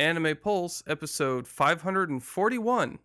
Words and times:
Anime 0.00 0.36
Pulse, 0.36 0.84
episode 0.86 1.48
541. 1.48 3.00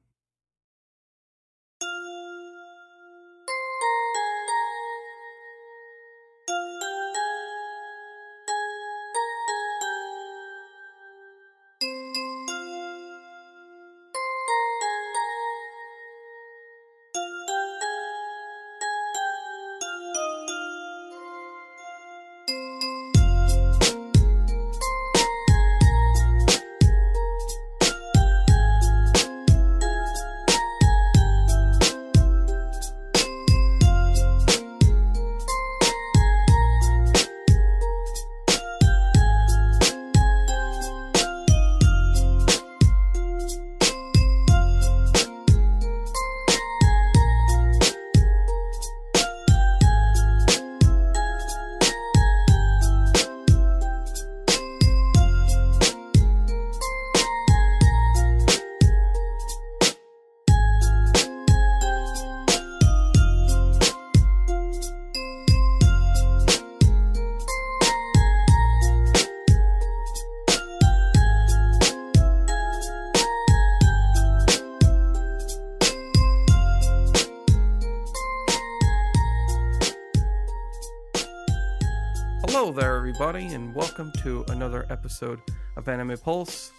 Everybody, 83.24 83.56
and 83.56 83.74
welcome 83.74 84.12
to 84.22 84.44
another 84.50 84.86
episode 84.90 85.40
of 85.78 85.88
Anime 85.88 86.18
Pulse. 86.18 86.74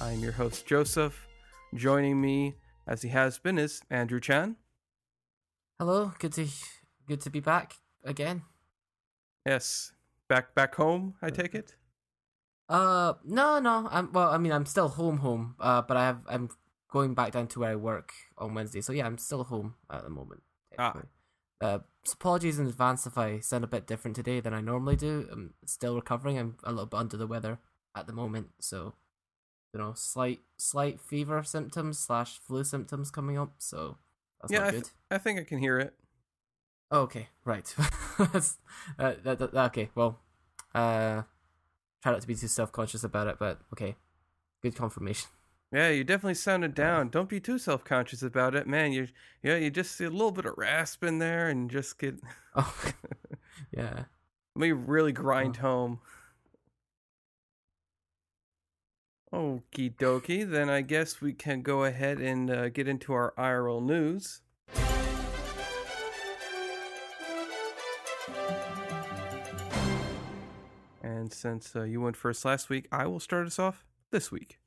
I'm 0.00 0.18
your 0.18 0.32
host, 0.32 0.66
Joseph. 0.66 1.28
Joining 1.72 2.20
me, 2.20 2.56
as 2.88 3.00
he 3.00 3.08
has 3.10 3.38
been, 3.38 3.58
is 3.58 3.80
Andrew 3.90 4.18
Chan. 4.18 4.56
Hello, 5.78 6.12
good 6.18 6.32
to 6.32 6.48
good 7.06 7.20
to 7.20 7.30
be 7.30 7.38
back 7.38 7.74
again. 8.02 8.42
Yes, 9.46 9.92
back 10.28 10.52
back 10.56 10.74
home. 10.74 11.14
I 11.22 11.30
take 11.30 11.54
it. 11.54 11.76
Uh, 12.68 13.12
no, 13.24 13.60
no. 13.60 13.88
I'm 13.88 14.10
well. 14.10 14.30
I 14.30 14.38
mean, 14.38 14.50
I'm 14.50 14.66
still 14.66 14.88
home, 14.88 15.18
home. 15.18 15.54
Uh, 15.60 15.80
but 15.80 15.96
I 15.96 16.06
have 16.06 16.22
I'm 16.26 16.48
going 16.90 17.14
back 17.14 17.30
down 17.30 17.46
to 17.48 17.60
where 17.60 17.70
I 17.70 17.76
work 17.76 18.10
on 18.36 18.52
Wednesday. 18.52 18.80
So 18.80 18.92
yeah, 18.92 19.06
I'm 19.06 19.18
still 19.18 19.44
home 19.44 19.76
at 19.88 20.02
the 20.02 20.10
moment. 20.10 20.42
Ah. 20.76 21.02
Uh, 21.60 21.78
apologies 22.12 22.58
in 22.58 22.66
advance 22.66 23.06
if 23.06 23.16
I 23.16 23.40
sound 23.40 23.64
a 23.64 23.68
bit 23.68 23.86
different 23.86 24.14
today 24.16 24.40
than 24.40 24.52
I 24.52 24.60
normally 24.60 24.96
do. 24.96 25.28
I'm 25.32 25.54
still 25.64 25.94
recovering. 25.96 26.38
I'm 26.38 26.56
a 26.64 26.70
little 26.70 26.86
bit 26.86 26.98
under 26.98 27.16
the 27.16 27.26
weather 27.26 27.58
at 27.96 28.06
the 28.06 28.12
moment, 28.12 28.48
so 28.60 28.94
you 29.72 29.80
know, 29.80 29.92
slight 29.94 30.40
slight 30.56 31.00
fever 31.00 31.42
symptoms 31.42 31.98
slash 31.98 32.38
flu 32.38 32.62
symptoms 32.64 33.10
coming 33.10 33.38
up. 33.38 33.54
So 33.58 33.96
that's 34.40 34.52
yeah, 34.52 34.58
not 34.60 34.68
I, 34.68 34.70
good. 34.72 34.90
I 35.10 35.18
think 35.18 35.40
I 35.40 35.44
can 35.44 35.58
hear 35.58 35.78
it. 35.78 35.94
Oh, 36.90 37.00
okay, 37.02 37.28
right. 37.44 37.74
That's- 38.18 38.58
uh, 38.98 39.14
that, 39.24 39.38
that- 39.38 39.54
okay, 39.54 39.90
well, 39.94 40.20
uh, 40.74 41.22
try 42.02 42.12
not 42.12 42.20
to 42.20 42.26
be 42.26 42.34
too 42.34 42.46
self 42.46 42.70
conscious 42.70 43.02
about 43.02 43.26
it, 43.26 43.36
but 43.38 43.60
okay, 43.72 43.96
good 44.62 44.76
confirmation. 44.76 45.28
Yeah, 45.72 45.88
you 45.90 46.04
definitely 46.04 46.34
sounded 46.34 46.74
down. 46.74 47.08
Don't 47.08 47.28
be 47.28 47.40
too 47.40 47.58
self 47.58 47.84
conscious 47.84 48.22
about 48.22 48.54
it, 48.54 48.66
man. 48.66 48.92
You 48.92 49.08
yeah, 49.42 49.56
you 49.56 49.70
just 49.70 49.92
see 49.96 50.04
a 50.04 50.10
little 50.10 50.30
bit 50.30 50.44
of 50.46 50.54
rasp 50.56 51.02
in 51.02 51.18
there, 51.18 51.48
and 51.48 51.70
just 51.70 51.98
get 51.98 52.16
Oh, 52.54 52.74
yeah. 53.76 54.04
let 54.54 54.60
me 54.62 54.72
really 54.72 55.12
grind 55.12 55.56
Oh. 55.58 55.62
home. 55.62 56.00
Okie 59.32 59.96
dokie, 59.96 60.48
then 60.48 60.70
I 60.70 60.80
guess 60.82 61.20
we 61.20 61.32
can 61.32 61.62
go 61.62 61.82
ahead 61.82 62.20
and 62.20 62.48
uh, 62.48 62.68
get 62.68 62.86
into 62.86 63.12
our 63.12 63.34
IRL 63.36 63.82
news. 63.82 64.42
And 71.02 71.32
since 71.32 71.76
uh, 71.76 71.82
you 71.82 72.00
went 72.00 72.16
first 72.16 72.44
last 72.44 72.68
week, 72.70 72.86
I 72.90 73.06
will 73.06 73.20
start 73.20 73.46
us 73.46 73.58
off 73.58 73.84
this 74.10 74.30
week. 74.32 74.58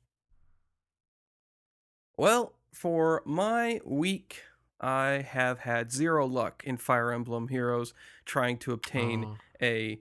Well, 2.18 2.52
for 2.72 3.22
my 3.24 3.80
week, 3.84 4.42
I 4.80 5.24
have 5.26 5.60
had 5.60 5.92
zero 5.92 6.26
luck 6.26 6.62
in 6.66 6.76
Fire 6.76 7.12
Emblem 7.12 7.46
Heroes 7.48 7.94
trying 8.24 8.58
to 8.58 8.72
obtain 8.72 9.24
Oh, 9.24 9.36
a 9.62 10.00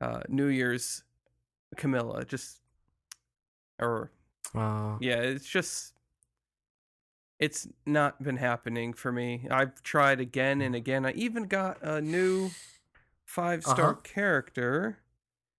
uh, 0.00 0.20
New 0.28 0.46
Year's 0.46 1.02
Camilla. 1.76 2.24
Just, 2.24 2.60
or 3.80 4.12
oh. 4.54 4.96
yeah, 5.00 5.16
it's 5.16 5.44
just, 5.48 5.94
it's 7.40 7.66
not 7.84 8.22
been 8.22 8.36
happening 8.36 8.92
for 8.92 9.10
me. 9.10 9.48
I've 9.50 9.82
tried 9.82 10.20
again 10.20 10.60
and 10.60 10.74
again. 10.76 11.04
I 11.04 11.12
even 11.12 11.44
got 11.44 11.82
a 11.82 12.00
new 12.00 12.50
five 13.24 13.64
star 13.64 13.90
Uh-huh. 13.90 14.00
character. 14.04 14.98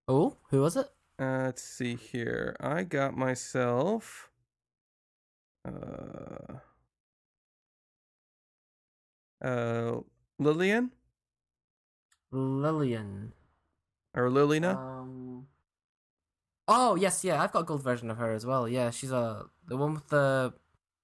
Oh, 0.07 0.38
who 0.51 0.62
was 0.62 0.78
it? 0.78 0.89
Uh, 1.19 1.44
let's 1.47 1.63
see 1.63 1.95
here. 1.95 2.56
I 2.62 2.84
got 2.84 3.18
myself. 3.18 4.29
Uh. 5.66 6.53
Uh, 9.44 10.00
Lillian 10.40 10.91
Lillian. 12.31 13.34
or 14.13 14.29
Lilina? 14.29 14.75
Um. 14.75 15.47
Oh 16.68 16.95
yes, 16.95 17.23
yeah, 17.23 17.41
I've 17.41 17.51
got 17.51 17.62
a 17.62 17.63
gold 17.63 17.84
version 17.84 18.09
of 18.09 18.18
her 18.18 18.34
as 18.34 18.45
well. 18.45 18.68
Yeah, 18.68 18.90
she's 18.90 19.12
a 19.12 19.45
the 19.68 19.78
one 19.78 19.94
with 19.94 20.07
the 20.09 20.53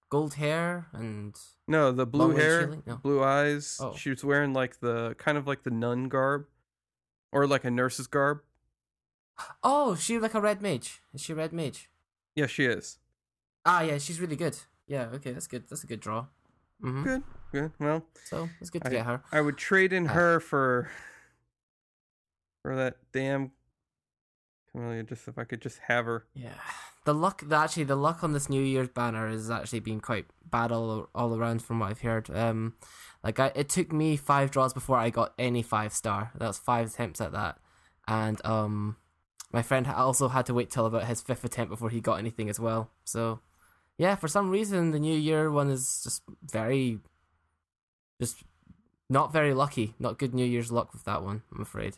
gold 0.10 0.36
hair 0.36 0.88
and 0.94 1.36
no, 1.68 1.92
the 1.92 2.06
blue 2.06 2.36
hair. 2.36 2.78
No. 2.86 2.98
blue 2.98 3.24
eyes. 3.24 3.78
Oh. 3.80 3.96
She 3.96 4.10
was 4.10 4.24
wearing 4.24 4.54
like 4.54 4.80
the 4.80 5.16
kind 5.18 5.38
of 5.38 5.48
like 5.48 5.64
the 5.64 5.72
nun 5.72 6.10
garb, 6.10 6.46
or 7.32 7.48
like 7.48 7.64
a 7.64 7.72
nurse's 7.72 8.08
garb. 8.08 8.42
oh, 9.64 9.96
she 9.96 10.20
like 10.20 10.34
a 10.34 10.42
red 10.42 10.62
mage. 10.62 11.02
Is 11.14 11.22
she 11.22 11.34
a 11.34 11.36
red 11.36 11.54
mage? 11.54 11.90
Yeah, 12.36 12.48
she 12.48 12.66
is. 12.66 12.98
Ah, 13.66 13.82
yeah, 13.82 13.98
she's 13.98 14.20
really 14.20 14.36
good. 14.36 14.58
Yeah, 14.88 15.08
okay, 15.16 15.32
that's 15.32 15.48
good. 15.48 15.64
That's 15.70 15.84
a 15.84 15.88
good 15.88 16.00
draw. 16.02 16.26
Mm-hmm. 16.84 17.04
Good, 17.04 17.24
good. 17.52 17.72
Well, 17.80 18.06
So 18.26 18.50
it's 18.60 18.70
good 18.70 18.82
to 18.84 18.90
I- 18.90 18.92
get 18.92 19.06
her. 19.06 19.24
I 19.32 19.42
would 19.42 19.58
trade 19.58 19.94
in 19.94 20.08
Ah. 20.08 20.14
her 20.14 20.40
for 20.40 20.90
for 22.62 22.76
that 22.76 22.98
damn 23.12 23.52
Camilla. 24.72 25.04
Just 25.04 25.28
if 25.28 25.38
I 25.38 25.44
could 25.44 25.62
just 25.62 25.80
have 25.88 26.06
her. 26.06 26.26
Yeah, 26.34 26.54
the 27.06 27.14
luck. 27.14 27.42
The, 27.48 27.56
actually, 27.56 27.84
the 27.86 27.96
luck 27.96 28.24
on 28.24 28.34
this 28.34 28.50
New 28.50 28.62
Year's 28.62 28.90
banner 28.90 29.30
has 29.30 29.50
actually 29.50 29.80
been 29.82 30.00
quite 30.02 30.26
bad 30.50 30.72
all 30.72 31.10
all 31.16 31.36
around 31.38 31.62
from 31.62 31.80
what 31.80 31.92
I've 31.92 32.02
heard. 32.02 32.30
Um, 32.36 32.74
like 33.24 33.40
I, 33.40 33.52
it 33.56 33.70
took 33.70 33.92
me 33.94 34.18
five 34.18 34.52
draws 34.52 34.74
before 34.74 34.98
I 34.98 35.10
got 35.10 35.34
any 35.38 35.62
five 35.62 35.94
star. 35.94 36.32
That 36.36 36.48
was 36.48 36.58
five 36.58 36.88
attempts 36.88 37.22
at 37.22 37.32
that, 37.34 37.60
and 38.08 38.44
um, 38.46 38.98
my 39.52 39.62
friend 39.62 39.88
also 39.88 40.28
had 40.30 40.46
to 40.48 40.54
wait 40.54 40.70
till 40.70 40.86
about 40.86 41.06
his 41.06 41.22
fifth 41.22 41.44
attempt 41.46 41.70
before 41.70 41.90
he 41.92 42.02
got 42.02 42.16
anything 42.20 42.50
as 42.50 42.60
well. 42.60 42.90
So, 43.06 43.40
yeah, 43.98 44.16
for 44.16 44.28
some 44.28 44.50
reason 44.50 44.92
the 44.92 45.00
New 45.00 45.18
Year 45.18 45.52
one 45.52 45.70
is 45.70 46.02
just 46.04 46.24
very, 46.44 47.00
just 48.20 48.44
not 49.10 49.32
very 49.32 49.54
lucky. 49.54 49.94
Not 50.00 50.18
good 50.18 50.34
New 50.34 50.46
Year's 50.46 50.72
luck 50.72 50.94
with 50.94 51.04
that 51.06 51.24
one. 51.24 51.44
I'm 51.54 51.62
afraid. 51.62 51.98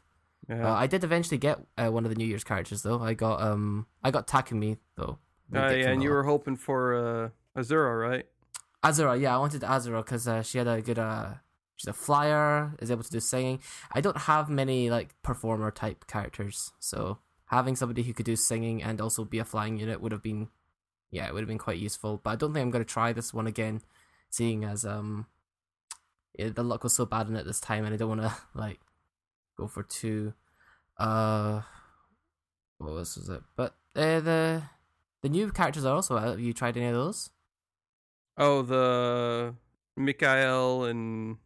Yeah. 0.49 0.71
Uh, 0.71 0.75
I 0.75 0.87
did 0.87 1.03
eventually 1.03 1.37
get 1.37 1.59
uh, 1.77 1.89
one 1.89 2.05
of 2.05 2.09
the 2.09 2.15
New 2.15 2.25
Year's 2.25 2.43
characters 2.43 2.83
though. 2.83 3.01
I 3.01 3.13
got 3.13 3.41
um 3.41 3.87
I 4.03 4.11
got 4.11 4.27
Takumi 4.27 4.77
though. 4.95 5.17
Uh, 5.53 5.69
yeah, 5.69 5.89
and 5.89 6.03
you 6.03 6.09
were 6.09 6.23
hoping 6.23 6.55
for 6.55 6.95
uh, 6.95 7.59
Azura, 7.59 7.99
right? 7.99 8.25
Azura. 8.83 9.19
Yeah, 9.19 9.35
I 9.35 9.37
wanted 9.37 9.61
Azura 9.61 10.03
because 10.03 10.27
uh, 10.27 10.41
she 10.41 10.57
had 10.57 10.67
a 10.67 10.81
good 10.81 10.99
uh 10.99 11.35
she's 11.75 11.87
a 11.87 11.93
flyer, 11.93 12.75
is 12.79 12.91
able 12.91 13.03
to 13.03 13.11
do 13.11 13.19
singing. 13.19 13.59
I 13.91 14.01
don't 14.01 14.17
have 14.17 14.49
many 14.49 14.89
like 14.89 15.15
performer 15.23 15.71
type 15.71 16.07
characters, 16.07 16.71
so 16.79 17.19
having 17.47 17.75
somebody 17.75 18.03
who 18.03 18.13
could 18.13 18.25
do 18.25 18.35
singing 18.35 18.83
and 18.83 18.99
also 18.99 19.23
be 19.23 19.39
a 19.39 19.45
flying 19.45 19.77
unit 19.77 20.01
would 20.01 20.11
have 20.11 20.23
been 20.23 20.49
yeah, 21.15 21.25
it 21.27 21.33
would 21.33 21.41
have 21.43 21.47
been 21.53 21.57
quite 21.67 21.79
useful. 21.79 22.19
But 22.23 22.29
I 22.31 22.35
don't 22.35 22.53
think 22.53 22.63
I'm 22.63 22.71
going 22.71 22.83
to 22.83 22.93
try 22.97 23.13
this 23.13 23.33
one 23.33 23.47
again, 23.47 23.81
seeing 24.29 24.63
as 24.63 24.83
um 24.85 25.27
yeah, 26.37 26.49
the 26.49 26.63
luck 26.63 26.83
was 26.83 26.93
so 26.93 27.05
bad 27.05 27.27
in 27.29 27.35
it 27.37 27.45
this 27.45 27.61
time, 27.61 27.85
and 27.85 27.93
I 27.93 27.97
don't 27.97 28.09
want 28.15 28.21
to 28.21 28.35
like 28.53 28.79
go 29.57 29.67
for 29.67 29.83
two. 29.83 30.33
Uh, 30.97 31.61
what 32.77 32.89
else 32.91 33.15
was 33.17 33.29
it? 33.29 33.41
But 33.55 33.75
uh, 33.95 34.19
the 34.19 34.63
The 35.21 35.29
new 35.29 35.51
characters 35.51 35.85
are 35.85 35.95
also 35.95 36.17
out. 36.17 36.27
Have 36.27 36.39
you 36.39 36.53
tried 36.53 36.77
any 36.77 36.87
of 36.87 36.93
those? 36.93 37.31
Oh, 38.37 38.61
the 38.61 39.55
Mikael 39.95 40.83
and 40.85 41.37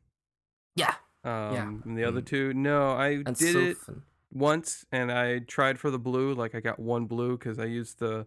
Yeah. 0.76 0.96
um 1.24 1.54
Yeah. 1.54 1.68
and 1.86 1.98
the 1.98 2.04
other 2.04 2.22
Mm. 2.22 2.26
two. 2.26 2.54
No, 2.54 2.92
I 2.94 3.10
And 3.26 3.36
did 3.36 3.56
it 3.56 3.78
and- 3.88 4.02
once 4.32 4.86
and 4.92 5.12
I 5.12 5.40
tried 5.40 5.80
for 5.80 5.92
the 5.92 6.00
blue. 6.00 6.34
Like 6.34 6.56
I 6.56 6.60
got 6.60 6.80
one 6.80 7.06
blue 7.06 7.38
because 7.38 7.60
I 7.60 7.66
used 7.66 8.00
the 8.00 8.26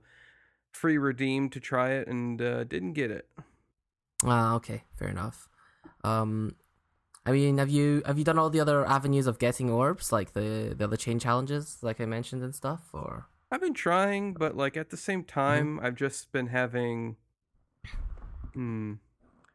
free 0.72 0.98
redeem 0.98 1.50
to 1.50 1.60
try 1.60 1.90
it 1.92 2.08
and 2.08 2.40
uh, 2.40 2.64
didn't 2.64 2.94
get 2.94 3.10
it. 3.10 3.28
Ah, 4.24 4.54
okay, 4.54 4.84
fair 4.94 5.08
enough. 5.08 5.48
Um, 6.04 6.56
I 7.26 7.32
mean, 7.32 7.58
have 7.58 7.70
you 7.70 8.02
have 8.06 8.18
you 8.18 8.24
done 8.24 8.38
all 8.38 8.50
the 8.50 8.60
other 8.60 8.84
avenues 8.86 9.26
of 9.26 9.38
getting 9.38 9.70
orbs, 9.70 10.12
like 10.12 10.32
the 10.32 10.74
the 10.76 10.84
other 10.84 10.96
chain 10.96 11.18
challenges, 11.18 11.78
like 11.82 12.00
I 12.00 12.06
mentioned 12.06 12.42
and 12.42 12.54
stuff, 12.54 12.88
or? 12.92 13.26
I've 13.50 13.60
been 13.60 13.74
trying, 13.74 14.34
but 14.34 14.56
like 14.56 14.76
at 14.76 14.90
the 14.90 14.96
same 14.96 15.22
Mm-hmm. 15.22 15.30
time, 15.32 15.80
I've 15.80 15.94
just 15.94 16.32
been 16.32 16.46
having, 16.48 17.16
hmm, 18.54 18.94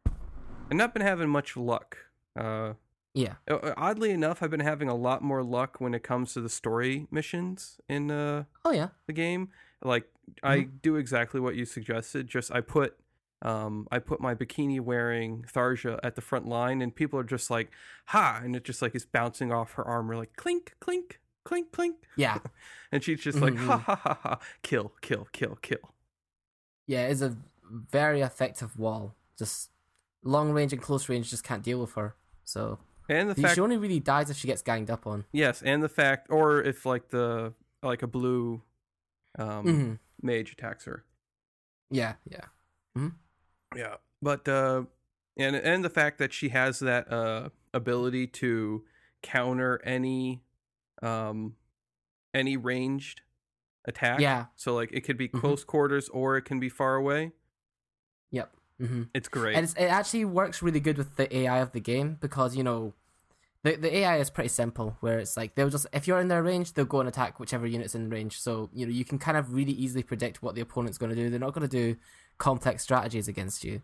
I've 0.06 0.78
not 0.78 0.94
been 0.94 1.02
having 1.02 1.30
much 1.30 1.58
luck. 1.58 1.98
Uh, 2.36 2.74
Yeah. 3.14 3.36
oddly 3.50 4.12
enough, 4.12 4.44
I've 4.44 4.52
been 4.52 4.60
having 4.60 4.90
a 4.90 4.96
lot 4.96 5.22
more 5.24 5.44
luck 5.44 5.81
when 5.81 5.94
it 5.94 6.04
comes 6.04 6.34
to 6.34 6.42
the 6.42 6.50
story 6.50 7.08
missions 7.10 7.80
in 7.90 8.12
uh 8.12 8.44
Oh 8.64 8.72
yeah. 8.72 8.90
the 9.08 9.14
game. 9.14 9.50
Like 9.83 10.06
I 10.44 10.57
Mm-hmm. 10.57 10.77
do 10.81 10.95
exactly 10.97 11.39
what 11.39 11.56
you 11.56 11.65
suggested. 11.65 12.27
Just 12.27 12.51
I 12.51 12.62
put 12.62 12.97
um 13.44 13.88
I 13.91 14.00
put 14.00 14.19
my 14.19 14.33
bikini 14.35 14.79
wearing 14.79 15.45
Tharja 15.53 16.00
at 16.03 16.15
the 16.15 16.21
front 16.21 16.47
line 16.47 16.81
and 16.81 16.94
people 16.95 17.19
are 17.19 17.24
just 17.24 17.50
like, 17.51 17.69
ha 18.07 18.41
and 18.44 18.56
it 18.56 18.63
just 18.63 18.81
like 18.81 18.95
is 18.95 19.06
bouncing 19.06 19.51
off 19.51 19.74
her 19.74 19.85
armor 19.85 20.15
like 20.18 20.35
clink, 20.35 20.74
clink, 20.79 21.19
clink, 21.45 21.71
clink. 21.71 21.95
Yeah. 22.15 22.39
And 22.91 23.03
she's 23.03 23.19
just 23.21 23.39
like, 23.39 23.53
Mhm. 23.53 23.65
ha 23.68 23.77
ha 23.77 23.95
ha 23.95 24.19
ha, 24.24 24.39
kill, 24.63 24.94
kill, 25.01 25.27
kill, 25.33 25.57
kill. 25.62 25.94
Yeah, 26.88 27.07
it's 27.07 27.21
a 27.21 27.35
very 27.69 28.21
effective 28.21 28.80
wall. 28.80 29.13
Just 29.38 29.69
long 30.23 30.51
range 30.51 30.71
and 30.73 30.81
close 30.81 31.09
range 31.09 31.30
just 31.30 31.44
can't 31.44 31.62
deal 31.63 31.80
with 31.81 31.94
her. 31.95 32.15
So 32.45 32.80
And 33.09 33.30
the 33.30 33.35
fact, 33.35 33.56
she 33.56 33.62
only 33.62 33.77
really 33.77 34.00
dies 34.00 34.30
if 34.30 34.38
she 34.38 34.47
gets 34.47 34.62
ganged 34.62 34.89
up 34.89 35.06
on. 35.06 35.25
Yes, 35.33 35.62
and 35.62 35.83
the 35.83 35.89
fact 35.89 36.27
or 36.30 36.62
if 36.62 36.85
like 36.85 37.09
the 37.09 37.53
like 37.83 38.01
a 38.03 38.07
blue 38.07 38.62
um 39.38 39.63
hmm 39.63 39.94
mage 40.22 40.51
attacks 40.54 40.86
her. 40.86 41.06
Yeah, 41.89 42.16
yeah. 42.30 42.45
Yeah. 43.75 43.95
But 44.22 44.48
uh 44.48 44.84
and 45.38 45.56
and 45.56 45.84
the 45.86 45.89
fact 45.89 46.18
that 46.19 46.34
she 46.34 46.50
has 46.50 46.80
that 46.80 47.12
uh 47.12 47.50
ability 47.74 48.28
to 48.28 48.84
counter 49.22 49.81
any 49.84 50.42
um 51.01 51.56
any 52.34 52.57
ranged 52.57 53.22
attack. 53.86 54.19
Yeah. 54.22 54.45
So 54.56 54.74
like 54.74 54.92
it 54.92 55.01
could 55.01 55.18
be 55.18 55.28
Mhm. 55.30 55.40
close 55.40 55.63
quarters 55.63 56.10
or 56.10 56.38
it 56.38 56.44
can 56.44 56.60
be 56.60 56.69
far 56.69 56.95
away. 56.95 57.31
Yep. 58.31 58.54
hmm 58.80 59.04
It's 59.13 59.28
great. 59.30 59.56
And 59.56 59.63
it's, 59.63 59.74
it 59.74 59.86
actually 59.86 60.25
works 60.25 60.62
really 60.62 60.80
good 60.80 60.98
with 60.98 61.16
the 61.16 61.33
AI 61.38 61.60
of 61.60 61.72
the 61.72 61.80
game 61.80 62.18
because 62.19 62.56
you 62.56 62.63
know 62.63 62.94
the 63.63 63.75
the 63.75 63.98
AI 63.98 64.18
is 64.18 64.30
pretty 64.30 64.50
simple. 64.50 64.98
Where 65.00 65.19
it's 65.19 65.38
like 65.38 65.56
they'll 65.56 65.69
just 65.69 65.88
if 65.94 66.07
you're 66.07 66.19
in 66.19 66.27
their 66.27 66.44
range, 66.44 66.74
they'll 66.74 66.86
go 66.86 67.00
and 67.00 67.09
attack 67.09 67.39
whichever 67.39 67.65
unit's 67.65 67.95
in 67.95 68.09
range. 68.09 68.39
So 68.39 68.69
you 68.74 68.86
know 68.86 68.92
you 68.92 69.06
can 69.06 69.19
kind 69.19 69.38
of 69.38 69.54
really 69.54 69.74
easily 69.74 70.04
predict 70.04 70.42
what 70.42 70.56
the 70.56 70.62
opponent's 70.62 70.98
going 70.98 71.09
to 71.09 71.15
do. 71.15 71.30
They're 71.30 71.39
not 71.39 71.54
going 71.54 71.68
to 71.68 71.77
do 71.77 71.98
complex 72.38 72.83
strategies 72.83 73.27
against 73.27 73.63
you. 73.63 73.81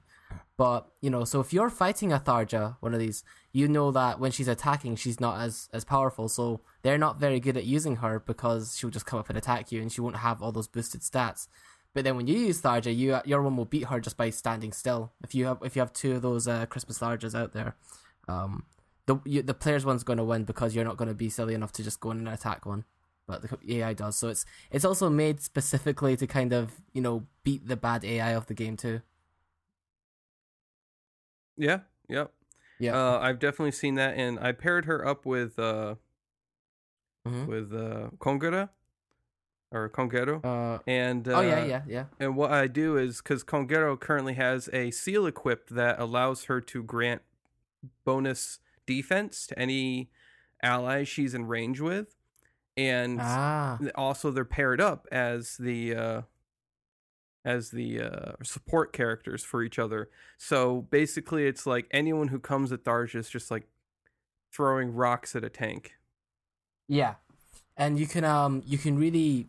But 0.58 0.88
you 1.02 1.10
know, 1.10 1.24
so 1.26 1.40
if 1.40 1.54
you're 1.54 1.70
fighting 1.70 2.14
a 2.14 2.20
Tharja, 2.20 2.78
one 2.80 2.94
of 2.94 3.00
these, 3.00 3.24
you 3.52 3.68
know 3.68 3.92
that 3.92 4.20
when 4.20 4.32
she's 4.32 4.48
attacking, 4.48 4.96
she's 4.96 5.20
not 5.20 5.42
as 5.42 5.70
as 5.74 5.84
powerful. 5.84 6.30
So 6.30 6.62
they're 6.82 6.98
not 6.98 7.20
very 7.20 7.40
good 7.40 7.58
at 7.58 7.66
using 7.66 7.98
her 7.98 8.20
because 8.20 8.78
she'll 8.78 8.90
just 8.90 9.06
come 9.06 9.20
up 9.20 9.30
and 9.30 9.38
attack 9.38 9.72
you, 9.72 9.82
and 9.82 9.92
she 9.92 10.02
won't 10.02 10.18
have 10.18 10.42
all 10.42 10.52
those 10.52 10.68
boosted 10.68 11.02
stats. 11.02 11.48
But 11.94 12.04
then 12.04 12.16
when 12.16 12.28
you 12.28 12.38
use 12.38 12.62
Tharja, 12.62 12.96
you 12.96 13.20
your 13.26 13.42
one 13.42 13.58
will 13.58 13.66
beat 13.66 13.86
her 13.86 14.00
just 14.00 14.18
by 14.18 14.30
standing 14.30 14.72
still. 14.72 15.12
If 15.24 15.36
you 15.36 15.46
have 15.46 15.60
if 15.64 15.76
you 15.76 15.82
have 15.82 15.94
two 15.94 16.16
of 16.16 16.22
those 16.22 16.48
uh, 16.48 16.66
Christmas 16.66 17.00
Tharjas 17.00 17.38
out 17.38 17.54
there, 17.54 17.76
um, 18.28 18.66
the 19.06 19.18
you, 19.26 19.42
the 19.42 19.54
player's 19.54 19.86
one's 19.86 20.04
going 20.04 20.18
to 20.18 20.24
win 20.24 20.44
because 20.46 20.76
you're 20.76 20.86
not 20.86 20.98
going 20.98 21.08
to 21.10 21.14
be 21.16 21.30
silly 21.30 21.54
enough 21.54 21.72
to 21.74 21.84
just 21.84 22.00
go 22.00 22.12
in 22.12 22.18
and 22.20 22.30
attack 22.30 22.66
one. 22.66 22.86
But 23.28 23.42
the 23.44 23.78
AI 23.78 23.94
does, 23.94 24.18
so 24.18 24.28
it's 24.30 24.46
it's 24.72 24.84
also 24.86 25.10
made 25.10 25.42
specifically 25.42 26.16
to 26.18 26.28
kind 26.28 26.52
of 26.54 26.82
you 26.94 27.02
know 27.02 27.26
beat 27.44 27.68
the 27.68 27.78
bad 27.78 28.04
AI 28.04 28.32
of 28.36 28.48
the 28.48 28.54
game 28.54 28.76
too. 28.78 29.02
yeah. 31.58 31.80
yeah, 32.10 32.26
Yeah. 32.80 32.96
Uh 32.98 33.20
I've 33.20 33.40
definitely 33.40 33.72
seen 33.72 33.96
that 33.96 34.18
and 34.18 34.40
I 34.40 34.52
paired 34.52 34.86
her 34.86 35.06
up 35.08 35.26
with 35.26 35.58
uh 35.60 35.96
Mhm. 37.28 37.48
with 37.48 37.74
uh 37.74 38.10
Kongera 38.18 38.70
or 39.72 39.90
Congero. 39.90 40.44
Uh, 40.44 40.80
and 40.86 41.28
uh, 41.28 41.38
oh 41.38 41.42
yeah, 41.42 41.64
yeah, 41.66 41.82
yeah. 41.88 42.06
And 42.20 42.36
what 42.36 42.52
I 42.52 42.68
do 42.68 42.98
is 42.98 43.22
because 43.22 43.44
Congero 43.46 43.98
currently 44.00 44.34
has 44.34 44.70
a 44.74 44.92
seal 44.92 45.26
equipped 45.26 45.70
that 45.74 46.00
allows 46.00 46.46
her 46.46 46.60
to 46.62 46.84
grant 46.84 47.22
bonus 48.06 48.60
defense 48.86 49.48
to 49.48 49.60
any 49.60 50.10
allies 50.62 51.08
she's 51.08 51.34
in 51.34 51.46
range 51.48 51.80
with, 51.82 52.16
and 52.78 53.20
Ah, 53.22 53.78
also 53.96 54.32
they're 54.32 54.46
paired 54.46 54.82
up 54.82 55.08
as 55.12 55.58
the 55.58 55.96
uh, 55.96 56.22
as 57.46 57.72
the 57.72 58.00
uh, 58.02 58.32
support 58.44 58.94
characters 58.94 59.44
for 59.44 59.62
each 59.64 59.78
other. 59.78 60.10
So 60.38 60.84
basically, 60.84 61.46
it's 61.46 61.66
like 61.66 61.88
anyone 61.92 62.30
who 62.30 62.40
comes 62.40 62.72
at 62.72 62.84
Tharja 62.84 63.16
is 63.16 63.30
just 63.30 63.52
like 63.52 63.68
throwing 64.54 64.94
rocks 64.94 65.36
at 65.36 65.44
a 65.44 65.50
tank. 65.50 65.94
yeah. 66.88 67.16
And 67.76 68.00
you 68.00 68.06
can 68.06 68.24
um 68.24 68.62
you 68.68 68.78
can 68.78 68.98
really 69.00 69.48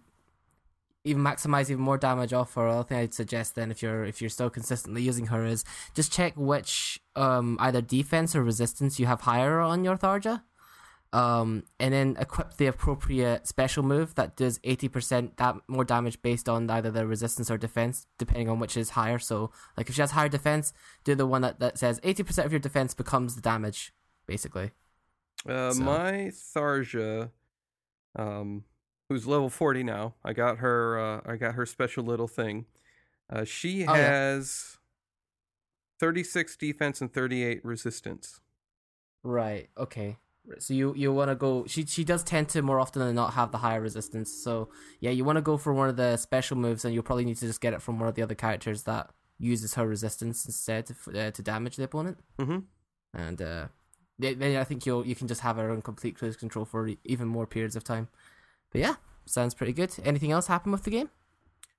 even 1.05 1.23
maximize 1.23 1.71
even 1.71 1.83
more 1.85 1.99
damage 1.99 2.33
off 2.33 2.55
her. 2.55 2.67
Other 2.67 2.85
thing 2.85 2.99
I'd 2.99 3.15
suggest 3.15 3.55
then 3.55 3.71
if 3.71 3.83
you're 3.83 4.05
if 4.05 4.21
you're 4.21 4.31
still 4.31 4.51
consistently 4.51 5.03
using 5.03 5.27
her 5.27 5.45
is 5.45 5.65
just 5.95 6.13
check 6.13 6.33
which 6.37 7.01
um 7.15 7.57
either 7.61 7.81
defense 7.83 8.35
or 8.35 8.43
resistance 8.43 8.99
you 8.99 9.07
have 9.07 9.21
higher 9.23 9.61
on 9.61 9.85
your 9.85 9.97
Tharja. 9.97 10.43
Um, 11.13 11.63
and 11.79 11.95
then 11.95 12.17
equip 12.19 12.57
the 12.57 12.67
appropriate 12.67 13.47
special 13.47 13.85
move 13.85 14.17
that 14.17 14.35
does 14.35 14.59
80% 14.61 15.37
da- 15.37 15.61
more 15.69 15.85
damage 15.85 16.21
based 16.23 16.49
on 16.49 16.69
either 16.69 16.91
the 16.91 17.07
resistance 17.07 17.53
or 17.53 17.57
defense, 17.57 18.09
depending 18.19 18.49
on 18.49 18.59
which 18.59 18.77
is 18.77 18.91
higher. 18.91 19.21
So, 19.21 19.53
like 19.77 19.89
if 19.89 19.95
she 19.95 20.01
has 20.01 20.11
higher 20.11 20.29
defense, 20.29 20.73
do 21.05 21.15
the 21.15 21.25
one 21.25 21.43
that, 21.43 21.61
that 21.61 21.79
says 21.79 22.01
80% 22.01 22.47
of 22.47 22.51
your 22.53 22.59
defense 22.59 22.95
becomes 22.95 23.37
the 23.37 23.41
damage, 23.41 23.93
basically. 24.27 24.73
Uh, 25.49 25.71
So- 25.73 25.85
My 25.85 26.33
Tharja, 26.57 27.31
um, 28.17 28.65
who's 29.09 29.27
level 29.27 29.51
forty 29.51 29.83
now, 29.83 30.15
I 30.25 30.33
got 30.33 30.59
her. 30.59 30.99
Uh, 30.99 31.21
I 31.33 31.37
got 31.37 31.55
her 31.55 31.67
special 31.67 32.05
little 32.05 32.29
thing. 32.29 32.67
Uh, 33.31 33.45
she 33.45 33.87
Oh, 33.87 33.95
yeah. 33.95 34.01
has 34.01 34.79
thirty-six 36.01 36.57
defense 36.57 37.01
and 37.01 37.13
thirty-eight 37.13 37.65
resistance. 37.65 38.41
Right. 39.23 39.69
Okay. 39.79 40.19
So 40.59 40.75
you 40.75 40.95
you 40.95 41.13
want 41.13 41.31
to 41.31 41.35
go? 41.35 41.65
She 41.67 41.87
she 41.87 42.05
does 42.05 42.23
tend 42.23 42.51
to 42.51 42.61
more 42.61 42.79
often 42.79 43.01
than 43.01 43.15
not 43.15 43.33
have 43.33 43.51
the 43.51 43.59
higher 43.59 43.81
resistance. 43.81 44.31
So 44.31 44.69
yeah, 45.01 45.11
you 45.11 45.25
want 45.25 45.37
to 45.37 45.43
go 45.43 45.57
for 45.57 45.73
one 45.73 45.89
of 45.89 45.97
the 45.97 46.19
special 46.19 46.57
moves, 46.59 46.85
and 46.85 46.93
you'll 46.93 47.03
probably 47.03 47.25
need 47.25 47.39
to 47.39 47.47
just 47.47 47.63
get 47.63 47.73
it 47.73 47.81
from 47.81 47.99
one 47.99 48.09
of 48.09 48.15
the 48.15 48.23
other 48.23 48.35
characters 48.35 48.83
that 48.83 49.11
uses 49.39 49.75
her 49.75 49.87
resistance 49.87 50.45
instead 50.45 50.87
to 50.87 50.95
uh, 51.19 51.31
to 51.31 51.43
damage 51.43 51.77
the 51.77 51.85
opponent. 51.85 52.19
Mm-hmm. 52.39 52.59
And 53.15 53.41
uh, 53.41 53.67
then 54.19 54.57
I 54.57 54.65
think 54.65 54.85
you'll 54.85 55.07
you 55.07 55.15
can 55.15 55.29
just 55.29 55.41
have 55.41 55.57
her 55.57 55.71
on 55.71 55.81
complete 55.81 56.17
cruise 56.19 56.37
control 56.37 56.67
for 56.67 56.91
even 57.05 57.27
more 57.27 57.47
periods 57.47 57.75
of 57.77 57.85
time. 57.85 58.09
But 58.75 58.81
yeah, 58.81 58.95
sounds 59.25 59.55
pretty 59.55 59.73
good. 59.73 59.95
Anything 60.03 60.33
else 60.33 60.49
happen 60.49 60.73
with 60.73 60.83
the 60.83 60.91
game? 60.91 61.09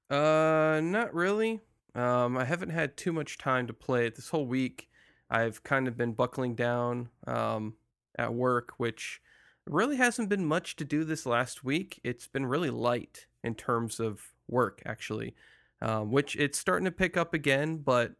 Uh, 0.10 0.80
not 0.82 1.14
really. 1.14 1.60
Um, 1.94 2.38
I 2.38 2.46
haven't 2.46 2.70
had 2.70 2.96
too 2.96 3.12
much 3.12 3.38
time 3.38 3.68
to 3.68 3.74
play 3.74 4.08
it 4.08 4.16
this 4.16 4.30
whole 4.30 4.48
week. 4.48 4.88
I've 5.30 5.62
kind 5.64 5.90
of 5.90 5.98
been 5.98 6.14
buckling 6.14 6.56
down 6.56 7.10
um, 7.28 7.74
at 8.18 8.34
work, 8.34 8.75
which 8.78 9.22
really 9.68 9.98
hasn't 9.98 10.30
been 10.30 10.46
much 10.46 10.78
to 10.78 10.86
do 10.86 11.04
this 11.04 11.25
last 11.25 11.66
week. 11.66 12.00
It's 12.02 12.28
been 12.28 12.46
really 12.46 12.70
light 12.70 13.25
in 13.44 13.56
terms 13.56 14.00
of 14.00 14.22
work, 14.48 14.82
actually, 14.86 15.36
um, 15.82 16.12
which 16.12 16.38
it's 16.38 16.58
starting 16.58 16.86
to 16.86 16.92
pick 16.92 17.18
up 17.18 17.34
again. 17.34 17.80
But 17.80 18.14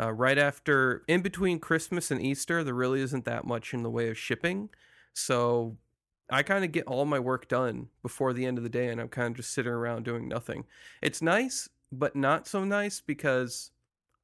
uh, 0.00 0.12
right 0.12 0.38
after, 0.38 1.04
in 1.08 1.20
between 1.20 1.58
Christmas 1.58 2.10
and 2.10 2.22
Easter, 2.22 2.64
there 2.64 2.72
really 2.72 3.02
isn't 3.02 3.26
that 3.26 3.44
much 3.44 3.74
in 3.74 3.82
the 3.82 3.90
way 3.90 4.08
of 4.08 4.16
shipping. 4.16 4.70
So 5.12 5.76
I 6.30 6.42
kind 6.42 6.64
of 6.64 6.72
get 6.72 6.86
all 6.86 7.04
my 7.04 7.18
work 7.18 7.48
done 7.48 7.88
before 8.02 8.32
the 8.32 8.46
end 8.46 8.58
of 8.58 8.64
the 8.64 8.70
day, 8.70 8.88
and 8.88 9.00
I'm 9.00 9.08
kind 9.08 9.28
of 9.28 9.36
just 9.36 9.52
sitting 9.52 9.72
around 9.72 10.04
doing 10.04 10.28
nothing. 10.28 10.64
It's 11.02 11.20
nice, 11.20 11.68
but 11.92 12.16
not 12.16 12.46
so 12.48 12.64
nice 12.64 13.00
because, 13.00 13.70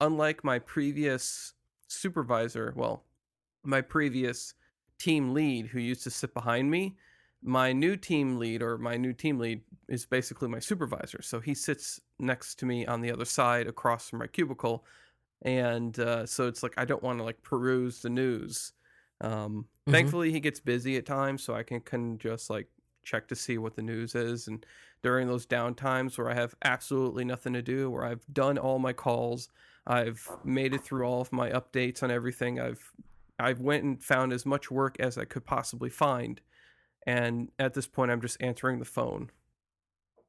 unlike 0.01 0.43
my 0.43 0.59
previous 0.59 1.53
supervisor, 1.89 2.73
well, 2.77 3.05
my 3.63 3.81
previous 3.81 4.55
team 4.99 5.35
lead 5.35 5.67
who 5.67 5.79
used 5.79 6.03
to 6.05 6.11
sit 6.11 6.33
behind 6.33 6.71
me, 6.71 6.97
my 7.43 7.73
new 7.73 7.97
team 7.97 8.39
lead 8.39 8.63
or 8.63 8.79
my 8.79 8.97
new 8.97 9.13
team 9.13 9.39
lead 9.39 9.63
is 9.89 10.07
basically 10.07 10.49
my 10.49 10.59
supervisor. 10.59 11.23
So 11.23 11.41
he 11.41 11.55
sits 11.55 12.01
next 12.19 12.59
to 12.59 12.67
me 12.67 12.87
on 12.87 13.01
the 13.01 13.11
other 13.13 13.25
side 13.25 13.67
across 13.67 14.09
from 14.09 14.19
my 14.19 14.27
cubicle. 14.27 14.85
And 15.43 15.99
uh, 15.99 16.27
so 16.27 16.49
it's 16.49 16.63
like 16.63 16.75
I 16.77 16.85
don't 16.85 17.03
want 17.03 17.19
to 17.19 17.25
like 17.25 17.43
peruse 17.43 18.03
the 18.03 18.11
news. 18.11 18.73
Um, 19.21 19.67
Mhm. 19.87 19.93
Thankfully, 19.93 20.31
he 20.33 20.41
gets 20.41 20.61
busy 20.61 20.97
at 20.97 21.07
times, 21.07 21.43
so 21.43 21.55
I 21.55 21.63
can, 21.63 21.81
can 21.81 22.19
just 22.19 22.49
like 22.51 22.69
check 23.03 23.27
to 23.29 23.35
see 23.37 23.59
what 23.59 23.75
the 23.75 23.83
news 23.83 24.15
is. 24.15 24.47
And 24.47 24.65
during 25.03 25.27
those 25.27 25.47
down 25.47 25.75
times 25.75 26.17
where 26.19 26.31
I 26.31 26.35
have 26.35 26.55
absolutely 26.63 27.25
nothing 27.25 27.55
to 27.55 27.63
do, 27.63 27.91
where 27.91 28.05
I've 28.05 28.25
done 28.33 28.59
all 28.59 28.79
my 28.79 28.93
calls, 28.93 29.49
I've 29.87 30.27
made 30.45 30.75
it 30.75 30.83
through 30.85 31.05
all 31.05 31.21
of 31.23 31.33
my 31.33 31.51
updates 31.51 32.03
on 32.03 32.11
everything. 32.11 32.61
I've 32.61 32.93
I've 33.39 33.61
went 33.61 33.85
and 33.85 34.05
found 34.05 34.35
as 34.35 34.45
much 34.45 34.71
work 34.71 35.01
as 35.01 35.17
I 35.17 35.25
could 35.25 35.47
possibly 35.47 35.89
find, 35.89 36.43
and 37.07 37.51
at 37.59 37.73
this 37.73 37.87
point, 37.87 38.11
I'm 38.11 38.21
just 38.21 38.37
answering 38.41 38.79
the 38.81 38.85
phone 38.85 39.31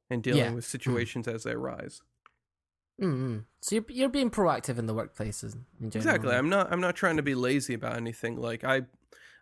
and 0.08 0.22
dealing 0.22 0.40
Yeah. 0.40 0.52
with 0.52 0.64
situations 0.64 1.28
as 1.28 1.42
they 1.44 1.52
arise. 1.52 2.00
Mm-hmm. 3.00 3.38
So 3.60 3.74
you're 3.76 3.84
you're 3.88 4.08
being 4.08 4.30
proactive 4.30 4.78
in 4.78 4.86
the 4.86 4.94
workplaces 4.94 5.56
in. 5.80 5.86
Exactly. 5.88 6.34
I'm 6.34 6.48
not. 6.48 6.72
I'm 6.72 6.80
not 6.80 6.94
trying 6.96 7.16
to 7.16 7.22
be 7.22 7.34
lazy 7.34 7.74
about 7.74 7.96
anything. 7.96 8.36
Like 8.36 8.64
I, 8.64 8.82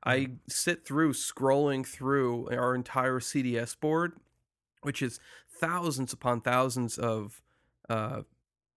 I 0.04 0.16
Mm-hmm. 0.18 0.34
sit 0.48 0.86
through 0.86 1.12
scrolling 1.12 1.86
through 1.86 2.48
our 2.50 2.74
entire 2.74 3.20
CDS 3.20 3.78
board, 3.78 4.12
which 4.82 5.02
is 5.02 5.20
thousands 5.60 6.12
upon 6.12 6.40
thousands 6.40 6.96
of 6.96 7.42
uh, 7.90 8.22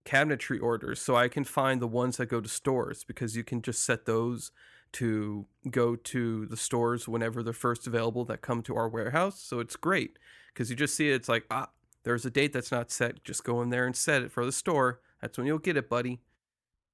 cabinetry 0.04 0.60
orders, 0.60 1.00
so 1.00 1.16
I 1.16 1.28
can 1.28 1.44
find 1.44 1.80
the 1.80 1.86
ones 1.88 2.18
that 2.18 2.26
go 2.26 2.40
to 2.42 2.48
stores 2.48 3.04
because 3.04 3.36
you 3.36 3.44
can 3.44 3.62
just 3.62 3.82
set 3.84 4.04
those 4.04 4.50
to 4.92 5.46
go 5.70 5.96
to 5.96 6.46
the 6.46 6.56
stores 6.56 7.08
whenever 7.08 7.42
they're 7.42 7.52
first 7.52 7.86
available 7.86 8.24
that 8.26 8.42
come 8.42 8.62
to 8.62 8.76
our 8.76 8.88
warehouse. 8.88 9.40
So 9.42 9.60
it's 9.60 9.76
great 9.76 10.18
because 10.52 10.68
you 10.68 10.76
just 10.76 10.94
see 10.94 11.10
it. 11.10 11.14
It's 11.14 11.28
like 11.28 11.46
ah, 11.50 11.70
there's 12.04 12.24
a 12.24 12.30
date 12.30 12.52
that's 12.52 12.70
not 12.70 12.90
set. 12.90 13.24
Just 13.24 13.44
go 13.44 13.60
in 13.62 13.70
there 13.70 13.86
and 13.86 13.96
set 13.96 14.22
it 14.22 14.30
for 14.30 14.44
the 14.44 14.52
store. 14.52 15.00
That's 15.20 15.36
when 15.38 15.46
you'll 15.46 15.58
get 15.58 15.76
it, 15.76 15.88
buddy. 15.88 16.20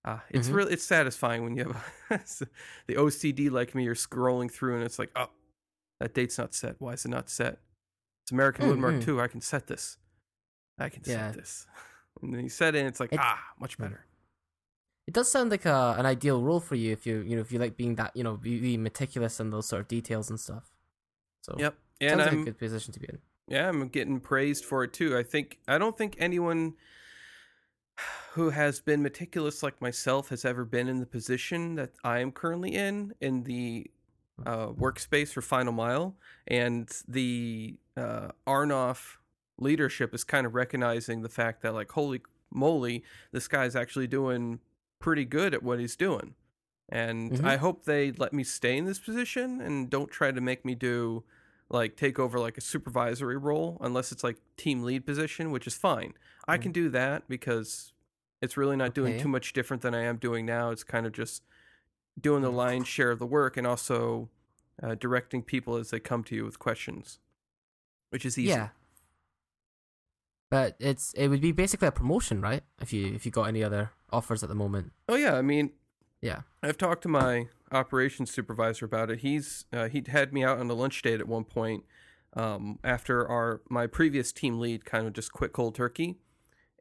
Uh, 0.04 0.20
it's 0.30 0.48
Mhm. 0.48 0.54
really 0.54 0.72
it's 0.72 0.84
satisfying 0.84 1.42
when 1.44 1.56
you 1.56 1.64
have 1.64 1.84
the 2.86 2.94
OCD 2.96 3.50
like 3.50 3.74
me. 3.74 3.84
You're 3.84 3.94
scrolling 3.94 4.50
through 4.50 4.76
and 4.76 4.84
it's 4.84 4.98
like, 4.98 5.10
oh, 5.16 5.28
that 6.00 6.14
date's 6.14 6.38
not 6.38 6.54
set. 6.54 6.76
Why 6.80 6.92
is 6.94 7.04
it 7.04 7.08
not 7.10 7.28
set? 7.28 7.58
It's 8.24 8.32
American 8.32 8.66
Mm, 8.66 8.78
Woodmark 8.78 9.02
mm. 9.02 9.08
II. 9.16 9.20
I 9.20 9.26
can 9.28 9.40
set 9.42 9.66
this. 9.66 9.98
I 10.78 10.88
can 10.88 11.02
Yeah. 11.04 11.32
set 11.32 11.34
this. 11.34 11.66
And 12.22 12.34
then 12.34 12.42
you 12.42 12.48
set 12.50 12.74
it, 12.74 12.80
and 12.80 12.88
it's 12.88 13.00
like, 13.00 13.12
It- 13.12 13.20
ah, 13.20 13.40
much 13.58 13.78
better. 13.78 14.04
It 15.06 15.14
does 15.14 15.30
sound 15.30 15.50
like 15.50 15.64
a, 15.64 15.94
an 15.98 16.06
ideal 16.06 16.42
role 16.42 16.60
for 16.60 16.74
you 16.74 16.92
if 16.92 17.06
you 17.06 17.20
you 17.20 17.34
know 17.34 17.40
if 17.40 17.50
you 17.50 17.58
like 17.58 17.76
being 17.76 17.94
that 17.96 18.14
you 18.14 18.22
know 18.22 18.36
be 18.36 18.76
meticulous 18.76 19.40
in 19.40 19.50
those 19.50 19.66
sort 19.68 19.80
of 19.82 19.88
details 19.88 20.28
and 20.30 20.38
stuff. 20.38 20.70
So 21.42 21.56
Yep. 21.58 21.74
sounds 21.74 22.12
And 22.12 22.20
like 22.20 22.32
I'm 22.32 22.42
a 22.42 22.44
good 22.44 22.58
position 22.58 22.92
to 22.92 23.00
be 23.00 23.06
in. 23.08 23.18
Yeah, 23.50 23.68
I'm 23.68 23.88
getting 23.88 24.20
praised 24.20 24.64
for 24.64 24.84
it 24.84 24.92
too. 24.92 25.16
I 25.18 25.22
think 25.22 25.58
I 25.68 25.76
don't 25.76 25.98
think 25.98 26.14
anyone 26.18 26.74
who 28.32 28.50
has 28.50 28.80
been 28.80 29.02
meticulous 29.02 29.62
like 29.62 29.80
myself 29.82 30.28
has 30.30 30.44
ever 30.44 30.64
been 30.64 30.88
in 30.88 31.00
the 31.00 31.06
position 31.06 31.74
that 31.74 31.90
I 32.04 32.20
am 32.20 32.32
currently 32.32 32.74
in 32.74 33.12
in 33.20 33.42
the 33.42 33.90
uh, 34.46 34.68
workspace 34.68 35.32
for 35.32 35.42
Final 35.42 35.72
Mile, 35.72 36.16
and 36.46 36.88
the 37.06 37.76
uh, 37.96 38.28
Arnoff 38.46 39.16
leadership 39.58 40.14
is 40.14 40.24
kind 40.24 40.46
of 40.46 40.54
recognizing 40.54 41.20
the 41.20 41.28
fact 41.28 41.60
that 41.62 41.74
like 41.74 41.90
holy 41.90 42.22
moly, 42.52 43.04
this 43.32 43.48
guy's 43.48 43.76
actually 43.76 44.06
doing 44.06 44.60
pretty 45.00 45.24
good 45.24 45.52
at 45.52 45.62
what 45.62 45.78
he's 45.80 45.96
doing, 45.96 46.34
and 46.88 47.32
Mhm. 47.32 47.44
I 47.44 47.56
hope 47.56 47.84
they 47.84 48.12
let 48.12 48.32
me 48.32 48.44
stay 48.44 48.78
in 48.78 48.84
this 48.86 49.00
position 49.00 49.60
and 49.60 49.90
don't 49.90 50.10
try 50.10 50.30
to 50.30 50.40
make 50.40 50.64
me 50.64 50.74
do 50.74 51.24
like 51.70 51.96
take 51.96 52.18
over 52.18 52.38
like 52.38 52.58
a 52.58 52.60
supervisory 52.60 53.36
role 53.36 53.78
unless 53.80 54.12
it's 54.12 54.24
like 54.24 54.36
team 54.56 54.82
lead 54.82 55.06
position, 55.06 55.50
which 55.52 55.66
is 55.66 55.74
fine. 55.74 56.14
I 56.48 56.58
can 56.58 56.72
do 56.72 56.88
that 56.90 57.28
because 57.28 57.92
it's 58.42 58.56
really 58.56 58.76
not 58.76 58.94
doing 58.94 59.14
Okay. 59.14 59.22
too 59.22 59.28
much 59.28 59.52
different 59.52 59.82
than 59.82 59.94
I 59.94 60.02
am 60.02 60.16
doing 60.16 60.44
now. 60.44 60.70
It's 60.70 60.82
kind 60.82 61.06
of 61.06 61.12
just 61.12 61.42
doing 62.20 62.42
the 62.42 62.50
lion's 62.50 62.88
share 62.88 63.10
of 63.12 63.18
the 63.20 63.26
work 63.26 63.56
and 63.56 63.66
also 63.66 64.28
uh, 64.82 64.94
directing 64.96 65.42
people 65.42 65.76
as 65.76 65.90
they 65.90 66.00
come 66.00 66.24
to 66.24 66.34
you 66.34 66.44
with 66.44 66.58
questions, 66.58 67.18
which 68.10 68.26
is 68.26 68.36
easy. 68.36 68.48
Yeah. 68.50 68.70
But 70.50 70.74
it's 70.80 71.12
it 71.12 71.28
would 71.28 71.40
be 71.40 71.52
basically 71.52 71.86
a 71.88 71.92
promotion, 71.92 72.40
right? 72.40 72.62
If 72.80 72.92
you 72.92 73.14
if 73.14 73.24
you 73.24 73.30
got 73.30 73.44
any 73.44 73.62
other 73.62 73.92
offers 74.12 74.42
at 74.42 74.48
the 74.48 74.54
moment. 74.56 74.90
Oh 75.08 75.14
yeah, 75.14 75.36
I 75.36 75.42
mean, 75.42 75.70
Yeah. 76.20 76.42
I've 76.62 76.76
talked 76.78 77.02
to 77.02 77.08
my 77.08 77.48
operations 77.72 78.30
supervisor 78.30 78.84
about 78.84 79.10
it. 79.10 79.20
He's 79.20 79.64
uh, 79.72 79.88
he 79.88 80.02
had 80.06 80.32
me 80.32 80.44
out 80.44 80.58
on 80.58 80.70
a 80.70 80.74
lunch 80.74 81.00
date 81.02 81.20
at 81.20 81.28
one 81.28 81.44
point 81.44 81.84
um, 82.34 82.78
after 82.84 83.26
our 83.26 83.62
my 83.68 83.86
previous 83.86 84.32
team 84.32 84.58
lead 84.60 84.84
kind 84.84 85.06
of 85.06 85.12
just 85.12 85.32
quit 85.32 85.52
cold 85.52 85.74
turkey, 85.74 86.18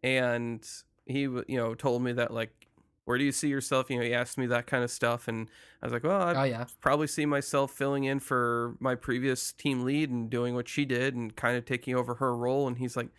and 0.03 0.67
he 1.05 1.21
you 1.21 1.45
know 1.49 1.75
told 1.75 2.01
me 2.01 2.11
that 2.13 2.33
like 2.33 2.67
where 3.05 3.17
do 3.17 3.23
you 3.23 3.31
see 3.31 3.47
yourself? 3.47 3.89
You 3.89 3.97
know, 3.97 4.03
he 4.03 4.13
asked 4.13 4.37
me 4.37 4.45
that 4.47 4.67
kind 4.67 4.83
of 4.83 4.91
stuff, 4.91 5.27
and 5.27 5.49
I 5.81 5.85
was 5.87 5.93
like, 5.93 6.03
well, 6.03 6.21
I 6.21 6.35
Oh 6.35 6.43
yeah. 6.43 6.65
probably 6.79 7.07
see 7.07 7.25
myself 7.25 7.71
filling 7.71 8.03
in 8.03 8.19
for 8.19 8.75
my 8.79 8.93
previous 8.95 9.51
team 9.51 9.83
lead 9.83 10.11
and 10.11 10.29
doing 10.29 10.53
what 10.53 10.67
she 10.67 10.85
did 10.85 11.15
and 11.15 11.35
kind 11.35 11.57
of 11.57 11.65
taking 11.65 11.95
over 11.95 12.15
her 12.15 12.35
role. 12.35 12.67
And 12.67 12.77
he's 12.77 12.95
like, 12.95 13.09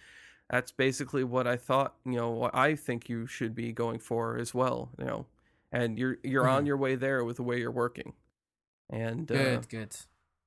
that's 0.49 0.73
basically 0.73 1.25
what 1.25 1.47
I 1.47 1.57
thought, 1.57 1.97
you 2.05 2.17
know, 2.17 2.31
what 2.31 2.55
I 2.55 2.75
think 2.77 3.09
you 3.09 3.27
should 3.27 3.55
be 3.55 3.73
going 3.73 3.99
for 3.99 4.37
as 4.37 4.55
well, 4.55 4.91
you 4.99 5.05
know, 5.07 5.27
and 5.73 5.99
you're, 5.99 6.19
you're 6.23 6.49
on 6.49 6.65
Mhm. 6.65 6.67
your 6.69 6.77
way 6.77 6.95
there 6.97 7.25
with 7.25 7.37
the 7.37 7.43
way 7.43 7.59
you're 7.59 7.71
working. 7.71 8.15
And 8.89 9.31
uh, 9.31 9.35
Good, 9.61 9.69
good. 9.69 9.97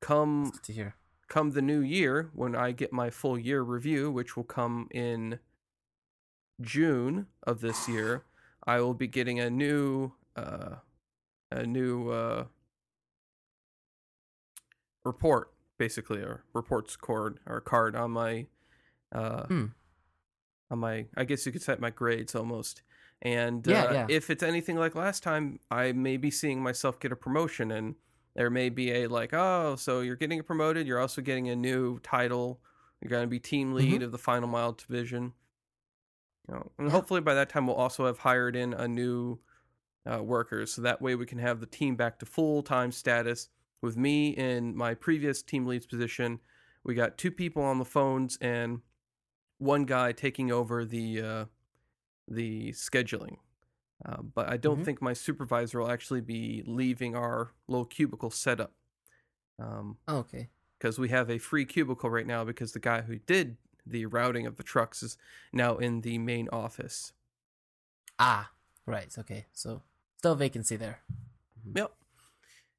come, 0.02 0.50
Good 0.52 0.64
to 0.64 0.74
hear. 0.74 0.96
come 1.28 1.52
the 1.52 1.62
new 1.62 1.80
year 1.80 2.30
when 2.34 2.56
I 2.56 2.72
get 2.72 2.92
my 2.92 3.10
full 3.10 3.38
year 3.40 3.62
review, 3.62 4.12
which 4.12 4.36
will 4.36 4.44
come 4.44 4.88
in 4.92 5.40
June 6.62 7.28
of 7.44 7.62
this 7.62 7.88
year, 7.88 8.24
I 8.66 8.80
will 8.82 8.94
be 8.94 9.08
getting 9.08 9.40
a 9.40 9.50
new, 9.50 10.14
uh, 10.36 10.76
a 11.52 11.66
new, 11.66 12.10
uh, 12.10 12.46
report 15.06 15.52
basically 15.78 16.20
or 16.22 16.44
reports 16.54 16.96
card 16.96 17.40
or 17.46 17.60
card 17.60 17.94
on 17.94 18.12
my 18.12 18.46
uh 19.12 19.46
Hmm. 19.48 19.66
on 20.72 20.80
my 20.80 21.08
I 21.18 21.26
guess 21.26 21.46
you 21.46 21.52
could 21.52 21.62
set 21.62 21.82
my 21.82 21.90
grades 21.90 22.36
almost. 22.36 22.84
And 23.24 23.66
Yeah, 23.66 23.84
uh, 23.86 23.94
yeah. 23.94 24.06
if 24.10 24.30
it's 24.30 24.44
anything 24.44 24.76
like 24.76 24.94
last 24.96 25.24
time, 25.24 25.60
I 25.72 25.94
may 25.94 26.18
be 26.18 26.30
seeing 26.30 26.62
myself 26.62 27.00
get 27.00 27.12
a 27.12 27.16
promotion 27.16 27.72
and 27.72 27.96
there 28.36 28.50
may 28.50 28.70
be 28.70 28.92
a 28.92 29.08
like, 29.08 29.34
oh, 29.34 29.76
so 29.78 30.02
you're 30.02 30.16
getting 30.18 30.44
promoted, 30.44 30.86
you're 30.86 31.00
also 31.00 31.22
getting 31.22 31.48
a 31.50 31.56
new 31.56 32.00
title. 32.00 32.60
You're 33.02 33.10
going 33.10 33.24
to 33.24 33.30
be 33.30 33.40
team 33.40 33.74
lead 33.74 33.96
Mm-hmm. 33.96 34.04
of 34.04 34.12
the 34.12 34.18
final 34.18 34.48
mile 34.50 34.74
division. 34.74 35.34
You 36.48 36.56
know, 36.56 36.72
and 36.78 36.92
hopefully 36.92 37.22
by 37.22 37.34
that 37.36 37.50
time 37.50 37.66
we'll 37.68 37.76
also 37.78 38.06
have 38.06 38.20
hired 38.20 38.56
in 38.56 38.74
a 38.74 38.88
new 38.88 39.40
uh, 40.06 40.22
workers, 40.22 40.74
so 40.74 40.82
that 40.82 41.02
way 41.02 41.16
we 41.16 41.26
can 41.26 41.38
have 41.40 41.62
the 41.62 41.66
team 41.66 41.96
back 41.96 42.20
to 42.20 42.26
full 42.26 42.62
time 42.62 42.92
status. 42.92 43.48
With 43.82 43.96
me 43.98 44.30
in 44.30 44.76
my 44.76 44.94
previous 44.96 45.42
team 45.42 45.66
lead's 45.66 45.86
position, 45.86 46.40
we 46.84 46.96
got 46.96 47.18
two 47.18 47.32
people 47.32 47.64
on 47.64 47.80
the 47.80 47.86
phones 47.86 48.38
and 48.42 48.82
one 49.60 49.86
guy 49.86 50.12
taking 50.12 50.52
over 50.52 50.84
the 50.84 51.22
uh, 51.22 51.46
the 52.28 52.72
scheduling. 52.72 53.38
Uh, 54.06 54.22
but 54.22 54.50
I 54.50 54.58
don't 54.58 54.82
Mhm. 54.82 54.86
think 54.86 55.02
my 55.02 55.14
supervisor 55.14 55.80
will 55.80 55.92
actually 55.92 56.22
be 56.22 56.64
leaving 56.66 57.16
our 57.16 57.52
little 57.68 57.86
cubicle 57.86 58.30
setup. 58.32 58.74
Um, 59.60 59.98
Oh, 60.08 60.18
okay. 60.18 60.50
because 60.78 61.00
we 61.00 61.10
have 61.10 61.30
a 61.30 61.38
free 61.38 61.66
cubicle 61.66 62.10
right 62.10 62.28
now 62.28 62.44
because 62.44 62.74
the 62.74 62.80
guy 62.80 63.02
who 63.02 63.20
did 63.20 63.58
the 63.86 64.06
routing 64.06 64.46
of 64.46 64.56
the 64.58 64.64
trucks 64.64 65.04
is 65.04 65.18
now 65.52 65.78
in 65.78 66.02
the 66.02 66.18
main 66.18 66.50
office. 66.50 67.14
Ah, 68.20 68.52
right. 68.86 69.16
Okay. 69.18 69.46
So 69.54 69.84
still 70.18 70.36
vacancy 70.36 70.76
there. 70.76 71.02
Yep. 71.76 71.96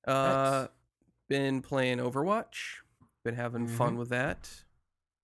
Uh, 0.07 0.69
been 1.29 1.63
playing 1.63 1.99
Overwatch. 1.99 2.81
Been 3.23 3.35
having 3.37 3.67
fun 3.67 3.95
Mhm. 3.95 3.99
with 3.99 4.09
that. 4.11 4.65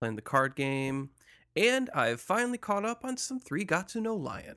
Playing 0.01 0.17
the 0.17 0.23
card 0.23 0.57
game, 0.57 1.11
and 1.57 1.91
I've 1.95 2.21
finally 2.21 2.59
caught 2.59 2.85
up 2.85 3.05
on 3.05 3.17
some 3.17 3.41
Sangatsu 3.41 4.03
no 4.03 4.15
Lion. 4.15 4.57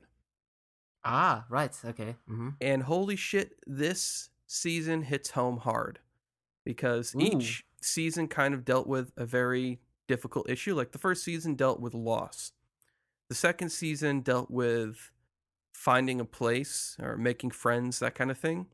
Ah, 1.04 1.44
right. 1.48 1.76
Okay. 1.84 2.16
Mm-hmm. 2.30 2.50
And 2.60 2.82
holy 2.82 3.16
shit, 3.16 3.56
this 3.66 4.30
season 4.46 5.02
hits 5.02 5.30
home 5.30 5.58
hard 5.58 5.98
because 6.64 7.14
Ooh. 7.14 7.20
each 7.20 7.66
season 7.82 8.28
kind 8.28 8.54
of 8.54 8.64
dealt 8.64 8.86
with 8.86 9.12
a 9.16 9.26
very 9.26 9.80
difficult 10.08 10.48
issue. 10.48 10.74
Like 10.74 10.92
the 10.92 10.98
first 10.98 11.22
season 11.22 11.54
dealt 11.54 11.80
with 11.80 11.94
loss, 11.94 12.52
the 13.28 13.34
second 13.34 13.70
season 13.70 14.20
dealt 14.20 14.50
with 14.50 15.10
finding 15.74 16.20
a 16.20 16.24
place 16.24 16.96
or 17.02 17.16
making 17.16 17.50
friends, 17.50 17.98
that 17.98 18.14
kind 18.14 18.30
of 18.30 18.38
thing. 18.38 18.66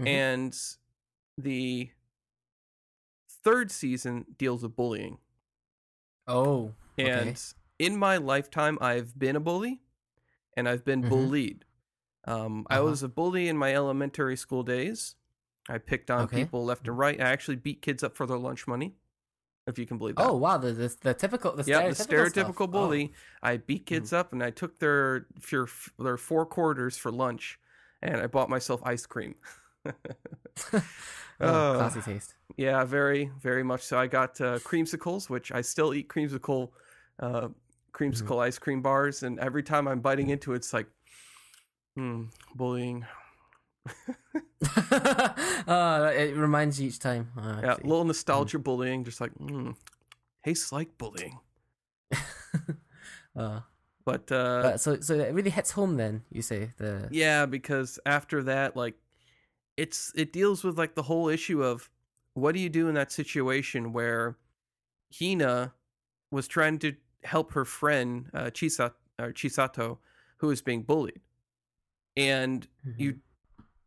Mhm. 0.00 0.06
And 0.06 0.58
the 1.38 1.90
third 3.28 3.70
season 3.70 4.26
deals 4.38 4.62
with 4.62 4.74
bullying. 4.74 5.18
Oh. 6.26 6.74
And 6.98 7.36
Okay. 7.36 7.40
in 7.78 7.96
my 7.96 8.16
lifetime, 8.18 8.78
I've 8.80 9.18
been 9.18 9.36
a 9.36 9.40
bully 9.40 9.82
and 10.56 10.68
I've 10.68 10.84
been 10.84 11.02
Mhm. 11.02 11.08
bullied. 11.08 11.64
Um, 12.26 12.66
I 12.70 12.80
Uh-huh. 12.80 12.82
was 12.82 13.02
a 13.02 13.08
bully 13.08 13.48
in 13.48 13.58
my 13.58 13.74
elementary 13.74 14.36
school 14.36 14.62
days. 14.64 15.16
I 15.68 15.78
picked 15.78 16.10
on 16.10 16.28
Okay. 16.28 16.28
people 16.28 16.64
left 16.64 16.88
and 16.88 16.98
right. 16.98 17.20
I 17.20 17.30
actually 17.30 17.56
beat 17.56 17.82
kids 17.82 18.02
up 18.04 18.16
for 18.16 18.26
their 18.26 18.38
lunch 18.38 18.66
money, 18.68 18.96
if 19.66 19.78
you 19.78 19.86
can 19.86 19.98
believe 19.98 20.16
that. 20.18 20.32
Oh 20.32 20.36
wow, 20.36 20.56
the 20.58 20.72
the, 20.72 20.96
the 21.00 21.12
typical 21.14 21.52
the 21.54 21.62
yeah, 21.64 21.80
the 21.80 21.94
stereotypical, 21.94 22.26
stuff. 22.26 22.70
Oh. 22.72 22.72
bully. 22.72 23.12
I 23.42 23.56
beat 23.58 23.86
kids 23.86 24.12
up 24.12 24.32
and 24.32 24.42
I 24.42 24.50
took 24.50 24.78
their 24.78 25.26
their 25.50 25.66
their 25.98 26.16
four 26.16 26.44
quarters 26.46 26.96
for 26.96 27.12
lunch, 27.12 27.58
and 28.02 28.16
I 28.16 28.26
bought 28.26 28.50
myself 28.50 28.82
ice 28.84 29.06
cream. 29.06 29.36
Oh, 31.40 31.66
Oh. 31.68 31.72
classy 31.72 32.00
taste. 32.02 32.34
Yeah, 32.56 32.84
very, 32.84 33.30
very 33.40 33.62
much 33.62 33.82
so. 33.82 33.98
I 33.98 34.06
got 34.08 34.40
uh, 34.40 34.60
creamsicles, 34.60 35.30
which 35.30 35.52
I 35.52 35.62
still 35.62 35.94
eat 35.94 36.08
creamsicle, 36.08 36.72
uh, 37.20 37.48
creamsicle 37.92 38.38
ice 38.40 38.58
cream 38.58 38.82
bars, 38.82 39.22
and 39.22 39.38
every 39.38 39.62
time 39.62 39.86
I'm 39.88 40.00
biting 40.00 40.30
into 40.30 40.52
it, 40.52 40.56
it's 40.56 40.72
like, 40.72 40.86
hmm, 41.96 42.24
bullying. 42.54 43.04
uh, 45.66 46.12
it 46.14 46.36
reminds 46.36 46.80
you 46.80 46.88
each 46.88 46.98
time. 46.98 47.30
Oh, 47.36 47.60
Yeah, 47.62 47.76
see. 47.76 47.82
a 47.82 47.86
little 47.86 48.04
nostalgia 48.04 48.58
bullying, 48.58 49.04
just 49.04 49.20
like, 49.20 49.32
hmm, 49.32 49.70
tastes 50.44 50.72
like 50.72 50.96
bullying. 50.98 51.38
Uh, 53.34 53.60
But 54.04 54.30
uh, 54.30 54.60
but 54.62 54.80
so 54.80 55.00
so 55.00 55.14
it 55.14 55.32
really 55.32 55.48
hits 55.48 55.70
home 55.70 55.96
then. 55.96 56.22
You 56.30 56.42
say 56.42 56.72
the 56.76 57.08
Yeah, 57.10 57.46
because 57.46 57.98
after 58.04 58.42
that, 58.42 58.76
like, 58.76 58.94
it's 59.78 60.12
it 60.14 60.32
deals 60.34 60.62
with 60.64 60.76
like 60.76 60.94
the 60.94 61.02
whole 61.04 61.28
issue 61.28 61.62
of 61.62 61.88
what 62.34 62.52
do 62.52 62.60
you 62.60 62.68
do 62.68 62.88
in 62.88 62.94
that 62.94 63.10
situation 63.10 63.92
where 63.94 64.36
Hina 65.18 65.72
was 66.32 66.48
trying 66.48 66.80
to 66.80 66.94
help 67.22 67.52
her 67.52 67.64
friend 67.64 68.28
uh, 68.34 68.46
Chisa 68.46 68.92
or 69.20 69.32
Chisato, 69.32 69.98
who 70.38 70.50
is 70.50 70.62
being 70.62 70.82
bullied, 70.82 71.20
and 72.16 72.66
you 72.96 73.18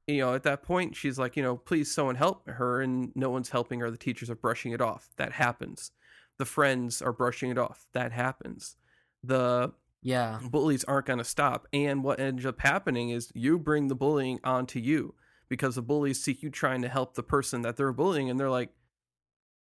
you 0.07 0.19
know 0.19 0.35
at 0.35 0.43
that 0.43 0.63
point 0.63 0.95
she's 0.95 1.19
like 1.19 1.35
you 1.35 1.43
know 1.43 1.57
please 1.57 1.91
someone 1.91 2.15
help 2.15 2.47
her 2.47 2.81
and 2.81 3.11
no 3.15 3.29
one's 3.29 3.49
helping 3.49 3.81
her. 3.81 3.91
The 3.91 3.97
teachers 3.97 4.29
are 4.29 4.35
brushing 4.35 4.71
it 4.71 4.79
off. 4.79 5.09
That 5.17 5.33
happens. 5.33 5.91
The 6.37 6.45
friends 6.45 7.01
are 7.01 7.13
brushing 7.13 7.49
it 7.49 7.57
off. 7.57 7.87
That 7.93 8.11
happens. 8.11 8.75
The 9.23 9.73
yeah. 10.01 10.39
bullies 10.43 10.83
aren't 10.83 11.07
going 11.07 11.19
to 11.19 11.25
stop. 11.25 11.67
And 11.73 12.03
what 12.03 12.19
ends 12.19 12.45
up 12.45 12.61
happening 12.61 13.09
is 13.09 13.31
you 13.33 13.57
bring 13.57 13.87
the 13.87 13.95
bullying 13.95 14.39
onto 14.43 14.79
you 14.79 15.15
because 15.49 15.75
the 15.75 15.81
bullies 15.81 16.21
see 16.21 16.37
you 16.39 16.49
trying 16.49 16.81
to 16.83 16.89
help 16.89 17.15
the 17.15 17.23
person 17.23 17.61
that 17.63 17.77
they're 17.77 17.93
bullying, 17.93 18.29
and 18.29 18.39
they're 18.39 18.49
like, 18.49 18.69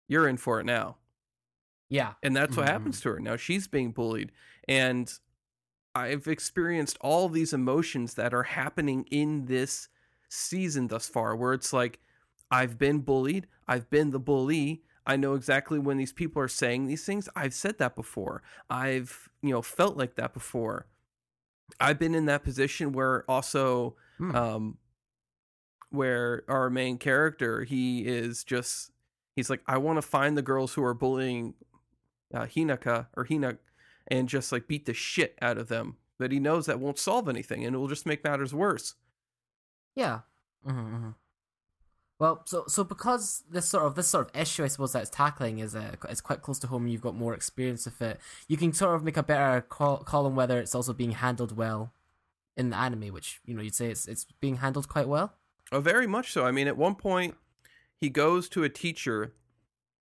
"You're 0.09 0.29
in 0.29 0.37
for 0.37 0.61
it 0.61 0.65
now." 0.65 0.97
Yeah 1.91 2.15
And 2.23 2.35
that's 2.37 2.57
what 2.57 2.67
Mhm. 2.67 2.69
happens 2.69 3.01
to 3.03 3.11
her. 3.11 3.21
Now 3.21 3.37
she's 3.37 3.69
being 3.69 3.93
bullied, 3.93 4.33
and 4.69 5.13
I've 5.95 6.29
experienced 6.29 6.99
all 7.01 7.29
these 7.29 7.53
emotions 7.53 8.15
that 8.15 8.35
are 8.35 8.45
happening 8.45 9.07
in 9.11 9.47
this 9.47 9.89
season 10.29 10.89
thus 10.89 11.09
far, 11.09 11.37
where 11.37 11.53
it's 11.55 11.73
like, 11.73 12.01
I've 12.51 12.79
been 12.79 13.01
bullied, 13.01 13.49
I've 13.69 13.91
been 13.91 14.11
the 14.13 14.21
bully. 14.21 14.83
I 15.07 15.17
know 15.17 15.35
exactly 15.35 15.79
when 15.81 15.97
these 15.99 16.13
people 16.13 16.43
are 16.43 16.49
saying 16.49 16.87
these 16.87 17.05
things. 17.07 17.29
I've 17.37 17.55
said 17.55 17.79
that 17.79 17.97
before. 17.97 18.43
I've, 18.71 19.29
you 19.43 19.51
know, 19.51 19.63
felt 19.63 19.97
like 19.97 20.17
that 20.17 20.35
before. 20.35 20.87
I've 21.81 21.99
been 21.99 22.15
in 22.15 22.27
that 22.27 22.45
position 22.45 22.93
where 22.93 23.25
also 23.31 23.97
Hmm. 24.19 24.31
um 24.37 24.79
where 25.91 26.45
our 26.49 26.71
main 26.71 26.99
character, 26.99 27.65
he 27.65 28.07
is 28.07 28.45
just 28.45 28.91
he's 29.37 29.51
like 29.51 29.63
I 29.67 29.79
want 29.79 29.97
to 29.97 30.03
find 30.03 30.37
the 30.37 30.43
girls 30.43 30.75
who 30.75 30.85
are 30.85 30.95
bullying 30.95 31.55
uh, 32.35 32.43
Hinata 32.47 33.07
or 33.17 33.27
Hina 33.29 33.59
and 34.09 34.29
just 34.29 34.53
like 34.53 34.69
beat 34.69 34.87
the 34.87 34.95
shit 34.95 35.37
out 35.41 35.59
of 35.59 35.69
them. 35.69 35.97
But 36.19 36.33
he 36.33 36.41
knows 36.41 36.67
that 36.67 36.81
won't 36.81 36.99
solve 36.99 37.29
anything 37.29 37.65
and 37.65 37.75
it 37.75 37.79
will 37.79 37.89
just 37.89 38.07
make 38.07 38.25
matters 38.25 38.53
worse. 38.55 38.95
Yeah. 39.95 40.21
Mm-hmm, 40.67 41.11
Well, 42.19 42.43
so 42.45 42.65
so 42.69 42.85
because 42.85 43.43
this 43.51 43.67
sort 43.67 43.85
of 43.85 43.95
this 43.95 44.09
sort 44.09 44.29
of 44.29 44.41
issue, 44.41 44.63
I 44.63 44.69
suppose 44.69 44.93
that 44.93 45.03
it's 45.03 45.11
tackling 45.11 45.59
is 45.59 45.75
uh, 45.75 45.95
is 46.11 46.21
quite 46.21 46.43
close 46.43 46.59
to 46.61 46.67
home. 46.67 46.83
and 46.83 46.93
You've 46.93 47.01
got 47.01 47.15
more 47.15 47.33
experience 47.35 47.87
with 47.87 48.03
it. 48.03 48.21
You 48.47 48.57
can 48.59 48.73
sort 48.75 48.95
of 48.95 49.03
make 49.03 49.17
a 49.17 49.23
better 49.23 49.63
call, 49.63 49.99
call 49.99 50.27
on 50.27 50.35
whether 50.35 50.59
it's 50.61 50.75
also 50.75 50.93
being 50.93 51.13
handled 51.13 51.57
well 51.57 51.93
in 52.57 52.69
the 52.69 52.77
anime, 52.77 53.09
which 53.15 53.41
you 53.47 53.55
know 53.55 53.63
you'd 53.63 53.75
say 53.75 53.91
it's 53.91 54.07
it's 54.07 54.27
being 54.41 54.57
handled 54.57 54.89
quite 54.89 55.09
well. 55.09 55.33
Oh, 55.73 55.81
very 55.81 56.07
much 56.07 56.33
so. 56.33 56.45
I 56.45 56.51
mean, 56.51 56.69
at 56.69 56.77
one 56.77 56.95
point, 56.97 57.37
he 57.97 58.11
goes 58.11 58.49
to 58.51 58.65
a 58.65 58.69
teacher, 58.69 59.33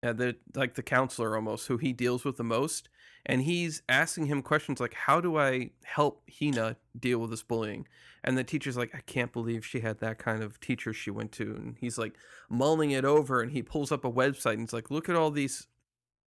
uh, 0.06 0.14
the 0.14 0.36
like 0.54 0.76
the 0.76 0.84
counselor 0.84 1.36
almost, 1.36 1.68
who 1.68 1.78
he 1.78 1.92
deals 1.94 2.24
with 2.24 2.38
the 2.38 2.44
most, 2.44 2.90
and 3.26 3.42
he's 3.42 3.82
asking 3.90 4.28
him 4.28 4.42
questions 4.42 4.80
like, 4.80 4.94
"How 4.94 5.20
do 5.20 5.38
I 5.38 5.72
help 5.84 6.24
Hina 6.40 6.78
deal 6.98 7.20
with 7.20 7.32
this 7.32 7.44
bullying?" 7.44 7.88
And 8.24 8.38
the 8.38 8.44
teacher's 8.44 8.78
like, 8.78 8.94
"I 8.94 9.02
can't 9.02 9.34
believe 9.34 9.66
she 9.66 9.80
had 9.80 10.00
that 10.00 10.20
kind 10.20 10.44
of 10.44 10.60
teacher 10.60 10.94
she 10.94 11.12
went 11.12 11.32
to." 11.34 11.56
And 11.56 11.78
he's 11.80 11.98
like 11.98 12.14
mulling 12.50 12.92
it 12.92 13.06
over, 13.06 13.42
and 13.42 13.52
he 13.52 13.64
pulls 13.64 13.92
up 13.92 14.06
a 14.06 14.12
website 14.12 14.54
and 14.54 14.62
he's 14.62 14.74
like, 14.74 14.92
"Look 14.92 15.10
at 15.10 15.16
all 15.16 15.32
these 15.32 15.68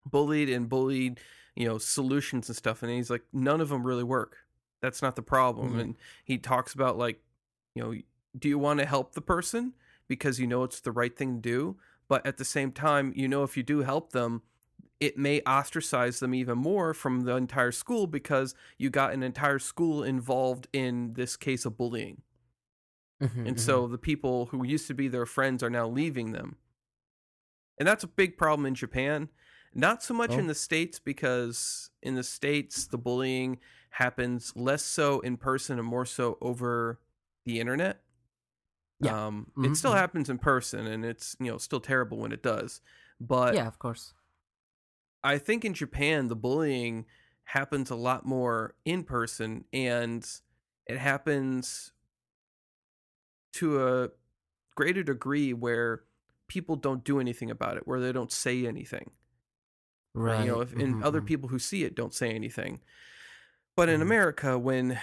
bullied 0.07 0.49
and 0.49 0.69
bullied, 0.69 1.21
you 1.55 1.67
know, 1.69 1.79
solutions 1.79 2.49
and 2.49 2.57
stuff." 2.57 2.83
And 2.83 2.91
he's 2.91 3.11
like, 3.11 3.25
"None 3.33 3.61
of 3.61 3.69
them 3.69 3.87
really 3.87 4.05
work. 4.05 4.37
That's 4.81 5.03
not 5.03 5.17
the 5.17 5.23
problem." 5.23 5.75
Mhm. 5.75 5.81
And 5.81 5.97
he 6.25 6.39
talks 6.39 6.75
about 6.75 6.97
like, 6.97 7.23
you 7.75 7.83
know, 7.83 7.95
do 8.39 8.49
you 8.49 8.59
want 8.59 8.81
to 8.81 8.87
help 8.87 9.13
the 9.15 9.21
person 9.21 9.75
because 10.07 10.41
you 10.41 10.47
know 10.47 10.65
it's 10.65 10.81
the 10.81 10.93
right 10.93 11.17
thing 11.17 11.37
to 11.37 11.41
do 11.41 11.77
but 12.09 12.27
at 12.27 12.37
the 12.39 12.45
same 12.45 12.73
time 12.73 13.13
you 13.15 13.29
know 13.29 13.43
if 13.43 13.57
you 13.57 13.63
do 13.63 13.81
help 13.81 14.13
them 14.13 14.43
it 15.01 15.17
may 15.17 15.41
ostracize 15.43 16.19
them 16.19 16.35
even 16.35 16.59
more 16.59 16.93
from 16.93 17.21
the 17.23 17.37
entire 17.37 17.71
school 17.71 18.07
because 18.07 18.55
you 18.79 18.91
got 18.91 19.13
an 19.13 19.23
entire 19.23 19.59
school 19.59 20.03
involved 20.03 20.67
in 20.73 21.13
this 21.15 21.37
case 21.37 21.65
of 21.65 21.77
bullying. 21.77 22.23
Mm-hmm, 23.23 23.47
and 23.47 23.61
so 23.61 23.87
the 23.87 23.99
people 23.99 24.47
who 24.47 24.65
used 24.65 24.87
to 24.89 24.95
be 24.95 25.09
their 25.09 25.27
friends 25.27 25.63
are 25.63 25.71
now 25.71 25.87
leaving 25.87 26.33
them. 26.33 26.57
And 27.79 27.87
that's 27.87 28.05
a 28.05 28.09
big 28.09 28.37
problem 28.37 28.67
in 28.67 28.75
japan. 28.75 29.29
Not 29.75 30.03
so 30.03 30.15
much 30.15 30.31
Oh. 30.33 30.39
in 30.39 30.49
the 30.49 30.55
states 30.55 30.99
because 30.99 31.91
in 32.03 32.15
the 32.17 32.25
states 32.25 32.87
the 32.87 32.99
bullying 32.99 33.61
happens 33.91 34.53
less 34.57 34.83
so 34.83 35.21
in 35.21 35.37
person 35.37 35.79
and 35.79 35.87
more 35.87 36.07
so 36.07 36.39
over 36.41 36.99
the 37.45 37.61
internet 37.61 38.03
Yeah. 39.01 39.17
um 39.27 39.53
Mhm, 39.57 39.65
it 39.65 39.77
still 39.77 39.93
mhm. 39.93 39.95
happens 39.95 40.29
in 40.31 40.39
person 40.39 40.87
and 40.87 41.05
it's 41.05 41.37
you 41.41 41.51
know 41.51 41.59
still 41.59 41.81
terrible 41.81 42.19
when 42.19 42.33
it 42.33 42.43
does 42.43 42.81
but 43.21 43.57
yeah, 43.57 43.67
of 43.67 43.79
course. 43.79 44.15
I 45.23 45.39
think 45.39 45.65
in 45.65 45.75
Japan 45.75 46.29
the 46.29 46.37
bullying 46.37 47.07
happens 47.45 47.91
a 47.91 47.97
lot 47.97 48.25
more 48.25 48.77
in 48.85 49.05
person 49.05 49.65
and 49.73 50.29
it 50.87 50.99
happens 50.99 51.93
to 53.55 53.87
a 53.87 54.11
greater 54.77 55.03
degree 55.03 55.53
where 55.53 56.05
people 56.49 56.77
don't 56.77 57.05
do 57.05 57.21
anything 57.21 57.51
about 57.51 57.77
it, 57.77 57.87
where 57.87 58.01
they 58.01 58.13
don't 58.13 58.33
say 58.33 58.67
anything. 58.67 59.13
Right. 60.15 60.39
You 60.39 60.47
know, 60.53 60.61
if 60.61 60.75
and 60.79 60.97
mhm, 60.97 61.03
other 61.03 61.21
mhm. 61.21 61.27
people 61.27 61.49
who 61.49 61.59
see 61.59 61.85
it 61.85 61.95
don't 61.95 62.15
say 62.15 62.31
anything. 62.31 62.81
But 63.77 63.89
in 63.89 64.01
Mhm. 64.01 64.03
America 64.03 64.59
when 64.59 65.01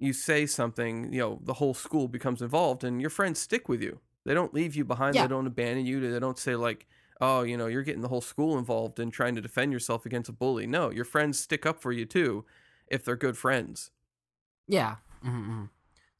you 0.00 0.12
say 0.12 0.46
something, 0.46 1.12
you 1.12 1.20
know, 1.20 1.40
the 1.42 1.54
whole 1.54 1.74
school 1.74 2.08
becomes 2.08 2.42
involved 2.42 2.84
and 2.84 3.00
your 3.00 3.10
friends 3.10 3.38
stick 3.40 3.68
with 3.68 3.82
you. 3.82 4.00
They 4.24 4.34
don't 4.34 4.54
leave 4.54 4.76
you 4.76 4.84
behind, 4.84 5.14
Yeah. 5.14 5.22
they 5.22 5.28
don't 5.28 5.46
abandon 5.46 5.86
you, 5.86 6.00
they 6.10 6.18
don't 6.20 6.38
say 6.38 6.54
like 6.56 6.86
oh, 7.20 7.42
you 7.42 7.56
know, 7.56 7.66
you're 7.66 7.82
getting 7.82 8.02
the 8.02 8.08
whole 8.08 8.20
school 8.20 8.56
involved 8.58 9.00
in 9.00 9.10
trying 9.10 9.34
to 9.34 9.40
defend 9.40 9.72
yourself 9.72 10.06
against 10.06 10.28
a 10.28 10.32
bully. 10.32 10.68
No, 10.68 10.90
your 10.90 11.04
friends 11.04 11.36
stick 11.38 11.66
up 11.66 11.80
for 11.82 11.90
you 11.90 12.06
too 12.06 12.44
if 12.86 13.04
they're 13.04 13.16
good 13.16 13.36
friends. 13.36 13.90
Yeah. 14.68 14.96
Mm-hmm. 15.26 15.64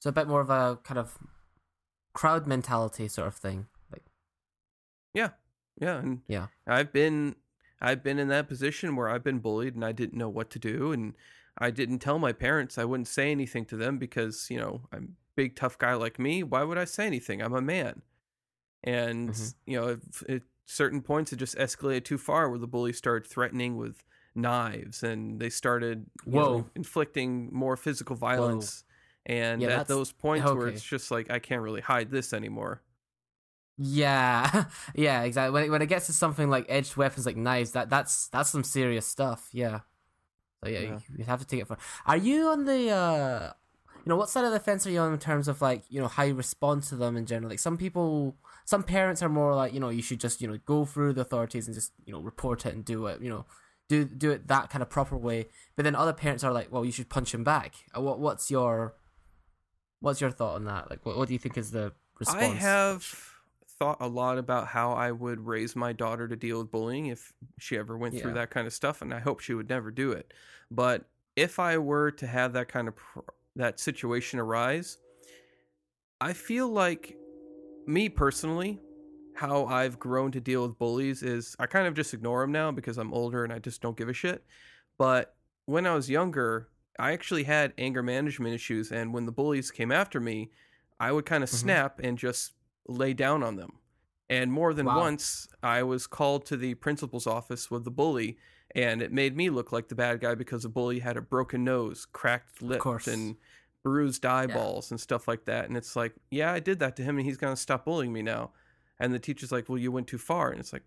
So 0.00 0.10
a 0.10 0.12
bit 0.12 0.26
more 0.26 0.40
of 0.40 0.50
a 0.50 0.78
kind 0.82 0.98
of 0.98 1.16
crowd 2.14 2.46
mentality 2.48 3.06
sort 3.06 3.28
of 3.28 3.36
thing. 3.36 3.66
Like 3.92 4.02
Yeah, 5.14 5.30
yeah, 5.80 5.98
and 5.98 6.22
Yeah. 6.26 6.48
I've 6.66 6.92
been 6.92 7.36
I've 7.80 8.02
been 8.02 8.18
in 8.18 8.26
that 8.28 8.48
position 8.48 8.96
where 8.96 9.08
I've 9.08 9.22
been 9.22 9.38
bullied 9.38 9.76
and 9.76 9.84
I 9.84 9.92
didn't 9.92 10.18
know 10.18 10.28
what 10.28 10.50
to 10.50 10.58
do 10.58 10.90
and 10.90 11.14
I 11.58 11.70
didn't 11.70 11.98
tell 11.98 12.18
my 12.18 12.32
parents. 12.32 12.78
I 12.78 12.84
wouldn't 12.84 13.08
say 13.08 13.30
anything 13.30 13.64
to 13.66 13.76
them 13.76 13.98
because, 13.98 14.48
you 14.50 14.58
know, 14.58 14.82
I'm 14.92 15.04
a 15.04 15.34
big 15.34 15.56
tough 15.56 15.76
guy 15.78 15.94
like 15.94 16.18
me. 16.18 16.42
Why 16.42 16.62
would 16.62 16.78
I 16.78 16.84
say 16.84 17.06
anything? 17.06 17.42
I'm 17.42 17.54
a 17.54 17.60
man. 17.60 18.02
And, 18.84 19.30
Mhm. 19.30 19.54
you 19.66 19.80
know, 19.80 19.88
at, 19.94 20.30
at 20.30 20.42
certain 20.66 21.02
points 21.02 21.32
it 21.32 21.36
just 21.36 21.56
escalated 21.56 22.04
too 22.04 22.18
far 22.18 22.48
where 22.48 22.58
the 22.58 22.66
bullies 22.68 22.98
started 22.98 23.28
threatening 23.28 23.76
with 23.76 24.04
knives 24.34 25.02
and 25.02 25.40
they 25.40 25.50
started 25.50 26.06
you 26.26 26.32
know, 26.32 26.40
Whoa. 26.58 26.70
inflicting 26.76 27.48
more 27.52 27.76
physical 27.76 28.14
violence. 28.16 28.84
And 29.26 29.60
Yeah, 29.60 29.80
at 29.80 29.88
those 29.88 30.12
points 30.12 30.50
where 30.50 30.68
it's 30.68 30.82
just 30.82 31.10
like 31.10 31.30
I 31.30 31.38
can't 31.38 31.62
really 31.62 31.80
hide 31.80 32.10
this 32.10 32.32
anymore. 32.32 32.82
Yeah, 33.76 34.64
yeah, 34.94 35.22
exactly. 35.22 35.52
When 35.52 35.64
it, 35.64 35.70
when 35.70 35.82
it 35.82 35.86
gets 35.86 36.06
to 36.06 36.12
something 36.12 36.48
like 36.50 36.66
edged 36.68 36.96
weapons 36.96 37.26
like 37.26 37.36
knives, 37.36 37.72
that 37.72 37.90
that's 37.90 38.28
that's 38.28 38.50
some 38.50 38.64
serious 38.64 39.06
stuff. 39.06 39.48
Yeah. 39.52 39.80
So 40.62 40.70
yeah, 40.70 40.80
Yeah. 40.80 40.98
You, 41.16 41.24
have 41.24 41.40
to 41.40 41.46
take 41.46 41.60
it 41.60 41.66
for. 41.66 41.78
Are 42.06 42.16
you 42.16 42.48
on 42.48 42.64
the 42.64 42.90
uh, 42.90 43.52
you 44.04 44.10
know, 44.10 44.16
what 44.16 44.30
side 44.30 44.44
of 44.44 44.52
the 44.52 44.60
fence 44.60 44.86
are 44.86 44.90
you 44.90 45.00
on 45.00 45.12
in 45.12 45.18
terms 45.18 45.48
of 45.48 45.60
like 45.60 45.84
you 45.88 46.00
know 46.00 46.08
how 46.08 46.22
you 46.22 46.34
respond 46.34 46.82
to 46.84 46.96
them 46.96 47.16
in 47.16 47.26
general? 47.26 47.50
Like 47.50 47.58
some 47.58 47.76
people, 47.76 48.36
some 48.64 48.82
parents 48.82 49.22
are 49.22 49.28
more 49.28 49.54
like 49.54 49.72
you 49.72 49.80
know 49.80 49.90
you 49.90 50.02
should 50.02 50.20
just 50.20 50.40
you 50.40 50.48
know 50.48 50.58
go 50.64 50.84
through 50.84 51.12
the 51.12 51.20
authorities 51.22 51.66
and 51.66 51.74
just 51.74 51.92
you 52.04 52.12
know 52.12 52.20
report 52.20 52.66
it 52.66 52.74
and 52.74 52.84
do 52.84 53.06
it 53.06 53.20
you 53.20 53.28
know 53.28 53.44
do 53.88 54.04
do 54.04 54.30
it 54.30 54.48
that 54.48 54.70
kind 54.70 54.82
of 54.82 54.88
proper 54.88 55.16
way. 55.16 55.48
But 55.76 55.84
then 55.84 55.94
other 55.94 56.12
parents 56.12 56.44
are 56.44 56.52
like, 56.52 56.70
well, 56.72 56.84
you 56.84 56.92
should 56.92 57.08
punch 57.08 57.34
him 57.34 57.44
back. 57.44 57.74
Uh, 57.96 58.00
What 58.00 58.18
what's 58.18 58.50
your 58.50 58.94
what's 60.00 60.20
your 60.20 60.30
thought 60.30 60.54
on 60.56 60.64
that? 60.64 60.90
Like, 60.90 61.04
what 61.04 61.16
what 61.16 61.28
do 61.28 61.34
you 61.34 61.38
think 61.38 61.56
is 61.58 61.70
the 61.70 61.92
response? 62.18 62.42
I 62.42 62.46
have 62.46 63.27
thought 63.78 63.98
a 64.00 64.08
lot 64.08 64.38
about 64.38 64.66
how 64.68 64.92
I 64.92 65.12
would 65.12 65.46
raise 65.46 65.76
my 65.76 65.92
daughter 65.92 66.26
to 66.28 66.36
deal 66.36 66.58
with 66.58 66.70
bullying 66.70 67.06
if 67.06 67.32
she 67.58 67.76
ever 67.78 67.96
went 67.96 68.14
through 68.20 68.32
that 68.34 68.50
kind 68.50 68.66
of 68.66 68.72
stuff, 68.72 69.02
and 69.02 69.12
I 69.14 69.20
hope 69.20 69.40
she 69.40 69.54
would 69.54 69.68
never 69.68 69.90
do 69.90 70.12
it. 70.12 70.32
But 70.70 71.04
if 71.36 71.58
I 71.58 71.78
were 71.78 72.10
to 72.12 72.26
have 72.26 72.52
that 72.54 72.68
kind 72.68 72.88
of 72.88 72.96
pr- 72.96 73.20
that 73.56 73.78
situation 73.80 74.38
arise, 74.40 74.98
I 76.20 76.32
feel 76.32 76.68
like 76.68 77.16
me 77.86 78.08
personally 78.08 78.80
how 79.34 79.66
I've 79.66 79.98
grown 80.00 80.32
to 80.32 80.40
deal 80.40 80.66
with 80.66 80.78
bullies 80.78 81.22
is 81.22 81.54
I 81.60 81.66
kind 81.66 81.86
of 81.86 81.94
just 81.94 82.12
ignore 82.12 82.40
them 82.42 82.50
now 82.50 82.72
because 82.72 82.98
I'm 82.98 83.14
older 83.14 83.44
and 83.44 83.52
I 83.52 83.60
just 83.60 83.80
don't 83.80 83.96
give 83.96 84.08
a 84.08 84.12
shit. 84.12 84.44
But 84.98 85.36
when 85.66 85.86
I 85.86 85.94
was 85.94 86.10
younger, 86.10 86.68
I 86.98 87.12
actually 87.12 87.44
had 87.44 87.72
anger 87.78 88.02
management 88.02 88.52
issues, 88.54 88.90
and 88.90 89.14
when 89.14 89.26
the 89.26 89.32
bullies 89.32 89.70
came 89.70 89.92
after 89.92 90.18
me, 90.18 90.50
I 90.98 91.12
would 91.12 91.24
kind 91.24 91.44
of 91.44 91.50
Mhm. 91.50 91.54
snap 91.54 92.00
and 92.02 92.18
just 92.18 92.54
lay 92.88 93.12
down 93.14 93.42
on 93.42 93.56
them. 93.56 93.78
And 94.30 94.52
more 94.52 94.74
than 94.74 94.86
Wow. 94.86 94.98
once, 94.98 95.48
I 95.62 95.82
was 95.82 96.06
called 96.06 96.44
to 96.46 96.56
the 96.56 96.74
principal's 96.74 97.26
office 97.26 97.70
with 97.70 97.84
the 97.84 97.90
bully, 97.90 98.38
and 98.74 99.00
it 99.00 99.12
made 99.12 99.36
me 99.36 99.48
look 99.50 99.72
like 99.72 99.88
the 99.88 99.94
bad 99.94 100.20
guy 100.20 100.34
because 100.34 100.64
the 100.64 100.68
bully 100.68 100.98
had 100.98 101.16
a 101.16 101.22
broken 101.22 101.64
nose, 101.64 102.06
cracked 102.12 102.60
lip, 102.60 102.80
and 103.08 103.36
bruised 103.82 104.26
eyeballs 104.26 104.90
and 104.90 105.00
stuff 105.00 105.26
like 105.28 105.44
that. 105.46 105.66
And 105.66 105.76
it's 105.76 105.96
like, 105.96 106.14
yeah, 106.30 106.52
I 106.52 106.60
did 106.60 106.78
that 106.80 106.96
to 106.96 107.02
him, 107.02 107.16
and 107.16 107.24
he's 107.26 107.38
gonna 107.38 107.56
stop 107.56 107.84
bullying 107.86 108.12
me 108.12 108.20
now. 108.22 108.52
And 108.98 109.14
the 109.14 109.18
teacher's 109.18 109.52
like, 109.52 109.68
well, 109.68 109.78
you 109.78 109.90
went 109.92 110.08
too 110.08 110.18
far, 110.18 110.50
and 110.50 110.60
it's 110.60 110.72
like, 110.72 110.84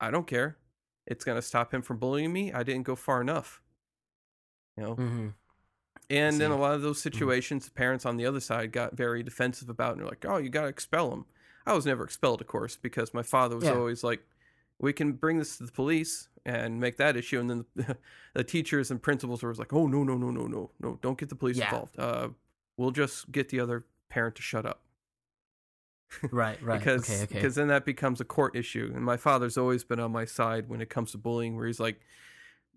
I 0.00 0.10
don't 0.12 0.26
care. 0.26 0.58
It's 1.06 1.24
gonna 1.24 1.42
stop 1.42 1.74
him 1.74 1.82
from 1.82 1.98
bullying 1.98 2.32
me. 2.32 2.52
I 2.52 2.62
didn't 2.62 2.84
go 2.84 2.94
far 2.94 3.20
enough. 3.20 3.60
You 4.76 4.82
know, 4.84 4.94
Mm-hmm. 4.96 5.28
and 6.10 6.42
in 6.42 6.50
a 6.50 6.56
lot 6.56 6.74
of 6.74 6.82
those 6.82 7.00
situations, 7.00 7.64
the 7.64 7.70
parents 7.72 8.04
on 8.06 8.16
the 8.16 8.26
other 8.26 8.40
side 8.40 8.70
got 8.72 8.96
very 8.96 9.22
defensive 9.22 9.68
about, 9.68 9.88
it 9.88 9.92
and 9.92 10.00
they're 10.00 10.08
like, 10.08 10.24
"Oh, 10.28 10.36
you 10.36 10.48
got 10.48 10.62
to 10.62 10.68
expel 10.68 11.12
him." 11.12 11.24
I 11.66 11.72
was 11.72 11.86
never 11.86 12.04
expelled, 12.04 12.40
of 12.40 12.46
course, 12.46 12.76
because 12.76 13.14
my 13.14 13.22
father 13.22 13.56
was 13.56 13.64
Yeah. 13.64 13.74
always 13.74 14.04
like, 14.04 14.22
"We 14.78 14.92
can 14.92 15.12
bring 15.12 15.38
this 15.38 15.56
to 15.58 15.64
the 15.64 15.72
police 15.72 16.28
and 16.44 16.78
make 16.80 16.96
that 16.98 17.16
issue." 17.16 17.40
And 17.40 17.48
then 17.50 17.64
the, 17.74 17.96
the 18.34 18.44
teachers 18.44 18.90
and 18.90 19.02
principals 19.02 19.42
were 19.42 19.54
like, 19.54 19.72
"Oh, 19.72 19.86
no, 19.86 20.04
no, 20.04 20.16
no, 20.16 20.30
no, 20.30 20.46
no, 20.46 20.70
no! 20.80 20.98
Don't 21.02 21.18
get 21.18 21.28
the 21.30 21.36
police 21.36 21.56
Yeah. 21.56 21.66
involved. 21.66 21.98
Uh, 21.98 22.28
we'll 22.76 22.90
just 22.90 23.32
get 23.32 23.48
the 23.48 23.60
other 23.60 23.86
parent 24.10 24.34
to 24.36 24.42
shut 24.42 24.66
up." 24.66 24.82
Right, 26.30 26.60
right. 26.62 26.78
because 26.78 27.08
okay, 27.10 27.22
okay. 27.24 27.34
because 27.34 27.54
then 27.54 27.68
that 27.68 27.84
becomes 27.84 28.20
a 28.20 28.24
court 28.24 28.54
issue. 28.54 28.92
And 28.94 29.04
my 29.04 29.16
father's 29.16 29.56
always 29.56 29.84
been 29.84 29.98
on 30.00 30.12
my 30.12 30.24
side 30.26 30.68
when 30.68 30.80
it 30.80 30.90
comes 30.90 31.12
to 31.12 31.18
bullying, 31.18 31.56
where 31.56 31.66
he's 31.66 31.80
like, 31.80 32.00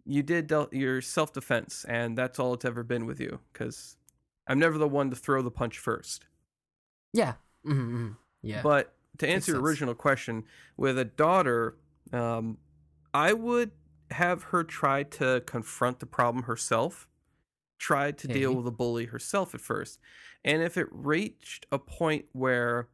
"You 0.05 0.23
did 0.23 0.47
del- 0.47 0.69
your 0.71 1.01
self 1.01 1.33
defense, 1.33 1.85
and 1.89 2.17
that's 2.17 2.39
all 2.39 2.53
it's 2.53 2.65
ever 2.65 2.83
been 2.83 3.05
with 3.05 3.19
you." 3.19 3.41
Because 3.51 3.97
I'm 4.47 4.59
never 4.59 4.77
the 4.77 4.87
one 4.87 5.09
to 5.09 5.15
throw 5.17 5.41
the 5.41 5.51
punch 5.51 5.77
first. 5.77 6.25
yeah. 7.13 7.33
Mm-hmm. 7.65 8.11
Yeah. 8.41 8.61
But 8.61 8.93
to 9.19 9.27
answer 9.27 9.53
your 9.53 9.61
original 9.61 9.95
question, 9.95 10.43
with 10.77 10.97
a 10.97 11.05
daughter, 11.05 11.77
um, 12.13 12.57
I 13.13 13.33
would 13.33 13.71
have 14.11 14.43
her 14.43 14.63
try 14.63 15.03
to 15.03 15.43
confront 15.45 15.99
the 15.99 16.05
problem 16.05 16.45
herself, 16.45 17.07
try 17.77 18.11
to 18.11 18.27
deal 18.27 18.53
with 18.53 18.65
the 18.65 18.71
bully 18.71 19.05
herself 19.05 19.53
at 19.53 19.61
first. 19.61 19.99
And 20.45 20.61
if 20.61 20.77
it 20.77 20.87
reached 20.91 21.65
a 21.71 21.79
point 21.79 22.25
where 22.31 22.89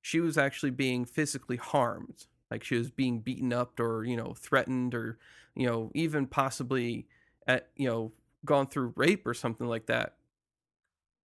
she 0.00 0.20
was 0.20 0.38
actually 0.38 0.70
being 0.70 1.04
physically 1.04 1.56
harmed, 1.56 2.26
like 2.50 2.64
she 2.64 2.76
was 2.76 2.90
being 2.90 3.20
beaten 3.20 3.52
up 3.52 3.78
or, 3.80 4.04
you 4.04 4.16
know, 4.16 4.34
threatened 4.34 4.94
or, 4.94 5.18
you 5.54 5.66
know, 5.66 5.90
even 5.94 6.26
possibly 6.26 7.06
at, 7.46 7.68
you 7.76 7.88
know, 7.88 8.12
gone 8.44 8.66
through 8.66 8.92
rape 8.96 9.26
or 9.26 9.34
something 9.34 9.66
like 9.66 9.86
that, 9.86 10.14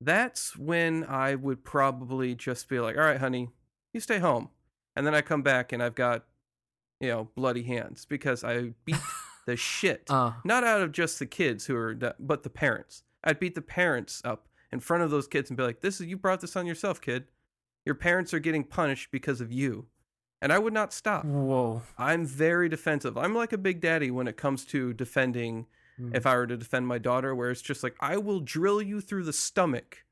that's 0.02 0.58
when 0.58 1.04
I 1.06 1.36
would 1.36 1.64
probably 1.64 2.36
just 2.36 2.68
be 2.70 2.80
like, 2.80 2.98
all 2.98 3.04
right, 3.04 3.20
honey, 3.20 3.50
you 3.94 4.00
stay 4.00 4.20
home. 4.20 4.50
And 4.96 5.06
then 5.06 5.16
I 5.16 5.22
come 5.22 5.42
back 5.42 5.72
and 5.72 5.82
I've 5.84 5.96
got, 5.96 6.26
you 7.00 7.10
know, 7.10 7.30
bloody 7.36 7.64
hands 7.64 8.06
because 8.06 8.44
I 8.44 8.74
beat 8.86 8.96
the 9.46 9.56
shit. 9.58 10.04
uh, 10.10 10.34
Not 10.44 10.64
out 10.64 10.82
of 10.82 10.92
just 10.92 11.20
the 11.20 11.26
kids 11.26 11.66
who 11.66 11.76
are, 11.76 11.94
but 12.20 12.44
the 12.44 12.50
parents. 12.50 13.04
I'd 13.24 13.40
beat 13.40 13.56
the 13.56 13.62
parents 13.62 14.22
up 14.24 14.48
in 14.72 14.80
front 14.80 15.04
of 15.04 15.12
those 15.12 15.28
kids 15.28 15.50
and 15.50 15.58
be 15.58 15.64
like, 15.64 15.82
this 15.82 16.00
is, 16.00 16.08
you 16.08 16.18
brought 16.18 16.42
this 16.42 16.56
on 16.56 16.66
yourself, 16.66 17.02
kid. 17.02 17.26
Your 17.86 17.96
parents 17.96 18.34
are 18.34 18.40
getting 18.40 18.64
punished 18.64 19.10
because 19.12 19.42
of 19.42 19.52
you. 19.52 19.88
And 20.42 20.52
I 20.54 20.60
would 20.60 20.74
not 20.74 20.94
stop. 20.94 21.26
whoa. 21.26 21.82
I'm 21.98 22.26
very 22.26 22.70
defensive. 22.70 23.18
I'm 23.18 23.34
like 23.34 23.54
a 23.54 23.58
big 23.58 23.80
daddy 23.82 24.12
when 24.12 24.28
it 24.28 24.38
comes 24.38 24.66
to 24.66 24.94
defending 24.94 25.66
Mm. 26.00 26.16
if 26.16 26.26
I 26.26 26.36
were 26.36 26.48
to 26.48 26.58
defend 26.58 26.88
my 26.88 26.98
daughter, 26.98 27.34
where 27.34 27.50
it's 27.52 27.62
just 27.62 27.82
like, 27.84 27.96
I 28.00 28.18
will 28.18 28.40
drill 28.42 28.82
you 28.82 29.00
through 29.02 29.24
the 29.24 29.34
stomach 29.34 30.04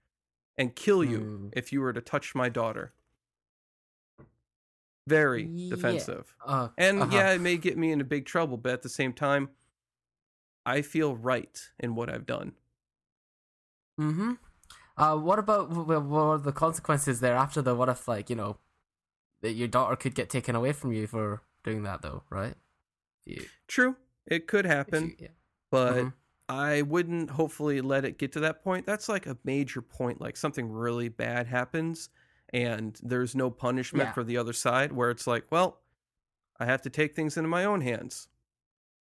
and 0.57 0.75
kill 0.75 1.03
you 1.03 1.19
Mm. 1.19 1.53
if 1.57 1.71
you 1.73 1.81
were 1.81 1.91
to 1.93 2.01
touch 2.01 2.33
my 2.35 2.47
daughter. 2.49 2.93
Very 5.07 5.43
Yeah. 5.45 5.75
defensive. 5.75 6.33
Uh, 6.45 6.69
And 6.77 7.01
uh-huh. 7.01 7.11
yeah, 7.13 7.31
it 7.33 7.41
may 7.41 7.57
get 7.57 7.77
me 7.77 7.91
into 7.91 8.05
big 8.05 8.25
trouble, 8.25 8.55
but 8.57 8.71
at 8.71 8.81
the 8.81 8.89
same 8.89 9.11
time, 9.13 9.49
I 10.65 10.81
feel 10.81 11.15
right 11.17 11.59
in 11.79 11.95
what 11.95 12.09
I've 12.09 12.25
done. 12.25 12.53
Mm-hmm. 13.99 14.33
Uh, 14.95 15.17
what 15.17 15.39
about 15.39 15.71
wh- 15.71 15.85
wh- 15.85 16.09
what 16.09 16.21
are 16.21 16.37
the 16.37 16.53
consequences 16.53 17.19
there 17.19 17.35
after 17.35 17.61
the 17.61 17.75
what 17.75 17.89
if 17.89 18.07
like 18.07 18.29
you 18.29 18.35
know 18.35 18.57
that 19.41 19.53
your 19.53 19.67
daughter 19.67 19.95
could 19.95 20.15
get 20.15 20.29
taken 20.29 20.55
away 20.55 20.71
from 20.71 20.93
you 20.93 21.05
for 21.07 21.41
doing 21.63 21.83
that 21.83 22.01
though, 22.01 22.23
right? 22.29 22.55
You- 23.25 23.45
True, 23.67 23.97
it 24.25 24.47
could 24.47 24.65
happen, 24.65 25.09
you- 25.09 25.15
yeah. 25.19 25.27
But 25.73 25.95
Mhm. 25.95 26.13
I 26.49 26.81
wouldn't 26.83 27.31
hopefully 27.31 27.81
let 27.81 28.05
it 28.05 28.17
get 28.19 28.31
to 28.33 28.39
that 28.41 28.63
point. 28.63 28.85
That's 28.85 29.09
like 29.09 29.25
a 29.25 29.37
major 29.43 29.81
point, 29.81 30.21
like 30.21 30.37
something 30.37 30.69
really 30.71 31.09
bad 31.09 31.47
happens 31.47 32.09
and 32.53 32.99
there's 33.01 33.33
no 33.35 33.49
punishment 33.49 34.09
Yeah. 34.09 34.13
for 34.13 34.23
the 34.23 34.37
other 34.37 34.53
side, 34.53 34.91
where 34.91 35.09
it's 35.09 35.25
like, 35.25 35.45
well, 35.51 35.81
I 36.59 36.65
have 36.65 36.83
to 36.83 36.89
take 36.91 37.15
things 37.15 37.37
into 37.37 37.49
my 37.49 37.65
own 37.65 37.81
hands 37.81 38.27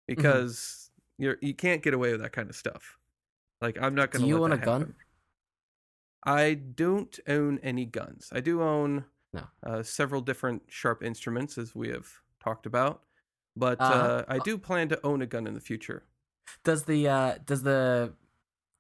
Mm-hmm. 0.09 0.17
because 0.17 0.91
you're 1.19 1.37
you 1.41 1.55
can't 1.55 1.83
get 1.83 1.95
away 1.95 2.11
with 2.13 2.21
that 2.23 2.33
kind 2.33 2.51
of 2.51 2.57
stuff. 2.57 2.99
Like 3.61 3.77
I'm 3.81 3.95
not 3.95 4.11
going 4.11 4.23
to. 4.23 4.27
Do 4.27 4.29
you 4.37 4.43
own 4.43 4.53
a 4.53 4.59
gun? 4.59 4.97
I 6.25 6.55
don't 6.55 7.19
own 7.29 7.59
any 7.61 7.85
guns. 7.85 8.31
I 8.33 8.41
do 8.41 8.63
own 8.63 9.05
No. 9.33 9.47
uh, 9.63 9.83
several 9.85 10.21
different 10.23 10.63
sharp 10.69 11.03
instruments, 11.05 11.57
as 11.59 11.75
we 11.75 11.89
have 11.91 12.09
talked 12.41 12.67
about, 12.67 13.05
but 13.55 13.81
Uh-huh. 13.81 13.95
uh, 13.95 14.25
I 14.27 14.39
do 14.41 14.59
plan 14.59 14.89
to 14.89 15.01
own 15.07 15.23
a 15.23 15.27
gun 15.27 15.47
in 15.47 15.55
the 15.55 15.61
future. 15.61 16.03
Does 16.65 16.85
the 16.85 17.09
uh 17.09 17.35
does 17.45 17.63
the 17.63 18.13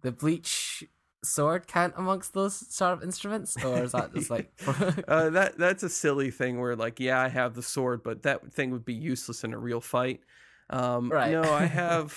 the 0.02 0.12
bleach 0.12 0.84
sword 1.24 1.66
count 1.66 1.94
amongst 1.96 2.32
those 2.32 2.64
sharp 2.72 3.02
instruments, 3.02 3.56
or 3.64 3.82
is 3.82 3.92
that 3.92 4.14
just 4.14 4.30
like 4.30 4.52
uh, 5.08 5.30
that 5.30 5.58
that's 5.58 5.82
a 5.82 5.88
silly 5.88 6.30
thing 6.30 6.60
where 6.60 6.76
like 6.76 7.00
yeah 7.00 7.20
I 7.20 7.28
have 7.28 7.54
the 7.54 7.62
sword 7.62 8.02
but 8.04 8.22
that 8.22 8.52
thing 8.52 8.70
would 8.70 8.84
be 8.84 8.94
useless 8.94 9.42
in 9.44 9.52
a 9.52 9.58
real 9.58 9.80
fight. 9.80 10.20
Um, 10.70 11.10
Right. 11.10 11.32
No, 11.32 11.42
I 11.42 11.64
have 11.82 12.14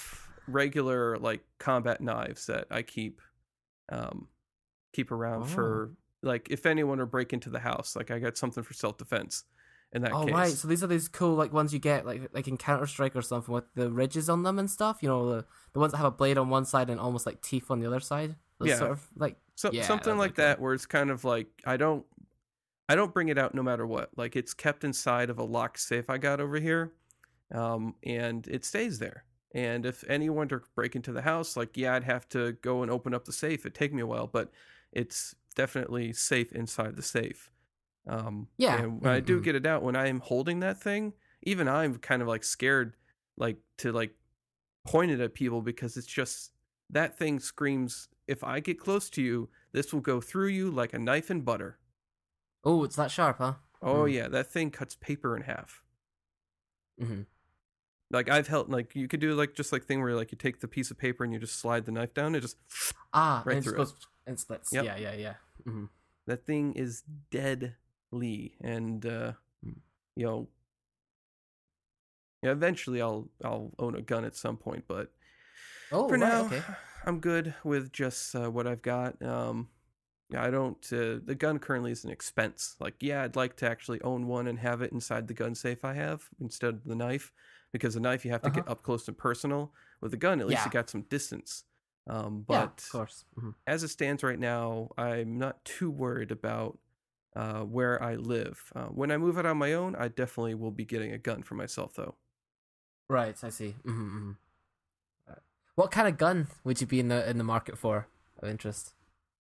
regular 0.47 1.17
like 1.17 1.41
combat 1.57 2.01
knives 2.01 2.45
that 2.47 2.67
I 2.69 2.81
keep 2.83 3.21
um, 3.89 4.27
keep 4.93 5.11
around 5.11 5.43
Oh. 5.43 5.45
for 5.45 5.91
like 6.21 6.47
if 6.51 6.65
anyone 6.65 6.99
were 6.99 7.05
break 7.07 7.33
into 7.33 7.49
the 7.49 7.59
house 7.59 7.95
like 7.95 8.11
I 8.11 8.19
got 8.19 8.37
something 8.37 8.63
for 8.63 8.73
self 8.73 8.97
defense 8.97 9.43
in 9.93 10.01
that 10.03 10.11
oh 10.13 10.25
case. 10.25 10.33
right, 10.33 10.57
so 10.57 10.67
these 10.67 10.83
are 10.83 10.87
these 10.87 11.07
cool 11.07 11.35
like 11.35 11.51
ones 11.53 11.73
you 11.73 11.79
get 11.79 12.05
like 12.05 12.29
like 12.33 12.47
in 12.47 12.57
Counter 12.57 12.87
Strike 12.87 13.15
or 13.15 13.21
something 13.21 13.53
with 13.53 13.65
the 13.75 13.91
ridges 13.91 14.29
on 14.29 14.43
them 14.43 14.59
and 14.59 14.69
stuff. 14.69 14.99
You 15.01 15.09
know 15.09 15.29
the 15.29 15.45
the 15.73 15.79
ones 15.79 15.91
that 15.91 15.97
have 15.97 16.07
a 16.07 16.11
blade 16.11 16.37
on 16.37 16.49
one 16.49 16.65
side 16.65 16.89
and 16.89 16.99
almost 16.99 17.25
like 17.25 17.41
teeth 17.41 17.69
on 17.71 17.79
the 17.79 17.87
other 17.87 17.99
side. 17.99 18.35
Those 18.59 18.69
Yeah. 18.69 18.77
sort 18.77 18.91
of 18.91 19.07
like 19.15 19.37
So, 19.55 19.71
Yeah, 19.71 19.83
something 19.83 20.17
like 20.17 20.35
that 20.35 20.59
where 20.59 20.73
it's 20.73 20.85
kind 20.85 21.09
of 21.11 21.23
like 21.23 21.47
I 21.65 21.77
don't 21.77 22.05
I 22.89 22.95
don't 22.95 23.13
bring 23.13 23.29
it 23.29 23.37
out 23.37 23.55
no 23.55 23.63
matter 23.63 23.87
what. 23.87 24.09
Like 24.17 24.35
it's 24.35 24.53
kept 24.53 24.83
inside 24.83 25.29
of 25.29 25.39
a 25.39 25.43
locked 25.43 25.79
safe 25.79 26.09
I 26.09 26.17
got 26.17 26.39
over 26.41 26.59
here. 26.59 26.93
Um 27.53 27.95
and 28.03 28.47
it 28.47 28.65
stays 28.65 28.99
there. 28.99 29.25
And 29.53 29.85
if 29.85 30.03
anyone 30.07 30.47
to 30.49 30.61
break 30.75 30.95
into 30.95 31.11
the 31.11 31.21
house, 31.23 31.57
like 31.57 31.75
yeah, 31.77 31.95
I'd 31.95 32.03
have 32.05 32.27
to 32.29 32.53
go 32.61 32.81
and 32.83 32.91
open 32.91 33.13
up 33.13 33.25
the 33.25 33.33
safe. 33.33 33.61
It'd 33.61 33.75
take 33.75 33.93
me 33.93 34.01
a 34.01 34.07
while, 34.07 34.27
but 34.27 34.51
it's 34.91 35.35
definitely 35.55 36.13
safe 36.13 36.51
inside 36.53 36.95
the 36.95 37.01
safe. 37.03 37.51
Um 38.07 38.47
Yeah. 38.57 38.81
and 38.81 39.01
when 39.01 39.11
I 39.11 39.19
do 39.19 39.39
Mhm. 39.39 39.43
get 39.43 39.55
it 39.55 39.65
out 39.65 39.83
when 39.83 39.95
I 39.95 40.07
am 40.07 40.19
holding 40.19 40.59
that 40.61 40.81
thing, 40.81 41.13
even 41.43 41.67
I'm 41.67 41.97
kind 41.99 42.21
of 42.21 42.27
like 42.27 42.43
scared 42.43 42.95
like 43.37 43.57
to 43.77 43.91
like 43.91 44.15
point 44.85 45.11
it 45.11 45.19
at 45.19 45.33
people 45.33 45.61
because 45.61 45.97
it's 45.97 46.07
just 46.07 46.51
that 46.89 47.17
thing 47.17 47.39
screams 47.39 48.09
if 48.27 48.43
I 48.43 48.59
get 48.59 48.79
close 48.79 49.09
to 49.11 49.21
you, 49.21 49.49
this 49.71 49.93
will 49.93 50.01
go 50.01 50.19
through 50.21 50.47
you 50.47 50.71
like 50.71 50.93
a 50.93 50.99
knife 50.99 51.29
in 51.31 51.41
butter. 51.41 51.77
oh, 52.63 52.83
it's 52.83 52.95
that 52.95 53.09
sharp, 53.11 53.37
huh? 53.39 53.55
Oh 53.81 54.03
Mm. 54.05 54.13
yeah, 54.13 54.27
that 54.27 54.51
thing 54.51 54.69
cuts 54.71 54.95
paper 54.95 55.35
in 55.35 55.43
half. 55.43 55.83
Mm-hmm. 57.01 57.21
Like 58.11 58.29
I've 58.29 58.47
held 58.47 58.69
like 58.69 58.95
you 58.95 59.07
could 59.07 59.19
do 59.19 59.33
like 59.33 59.53
just 59.53 59.71
like 59.71 59.85
thing 59.85 60.01
where 60.01 60.15
like 60.15 60.31
you 60.31 60.37
take 60.37 60.59
the 60.59 60.67
piece 60.67 60.91
of 60.91 60.97
paper 60.97 61.23
and 61.23 61.31
you 61.33 61.39
just 61.39 61.57
slide 61.59 61.85
the 61.85 61.91
knife 61.91 62.13
down. 62.13 62.35
It 62.35 62.41
just 62.41 62.57
Ah, 63.13 63.41
Right 63.45 63.57
and 63.57 63.59
it 63.59 63.63
just 63.63 63.75
through 63.75 63.81
it. 63.83 63.85
goes 63.85 64.07
and 64.27 64.39
splits. 64.39 64.71
Yep. 64.73 64.85
Yeah, 64.85 64.97
yeah, 64.97 65.13
yeah. 65.13 65.33
Mm-hmm. 65.65 65.85
that 66.27 66.45
thing 66.45 66.73
is 66.73 67.03
deadly, 68.11 68.55
and 68.61 69.05
uh, 69.05 69.33
Mm. 69.65 69.75
you 70.15 70.25
know, 70.25 70.47
yeah. 72.41 72.51
Eventually, 72.51 73.01
I'll 73.01 73.29
I'll 73.43 73.71
own 73.77 73.95
a 73.95 74.01
gun 74.01 74.25
at 74.25 74.35
some 74.35 74.57
point, 74.57 74.85
but 74.87 75.11
Oh, 75.91 76.07
for 76.07 76.17
right, 76.17 76.19
now, 76.19 76.45
okay. 76.45 76.63
I'm 77.05 77.19
good 77.19 77.53
with 77.63 77.91
just 77.91 78.33
uh, 78.35 78.49
what 78.49 78.65
I've 78.67 78.81
got. 78.81 79.21
Um, 79.21 79.69
yeah, 80.29 80.43
I 80.43 80.49
don't. 80.49 80.83
Uh, 80.91 81.19
the 81.23 81.35
gun 81.35 81.59
currently 81.59 81.91
is 81.91 82.03
an 82.05 82.09
expense. 82.11 82.75
Like, 82.79 82.95
yeah, 83.01 83.23
I'd 83.23 83.35
like 83.35 83.55
to 83.57 83.69
actually 83.69 84.01
own 84.01 84.27
one 84.27 84.47
and 84.47 84.57
have 84.59 84.81
it 84.81 84.91
inside 84.91 85.27
the 85.27 85.33
gun 85.33 85.53
safe 85.53 85.83
I 85.85 85.93
have 85.93 86.27
instead 86.39 86.73
of 86.73 86.83
the 86.85 86.95
knife, 86.95 87.31
because 87.71 87.93
the 87.93 87.99
knife 87.99 88.25
you 88.25 88.31
have 88.31 88.41
to 88.43 88.49
get 88.51 88.67
up 88.67 88.81
close 88.83 89.07
and 89.07 89.17
personal. 89.17 89.73
With 90.01 90.11
the 90.11 90.17
gun, 90.17 90.41
at 90.41 90.47
least 90.47 90.59
Uh-huh. 90.61 90.69
Yeah. 90.69 90.69
you 90.69 90.71
got 90.81 90.89
some 90.89 91.03
distance. 91.03 91.65
Um, 92.07 92.45
yeah, 92.49 92.63
but 92.63 92.81
of 92.81 92.89
course. 92.89 93.25
Mhm. 93.37 93.53
as 93.67 93.83
it 93.83 93.89
stands 93.89 94.23
right 94.23 94.39
now, 94.39 94.89
I'm 94.97 95.37
not 95.37 95.63
too 95.65 95.91
worried 95.91 96.31
about 96.31 96.79
uh, 97.35 97.61
where 97.61 98.01
I 98.01 98.15
live. 98.15 98.71
Uh, 98.75 98.85
when 98.85 99.11
I 99.11 99.17
move 99.17 99.37
out 99.37 99.45
on 99.45 99.57
my 99.57 99.73
own, 99.73 99.95
I 99.95 100.07
definitely 100.07 100.55
will 100.55 100.71
be 100.71 100.85
getting 100.85 101.11
a 101.11 101.17
gun 101.17 101.43
for 101.43 101.55
myself, 101.55 101.93
though. 101.93 102.15
Right, 103.09 103.35
I 103.43 103.49
see. 103.49 103.75
Mm-hmm, 103.85 104.17
mm-hmm. 104.17 104.31
What 105.75 105.91
kind 105.91 106.07
of 106.07 106.17
gun 106.17 106.47
would 106.63 106.81
you 106.81 106.87
be 106.87 106.99
in 106.99 107.07
the 107.07 107.27
in 107.29 107.37
the 107.37 107.43
market 107.43 107.77
for? 107.77 108.07
Of 108.39 108.49
interest. 108.49 108.93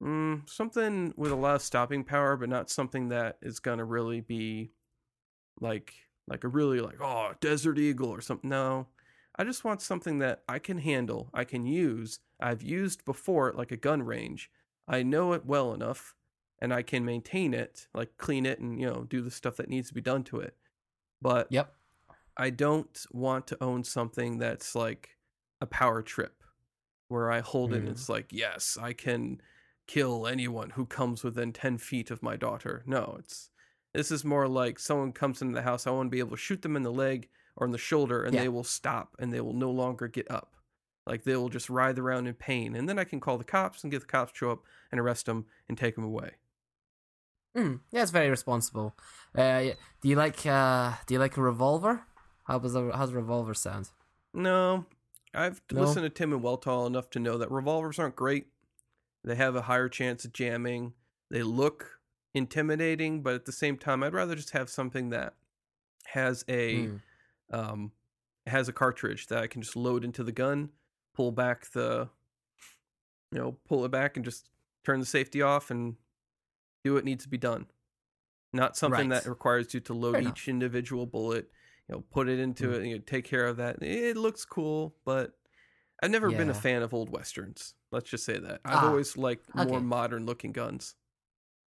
Mm, 0.02 0.50
something 0.50 1.14
with 1.18 1.32
a 1.32 1.36
lot 1.36 1.56
of 1.56 1.62
stopping 1.62 2.04
power, 2.04 2.38
but 2.38 2.50
not 2.50 2.70
something 2.70 3.10
that 3.10 3.38
is 3.42 3.60
gonna 3.60 3.84
really 3.84 4.22
be 4.22 4.72
like 5.60 5.94
like 6.28 6.44
a 6.44 6.48
really 6.48 6.80
like 6.80 7.02
oh 7.02 7.34
Desert 7.42 7.78
Eagle 7.80 8.10
or 8.10 8.22
something. 8.22 8.50
No, 8.50 8.88
I 9.36 9.44
just 9.44 9.64
want 9.64 9.82
something 9.82 10.20
that 10.20 10.44
I 10.48 10.60
can 10.60 10.78
handle, 10.78 11.30
I 11.34 11.44
can 11.44 11.66
use. 11.66 12.20
I've 12.40 12.62
used 12.62 13.04
before 13.06 13.54
like 13.56 13.72
a 13.72 13.78
gun 13.78 14.04
range. 14.04 14.50
I 14.88 15.04
know 15.04 15.34
it 15.34 15.46
well 15.46 15.74
enough, 15.74 16.16
and 16.62 16.74
I 16.74 16.82
can 16.82 17.06
maintain 17.06 17.54
it, 17.54 17.88
like 17.94 18.18
clean 18.18 18.46
it 18.46 18.60
and 18.60 18.80
you 18.80 18.88
know 18.88 19.04
do 19.10 19.22
the 19.22 19.32
stuff 19.32 19.56
that 19.58 19.70
needs 19.70 19.88
to 19.90 19.94
be 19.94 20.02
done 20.02 20.24
to 20.26 20.40
it. 20.40 20.56
But 21.22 21.48
Yep. 21.52 21.74
I 22.38 22.50
don't 22.52 23.06
want 23.12 23.48
to 23.48 23.62
own 23.64 23.84
something 23.84 24.38
that's 24.38 24.74
like 24.76 25.18
a 25.62 25.66
power 25.66 26.02
trip 26.02 26.44
where 27.10 27.32
I 27.32 27.40
hold 27.42 27.74
it 27.74 27.78
and 27.80 27.88
Mm. 27.90 27.92
it's 27.92 28.08
like, 28.08 28.32
yes, 28.32 28.78
I 28.80 28.94
can 28.94 29.42
kill 29.88 30.28
anyone 30.28 30.70
who 30.72 30.86
comes 30.86 31.24
within 31.24 31.52
10 31.52 31.78
feet 31.80 32.12
of 32.12 32.22
my 32.24 32.36
daughter. 32.38 32.84
No, 32.86 33.16
it's 33.20 33.50
this 33.94 34.12
is 34.12 34.24
more 34.24 34.48
like 34.48 34.78
someone 34.80 35.12
comes 35.12 35.42
into 35.42 35.56
the 35.56 35.64
house, 35.64 35.88
I 35.88 35.92
want 35.92 36.08
to 36.08 36.12
be 36.12 36.20
able 36.20 36.32
to 36.32 36.38
shoot 36.38 36.62
them 36.62 36.76
in 36.76 36.84
the 36.84 36.92
leg 36.92 37.28
or 37.56 37.66
in 37.66 37.72
the 37.72 37.78
shoulder 37.80 38.24
and 38.24 38.34
Yeah. 38.36 38.42
they 38.44 38.50
will 38.50 38.64
stop 38.64 39.16
and 39.20 39.34
they 39.34 39.42
will 39.42 39.54
no 39.56 39.72
longer 39.72 40.08
get 40.08 40.30
up. 40.30 40.56
Like 41.08 41.24
they 41.24 41.36
will 41.36 41.50
just 41.50 41.70
writhe 41.72 41.98
around 41.98 42.28
in 42.28 42.36
pain. 42.36 42.76
And 42.76 42.88
then 42.88 43.00
I 43.00 43.04
can 43.04 43.20
call 43.20 43.40
the 43.40 43.44
cops 43.44 43.84
and 43.84 43.90
get 43.92 44.02
the 44.02 44.06
cops 44.08 44.32
to 44.34 44.38
show 44.38 44.52
up 44.52 44.64
and 44.92 45.02
arrest 45.02 45.26
them 45.26 45.48
and 45.68 45.76
take 45.78 45.96
them 45.96 46.04
away. 46.04 46.36
Mm, 47.60 47.82
yeah, 47.92 48.02
it's 48.02 48.12
very 48.12 48.30
responsible. 48.30 48.96
Uh, 49.38 49.62
do 50.02 50.08
you 50.10 50.16
like 50.16 50.46
uh, 50.46 50.94
do 51.06 51.14
you 51.14 51.20
like 51.20 51.36
a 51.38 51.42
revolver? 51.42 52.04
How 52.46 52.58
does 52.60 52.76
a 52.76 52.92
how's 52.96 53.12
a 53.12 53.16
revolver 53.16 53.54
sound? 53.54 53.90
No, 54.34 54.86
I've 55.34 55.62
No? 55.72 55.82
listened 55.82 56.04
to 56.04 56.10
Tim 56.10 56.32
and 56.34 56.42
Weltall 56.42 56.88
enough 56.88 57.10
to 57.12 57.20
know 57.20 57.38
that 57.38 57.52
revolvers 57.52 58.00
aren't 58.00 58.16
great. 58.16 58.48
They 59.24 59.36
have 59.36 59.56
a 59.56 59.64
higher 59.64 59.90
chance 59.90 60.24
of 60.24 60.32
jamming. 60.34 60.94
They 61.30 61.44
look 61.44 62.00
intimidating, 62.34 63.22
but 63.22 63.34
at 63.36 63.46
the 63.46 63.52
same 63.52 63.78
time, 63.78 64.04
I'd 64.04 64.14
rather 64.14 64.36
just 64.36 64.52
have 64.52 64.70
something 64.70 65.10
that 65.10 65.34
has 66.08 66.46
a 66.50 66.74
Mm. 66.88 67.00
um 67.52 67.92
has 68.48 68.70
a 68.70 68.74
cartridge 68.74 69.28
that 69.28 69.44
I 69.44 69.48
can 69.48 69.62
just 69.62 69.76
load 69.76 70.06
into 70.06 70.24
the 70.24 70.32
gun, 70.32 70.70
pull 71.14 71.32
back 71.34 71.72
the 71.72 72.10
you 73.32 73.38
know, 73.38 73.58
pull 73.68 73.84
it 73.86 73.92
back 73.92 74.16
and 74.16 74.26
just 74.26 74.50
turn 74.84 75.00
the 75.00 75.06
safety 75.06 75.42
off 75.42 75.70
and 75.70 75.98
do 76.84 76.94
what 76.94 77.06
needs 77.06 77.24
to 77.24 77.30
be 77.30 77.38
done. 77.38 77.68
Not 78.54 78.76
something 78.78 79.10
Right. 79.10 79.24
that 79.24 79.30
requires 79.30 79.74
you 79.74 79.80
to 79.82 79.94
load 79.94 80.14
Fair 80.16 80.22
each 80.30 80.48
individual 80.48 81.06
bullet, 81.06 81.52
you 81.88 81.96
know, 81.96 82.02
put 82.10 82.28
it 82.30 82.40
into 82.40 82.70
Mm. 82.70 82.74
it, 82.80 82.86
you 82.88 82.96
know, 82.98 83.04
take 83.06 83.26
care 83.26 83.46
of 83.46 83.58
that. 83.58 83.82
It 83.84 84.18
looks 84.18 84.44
cool, 84.46 84.96
but 85.06 85.38
I've 86.02 86.12
never 86.12 86.32
been 86.32 86.50
a 86.50 86.54
fan 86.54 86.82
of 86.82 86.94
old 86.94 87.10
westerns. 87.10 87.76
Let's 87.92 88.10
just 88.10 88.24
say 88.26 88.40
that. 88.40 88.62
I've 88.66 88.84
Ah, 88.84 88.88
always 88.88 89.18
liked 89.18 89.54
more 89.54 89.82
modern 89.82 90.26
looking 90.26 90.52
guns. 90.52 90.96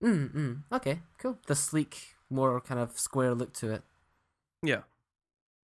Mm, 0.02 0.34
mm. 0.34 0.62
Okay, 0.72 1.00
cool. 1.18 1.38
The 1.46 1.54
sleek, 1.54 2.16
more 2.28 2.60
kind 2.60 2.80
of 2.80 2.98
square 2.98 3.34
look 3.34 3.52
to 3.54 3.70
it. 3.72 3.82
Yeah. 4.62 4.82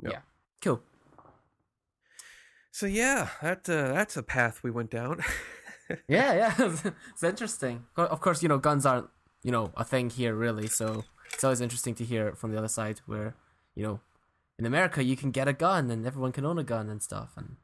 Yeah. 0.03 0.23
Cool. 0.61 0.83
So 2.71 2.87
yeah, 2.87 3.31
that 3.43 3.69
uh, 3.69 3.93
that's 3.93 4.17
a 4.17 4.23
path 4.23 4.63
we 4.63 4.71
went 4.71 4.91
down. 4.91 5.21
Yeah, 6.09 6.33
yeah, 6.33 6.55
it's 7.11 7.23
interesting. 7.23 7.85
Of 7.97 8.19
course, 8.23 8.43
you 8.43 8.49
know, 8.49 8.57
guns 8.57 8.87
aren't 8.87 9.11
you 9.43 9.51
know 9.53 9.73
a 9.77 9.85
thing 9.85 10.11
here 10.11 10.35
really, 10.35 10.67
so 10.69 11.05
it's 11.33 11.45
always 11.45 11.61
interesting 11.61 11.95
to 11.97 12.05
hear 12.05 12.29
it 12.29 12.39
from 12.39 12.53
the 12.53 12.59
other 12.59 12.69
side, 12.69 13.01
where 13.07 13.35
you 13.75 13.83
know, 13.83 14.01
in 14.59 14.67
America 14.67 15.03
you 15.03 15.17
can 15.17 15.31
get 15.31 15.49
a 15.49 15.53
gun 15.53 15.91
and 15.91 16.07
everyone 16.07 16.33
can 16.33 16.45
own 16.45 16.59
a 16.59 16.65
gun 16.65 16.89
and 16.89 17.03
stuff, 17.03 17.33
and 17.37 17.57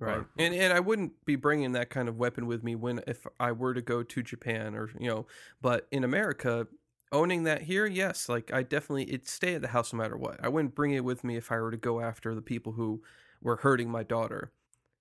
Right. 0.00 0.18
Or- 0.18 0.28
And 0.38 0.54
and 0.54 0.72
I 0.72 0.78
wouldn't 0.78 1.24
be 1.24 1.34
bringing 1.34 1.72
that 1.72 1.90
kind 1.90 2.08
of 2.08 2.16
weapon 2.16 2.46
with 2.46 2.62
me 2.62 2.76
when 2.76 3.00
if 3.08 3.26
I 3.40 3.50
were 3.50 3.74
to 3.74 3.82
go 3.82 4.04
to 4.04 4.22
Japan 4.22 4.76
or 4.76 4.90
you 4.98 5.08
know, 5.08 5.26
but 5.60 5.88
in 5.90 6.04
America 6.04 6.68
owning 7.10 7.42
that 7.44 7.62
here, 7.62 7.84
yes, 7.86 8.28
like 8.28 8.52
I 8.52 8.62
definitely 8.62 9.08
it'd 9.08 9.26
stay 9.26 9.54
at 9.54 9.62
the 9.62 9.68
house 9.68 9.92
no 9.92 9.98
matter 9.98 10.16
what. 10.16 10.38
I 10.40 10.48
wouldn't 10.48 10.76
bring 10.76 10.92
it 10.92 11.02
with 11.04 11.24
me 11.24 11.36
if 11.36 11.50
I 11.50 11.58
were 11.60 11.72
to 11.72 11.76
go 11.76 12.00
after 12.00 12.32
the 12.34 12.42
people 12.42 12.72
who 12.72 13.02
were 13.42 13.56
hurting 13.56 13.90
my 13.90 14.04
daughter. 14.04 14.52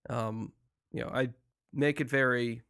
Um, 0.10 0.52
you 0.92 1.02
know, 1.02 1.12
I'd 1.14 1.34
make 1.74 2.02
it 2.02 2.10
very 2.10 2.64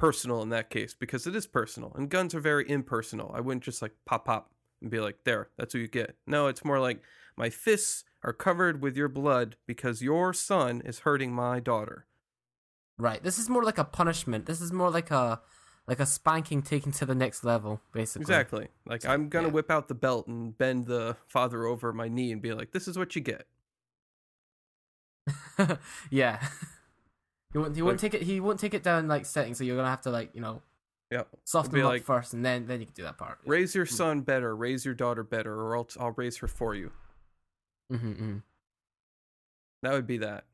personal 0.00 0.42
in 0.42 0.48
that 0.48 0.70
case 0.70 0.94
because 0.94 1.26
it 1.26 1.36
is 1.36 1.46
personal 1.46 1.92
and 1.94 2.08
guns 2.08 2.34
are 2.34 2.40
very 2.40 2.68
impersonal. 2.68 3.30
I 3.34 3.40
wouldn't 3.40 3.62
just 3.64 3.82
like 3.82 3.92
pop 4.06 4.24
pop 4.24 4.50
and 4.80 4.90
be 4.90 4.98
like, 5.00 5.18
"There, 5.24 5.50
that's 5.58 5.74
what 5.74 5.80
you 5.80 5.88
get." 5.88 6.16
No, 6.26 6.46
it's 6.48 6.64
more 6.64 6.80
like 6.80 7.02
my 7.36 7.50
fists 7.50 8.04
are 8.22 8.32
covered 8.32 8.80
with 8.82 8.96
your 8.96 9.08
blood 9.08 9.56
because 9.66 10.02
your 10.02 10.32
son 10.32 10.82
is 10.84 11.00
hurting 11.00 11.32
my 11.32 11.60
daughter. 11.60 12.06
right. 12.98 13.22
This 13.22 13.38
is 13.38 13.48
more 13.48 13.62
like 13.64 13.78
a 13.78 13.84
punishment. 13.84 14.44
This 14.46 14.60
is 14.60 14.72
more 14.72 14.90
like 14.90 15.10
a 15.10 15.40
like 15.86 16.00
a 16.00 16.06
spanking 16.06 16.62
taken 16.62 16.92
to 16.92 17.06
the 17.06 17.14
next 17.14 17.42
level, 17.44 17.80
basically. 17.92 18.22
Exactly. 18.22 18.68
Like 18.86 19.04
I'm 19.06 19.28
gonna 19.28 19.48
Yeah. 19.48 19.52
whip 19.54 19.70
out 19.70 19.88
the 19.88 19.94
belt 19.94 20.26
and 20.28 20.56
bend 20.56 20.86
the 20.86 21.16
father 21.26 21.64
over 21.66 21.92
my 21.92 22.08
knee 22.08 22.32
and 22.32 22.40
be 22.42 22.52
like, 22.52 22.72
"This 22.72 22.86
is 22.88 22.96
what 22.98 23.14
you 23.16 23.22
get." 23.22 23.46
yeah. 26.10 26.40
He 27.52 27.58
won't. 27.58 27.74
He 27.76 27.82
won't 27.82 27.94
Like- 27.94 28.00
take 28.00 28.14
it. 28.14 28.22
He 28.22 28.40
won't 28.40 28.60
take 28.60 28.74
it 28.74 28.82
down 28.82 29.08
like 29.08 29.26
setting. 29.26 29.54
So 29.54 29.64
you're 29.64 29.76
gonna 29.76 29.88
have 29.90 30.02
to 30.02 30.10
like 30.10 30.34
you 30.34 30.40
know 30.40 30.62
Yeah. 31.10 31.24
soften 31.44 31.76
him 31.76 31.84
like- 31.84 32.02
up 32.02 32.06
first, 32.06 32.32
and 32.34 32.44
then 32.44 32.66
then 32.66 32.80
you 32.80 32.86
can 32.86 32.94
do 32.94 33.02
that 33.02 33.18
part. 33.18 33.38
Raise 33.44 33.74
your 33.74 33.86
son 33.86 34.20
better. 34.20 34.54
Raise 34.54 34.84
your 34.84 34.94
daughter 34.94 35.22
better, 35.24 35.54
or 35.54 35.74
else 35.76 35.96
I'll 35.98 36.12
raise 36.12 36.36
her 36.38 36.46
for 36.48 36.74
you. 36.74 36.92
Mm-hmm, 37.92 38.12
mm-hmm. 38.12 38.38
That 39.82 39.92
would 39.92 40.06
be 40.06 40.18
that. 40.18 40.44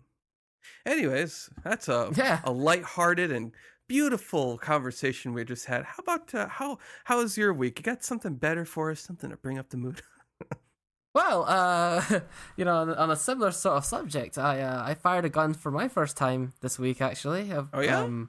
Anyways, 0.87 1.51
that's 1.65 1.89
a 1.89 2.11
Yeah. 2.17 2.41
a 2.45 2.51
lighthearted 2.53 3.31
and 3.31 3.53
beautiful 3.89 4.59
conversation 4.59 5.33
we 5.35 5.45
just 5.45 5.67
had. 5.67 5.85
How 5.85 5.97
about 6.01 6.35
uh, 6.35 6.49
how 6.49 6.79
how 7.05 7.19
was 7.19 7.37
your 7.37 7.53
week? 7.53 7.79
You 7.79 7.83
got 7.83 8.03
something 8.05 8.37
better 8.37 8.65
for 8.65 8.91
us? 8.91 9.01
Something 9.01 9.31
to 9.31 9.37
bring 9.37 9.59
up 9.59 9.69
the 9.71 9.77
mood? 9.77 10.03
Well, 11.17 11.47
uh, 11.49 12.03
you 12.59 12.67
know, 12.67 12.77
on, 12.77 12.91
on 12.91 13.11
a 13.11 13.17
similar 13.17 13.51
sort 13.51 13.79
of 13.79 13.87
subject, 13.87 14.37
I 14.37 14.61
uh, 14.61 14.83
I 14.85 14.93
fired 14.93 15.25
a 15.25 15.31
gun 15.31 15.55
for 15.55 15.71
my 15.71 15.89
first 15.89 16.15
time 16.15 16.53
this 16.61 16.79
week. 16.79 17.01
Actually, 17.01 17.51
I've, 17.51 17.71
Oh, 17.73 17.81
yeah? 17.81 18.01
um, 18.03 18.29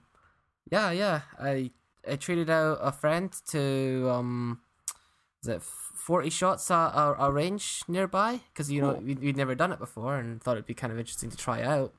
yeah, 0.71 0.91
yeah. 0.91 1.21
I 1.37 1.71
I 2.09 2.15
treated 2.15 2.49
out 2.49 2.79
a 2.81 2.93
friend 2.93 3.29
to 3.49 4.09
um, 4.09 4.61
is 5.41 5.49
it 5.49 5.61
forty 5.63 6.29
shots 6.29 6.71
at 6.71 6.91
a, 6.95 7.25
a 7.25 7.29
range 7.29 7.81
nearby? 7.89 8.39
Because 8.53 8.71
you 8.71 8.81
know 8.81 8.93
Cool. 8.93 9.03
we'd, 9.03 9.19
we'd 9.19 9.37
never 9.37 9.53
done 9.53 9.73
it 9.73 9.79
before 9.79 10.15
and 10.15 10.41
thought 10.41 10.53
it'd 10.53 10.65
be 10.65 10.73
kind 10.73 10.93
of 10.93 10.97
interesting 10.97 11.29
to 11.29 11.35
try 11.35 11.61
out. 11.63 11.93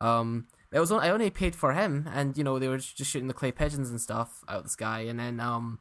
Um, 0.00 0.48
it 0.72 0.80
was 0.80 0.90
on, 0.90 1.00
I 1.04 1.10
only 1.10 1.30
paid 1.30 1.54
for 1.54 1.72
him, 1.72 2.08
and 2.12 2.36
you 2.36 2.42
know 2.42 2.58
they 2.58 2.66
were 2.66 2.78
just 2.78 2.96
shooting 3.12 3.28
the 3.28 3.34
clay 3.40 3.52
pigeons 3.52 3.90
and 3.90 4.00
stuff 4.00 4.42
out 4.48 4.58
of 4.58 4.64
the 4.64 4.70
sky, 4.70 5.02
and 5.02 5.20
then 5.20 5.38
um. 5.38 5.78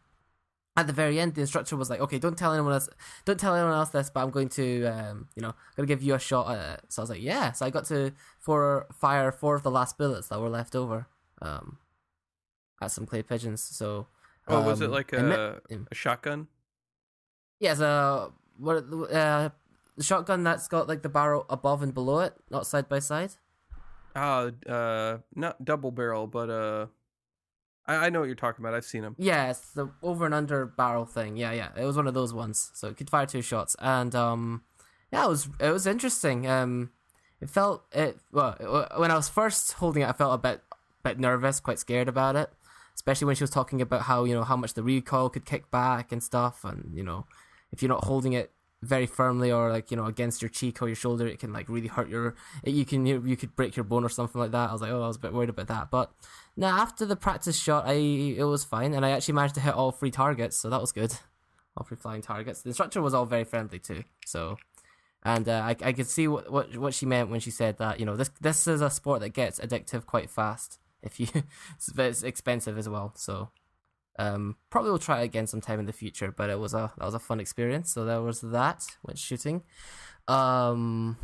At 0.77 0.87
the 0.87 0.93
very 0.93 1.19
end, 1.21 1.35
the 1.35 1.41
instructor 1.41 1.77
was 1.77 1.89
like, 1.89 2.01
"Okay, 2.01 2.19
don't 2.19 2.37
tell 2.37 2.51
anyone 2.53 2.73
else. 2.73 2.89
Don't 3.23 3.39
tell 3.39 3.55
anyone 3.55 3.73
else 3.73 3.89
this, 3.89 4.09
but 4.09 4.21
I'm 4.23 4.29
going 4.29 4.49
to, 4.49 4.85
um, 4.87 5.29
you 5.35 5.41
know, 5.41 5.53
going 5.77 5.87
to 5.87 5.91
give 5.95 6.03
you 6.03 6.15
a 6.15 6.19
shot 6.19 6.51
at 6.53 6.79
it." 6.79 6.91
So 6.91 7.01
I 7.01 7.03
was 7.03 7.09
like, 7.11 7.21
"Yeah." 7.21 7.53
So 7.53 7.65
I 7.65 7.69
got 7.69 7.85
to 7.85 8.11
for 8.39 8.87
fire 8.93 9.31
four 9.31 9.55
of 9.55 9.63
the 9.63 9.71
last 9.71 9.97
bullets 9.97 10.27
that 10.27 10.39
were 10.41 10.49
left 10.49 10.75
over, 10.75 11.07
um, 11.41 11.77
at 12.81 12.91
some 12.91 13.05
clay 13.05 13.23
pigeons. 13.23 13.63
So, 13.63 14.07
Oh, 14.49 14.61
was 14.65 14.81
it 14.81 14.85
um, 14.87 14.91
like 14.91 15.13
met- 15.13 15.39
a 15.39 15.61
um, 15.71 15.87
a 15.91 15.95
shotgun? 15.95 16.47
yeah, 17.59 17.73
so 17.73 18.33
what 18.57 18.77
uh, 19.11 19.49
the 19.95 20.03
shotgun 20.03 20.43
that's 20.43 20.67
got 20.67 20.89
like 20.89 21.03
the 21.03 21.09
barrel 21.09 21.45
above 21.49 21.83
and 21.83 21.93
below 21.93 22.19
it, 22.19 22.33
not 22.49 22.67
side 22.67 22.89
by 22.89 22.99
side. 22.99 23.31
Ah, 24.13 24.51
uh, 24.67 25.17
not 25.35 25.63
double 25.63 25.91
barrel, 25.91 26.27
but 26.27 26.49
uh, 26.49 26.87
I, 27.87 28.05
I 28.07 28.09
know 28.09 28.19
what 28.19 28.25
you're 28.25 28.35
talking 28.35 28.63
about. 28.63 28.73
I've 28.75 28.85
seen 28.85 29.01
them. 29.03 29.15
Yeah, 29.17 29.49
it's 29.49 29.71
the 29.71 29.89
over 30.01 30.25
and 30.25 30.33
under 30.33 30.65
barrel 30.65 31.05
thing. 31.05 31.37
Yeah, 31.37 31.51
yeah, 31.51 31.69
it 31.77 31.85
was 31.85 31.95
one 31.97 32.07
of 32.07 32.13
those 32.13 32.33
ones. 32.33 32.71
So 32.73 32.87
it 32.87 32.97
could 32.97 33.09
fire 33.09 33.25
two 33.25 33.41
shots, 33.41 33.75
and 33.79 34.13
um, 34.15 34.63
yeah, 35.11 35.25
it 35.25 35.29
was 35.29 35.49
it 35.59 35.69
was 35.71 35.85
interesting. 35.87 36.47
Um, 36.47 36.91
it 37.41 37.49
felt 37.49 37.83
it 37.91 38.17
well 38.31 38.55
it- 38.59 38.99
when 38.99 39.11
I 39.11 39.15
was 39.15 39.29
first 39.29 39.73
holding 39.73 40.01
it, 40.03 40.09
I 40.09 40.13
felt 40.13 40.33
a 40.33 40.37
bit 40.37 40.61
bit 41.03 41.19
nervous, 41.19 41.59
quite 41.59 41.79
scared 41.79 42.07
about 42.07 42.35
it, 42.35 42.49
especially 42.95 43.25
when 43.27 43.35
she 43.35 43.43
was 43.43 43.51
talking 43.51 43.81
about 43.81 44.03
how 44.03 44.23
you 44.23 44.33
know 44.33 44.43
how 44.43 44.55
much 44.57 44.73
the 44.73 44.83
recoil 44.83 45.29
could 45.29 45.45
kick 45.45 45.69
back 45.71 46.11
and 46.11 46.23
stuff, 46.23 46.63
and 46.63 46.91
you 46.95 47.03
know 47.03 47.25
if 47.71 47.81
you're 47.81 47.89
not 47.89 48.05
holding 48.05 48.33
it 48.33 48.51
very 48.81 49.05
firmly 49.07 49.51
or 49.51 49.71
like 49.71 49.89
you 49.89 49.97
know 49.97 50.05
against 50.05 50.41
your 50.41 50.49
cheek 50.49 50.81
or 50.81 50.87
your 50.87 50.95
shoulder, 50.95 51.27
it 51.27 51.39
can 51.39 51.51
like 51.53 51.67
really 51.69 51.87
hurt 51.87 52.09
your. 52.09 52.35
You 52.63 52.85
can 52.85 53.05
you, 53.05 53.21
you 53.25 53.35
could 53.37 53.55
break 53.55 53.75
your 53.75 53.83
bone 53.83 54.03
or 54.03 54.09
something 54.09 54.39
like 54.39 54.51
that. 54.51 54.69
I 54.69 54.73
was 54.73 54.81
like, 54.81 54.91
oh, 54.91 55.03
I 55.03 55.07
was 55.07 55.17
a 55.17 55.19
bit 55.19 55.33
worried 55.33 55.49
about 55.49 55.67
that, 55.67 55.91
but 55.91 56.11
no, 56.57 56.67
after 56.67 57.05
the 57.05 57.15
practice 57.15 57.59
shot, 57.59 57.85
I 57.87 57.93
it 57.93 58.43
was 58.43 58.63
fine, 58.63 58.93
and 58.93 59.05
I 59.05 59.11
actually 59.11 59.35
managed 59.35 59.55
to 59.55 59.61
hit 59.61 59.73
all 59.73 59.91
three 59.91 60.11
targets, 60.11 60.57
so 60.57 60.69
that 60.69 60.81
was 60.81 60.91
good. 60.91 61.13
All 61.77 61.85
three 61.85 61.97
flying 61.97 62.21
targets. 62.21 62.61
The 62.61 62.69
instructor 62.69 63.01
was 63.01 63.13
all 63.13 63.25
very 63.25 63.43
friendly 63.43 63.79
too, 63.79 64.05
so. 64.25 64.55
And 65.23 65.49
uh, 65.49 65.61
I 65.65 65.75
I 65.83 65.91
could 65.91 66.07
see 66.07 66.25
what, 66.25 66.49
what 66.49 66.77
what 66.77 66.93
she 66.93 67.05
meant 67.05 67.29
when 67.29 67.41
she 67.41 67.51
said 67.51 67.77
that 67.79 67.99
you 67.99 68.05
know 68.05 68.15
this 68.15 68.29
this 68.39 68.65
is 68.65 68.79
a 68.79 68.89
sport 68.89 69.19
that 69.19 69.33
gets 69.33 69.59
addictive 69.59 70.05
quite 70.05 70.29
fast 70.29 70.79
if 71.03 71.19
you 71.19 71.27
it's, 71.75 71.91
it's 71.97 72.23
expensive 72.23 72.77
as 72.77 72.87
well 72.87 73.11
so 73.15 73.49
Um, 74.17 74.55
probably 74.69 74.91
will 74.91 74.99
try 74.99 75.21
it 75.21 75.25
again 75.25 75.47
sometime 75.47 75.79
in 75.79 75.85
the 75.85 75.93
future, 75.93 76.31
but 76.31 76.49
it 76.49 76.59
was 76.59 76.73
a 76.73 76.93
that 76.97 77.05
was 77.05 77.13
a 77.13 77.19
fun 77.19 77.39
experience. 77.39 77.91
So 77.91 78.05
there 78.05 78.21
was 78.21 78.41
that. 78.41 78.85
Went 79.03 79.19
shooting. 79.19 79.63
Um, 80.27 81.17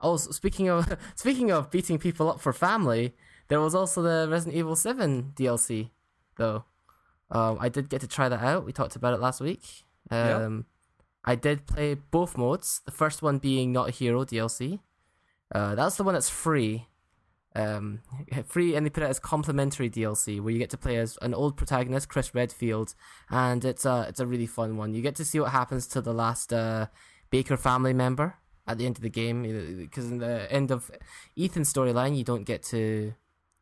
also 0.00 0.30
speaking 0.30 0.68
of 0.68 0.96
speaking 1.16 1.50
of 1.50 1.70
beating 1.70 1.98
people 1.98 2.30
up 2.30 2.40
for 2.40 2.52
family, 2.52 3.14
there 3.48 3.60
was 3.60 3.74
also 3.74 4.02
the 4.02 4.28
Resident 4.30 4.56
Evil 4.56 4.76
Seven 4.76 5.32
DLC, 5.34 5.90
though. 6.36 6.64
Um, 7.30 7.58
I 7.60 7.68
did 7.68 7.88
get 7.88 8.00
to 8.00 8.08
try 8.08 8.28
that 8.28 8.40
out. 8.40 8.64
We 8.64 8.72
talked 8.72 8.96
about 8.96 9.14
it 9.14 9.20
last 9.20 9.40
week. 9.40 9.84
Um, 10.10 10.56
yep. 10.56 10.64
I 11.24 11.34
did 11.34 11.66
play 11.66 11.94
both 11.94 12.38
modes. 12.38 12.80
The 12.84 12.92
first 12.92 13.22
one 13.22 13.38
being 13.38 13.72
not 13.72 13.88
a 13.88 13.92
hero 13.92 14.24
DLC. 14.24 14.80
Uh, 15.54 15.74
that's 15.74 15.96
the 15.96 16.04
one 16.04 16.14
that's 16.14 16.30
free. 16.30 16.86
Um, 17.54 18.00
free, 18.46 18.76
and 18.76 18.86
they 18.86 18.90
put 18.90 19.02
it 19.02 19.08
as 19.08 19.18
complimentary 19.18 19.90
DLC, 19.90 20.40
where 20.40 20.52
you 20.52 20.58
get 20.58 20.70
to 20.70 20.78
play 20.78 20.96
as 20.96 21.18
an 21.22 21.34
old 21.34 21.56
protagonist, 21.56 22.08
Chris 22.08 22.34
Redfield, 22.34 22.94
and 23.30 23.64
it's 23.64 23.84
a 23.84 24.06
it's 24.08 24.20
a 24.20 24.26
really 24.26 24.46
fun 24.46 24.76
one. 24.76 24.94
You 24.94 25.02
get 25.02 25.16
to 25.16 25.24
see 25.24 25.40
what 25.40 25.50
happens 25.50 25.86
to 25.88 26.00
the 26.00 26.12
last 26.12 26.52
uh, 26.52 26.86
Baker 27.30 27.56
family 27.56 27.92
member 27.92 28.36
at 28.66 28.78
the 28.78 28.86
end 28.86 28.96
of 28.96 29.02
the 29.02 29.10
game, 29.10 29.42
because 29.78 30.10
in 30.10 30.18
the 30.18 30.50
end 30.52 30.70
of 30.70 30.90
Ethan's 31.36 31.72
storyline, 31.72 32.16
you 32.16 32.22
don't 32.22 32.44
get 32.44 32.62
to 32.64 33.14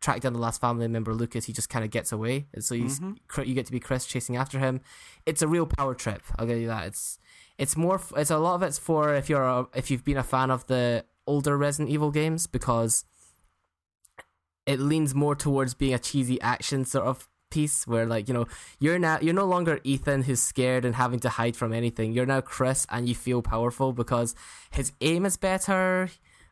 track 0.07 0.21
down 0.21 0.33
the 0.35 0.39
last 0.39 0.61
family 0.61 0.87
member, 0.87 1.13
Lucas. 1.13 1.47
He 1.47 1.53
just 1.53 1.69
kind 1.69 1.85
of 1.85 1.91
gets 1.91 2.13
away, 2.13 2.47
and 2.55 2.65
so 2.65 2.77
you 2.77 2.85
mm-hmm. 2.85 3.43
you 3.43 3.55
get 3.55 3.67
to 3.67 3.73
be 3.73 3.81
Chris 3.81 4.07
chasing 4.07 4.37
after 4.37 4.61
him. 4.61 4.81
It's 5.27 5.43
a 5.43 5.49
real 5.49 5.67
power 5.67 5.95
trip. 5.97 6.23
I'll 6.39 6.47
give 6.47 6.61
you 6.61 6.69
that. 6.69 6.87
It's 6.87 7.19
it's 7.59 7.77
more. 7.77 8.01
It's 8.17 8.31
a 8.31 8.39
lot 8.39 8.55
of 8.55 8.63
it's 8.63 8.79
for 8.79 9.15
if 9.15 9.29
you're 9.29 9.43
a, 9.43 9.67
if 9.75 9.91
you've 9.91 10.05
been 10.05 10.17
a 10.17 10.23
fan 10.23 10.53
of 10.53 10.65
the 10.69 11.05
older 11.27 11.59
Resident 11.59 11.91
Evil 11.91 12.13
games 12.13 12.47
because 12.47 13.05
it 14.65 14.79
leans 14.79 15.13
more 15.13 15.35
towards 15.35 15.75
being 15.75 15.93
a 15.93 15.99
cheesy 15.99 16.41
action 16.41 16.85
sort 16.85 17.07
of 17.07 17.27
piece 17.51 17.85
where 17.87 18.07
like 18.07 18.29
you 18.29 18.35
know 18.35 18.47
you're 18.79 18.99
now 18.99 19.19
you're 19.21 19.35
no 19.35 19.45
longer 19.45 19.81
Ethan 19.83 20.23
who's 20.23 20.43
scared 20.43 20.85
and 20.85 20.95
having 20.95 21.19
to 21.19 21.31
hide 21.31 21.57
from 21.57 21.73
anything. 21.73 22.13
You're 22.13 22.27
now 22.27 22.43
Chris 22.43 22.87
and 22.91 23.09
you 23.09 23.17
feel 23.17 23.43
powerful 23.43 23.93
because 23.93 24.37
his 24.71 24.93
aim 25.01 25.27
is 25.27 25.37
better. 25.37 26.11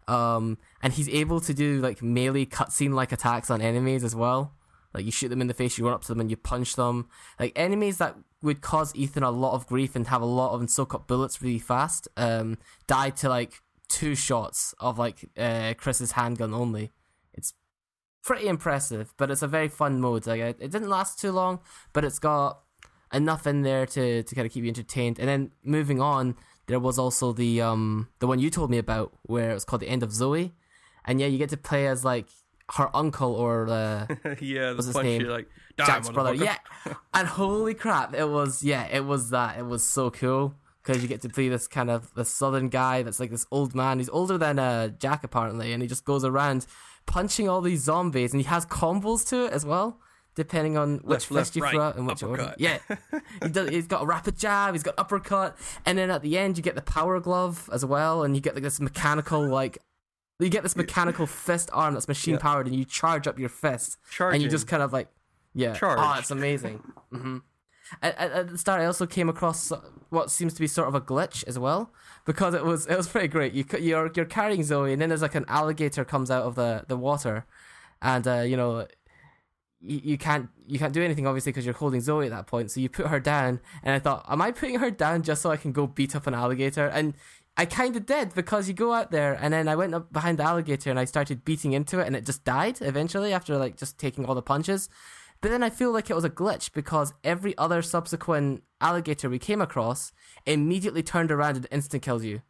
Um, 0.09 0.59
and 0.83 0.93
he's 0.93 1.09
able 1.09 1.41
to 1.41 1.55
do 1.55 1.81
like 1.81 2.03
melee 2.03 2.47
cutscene 2.47 2.95
like 2.95 3.13
attacks 3.13 3.51
on 3.51 3.61
enemies 3.61 4.05
as 4.05 4.15
well. 4.15 4.55
Like 4.93 5.05
you 5.05 5.11
shoot 5.11 5.29
them 5.29 5.41
in 5.41 5.49
the 5.49 5.55
face, 5.55 5.77
you 5.77 5.85
run 5.85 5.95
up 5.95 6.03
to 6.03 6.09
them 6.09 6.21
and 6.21 6.31
you 6.31 6.37
punch 6.37 6.77
them. 6.77 7.09
Like 7.39 7.53
enemies 7.57 7.99
that 7.99 8.17
would 8.43 8.61
cause 8.61 8.95
Ethan 8.95 9.23
a 9.23 9.31
lot 9.31 9.55
of 9.55 9.67
grief 9.67 9.97
and 9.97 10.07
have 10.07 10.23
a 10.23 10.27
lot 10.27 10.53
of 10.53 10.61
and 10.61 10.71
soak 10.71 10.95
up 10.95 11.09
bullets 11.09 11.43
really 11.43 11.59
fast. 11.59 12.07
Um, 12.17 12.59
die 12.87 13.11
to 13.11 13.29
like 13.29 13.61
two 13.89 14.15
shots 14.15 14.75
of 14.79 14.99
like 14.99 15.29
uh, 15.37 15.75
Chris's 15.77 16.13
handgun 16.13 16.55
only. 16.55 16.93
It's 17.33 17.55
pretty 18.23 18.47
impressive, 18.47 19.13
but 19.17 19.31
it's 19.31 19.43
a 19.43 19.49
very 19.49 19.69
fun 19.69 20.01
mode. 20.01 20.27
Like 20.27 20.41
it, 20.41 20.59
didn't 20.59 20.89
last 20.89 21.19
too 21.19 21.33
long, 21.33 21.61
but 21.93 22.05
it's 22.05 22.19
got 22.19 22.61
enough 23.13 23.47
in 23.47 23.63
there 23.63 23.87
to, 23.87 24.23
to 24.23 24.35
kind 24.35 24.47
of 24.47 24.53
keep 24.53 24.63
you 24.63 24.69
entertained. 24.69 25.19
And 25.19 25.29
then 25.29 25.53
moving 25.65 26.01
on, 26.01 26.37
there 26.67 26.81
was 26.81 26.99
also 26.99 27.33
the 27.33 27.61
um 27.61 28.09
the 28.19 28.27
one 28.27 28.39
you 28.39 28.51
told 28.51 28.71
me 28.71 28.79
about 28.79 29.13
where 29.23 29.51
it 29.51 29.55
was 29.55 29.65
called 29.65 29.83
the 29.83 29.89
End 29.89 30.03
of 30.03 30.13
Zoe, 30.13 30.55
and 31.05 31.21
yeah, 31.21 31.27
you 31.27 31.39
get 31.39 31.51
to 31.51 31.57
play 31.57 31.87
as 31.87 32.05
like 32.05 32.27
her 32.73 32.95
uncle 32.95 33.33
or 33.35 33.69
uh, 33.69 34.07
yeah, 34.41 34.73
what's 34.73 34.87
his 34.87 34.97
name? 34.97 35.25
Like, 35.25 35.49
Jack's 35.77 36.11
brother. 36.11 36.35
Yeah, 36.35 36.57
and 37.13 37.29
holy 37.29 37.75
crap, 37.75 38.15
it 38.15 38.29
was 38.29 38.63
yeah, 38.63 38.87
it 38.87 39.05
was 39.05 39.31
that. 39.31 39.59
It 39.59 39.67
was 39.67 39.85
so 39.85 40.11
cool 40.11 40.55
because 40.83 41.03
you 41.03 41.09
get 41.09 41.23
to 41.23 41.29
play 41.29 41.49
this 41.49 41.67
kind 41.67 41.91
of 41.91 42.13
the 42.15 42.25
southern 42.25 42.69
guy 42.69 43.03
that's 43.03 43.21
like 43.21 43.31
this 43.31 43.47
old 43.51 43.75
man. 43.75 43.99
He's 43.99 44.09
older 44.09 44.39
than 44.39 44.59
uh, 44.59 44.89
Jack 44.89 45.25
apparently, 45.25 45.73
and 45.73 45.83
he 45.83 45.89
just 45.89 46.05
goes 46.05 46.25
around 46.25 46.67
punching 47.07 47.49
all 47.49 47.61
these 47.61 47.83
zombies, 47.83 48.33
and 48.33 48.41
he 48.41 48.49
has 48.49 48.65
combos 48.67 49.27
to 49.29 49.47
it 49.47 49.53
as 49.53 49.65
well. 49.67 50.01
Depending 50.37 50.77
on 50.77 50.99
which 50.99 51.31
left, 51.31 51.53
fist 51.53 51.57
you 51.57 51.65
throw 51.69 51.81
out 51.81 51.97
and 51.97 52.09
which 52.09 52.23
uppercut. 52.23 52.41
order. 52.41 52.55
Yeah. 52.59 52.79
he 53.43 53.49
does, 53.51 53.71
he's 53.71 53.87
got 53.87 54.03
a 54.03 54.07
rapid 54.07 54.37
jab, 54.37 54.75
he's 54.75 54.83
got 54.83 54.95
uppercut, 54.99 55.57
and 55.87 55.97
then 55.97 56.11
at 56.11 56.23
the 56.23 56.37
end 56.37 56.57
you 56.57 56.63
get 56.63 56.75
the 56.75 56.83
power 56.83 57.21
glove 57.21 57.71
as 57.73 57.85
well, 57.85 58.25
and 58.25 58.35
you 58.35 58.41
get 58.41 58.55
like 58.55 58.65
this 58.65 58.81
mechanical 58.81 59.47
like 59.47 59.79
you 60.41 60.49
get 60.49 60.63
this 60.63 60.77
mechanical 60.77 61.27
fist 61.27 61.71
arm 61.73 61.95
that's 61.95 62.09
machine 62.09 62.39
powered, 62.39 62.67
and 62.67 62.75
you 62.75 62.85
charge 62.85 63.27
up 63.27 63.39
your 63.39 63.49
fist, 63.49 63.99
Charging. 64.11 64.37
and 64.37 64.43
you 64.43 64.49
just 64.49 64.67
kind 64.67 64.83
of 64.83 64.93
like, 64.93 65.09
yeah, 65.55 65.75
Charge. 65.75 65.99
oh, 66.01 66.17
it's 66.19 66.31
amazing. 66.31 66.83
mm-hmm. 67.13 67.39
At, 68.03 68.19
at, 68.19 68.33
at, 68.33 68.49
the 68.51 68.59
start, 68.59 68.81
I 68.81 68.87
also 68.87 69.07
came 69.07 69.29
across 69.29 69.71
what 70.09 70.31
seems 70.31 70.55
to 70.55 70.61
be 70.61 70.67
sort 70.67 70.89
of 70.89 70.95
a 70.95 71.01
glitch 71.01 71.45
as 71.47 71.59
well, 71.59 71.93
because 72.25 72.55
it 72.55 72.65
was 72.65 72.87
it 72.87 72.97
was 72.97 73.07
pretty 73.07 73.29
great. 73.29 73.53
You 73.53 73.65
you're 73.79 74.11
you're 74.15 74.25
carrying 74.25 74.65
Zoe, 74.65 74.93
and 74.93 75.01
then 75.01 75.11
there's 75.11 75.23
like 75.23 75.35
an 75.37 75.45
alligator 75.47 76.05
comes 76.05 76.31
out 76.31 76.45
of 76.45 76.57
the 76.57 76.85
the 76.89 76.97
water, 76.97 77.47
and 78.03 78.27
uh, 78.27 78.41
you 78.41 78.57
know. 78.57 78.87
You, 79.87 80.17
can't 80.17 80.49
you 80.67 80.79
can't 80.79 80.95
do 80.95 81.03
anything 81.03 81.27
obviously 81.27 81.53
because 81.53 81.67
you're 81.67 81.75
holding 81.75 82.01
Zoe 82.01 82.25
at 82.25 82.31
that 82.31 82.47
point. 82.47 82.71
So 82.71 82.81
you 82.81 82.89
put 82.89 83.09
her 83.09 83.21
down, 83.21 83.61
and 83.83 83.95
I 83.95 83.99
thought, 83.99 84.25
am 84.29 84.41
I 84.41 84.51
putting 84.51 84.79
her 84.79 84.91
down 84.91 85.23
just 85.23 85.43
so 85.43 85.51
I 85.51 85.57
can 85.57 85.73
go 85.73 85.87
beat 85.87 86.17
up 86.17 86.27
an 86.27 86.35
alligator? 86.35 86.87
And 86.87 87.15
I 87.57 87.67
kind 87.67 87.95
of 87.95 88.07
did 88.07 88.35
because 88.35 88.67
you 88.67 88.75
go 88.75 88.93
out 88.93 89.13
there 89.13 89.39
and 89.41 89.55
then 89.55 89.69
I 89.69 89.77
went 89.77 89.95
up 89.95 90.13
behind 90.13 90.39
the 90.39 90.43
alligator 90.43 90.91
and 90.91 90.99
I 90.99 91.05
started 91.05 91.45
beating 91.45 91.73
into 91.73 92.01
it 92.01 92.07
and 92.07 92.17
it 92.17 92.27
just 92.27 92.45
died 92.45 92.79
eventually 92.81 93.33
after 93.33 93.57
like 93.57 93.77
just 93.77 93.97
taking 93.97 94.25
all 94.25 94.35
the 94.35 94.43
punches. 94.43 94.89
But 95.41 95.51
then 95.51 95.63
I 95.63 95.71
feel 95.71 95.93
like 95.93 96.11
it 96.11 96.15
was 96.15 96.25
a 96.25 96.31
glitch 96.31 96.73
because 96.73 97.13
every 97.23 97.57
other 97.57 97.81
subsequent 97.81 98.65
alligator 98.81 99.29
we 99.29 99.39
came 99.39 99.61
across 99.61 100.11
immediately 100.47 101.03
turned 101.03 101.31
around 101.31 101.57
and 101.57 101.69
instant 101.71 102.03
killed 102.03 102.25
you. 102.25 102.43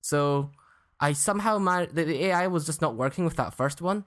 So 0.00 0.52
I 1.00 1.12
somehow 1.12 1.58
managed, 1.58 1.94
the 1.94 2.26
AI 2.26 2.46
was 2.46 2.64
just 2.64 2.80
not 2.80 2.94
working 2.94 3.24
with 3.24 3.36
that 3.36 3.52
first 3.52 3.82
one. 3.82 4.04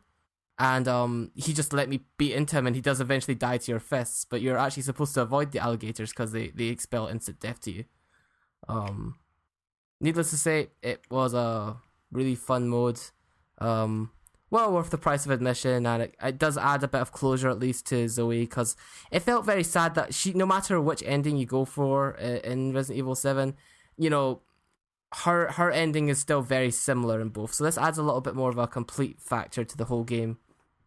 And 0.60 0.90
um, 0.90 1.32
he 1.36 1.54
just 1.54 1.72
let 1.72 1.88
me 1.88 2.02
beat 2.18 2.34
into 2.34 2.58
him, 2.58 2.68
and 2.68 2.76
he 2.76 2.82
does 2.82 3.00
eventually 3.00 3.34
die 3.34 3.58
to 3.58 3.72
your 3.72 3.80
fists. 3.80 4.26
But 4.26 4.42
you're 4.42 4.58
actually 4.58 4.84
supposed 4.84 5.14
to 5.14 5.22
avoid 5.22 5.54
the 5.54 5.60
alligators 5.60 6.10
because 6.10 6.34
they, 6.34 6.50
they 6.50 6.66
expel 6.66 7.08
instant 7.08 7.40
death 7.40 7.62
to 7.62 7.72
you. 7.72 7.86
Um, 8.68 9.16
needless 10.02 10.32
to 10.32 10.38
say, 10.38 10.68
it 10.82 11.06
was 11.10 11.34
a 11.34 11.78
really 12.12 12.36
fun 12.36 12.68
mode. 12.68 13.00
Um, 13.60 14.12
well 14.52 14.74
worth 14.74 14.90
the 14.90 14.98
price 14.98 15.26
of 15.26 15.32
admission, 15.32 15.86
and 15.86 16.04
it, 16.04 16.16
it 16.22 16.38
does 16.38 16.58
add 16.58 16.84
a 16.84 16.90
bit 16.90 17.00
of 17.00 17.14
closure 17.14 17.50
at 17.50 17.60
least 17.60 17.86
to 17.88 18.10
Zoe 18.10 18.42
because 18.42 18.76
it 19.12 19.22
felt 19.22 19.46
very 19.46 19.64
sad 19.64 19.96
that 19.96 20.14
she, 20.14 20.34
no 20.34 20.46
matter 20.46 20.82
which 20.82 21.04
ending 21.06 21.38
you 21.38 21.46
go 21.46 21.64
for 21.64 22.18
uh, 22.20 22.40
in 22.44 22.74
Resident 22.74 22.98
Evil 22.98 23.16
Seven, 23.16 23.56
you 23.98 24.10
know, 24.10 24.42
her 25.24 25.54
her 25.54 25.72
ending 25.72 26.10
is 26.10 26.20
still 26.20 26.42
very 26.42 26.72
similar 26.72 27.22
in 27.22 27.30
both. 27.30 27.54
So 27.54 27.64
this 27.64 27.78
adds 27.78 27.98
a 27.98 28.04
little 28.04 28.22
bit 28.22 28.36
more 28.36 28.50
of 28.50 28.58
a 28.58 28.68
complete 28.68 29.22
factor 29.22 29.64
to 29.64 29.78
the 29.78 29.86
whole 29.86 30.04
game 30.04 30.38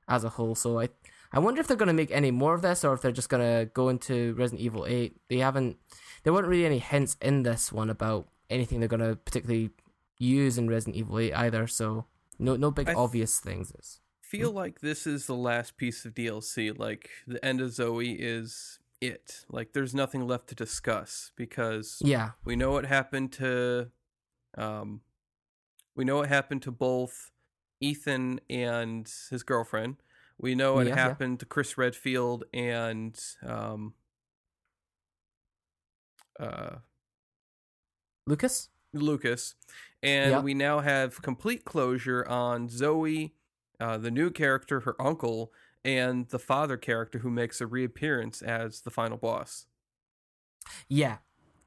as 0.08 0.24
a 0.24 0.30
whole. 0.30 0.54
So 0.54 0.80
I 0.80 0.88
I 1.32 1.38
wonder 1.38 1.60
if 1.60 1.66
they're 1.66 1.76
going 1.76 1.86
to 1.88 1.94
make 1.94 2.10
any 2.10 2.30
more 2.30 2.54
of 2.54 2.62
this 2.62 2.84
or 2.84 2.92
if 2.92 3.00
they're 3.00 3.10
just 3.10 3.30
going 3.30 3.42
to 3.42 3.70
go 3.72 3.88
into 3.88 4.34
Resident 4.34 4.60
Evil 4.60 4.84
Eight. 4.86 5.16
They 5.28 5.38
haven't. 5.38 5.78
There 6.22 6.32
weren't 6.32 6.46
really 6.46 6.66
any 6.66 6.78
hints 6.78 7.16
in 7.20 7.42
this 7.42 7.72
one 7.72 7.90
about 7.90 8.28
anything 8.50 8.80
they're 8.80 8.88
going 8.88 9.00
to 9.00 9.16
particularly 9.16 9.70
use 10.18 10.58
in 10.58 10.68
Resident 10.68 10.96
Evil 10.96 11.18
8 11.18 11.32
either. 11.34 11.66
So 11.66 12.06
no 12.38 12.56
no 12.56 12.70
big 12.70 12.88
I 12.88 12.94
obvious 12.94 13.38
things. 13.38 14.00
Feel 14.22 14.50
like 14.50 14.80
this 14.80 15.06
is 15.06 15.26
the 15.26 15.34
last 15.34 15.76
piece 15.76 16.04
of 16.04 16.14
DLC. 16.14 16.78
Like 16.78 17.10
the 17.26 17.44
end 17.44 17.60
of 17.60 17.72
Zoe 17.72 18.12
is 18.12 18.78
it. 19.00 19.44
Like 19.50 19.72
there's 19.72 19.94
nothing 19.94 20.26
left 20.26 20.48
to 20.48 20.54
discuss 20.54 21.32
because 21.36 21.98
yeah, 22.04 22.30
we 22.44 22.56
know 22.56 22.70
what 22.72 22.86
happened 22.86 23.32
to 23.32 23.90
um 24.56 25.00
we 25.94 26.04
know 26.04 26.16
what 26.16 26.28
happened 26.28 26.62
to 26.62 26.70
both 26.70 27.30
Ethan 27.82 28.40
and 28.48 29.10
his 29.30 29.42
girlfriend. 29.42 29.96
We 30.38 30.54
know 30.54 30.74
what 30.74 30.86
yeah, 30.86 30.94
happened 30.94 31.34
yeah. 31.34 31.38
to 31.40 31.46
Chris 31.46 31.76
Redfield 31.76 32.44
and 32.54 33.18
um 33.46 33.94
uh 36.40 36.76
Lucas? 38.26 38.68
Lucas. 38.94 39.54
And 40.02 40.30
yep. 40.32 40.42
we 40.44 40.54
now 40.54 40.80
have 40.80 41.22
complete 41.22 41.64
closure 41.64 42.26
on 42.28 42.68
Zoe, 42.68 43.34
uh, 43.80 43.98
the 43.98 44.10
new 44.10 44.30
character, 44.30 44.80
her 44.80 45.00
uncle, 45.00 45.52
and 45.84 46.28
the 46.28 46.38
father 46.38 46.76
character 46.76 47.20
who 47.20 47.30
makes 47.30 47.60
a 47.60 47.66
reappearance 47.66 48.42
as 48.42 48.80
the 48.80 48.90
final 48.90 49.16
boss. 49.16 49.66
Yeah. 50.88 51.18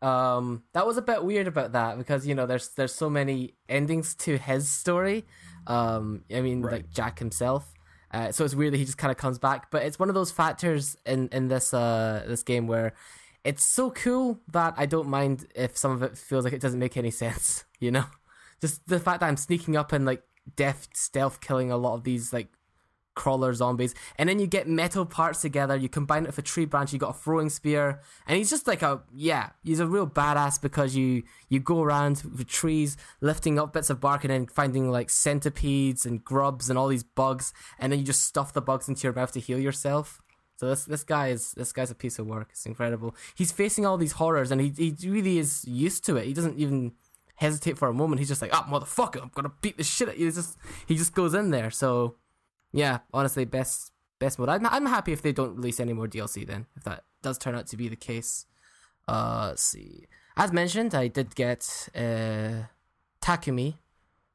Um, 0.05 0.61
that 0.73 0.85
was 0.85 0.97
a 0.97 1.01
bit 1.01 1.23
weird 1.23 1.47
about 1.47 1.71
that 1.71 1.97
because 1.97 2.27
you 2.27 2.35
know 2.35 2.45
there's 2.45 2.69
there's 2.69 2.93
so 2.93 3.09
many 3.09 3.55
endings 3.67 4.13
to 4.15 4.37
his 4.37 4.69
story. 4.69 5.25
Um, 5.65 6.23
I 6.33 6.41
mean, 6.41 6.61
right. 6.61 6.73
like 6.73 6.91
Jack 6.91 7.17
himself. 7.17 7.73
Uh, 8.11 8.31
so 8.31 8.45
it's 8.45 8.53
weird 8.53 8.73
that 8.73 8.77
he 8.77 8.85
just 8.85 8.99
kind 8.99 9.11
of 9.11 9.17
comes 9.17 9.39
back, 9.39 9.71
but 9.71 9.81
it's 9.83 9.97
one 9.97 10.09
of 10.09 10.15
those 10.15 10.31
factors 10.31 10.95
in 11.07 11.27
in 11.29 11.47
this 11.47 11.73
uh 11.73 12.23
this 12.27 12.43
game 12.43 12.67
where 12.67 12.93
it's 13.43 13.73
so 13.73 13.89
cool 13.89 14.39
that 14.51 14.75
I 14.77 14.85
don't 14.85 15.07
mind 15.07 15.47
if 15.55 15.75
some 15.75 15.91
of 15.91 16.03
it 16.03 16.17
feels 16.17 16.43
like 16.43 16.53
it 16.53 16.61
doesn't 16.61 16.79
make 16.79 16.97
any 16.97 17.11
sense, 17.11 17.65
you 17.79 17.91
know? 17.91 18.05
Just 18.61 18.87
the 18.87 18.99
fact 18.99 19.19
that 19.21 19.27
I'm 19.27 19.37
sneaking 19.37 19.75
up 19.75 19.91
and 19.91 20.05
like 20.05 20.23
death 20.55 20.87
stealth 20.93 21.41
killing 21.41 21.71
a 21.71 21.77
lot 21.77 21.95
of 21.95 22.03
these 22.03 22.31
like 22.31 22.47
crawler 23.15 23.53
zombies, 23.53 23.95
and 24.17 24.29
then 24.29 24.39
you 24.39 24.47
get 24.47 24.67
metal 24.67 25.05
parts 25.05 25.41
together, 25.41 25.75
you 25.75 25.89
combine 25.89 26.23
it 26.23 26.27
with 26.27 26.37
a 26.37 26.41
tree 26.41 26.65
branch, 26.65 26.93
you 26.93 26.99
got 26.99 27.15
a 27.15 27.19
throwing 27.19 27.49
spear, 27.49 28.01
and 28.27 28.37
he's 28.37 28.49
just 28.49 28.67
like 28.67 28.81
a 28.81 29.01
yeah, 29.13 29.49
he's 29.63 29.79
a 29.79 29.87
real 29.87 30.07
badass 30.07 30.61
because 30.61 30.95
you 30.95 31.23
you 31.49 31.59
go 31.59 31.81
around 31.81 32.23
with 32.23 32.47
trees, 32.47 32.97
lifting 33.21 33.57
up 33.57 33.73
bits 33.73 33.89
of 33.89 33.99
bark 33.99 34.23
and 34.23 34.31
then 34.31 34.47
finding 34.47 34.91
like 34.91 35.09
centipedes 35.09 36.05
and 36.05 36.23
grubs 36.23 36.69
and 36.69 36.77
all 36.77 36.87
these 36.87 37.03
bugs, 37.03 37.53
and 37.79 37.91
then 37.91 37.99
you 37.99 38.05
just 38.05 38.23
stuff 38.23 38.53
the 38.53 38.61
bugs 38.61 38.87
into 38.87 39.03
your 39.03 39.13
mouth 39.13 39.31
to 39.31 39.39
heal 39.39 39.59
yourself. 39.59 40.21
So 40.57 40.69
this 40.69 40.85
this 40.85 41.03
guy 41.03 41.29
is 41.29 41.51
this 41.53 41.73
guy's 41.73 41.91
a 41.91 41.95
piece 41.95 42.17
of 42.19 42.27
work. 42.27 42.49
It's 42.51 42.65
incredible. 42.65 43.15
He's 43.35 43.51
facing 43.51 43.85
all 43.85 43.97
these 43.97 44.13
horrors, 44.13 44.51
and 44.51 44.61
he 44.61 44.69
he 44.69 45.09
really 45.09 45.37
is 45.37 45.65
used 45.65 46.05
to 46.05 46.15
it. 46.15 46.25
He 46.25 46.33
doesn't 46.33 46.57
even 46.57 46.93
hesitate 47.35 47.77
for 47.77 47.89
a 47.89 47.93
moment. 47.93 48.19
He's 48.19 48.29
just 48.29 48.41
like, 48.41 48.51
"Ah, 48.53 48.65
oh, 48.67 48.71
motherfucker, 48.71 49.21
I'm 49.21 49.31
gonna 49.33 49.51
beat 49.61 49.77
the 49.77 49.83
shit 49.83 50.07
out 50.07 50.17
you." 50.17 50.25
He's 50.25 50.35
just 50.35 50.57
he 50.87 50.95
just 50.95 51.13
goes 51.13 51.33
in 51.33 51.51
there. 51.51 51.71
So 51.71 52.15
yeah, 52.75 52.99
honestly, 53.13 53.45
best 53.45 53.91
best 54.19 54.37
mode. 54.39 54.49
I'm 54.49 54.65
I'm 54.65 54.85
happy 54.85 55.11
if 55.13 55.21
they 55.21 55.31
don't 55.33 55.55
release 55.55 55.79
any 55.79 55.93
more 55.93 56.07
DLC. 56.07 56.45
Then 56.45 56.65
if 56.75 56.83
that 56.83 57.03
does 57.23 57.37
turn 57.37 57.55
out 57.55 57.67
to 57.67 57.77
be 57.77 57.87
the 57.89 57.95
case. 57.95 58.45
Uh, 59.07 59.47
let's 59.49 59.63
see. 59.63 60.07
As 60.37 60.51
mentioned, 60.51 60.93
I 60.95 61.07
did 61.07 61.35
get 61.35 61.89
uh, 61.95 62.63
Takumi 63.21 63.75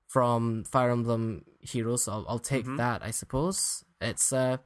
from 0.06 0.64
Fire 0.64 0.90
Emblem 0.90 1.44
Heroes. 1.60 2.04
So 2.04 2.12
I'll, 2.12 2.26
I'll 2.28 2.38
take 2.38 2.64
Mhm. 2.66 2.76
that, 2.78 3.02
I 3.04 3.10
suppose. 3.10 3.84
It's 4.00 4.32
uh, 4.32 4.56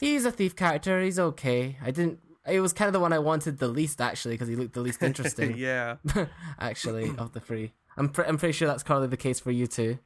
he's 0.00 0.24
a 0.24 0.30
thief 0.30 0.54
character. 0.54 1.02
He's 1.02 1.18
okay. 1.18 1.76
I 1.82 1.90
didn't. 1.90 2.20
It 2.46 2.60
was 2.60 2.72
kind 2.72 2.86
of 2.88 2.92
the 2.94 3.00
one 3.00 3.12
I 3.12 3.18
wanted 3.18 3.58
the 3.58 3.68
least 3.68 4.00
actually 4.00 4.34
because 4.34 4.48
he 4.48 4.56
looked 4.56 4.74
the 4.74 4.80
least 4.80 5.02
interesting. 5.10 5.56
yeah. 5.56 5.96
actually, 6.60 7.12
of 7.18 7.32
the 7.32 7.40
three. 7.40 7.72
I'm 7.96 8.08
pre- 8.08 8.24
I'm 8.26 8.38
pretty 8.38 8.52
sure 8.52 8.68
that's 8.68 8.84
probably 8.84 9.08
the 9.08 9.16
case 9.16 9.40
for 9.40 9.50
you 9.50 9.66
too. 9.66 9.98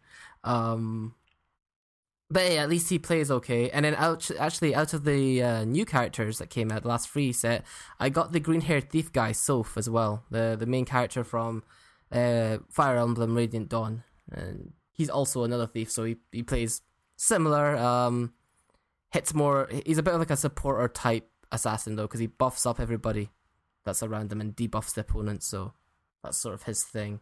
Um, 0.45 1.15
but 2.33 2.51
yeah, 2.51 2.63
at 2.63 2.69
least 2.69 2.89
he 2.89 2.99
plays 2.99 3.31
okay. 3.31 3.71
And 3.71 3.85
then 3.85 3.95
out, 3.97 4.31
actually, 4.39 4.75
out 4.75 4.95
of 4.95 5.05
the 5.05 5.43
uh, 5.43 5.65
new 5.65 5.85
characters 5.85 6.39
that 6.39 6.51
came 6.51 6.73
out, 6.73 6.83
the 6.83 6.89
last 6.89 7.09
free 7.09 7.33
set, 7.33 7.65
I 8.01 8.09
got 8.09 8.33
the 8.33 8.41
green 8.41 8.63
haired 8.63 8.91
thief 8.91 9.13
guy, 9.13 9.33
Sothe, 9.33 9.77
as 9.77 9.89
well. 9.91 10.25
The 10.31 10.57
the 10.59 10.67
main 10.67 10.85
character 10.85 11.25
from 11.25 11.63
uh, 12.11 12.59
Fire 12.71 12.97
Emblem 12.97 13.37
Radiant 13.37 13.69
Dawn. 13.69 14.05
And 14.31 14.73
he's 14.93 15.11
also 15.11 15.45
another 15.45 15.67
thief, 15.67 15.91
so 15.91 16.05
he, 16.05 16.17
he 16.31 16.43
plays 16.43 16.83
similar. 17.17 17.77
Um, 17.77 18.33
hits 19.11 19.35
more. 19.35 19.69
He's 19.85 19.99
a 19.99 20.03
bit 20.03 20.15
of 20.15 20.21
like 20.21 20.31
a 20.31 20.37
supporter 20.37 20.89
type 20.89 21.29
assassin, 21.51 21.97
though, 21.97 22.05
because 22.05 22.21
he 22.21 22.27
buffs 22.27 22.65
up 22.65 22.81
everybody 22.81 23.31
that's 23.85 24.03
around 24.03 24.33
him 24.33 24.41
and 24.41 24.57
debuffs 24.57 24.95
the 24.95 25.03
opponent, 25.03 25.43
so 25.43 25.75
that's 26.23 26.39
sort 26.39 26.55
of 26.55 26.63
his 26.65 26.83
thing. 26.85 27.21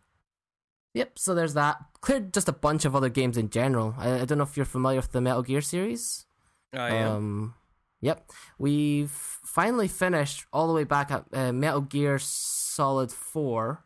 Yep, 0.94 1.18
so 1.18 1.34
there's 1.34 1.54
that. 1.54 1.78
Cleared 2.00 2.34
just 2.34 2.48
a 2.48 2.52
bunch 2.52 2.84
of 2.84 2.96
other 2.96 3.08
games 3.08 3.36
in 3.36 3.50
general. 3.50 3.94
I, 3.96 4.20
I 4.20 4.24
don't 4.24 4.38
know 4.38 4.44
if 4.44 4.56
you're 4.56 4.66
familiar 4.66 4.98
with 4.98 5.12
the 5.12 5.20
Metal 5.20 5.42
Gear 5.42 5.60
series. 5.60 6.26
I 6.72 6.90
am. 6.90 7.12
Um, 7.12 7.54
yep, 8.00 8.28
we've 8.58 9.10
finally 9.10 9.88
finished 9.88 10.46
all 10.52 10.66
the 10.66 10.72
way 10.72 10.84
back 10.84 11.10
at 11.10 11.24
uh, 11.32 11.52
Metal 11.52 11.80
Gear 11.80 12.18
Solid 12.18 13.12
Four, 13.12 13.84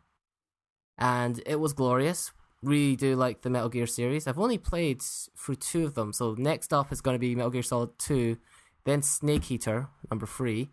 and 0.97 1.41
it 1.45 1.59
was 1.59 1.73
glorious. 1.73 2.31
Really 2.63 2.95
do 2.95 3.15
like 3.15 3.41
the 3.41 3.49
Metal 3.51 3.69
Gear 3.69 3.85
series. 3.85 4.25
I've 4.25 4.39
only 4.39 4.57
played 4.57 5.01
through 5.01 5.55
two 5.55 5.85
of 5.85 5.93
them, 5.93 6.11
so 6.13 6.35
next 6.37 6.73
up 6.73 6.91
is 6.91 7.01
going 7.01 7.15
to 7.15 7.19
be 7.19 7.35
Metal 7.35 7.51
Gear 7.51 7.63
Solid 7.63 7.99
Two, 7.99 8.37
then 8.85 9.03
Snake 9.03 9.51
Eater 9.51 9.89
number 10.09 10.25
three, 10.25 10.69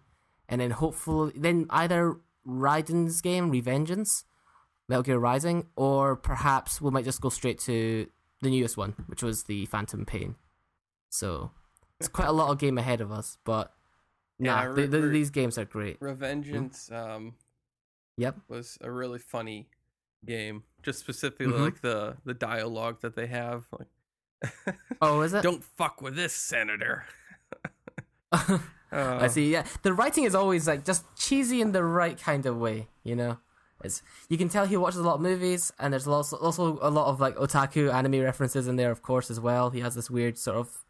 and 0.48 0.62
then 0.62 0.70
hopefully 0.70 1.32
then 1.36 1.66
either 1.68 2.16
Raiden's 2.46 3.20
game 3.20 3.52
Revengeance, 3.52 4.24
Metal 4.88 5.02
Gear 5.02 5.18
Rising, 5.18 5.66
or 5.76 6.16
perhaps 6.16 6.80
we 6.80 6.90
might 6.90 7.04
just 7.04 7.20
go 7.20 7.28
straight 7.28 7.58
to 7.60 8.06
the 8.40 8.50
newest 8.50 8.76
one, 8.76 8.94
which 9.06 9.22
was 9.22 9.44
the 9.44 9.66
Phantom 9.66 10.04
Pain. 10.04 10.34
So 11.10 11.50
it's 12.00 12.08
quite 12.08 12.28
a 12.28 12.32
lot 12.32 12.50
of 12.50 12.58
game 12.58 12.78
ahead 12.78 13.00
of 13.00 13.12
us, 13.12 13.38
but 13.44 13.72
Yeah, 14.38 14.54
nah, 14.54 14.62
re- 14.72 14.86
the, 14.86 15.02
re- 15.02 15.08
these 15.10 15.30
games 15.30 15.56
are 15.58 15.64
great. 15.64 16.00
Revengeance 16.00 16.90
um 16.92 17.34
Yep. 18.16 18.36
was 18.48 18.76
a 18.80 18.90
really 18.90 19.18
funny 19.18 19.68
game. 20.24 20.64
Just 20.82 20.98
specifically 21.00 21.52
Mhm. 21.52 21.60
like 21.64 21.80
the 21.80 22.16
the 22.24 22.34
dialogue 22.34 23.00
that 23.02 23.14
they 23.14 23.26
have. 23.28 23.66
Like 23.78 23.88
Oh, 25.00 25.20
is 25.22 25.32
it? 25.34 25.42
Don't 25.42 25.62
fuck 25.62 26.02
with 26.02 26.16
this 26.16 26.32
senator. 26.34 27.04
I 28.32 28.60
Uh, 28.90 29.28
see. 29.28 29.50
Yeah, 29.50 29.64
the 29.82 29.92
writing 29.94 30.24
is 30.24 30.34
always 30.34 30.66
like 30.68 30.84
just 30.84 31.04
cheesy 31.16 31.60
in 31.62 31.72
the 31.72 31.82
right 31.84 32.18
kind 32.20 32.44
of 32.44 32.56
way. 32.58 32.88
You 33.04 33.16
know, 33.16 33.38
you 34.28 34.38
can 34.38 34.48
tell 34.48 34.66
he 34.66 34.76
watches 34.76 35.00
a 35.00 35.02
lot 35.02 35.16
of 35.16 35.20
movies, 35.20 35.72
and 35.78 35.92
there's 35.92 36.06
also 36.06 36.36
also 36.36 36.78
a 36.82 36.90
lot 36.90 37.06
of 37.06 37.20
like 37.20 37.36
otaku 37.36 37.92
anime 37.92 38.20
references 38.22 38.68
in 38.68 38.76
there, 38.76 38.90
of 38.90 39.02
course, 39.02 39.30
as 39.30 39.40
well. 39.40 39.70
He 39.70 39.80
has 39.80 39.94
this 39.94 40.10
weird 40.10 40.38
sort 40.38 40.56
of 40.56 40.84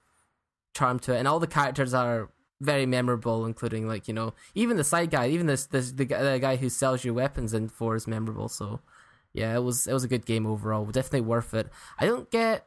charm 0.74 0.98
to 1.00 1.14
it, 1.14 1.18
and 1.18 1.28
all 1.28 1.40
the 1.40 1.46
characters 1.46 1.94
are 1.94 2.30
very 2.60 2.86
memorable, 2.86 3.44
including 3.44 3.86
like 3.88 4.08
you 4.08 4.14
know 4.14 4.34
even 4.54 4.76
the 4.76 4.84
side 4.84 5.10
guy, 5.10 5.28
even 5.28 5.46
this 5.46 5.66
this 5.66 5.92
the, 5.92 6.04
guy- 6.04 6.22
the 6.22 6.38
guy 6.38 6.56
who 6.56 6.68
sells 6.68 7.04
you 7.04 7.14
weapons 7.14 7.54
in 7.54 7.68
four 7.68 7.96
is 7.96 8.06
memorable. 8.06 8.48
So 8.48 8.80
yeah, 9.32 9.54
it 9.54 9.60
was 9.60 9.86
it 9.86 9.92
was 9.92 10.04
a 10.04 10.08
good 10.08 10.26
game 10.26 10.46
overall, 10.46 10.84
definitely 10.86 11.22
worth 11.22 11.54
it. 11.54 11.68
I 11.98 12.06
don't 12.06 12.30
get 12.30 12.66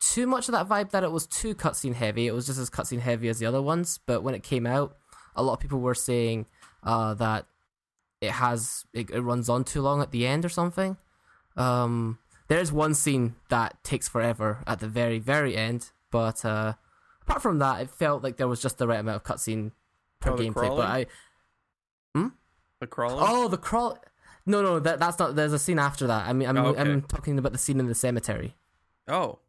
too 0.00 0.26
much 0.26 0.48
of 0.48 0.52
that 0.52 0.68
vibe 0.68 0.90
that 0.90 1.04
it 1.04 1.10
was 1.10 1.26
too 1.26 1.54
cutscene 1.54 1.94
heavy. 1.94 2.26
It 2.26 2.34
was 2.34 2.46
just 2.46 2.58
as 2.58 2.70
cutscene 2.70 3.00
heavy 3.00 3.28
as 3.28 3.38
the 3.38 3.46
other 3.46 3.62
ones. 3.62 3.98
But 4.06 4.22
when 4.22 4.34
it 4.34 4.42
came 4.42 4.66
out, 4.66 4.96
a 5.34 5.42
lot 5.42 5.54
of 5.54 5.60
people 5.60 5.80
were 5.80 5.94
saying 5.94 6.46
uh, 6.82 7.14
that 7.14 7.46
it 8.20 8.32
has 8.32 8.84
it, 8.92 9.10
it 9.10 9.20
runs 9.20 9.48
on 9.48 9.64
too 9.64 9.82
long 9.82 10.00
at 10.02 10.10
the 10.10 10.26
end 10.26 10.44
or 10.44 10.48
something. 10.48 10.96
Um, 11.56 12.18
there's 12.48 12.72
one 12.72 12.94
scene 12.94 13.34
that 13.48 13.82
takes 13.82 14.08
forever 14.08 14.62
at 14.66 14.80
the 14.80 14.88
very 14.88 15.18
very 15.18 15.56
end, 15.56 15.90
but 16.10 16.44
uh, 16.44 16.74
apart 17.22 17.42
from 17.42 17.58
that, 17.58 17.80
it 17.80 17.90
felt 17.90 18.22
like 18.22 18.36
there 18.36 18.48
was 18.48 18.60
just 18.62 18.78
the 18.78 18.86
right 18.86 19.00
amount 19.00 19.16
of 19.16 19.24
cutscene 19.24 19.72
per 20.20 20.30
Oh, 20.32 20.36
gameplay. 20.36 20.54
crawling? 20.54 20.76
But 20.76 20.86
I 20.86 21.06
hmm? 22.14 22.28
the 22.80 22.86
crawling. 22.86 23.18
oh 23.20 23.48
the 23.48 23.58
crawl. 23.58 23.98
No, 24.48 24.62
no, 24.62 24.78
that 24.78 25.00
that's 25.00 25.18
not. 25.18 25.34
There's 25.34 25.52
a 25.52 25.58
scene 25.58 25.78
after 25.78 26.06
that. 26.06 26.28
I 26.28 26.32
mean, 26.32 26.48
I'm 26.48 26.56
Oh, 26.56 26.66
okay. 26.68 26.80
I'm 26.80 27.02
talking 27.02 27.38
about 27.38 27.52
the 27.52 27.58
scene 27.58 27.80
in 27.80 27.86
the 27.86 27.94
cemetery 27.96 28.54
Oh. 29.08 29.40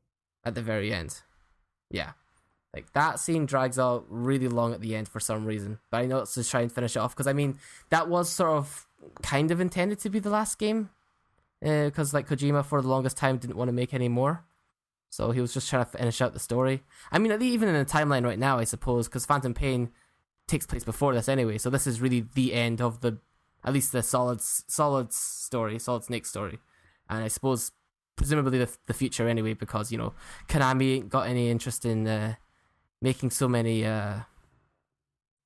at 0.43 0.55
the 0.55 0.61
very 0.61 0.91
end. 0.91 1.21
Yeah. 1.91 2.13
Like 2.73 2.91
that 2.93 3.19
scene 3.19 3.45
drags 3.45 3.79
out 3.79 4.05
really 4.09 4.47
long 4.47 4.73
at 4.73 4.81
the 4.81 4.95
end 4.95 5.07
for 5.07 5.19
some 5.19 5.45
reason. 5.45 5.79
But 5.89 5.97
I 5.97 6.05
know 6.05 6.19
it's 6.19 6.33
to 6.35 6.43
try 6.43 6.61
and 6.61 6.71
finish 6.71 6.95
it 6.95 6.99
off 6.99 7.15
because 7.15 7.27
I 7.27 7.33
mean 7.33 7.57
that 7.89 8.09
was 8.09 8.29
sort 8.29 8.51
of 8.51 8.87
kind 9.21 9.51
of 9.51 9.59
intended 9.59 9.99
to 9.99 10.09
be 10.09 10.19
the 10.19 10.29
last 10.29 10.59
game 10.59 10.89
because 11.61 12.13
like 12.13 12.27
Kojima 12.27 12.63
for 12.65 12.81
the 12.81 12.87
longest 12.87 13.17
time 13.17 13.37
didn't 13.37 13.57
want 13.57 13.69
to 13.69 13.73
make 13.73 13.93
any 13.93 14.09
more. 14.09 14.43
So 15.09 15.31
he 15.31 15.41
was 15.41 15.53
just 15.53 15.69
trying 15.69 15.85
to 15.85 15.91
finish 15.91 16.21
out 16.21 16.33
the 16.33 16.39
story. 16.39 16.83
I 17.11 17.17
mean, 17.17 17.41
even 17.41 17.69
in 17.69 17.75
the 17.75 17.85
timeline 17.85 18.25
right 18.25 18.37
now, 18.37 18.59
I 18.59 18.65
suppose, 18.65 19.07
because 19.07 19.25
Phantom 19.25 19.53
Pain 19.53 19.89
takes 20.47 20.65
place 20.65 20.83
before 20.83 21.13
this 21.13 21.29
anyway. 21.29 21.57
So 21.57 21.69
this 21.69 21.87
is 21.87 22.01
really 22.01 22.25
the 22.35 22.53
end 22.53 22.81
of 22.81 23.01
the, 23.01 23.17
at 23.63 23.73
least 23.73 23.93
the 23.93 24.03
solid, 24.03 24.41
solid 24.41 25.13
story, 25.13 25.79
solid 25.79 26.03
Snake 26.03 26.25
story, 26.25 26.59
and 27.09 27.23
I 27.23 27.29
suppose 27.29 27.71
presumably 28.15 28.59
the 28.59 28.69
the 28.87 28.93
future 28.93 29.27
anyway, 29.27 29.53
because 29.53 29.91
you 29.91 29.97
know 29.97 30.13
Konami 30.49 30.97
ain't 30.97 31.09
got 31.09 31.27
any 31.27 31.49
interest 31.49 31.85
in 31.85 32.07
uh, 32.07 32.35
making 33.01 33.31
so 33.31 33.47
many 33.47 33.85
uh, 33.85 34.21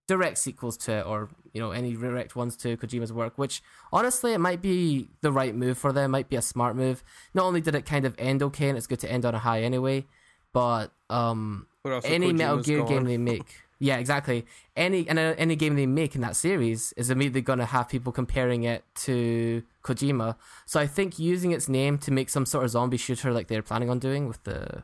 direct 0.07 0.37
sequels 0.37 0.77
to 0.77 0.91
it, 0.99 1.05
or 1.05 1.29
you 1.53 1.61
know 1.61 1.71
any 1.71 1.93
direct 1.93 2.35
ones 2.35 2.55
to 2.57 2.77
Kojima's 2.77 3.13
work. 3.13 3.37
Which 3.37 3.61
honestly, 3.91 4.33
it 4.33 4.39
might 4.39 4.61
be 4.61 5.09
the 5.21 5.31
right 5.31 5.55
move 5.55 5.77
for 5.77 5.91
them. 5.91 6.11
Might 6.11 6.29
be 6.29 6.35
a 6.35 6.41
smart 6.41 6.75
move. 6.75 7.03
Not 7.33 7.45
only 7.45 7.61
did 7.61 7.75
it 7.75 7.85
kind 7.85 8.05
of 8.05 8.15
end 8.17 8.43
okay, 8.43 8.69
and 8.69 8.77
it's 8.77 8.87
good 8.87 8.99
to 8.99 9.11
end 9.11 9.25
on 9.25 9.35
a 9.35 9.39
high 9.39 9.61
anyway, 9.61 10.05
but 10.53 10.91
um, 11.09 11.67
any 12.03 12.33
Metal 12.33 12.57
Gear 12.57 12.79
gone. 12.79 12.87
game 12.87 13.03
they 13.05 13.17
make. 13.17 13.45
Yeah, 13.79 13.97
exactly. 13.97 14.45
Any 14.75 15.09
and 15.09 15.17
uh, 15.17 15.33
any 15.39 15.55
game 15.55 15.75
they 15.75 15.87
make 15.87 16.13
in 16.13 16.21
that 16.21 16.35
series 16.35 16.93
is 16.97 17.09
immediately 17.09 17.41
going 17.41 17.57
to 17.57 17.65
have 17.65 17.89
people 17.89 18.11
comparing 18.11 18.63
it 18.63 18.83
to 19.07 19.63
Kojima. 19.83 20.35
So 20.67 20.79
I 20.79 20.85
think 20.85 21.17
using 21.17 21.51
its 21.51 21.67
name 21.67 21.97
to 21.99 22.11
make 22.11 22.29
some 22.29 22.45
sort 22.45 22.63
of 22.63 22.69
zombie 22.69 22.97
shooter 22.97 23.31
like 23.33 23.47
they're 23.47 23.63
planning 23.63 23.89
on 23.89 23.97
doing 23.97 24.27
with 24.27 24.43
the 24.43 24.83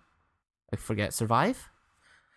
I 0.74 0.78
forget 0.78 1.13
Survive. 1.13 1.70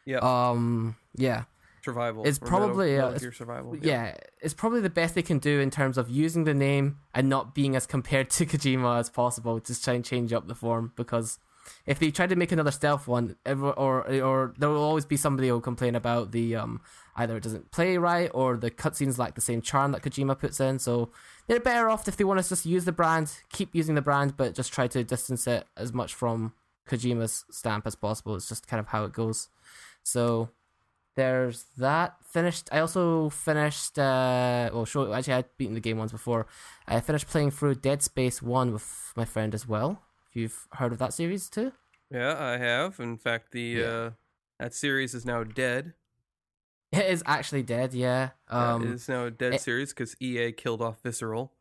Yeah. 0.04 0.18
Um. 0.18 0.96
Yeah. 1.14 1.44
survival. 1.84 2.24
it's 2.26 2.40
Metal- 2.40 2.58
probably, 2.58 2.94
uh, 2.94 2.98
Metal 2.98 3.08
it's- 3.10 3.22
Gear 3.22 3.32
survival. 3.32 3.76
Yeah. 3.76 4.14
It's 4.42 4.54
probably 4.54 4.80
the 4.80 4.90
best 4.90 5.14
they 5.14 5.22
can 5.22 5.38
do 5.38 5.60
in 5.60 5.70
terms 5.70 5.96
of 5.96 6.10
using 6.10 6.44
the 6.44 6.52
name 6.54 6.98
and 7.14 7.28
not 7.28 7.54
being 7.54 7.74
as 7.76 7.86
compared 7.86 8.28
to 8.36 8.44
Kojima 8.46 8.98
as 8.98 9.08
possible. 9.10 9.58
Just 9.60 9.82
try 9.84 9.94
and 9.94 10.04
change 10.04 10.32
up 10.32 10.46
the 10.46 10.54
form 10.54 10.92
because 10.96 11.38
if 11.86 11.98
they 11.98 12.10
try 12.10 12.26
to 12.26 12.36
make 12.36 12.52
another 12.52 12.70
stealth 12.70 13.06
one, 13.08 13.36
or 13.46 14.10
or 14.22 14.54
there 14.58 14.68
will 14.68 14.82
always 14.82 15.04
be 15.06 15.16
somebody 15.16 15.48
who 15.48 15.54
will 15.54 15.60
complain 15.60 15.94
about 15.94 16.32
the 16.32 16.56
um 16.56 16.80
either 17.16 17.36
it 17.36 17.42
doesn't 17.42 17.70
play 17.70 17.96
right 17.98 18.30
or 18.34 18.56
the 18.56 18.70
cutscenes 18.70 19.18
lack 19.18 19.34
the 19.34 19.40
same 19.40 19.60
charm 19.62 19.92
that 19.92 20.02
Kojima 20.02 20.38
puts 20.38 20.58
in. 20.60 20.78
So 20.78 21.10
they're 21.46 21.60
better 21.60 21.88
off 21.90 22.08
if 22.08 22.16
they 22.16 22.24
want 22.24 22.42
to 22.42 22.48
just 22.48 22.64
use 22.66 22.84
the 22.84 22.92
brand, 22.92 23.32
keep 23.52 23.74
using 23.74 23.94
the 23.94 24.02
brand, 24.02 24.36
but 24.36 24.54
just 24.54 24.72
try 24.72 24.86
to 24.88 25.02
distance 25.04 25.46
it 25.46 25.66
as 25.76 25.92
much 25.92 26.14
from 26.14 26.52
Kojima's 26.88 27.44
stamp 27.50 27.86
as 27.86 27.94
possible. 27.94 28.34
It's 28.36 28.48
just 28.48 28.66
kind 28.66 28.80
of 28.80 28.88
how 28.88 29.04
it 29.04 29.12
goes. 29.12 29.48
So 30.12 30.50
there's 31.16 31.64
that 31.78 32.16
finished. 32.24 32.68
I 32.72 32.78
also 32.80 33.30
finished. 33.30 33.98
Uh, 33.98 34.70
well, 34.72 34.84
sure. 34.84 35.12
Actually, 35.14 35.34
I'd 35.34 35.56
beaten 35.58 35.74
the 35.74 35.80
game 35.80 35.98
once 35.98 36.12
before. 36.12 36.46
I 36.86 37.00
finished 37.00 37.28
playing 37.28 37.52
through 37.52 37.76
Dead 37.76 38.02
Space 38.02 38.42
One 38.42 38.72
with 38.72 39.12
my 39.16 39.24
friend 39.24 39.54
as 39.54 39.66
well. 39.68 40.02
If 40.30 40.36
you've 40.36 40.66
heard 40.72 40.92
of 40.92 40.98
that 40.98 41.12
series 41.14 41.48
too. 41.48 41.72
Yeah, 42.10 42.34
I 42.38 42.56
have. 42.58 42.98
In 43.00 43.16
fact, 43.18 43.52
the 43.52 43.60
Yeah. 43.62 43.84
uh 43.86 44.10
that 44.58 44.74
series 44.74 45.14
is 45.14 45.24
now 45.24 45.44
dead. 45.44 45.94
It 46.92 47.06
is 47.06 47.22
actually 47.24 47.62
dead. 47.62 47.94
Yeah. 47.94 48.30
Um. 48.48 48.82
it 48.82 48.90
is 48.90 49.08
now 49.08 49.26
a 49.26 49.30
dead 49.30 49.54
it- 49.54 49.60
series 49.60 49.90
because 49.92 50.16
EA 50.20 50.52
killed 50.52 50.82
off 50.82 50.96
Visceral. 51.04 51.52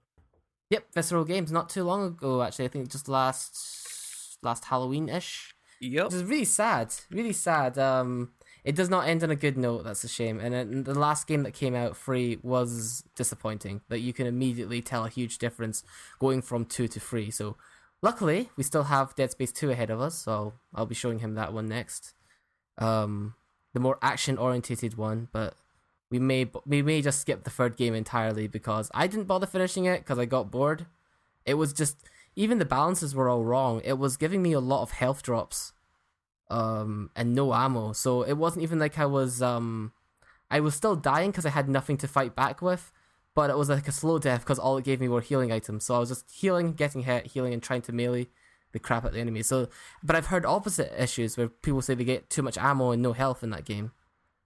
Yep. 0.71 0.83
Visceral 0.93 1.23
Games. 1.25 1.51
Not 1.51 1.69
too 1.69 1.83
long 1.83 2.03
ago, 2.05 2.41
actually. 2.43 2.65
I 2.65 2.69
think 2.69 2.89
just 2.89 3.07
last 3.07 4.37
last 4.41 4.65
Halloween 4.65 5.07
ish. 5.09 5.55
Yep. 5.81 6.05
Which 6.05 6.13
is 6.15 6.23
really 6.23 6.45
sad. 6.45 6.93
Really 7.11 7.33
sad. 7.33 7.77
Um. 7.77 8.31
It 8.63 8.75
does 8.75 8.89
not 8.89 9.07
end 9.07 9.23
on 9.23 9.31
a 9.31 9.35
good 9.35 9.57
note. 9.57 9.83
That's 9.83 10.03
a 10.03 10.09
shame. 10.09 10.39
And 10.39 10.85
the 10.85 10.97
last 10.97 11.27
game 11.27 11.43
that 11.43 11.53
came 11.53 11.75
out 11.75 11.95
free 11.95 12.39
was 12.43 13.03
disappointing. 13.15 13.81
That 13.89 13.99
you 13.99 14.13
can 14.13 14.27
immediately 14.27 14.81
tell 14.81 15.05
a 15.05 15.09
huge 15.09 15.37
difference 15.37 15.83
going 16.19 16.41
from 16.41 16.65
two 16.65 16.87
to 16.87 16.99
three. 16.99 17.31
So 17.31 17.55
luckily, 18.01 18.49
we 18.55 18.63
still 18.63 18.83
have 18.83 19.15
Dead 19.15 19.31
Space 19.31 19.51
two 19.51 19.71
ahead 19.71 19.89
of 19.89 20.01
us. 20.01 20.15
So 20.15 20.53
I'll 20.73 20.85
be 20.85 20.95
showing 20.95 21.19
him 21.19 21.35
that 21.35 21.53
one 21.53 21.67
next. 21.67 22.13
Um, 22.77 23.35
the 23.73 23.79
more 23.79 23.97
action 24.01 24.37
orientated 24.37 24.97
one, 24.97 25.29
but 25.31 25.55
we 26.09 26.19
may 26.19 26.49
we 26.65 26.81
may 26.81 27.01
just 27.01 27.21
skip 27.21 27.43
the 27.43 27.49
third 27.49 27.77
game 27.77 27.93
entirely 27.93 28.47
because 28.47 28.89
I 28.93 29.07
didn't 29.07 29.27
bother 29.27 29.45
finishing 29.45 29.85
it 29.85 29.99
because 29.99 30.17
I 30.17 30.25
got 30.25 30.51
bored. 30.51 30.87
It 31.45 31.53
was 31.53 31.73
just 31.73 32.09
even 32.35 32.57
the 32.57 32.65
balances 32.65 33.13
were 33.13 33.29
all 33.29 33.43
wrong. 33.43 33.81
It 33.83 33.97
was 33.97 34.17
giving 34.17 34.41
me 34.41 34.53
a 34.53 34.59
lot 34.59 34.81
of 34.81 34.91
health 34.91 35.21
drops, 35.21 35.73
um, 36.49 37.09
and 37.15 37.35
no 37.35 37.53
ammo. 37.53 37.93
So 37.93 38.23
it 38.23 38.33
wasn't 38.33 38.63
even 38.63 38.79
like 38.79 38.97
I 38.97 39.05
was 39.05 39.41
um, 39.41 39.93
I 40.49 40.59
was 40.59 40.75
still 40.75 40.95
dying 40.95 41.31
because 41.31 41.45
I 41.45 41.49
had 41.49 41.69
nothing 41.69 41.97
to 41.97 42.07
fight 42.07 42.35
back 42.35 42.61
with. 42.61 42.91
But 43.35 43.49
it 43.49 43.57
was 43.57 43.69
like 43.69 43.87
a 43.87 43.91
slow 43.91 44.19
death 44.19 44.41
because 44.41 44.59
all 44.59 44.77
it 44.77 44.83
gave 44.83 44.99
me 44.99 45.07
were 45.07 45.21
healing 45.21 45.51
items. 45.51 45.85
So 45.85 45.95
I 45.95 45.99
was 45.99 46.09
just 46.09 46.29
healing, 46.29 46.73
getting 46.73 47.03
hit, 47.03 47.27
healing, 47.27 47.53
and 47.53 47.63
trying 47.63 47.83
to 47.83 47.93
melee 47.93 48.27
the 48.71 48.79
crap 48.79 49.05
at 49.05 49.13
the 49.13 49.19
enemy. 49.19 49.43
So, 49.43 49.69
but 50.03 50.15
I've 50.15 50.27
heard 50.27 50.45
opposite 50.45 50.91
issues 51.01 51.37
where 51.37 51.47
people 51.47 51.81
say 51.81 51.93
they 51.93 52.03
get 52.03 52.29
too 52.29 52.41
much 52.41 52.57
ammo 52.57 52.91
and 52.91 53.01
no 53.01 53.13
health 53.13 53.43
in 53.43 53.49
that 53.51 53.65
game, 53.65 53.91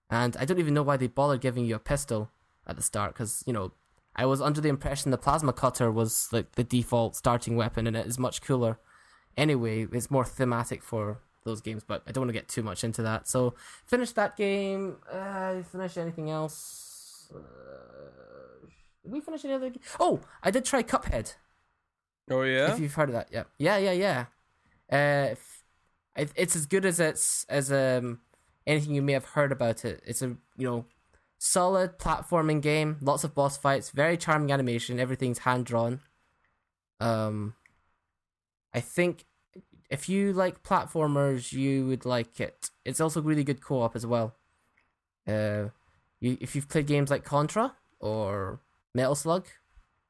and 0.09 0.35
I 0.37 0.45
don't 0.45 0.59
even 0.59 0.73
know 0.73 0.83
why 0.83 0.97
they 0.97 1.07
bother 1.07 1.37
giving 1.37 1.65
you 1.65 1.75
a 1.75 1.79
pistol 1.79 2.31
at 2.67 2.75
the 2.75 2.83
start 2.83 3.13
because 3.13 3.43
you 3.45 3.53
know 3.53 3.73
I 4.15 4.25
was 4.25 4.41
under 4.41 4.61
the 4.61 4.69
impression 4.69 5.11
the 5.11 5.17
plasma 5.17 5.53
cutter 5.53 5.91
was 5.91 6.29
like 6.31 6.53
the 6.53 6.63
default 6.63 7.15
starting 7.15 7.55
weapon 7.55 7.87
and 7.87 7.97
it 7.97 8.05
is 8.05 8.19
much 8.19 8.41
cooler. 8.41 8.79
Anyway, 9.35 9.87
it's 9.91 10.11
more 10.11 10.25
thematic 10.25 10.83
for 10.83 11.21
those 11.43 11.61
games, 11.61 11.83
but 11.85 12.03
I 12.07 12.11
don't 12.11 12.23
want 12.23 12.29
to 12.29 12.39
get 12.39 12.47
too 12.47 12.63
much 12.63 12.83
into 12.83 13.01
that. 13.03 13.27
So, 13.27 13.55
finished 13.85 14.15
that 14.15 14.35
game. 14.35 14.97
Uh, 15.11 15.61
finished 15.63 15.97
anything 15.97 16.29
else? 16.29 17.31
Uh, 17.33 18.67
did 19.03 19.11
we 19.11 19.21
finish 19.21 19.43
any 19.45 19.53
other? 19.53 19.69
Game? 19.69 19.81
Oh, 19.99 20.21
I 20.41 20.51
did 20.51 20.65
try 20.65 20.83
Cuphead. 20.83 21.35
Oh 22.31 22.43
yeah. 22.43 22.73
If 22.73 22.79
you've 22.79 22.93
heard 22.93 23.09
of 23.09 23.15
that, 23.15 23.29
yeah, 23.31 23.43
yeah, 23.57 23.77
yeah, 23.77 23.91
yeah. 23.91 24.25
Uh, 24.91 25.31
if, 25.31 25.63
it's 26.35 26.55
as 26.55 26.65
good 26.65 26.85
as 26.85 26.99
it's 26.99 27.45
as 27.49 27.71
um 27.71 28.19
anything 28.65 28.93
you 28.95 29.01
may 29.01 29.13
have 29.13 29.25
heard 29.25 29.51
about 29.51 29.83
it. 29.85 30.01
It's 30.05 30.21
a 30.21 30.27
you 30.57 30.67
know 30.67 30.85
solid 31.37 31.99
platforming 31.99 32.61
game, 32.61 32.97
lots 33.01 33.23
of 33.23 33.35
boss 33.35 33.57
fights, 33.57 33.89
very 33.89 34.17
charming 34.17 34.51
animation. 34.51 34.99
Everything's 34.99 35.39
hand 35.39 35.65
drawn. 35.65 35.99
Um, 36.99 37.55
I 38.73 38.79
think 38.79 39.25
if 39.93 40.09
you 40.09 40.33
like 40.33 40.63
platformers, 40.63 41.53
you 41.53 41.85
would 41.87 42.03
like 42.05 42.39
it. 42.39 42.69
It's 42.83 42.99
also 42.99 43.21
really 43.21 43.43
good 43.43 43.61
co 43.61 43.81
op 43.83 43.95
as 43.95 44.05
well. 44.05 44.35
Uh, 45.27 45.69
you 46.19 46.37
if 46.41 46.55
you've 46.55 46.67
played 46.67 46.87
games 46.87 47.09
like 47.11 47.23
Contra 47.23 47.75
or 47.99 48.59
Metal 48.95 49.15
Slug, 49.15 49.45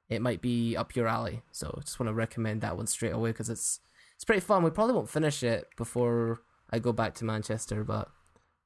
it 0.09 0.21
might 0.21 0.41
be 0.41 0.75
up 0.77 0.95
your 0.95 1.07
alley. 1.07 1.41
So 1.51 1.79
just 1.84 1.99
want 1.99 2.07
to 2.09 2.13
recommend 2.13 2.61
that 2.61 2.77
one 2.77 2.88
straight 2.88 3.13
away 3.13 3.31
because 3.31 3.49
it's 3.49 3.81
it's 4.15 4.23
pretty 4.25 4.39
fun. 4.39 4.63
We 4.63 4.69
probably 4.69 4.95
won't 4.95 5.09
finish 5.09 5.43
it 5.43 5.67
before 5.75 6.41
I 6.71 6.79
go 6.79 6.93
back 6.93 7.13
to 7.15 7.25
Manchester, 7.25 7.84
but 7.84 8.09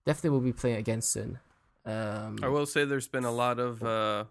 definitely 0.06 0.30
we'll 0.32 0.40
be 0.42 0.54
playing 0.54 0.76
it 0.78 0.80
again 0.80 1.02
soon. 1.02 1.40
Um, 1.86 2.38
I 2.44 2.48
will 2.50 2.66
say 2.66 2.86
there's 2.86 3.08
been 3.08 3.26
a 3.26 3.32
lot 3.32 3.60
of 3.60 3.82
uh, 3.82 4.26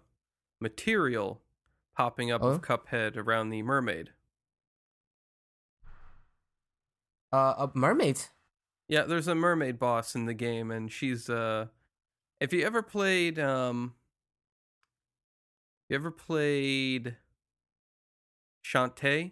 material 0.61 1.41
popping 1.95 2.31
up 2.31 2.43
Oh? 2.43 2.49
of 2.49 2.61
Cuphead 2.61 3.17
around 3.17 3.49
the 3.49 3.61
mermaid. 3.63 4.11
Uh, 7.31 7.53
a 7.57 7.71
mermaid. 7.73 8.19
Yeah, 8.87 9.03
there's 9.03 9.27
a 9.27 9.35
mermaid 9.35 9.79
boss 9.79 10.15
in 10.15 10.25
the 10.25 10.33
game, 10.33 10.71
and 10.71 10.91
she's 10.91 11.29
uh, 11.29 11.67
if 12.39 12.53
you 12.53 12.65
ever 12.65 12.81
played 12.81 13.37
um, 13.37 13.93
you 15.89 15.95
ever 15.95 16.11
played 16.11 17.15
Shantae? 18.63 19.31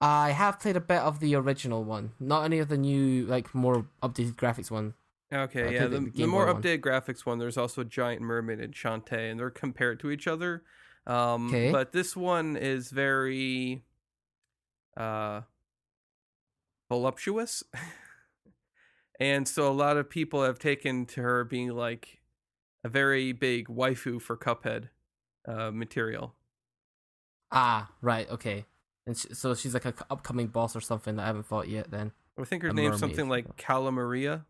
I 0.00 0.30
have 0.30 0.60
played 0.60 0.76
a 0.76 0.80
bit 0.80 0.98
of 0.98 1.20
the 1.20 1.34
original 1.34 1.82
one, 1.82 2.12
not 2.20 2.44
any 2.44 2.58
of 2.58 2.68
the 2.68 2.76
new, 2.76 3.24
like 3.26 3.54
more 3.54 3.86
updated 4.02 4.34
graphics 4.34 4.70
one. 4.70 4.94
I 5.32 5.36
Okay, 5.38 5.74
yeah, 5.74 5.86
the, 5.86 6.00
the 6.00 6.10
the, 6.10 6.26
more 6.26 6.46
Boy 6.46 6.52
one. 6.52 6.62
updated 6.62 6.80
graphics 6.80 7.24
one. 7.24 7.38
There's 7.38 7.56
also 7.56 7.80
a 7.80 7.84
giant 7.84 8.20
mermaid 8.22 8.60
in 8.60 8.72
Shantae, 8.72 9.30
and 9.30 9.40
they're 9.40 9.50
compared 9.50 9.98
to 10.00 10.10
each 10.10 10.26
other. 10.26 10.62
Um, 11.06 11.48
Okay. 11.48 11.72
But 11.72 11.92
this 11.92 12.16
one 12.16 12.56
is 12.56 12.90
very 12.90 13.84
uh, 14.96 15.42
voluptuous, 16.88 17.62
and 19.20 19.46
so 19.48 19.68
a 19.70 19.72
lot 19.72 19.96
of 19.96 20.08
people 20.10 20.42
have 20.44 20.58
taken 20.58 21.06
to 21.06 21.22
her 21.22 21.44
being 21.44 21.70
like 21.70 22.20
a 22.84 22.88
very 22.88 23.32
big 23.32 23.68
waifu 23.68 24.20
for 24.20 24.36
Cuphead 24.36 24.88
uh, 25.46 25.70
material. 25.70 26.34
Ah, 27.50 27.90
right, 28.00 28.28
okay. 28.30 28.64
And 29.06 29.16
sh- 29.16 29.26
so 29.32 29.54
she's 29.54 29.74
like 29.74 29.84
an 29.84 29.94
upcoming 30.10 30.48
boss 30.48 30.74
or 30.74 30.80
something 30.80 31.16
that 31.16 31.22
I 31.22 31.26
haven't 31.26 31.44
fought 31.46 31.68
yet. 31.68 31.90
Then 31.90 32.12
I 32.38 32.44
think 32.44 32.62
her 32.62 32.70
A 32.70 32.72
name's 32.72 32.86
mermaid. 32.86 33.00
something 33.00 33.28
like 33.28 33.56
Cala 33.56 33.92
Maria. 33.92 34.44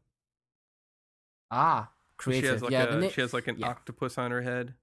ah, 1.51 1.91
She 2.23 2.41
has 2.43 2.63
like 2.63 2.73
yeah, 2.73 2.85
a 2.95 3.01
na- 3.01 3.09
she 3.09 3.21
has 3.21 3.33
like 3.35 3.47
an 3.49 3.59
yeah. 3.59 3.69
octopus 3.69 4.17
on 4.19 4.31
her 4.31 4.43
head. 4.43 4.75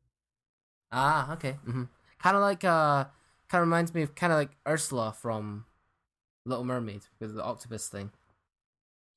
Ah, 0.91 1.33
okay. 1.33 1.53
hmm 1.65 1.83
Kind 2.21 2.35
of 2.35 2.41
like 2.41 2.63
uh, 2.63 3.05
kind 3.49 3.61
of 3.61 3.67
reminds 3.67 3.93
me 3.93 4.03
of 4.03 4.13
kind 4.13 4.31
of 4.31 4.37
like 4.37 4.51
Ursula 4.67 5.13
from 5.19 5.65
Little 6.45 6.65
Mermaid 6.65 7.03
with 7.19 7.35
the 7.35 7.43
octopus 7.43 7.87
thing. 7.87 8.11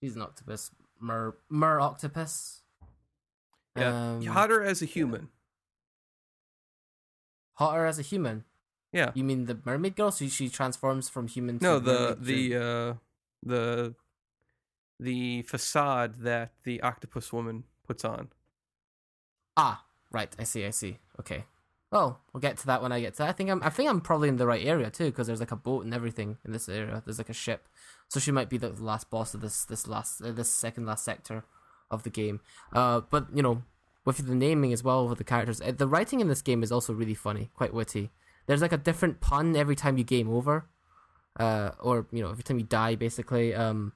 She's 0.03 0.15
an 0.17 0.23
octopus, 0.23 0.71
mer 1.01 1.37
mer 1.49 1.81
octopus. 1.81 2.63
Yeah, 3.77 4.13
Um, 4.17 4.25
hotter 4.27 4.63
as 4.63 4.83
a 4.83 4.85
human. 4.87 5.31
hotter 7.55 7.87
as 7.87 7.99
a 7.99 8.03
human. 8.03 8.45
Yeah. 8.93 9.11
You 9.15 9.25
mean 9.25 9.47
the 9.47 9.59
mermaid 9.65 9.97
girl? 9.97 10.11
So 10.11 10.29
she 10.29 10.49
transforms 10.49 11.09
from 11.09 11.27
human 11.29 11.59
to 11.59 11.65
No, 11.65 11.79
the 11.79 12.17
the 12.21 12.49
during- 12.51 12.63
uh 12.63 12.95
the 13.43 13.95
the 15.01 15.43
facade 15.43 16.21
that 16.21 16.53
the 16.63 16.81
octopus 16.83 17.33
woman 17.33 17.65
puts 17.87 18.05
on. 18.05 18.29
Ah, 19.57 19.85
right. 20.13 20.35
I 20.39 20.45
see. 20.45 20.65
I 20.65 20.71
see. 20.71 20.99
Okay. 21.19 21.45
Well, 21.95 22.19
we'll 22.33 22.41
get 22.41 22.59
to 22.59 22.67
that 22.67 22.83
when 22.83 22.91
I 22.91 23.01
get 23.01 23.13
to. 23.15 23.19
That. 23.19 23.29
I 23.29 23.33
think 23.33 23.49
I'm. 23.49 23.63
I 23.63 23.71
think 23.71 23.89
I'm 23.89 24.01
probably 24.01 24.29
in 24.29 24.37
the 24.37 24.49
right 24.49 24.67
area 24.67 24.91
too, 24.91 25.05
because 25.05 25.29
there's 25.29 25.39
like 25.39 25.53
a 25.53 25.57
boat 25.57 25.85
and 25.85 25.95
everything 25.95 26.39
in 26.45 26.51
this 26.51 26.69
area. 26.69 27.05
There's 27.07 27.19
like 27.19 27.29
a 27.29 27.33
ship, 27.33 27.69
so 28.09 28.19
she 28.19 28.33
might 28.33 28.51
be 28.51 28.59
the 28.59 28.71
last 28.71 29.11
boss 29.11 29.33
of 29.33 29.41
this 29.41 29.65
this 29.65 29.87
last 29.87 30.21
uh, 30.21 30.33
this 30.33 30.51
second 30.51 30.87
last 30.87 31.05
sector 31.05 31.45
of 31.93 32.03
the 32.03 32.11
game. 32.11 32.41
Uh, 32.73 33.03
but 33.09 33.29
you 33.33 33.45
know, 33.45 33.63
with 34.05 34.27
the 34.27 34.35
naming 34.35 34.73
as 34.73 34.83
well 34.83 35.07
with 35.07 35.19
the 35.19 35.25
characters, 35.25 35.61
uh, 35.61 35.71
the 35.71 35.87
writing 35.87 36.19
in 36.19 36.27
this 36.27 36.43
game 36.43 36.65
is 36.65 36.73
also 36.73 36.93
really 36.93 37.15
funny, 37.15 37.51
quite 37.55 37.73
witty. 37.73 38.11
There's 38.47 38.61
like 38.61 38.73
a 38.73 38.77
different 38.77 39.21
pun 39.21 39.55
every 39.55 39.77
time 39.77 39.97
you 39.97 40.03
game 40.03 40.29
over, 40.29 40.67
uh, 41.39 41.71
or 41.79 42.09
you 42.11 42.23
know, 42.23 42.31
every 42.31 42.43
time 42.43 42.59
you 42.59 42.65
die, 42.65 42.97
basically. 42.97 43.55
Um, 43.55 43.93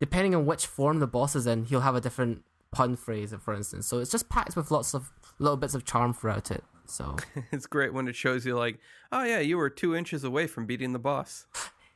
depending 0.00 0.34
on 0.34 0.46
which 0.46 0.66
form 0.66 1.00
the 1.00 1.06
boss 1.06 1.36
is 1.36 1.46
in, 1.46 1.66
he'll 1.66 1.80
have 1.80 1.96
a 1.96 2.00
different 2.00 2.44
pun 2.72 2.96
phrase, 2.96 3.34
for 3.38 3.52
instance. 3.52 3.86
So 3.86 3.98
it's 3.98 4.10
just 4.10 4.30
packed 4.30 4.56
with 4.56 4.70
lots 4.70 4.94
of 4.94 5.12
little 5.38 5.58
bits 5.58 5.74
of 5.74 5.84
charm 5.84 6.14
throughout 6.14 6.50
it. 6.50 6.64
So 6.90 7.16
it's 7.52 7.66
great 7.66 7.92
when 7.92 8.08
it 8.08 8.16
shows 8.16 8.44
you 8.46 8.56
like, 8.56 8.78
oh 9.12 9.24
yeah, 9.24 9.40
you 9.40 9.56
were 9.56 9.70
two 9.70 9.94
inches 9.94 10.24
away 10.24 10.46
from 10.46 10.66
beating 10.66 10.92
the 10.92 10.98
boss. 10.98 11.46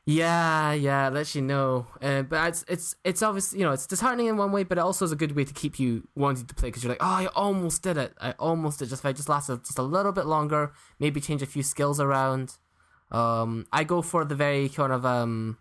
yeah, 0.05 0.73
yeah, 0.73 1.07
it 1.07 1.13
lets 1.13 1.35
you 1.35 1.41
know. 1.41 1.87
Uh, 2.01 2.23
but 2.23 2.49
it's 2.49 2.65
it's 2.67 2.95
it's 3.03 3.21
obviously 3.21 3.59
you 3.59 3.65
know 3.65 3.71
it's 3.71 3.87
disheartening 3.87 4.27
in 4.27 4.37
one 4.37 4.51
way, 4.51 4.63
but 4.63 4.77
it 4.77 4.81
also 4.81 5.05
is 5.05 5.11
a 5.11 5.15
good 5.15 5.35
way 5.35 5.43
to 5.43 5.53
keep 5.53 5.79
you 5.79 6.07
wanting 6.15 6.45
to 6.45 6.55
play 6.55 6.69
because 6.69 6.83
you're 6.83 6.91
like, 6.91 7.03
oh, 7.03 7.05
I 7.05 7.27
almost 7.27 7.83
did 7.83 7.97
it. 7.97 8.13
I 8.19 8.31
almost 8.33 8.79
did. 8.79 8.89
Just 8.89 9.01
if 9.01 9.05
I 9.05 9.13
just 9.13 9.29
lasted 9.29 9.63
just 9.65 9.79
a 9.79 9.83
little 9.83 10.11
bit 10.11 10.25
longer, 10.25 10.73
maybe 10.99 11.21
change 11.21 11.41
a 11.41 11.47
few 11.47 11.63
skills 11.63 11.99
around. 11.99 12.57
Um, 13.11 13.67
I 13.71 13.83
go 13.83 14.01
for 14.01 14.23
the 14.23 14.35
very 14.35 14.69
kind 14.69 14.93
of 14.93 15.05
um 15.05 15.57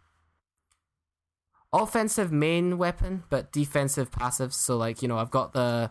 offensive 1.72 2.32
main 2.32 2.78
weapon, 2.78 3.24
but 3.28 3.52
defensive 3.52 4.10
passives. 4.10 4.54
So 4.54 4.76
like 4.76 5.02
you 5.02 5.08
know, 5.08 5.18
I've 5.18 5.30
got 5.30 5.52
the 5.52 5.90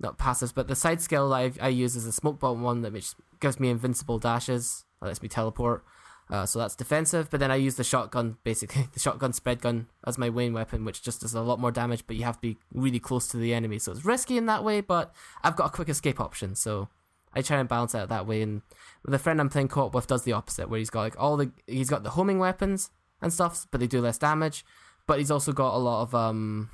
not 0.00 0.18
passives, 0.18 0.54
but 0.54 0.68
the 0.68 0.76
side 0.76 1.00
skill 1.00 1.32
I 1.32 1.52
I 1.60 1.68
use 1.68 1.96
is 1.96 2.06
a 2.06 2.12
smoke 2.12 2.40
bomb 2.40 2.62
one 2.62 2.82
that 2.82 2.92
which 2.92 3.12
gives 3.40 3.60
me 3.60 3.70
invincible 3.70 4.18
dashes. 4.18 4.84
Lets 5.00 5.22
me 5.22 5.28
teleport. 5.28 5.84
Uh, 6.30 6.46
so 6.46 6.58
that's 6.58 6.74
defensive, 6.74 7.28
but 7.30 7.38
then 7.38 7.50
I 7.50 7.56
use 7.56 7.74
the 7.74 7.84
shotgun, 7.84 8.38
basically 8.44 8.88
the 8.92 9.00
shotgun 9.00 9.32
spread 9.34 9.60
gun 9.60 9.88
as 10.06 10.16
my 10.16 10.30
main 10.30 10.54
weapon, 10.54 10.84
which 10.84 11.02
just 11.02 11.20
does 11.20 11.34
a 11.34 11.42
lot 11.42 11.60
more 11.60 11.70
damage. 11.70 12.06
But 12.06 12.16
you 12.16 12.24
have 12.24 12.36
to 12.36 12.40
be 12.40 12.58
really 12.72 12.98
close 12.98 13.28
to 13.28 13.36
the 13.36 13.52
enemy, 13.52 13.78
so 13.78 13.92
it's 13.92 14.04
risky 14.04 14.38
in 14.38 14.46
that 14.46 14.64
way. 14.64 14.80
But 14.80 15.14
I've 15.42 15.56
got 15.56 15.66
a 15.66 15.70
quick 15.70 15.88
escape 15.88 16.20
option, 16.20 16.54
so 16.54 16.88
I 17.34 17.42
try 17.42 17.58
and 17.58 17.68
balance 17.68 17.94
out 17.94 18.08
that 18.08 18.26
way. 18.26 18.40
And 18.40 18.62
the 19.04 19.18
friend 19.18 19.40
I'm 19.40 19.50
playing 19.50 19.68
co-op 19.68 19.94
with 19.94 20.06
does 20.06 20.24
the 20.24 20.32
opposite, 20.32 20.70
where 20.70 20.78
he's 20.78 20.90
got 20.90 21.02
like 21.02 21.20
all 21.20 21.36
the 21.36 21.52
he's 21.66 21.90
got 21.90 22.02
the 22.02 22.10
homing 22.10 22.38
weapons 22.38 22.90
and 23.20 23.32
stuff, 23.32 23.66
but 23.70 23.80
they 23.80 23.86
do 23.86 24.00
less 24.00 24.18
damage. 24.18 24.64
But 25.06 25.18
he's 25.18 25.30
also 25.30 25.52
got 25.52 25.74
a 25.74 25.78
lot 25.78 26.02
of 26.02 26.14
um. 26.14 26.70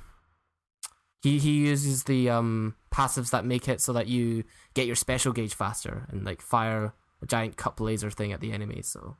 He 1.21 1.37
he 1.39 1.51
uses 1.67 2.03
the 2.05 2.29
um 2.29 2.75
passives 2.91 3.29
that 3.31 3.45
make 3.45 3.67
it 3.67 3.79
so 3.81 3.93
that 3.93 4.07
you 4.07 4.43
get 4.73 4.87
your 4.87 4.95
special 4.95 5.31
gauge 5.33 5.53
faster 5.53 6.07
and 6.09 6.25
like 6.25 6.41
fire 6.41 6.93
a 7.21 7.25
giant 7.25 7.57
cup 7.57 7.79
laser 7.79 8.09
thing 8.09 8.31
at 8.33 8.39
the 8.41 8.51
enemy. 8.51 8.81
So 8.81 9.17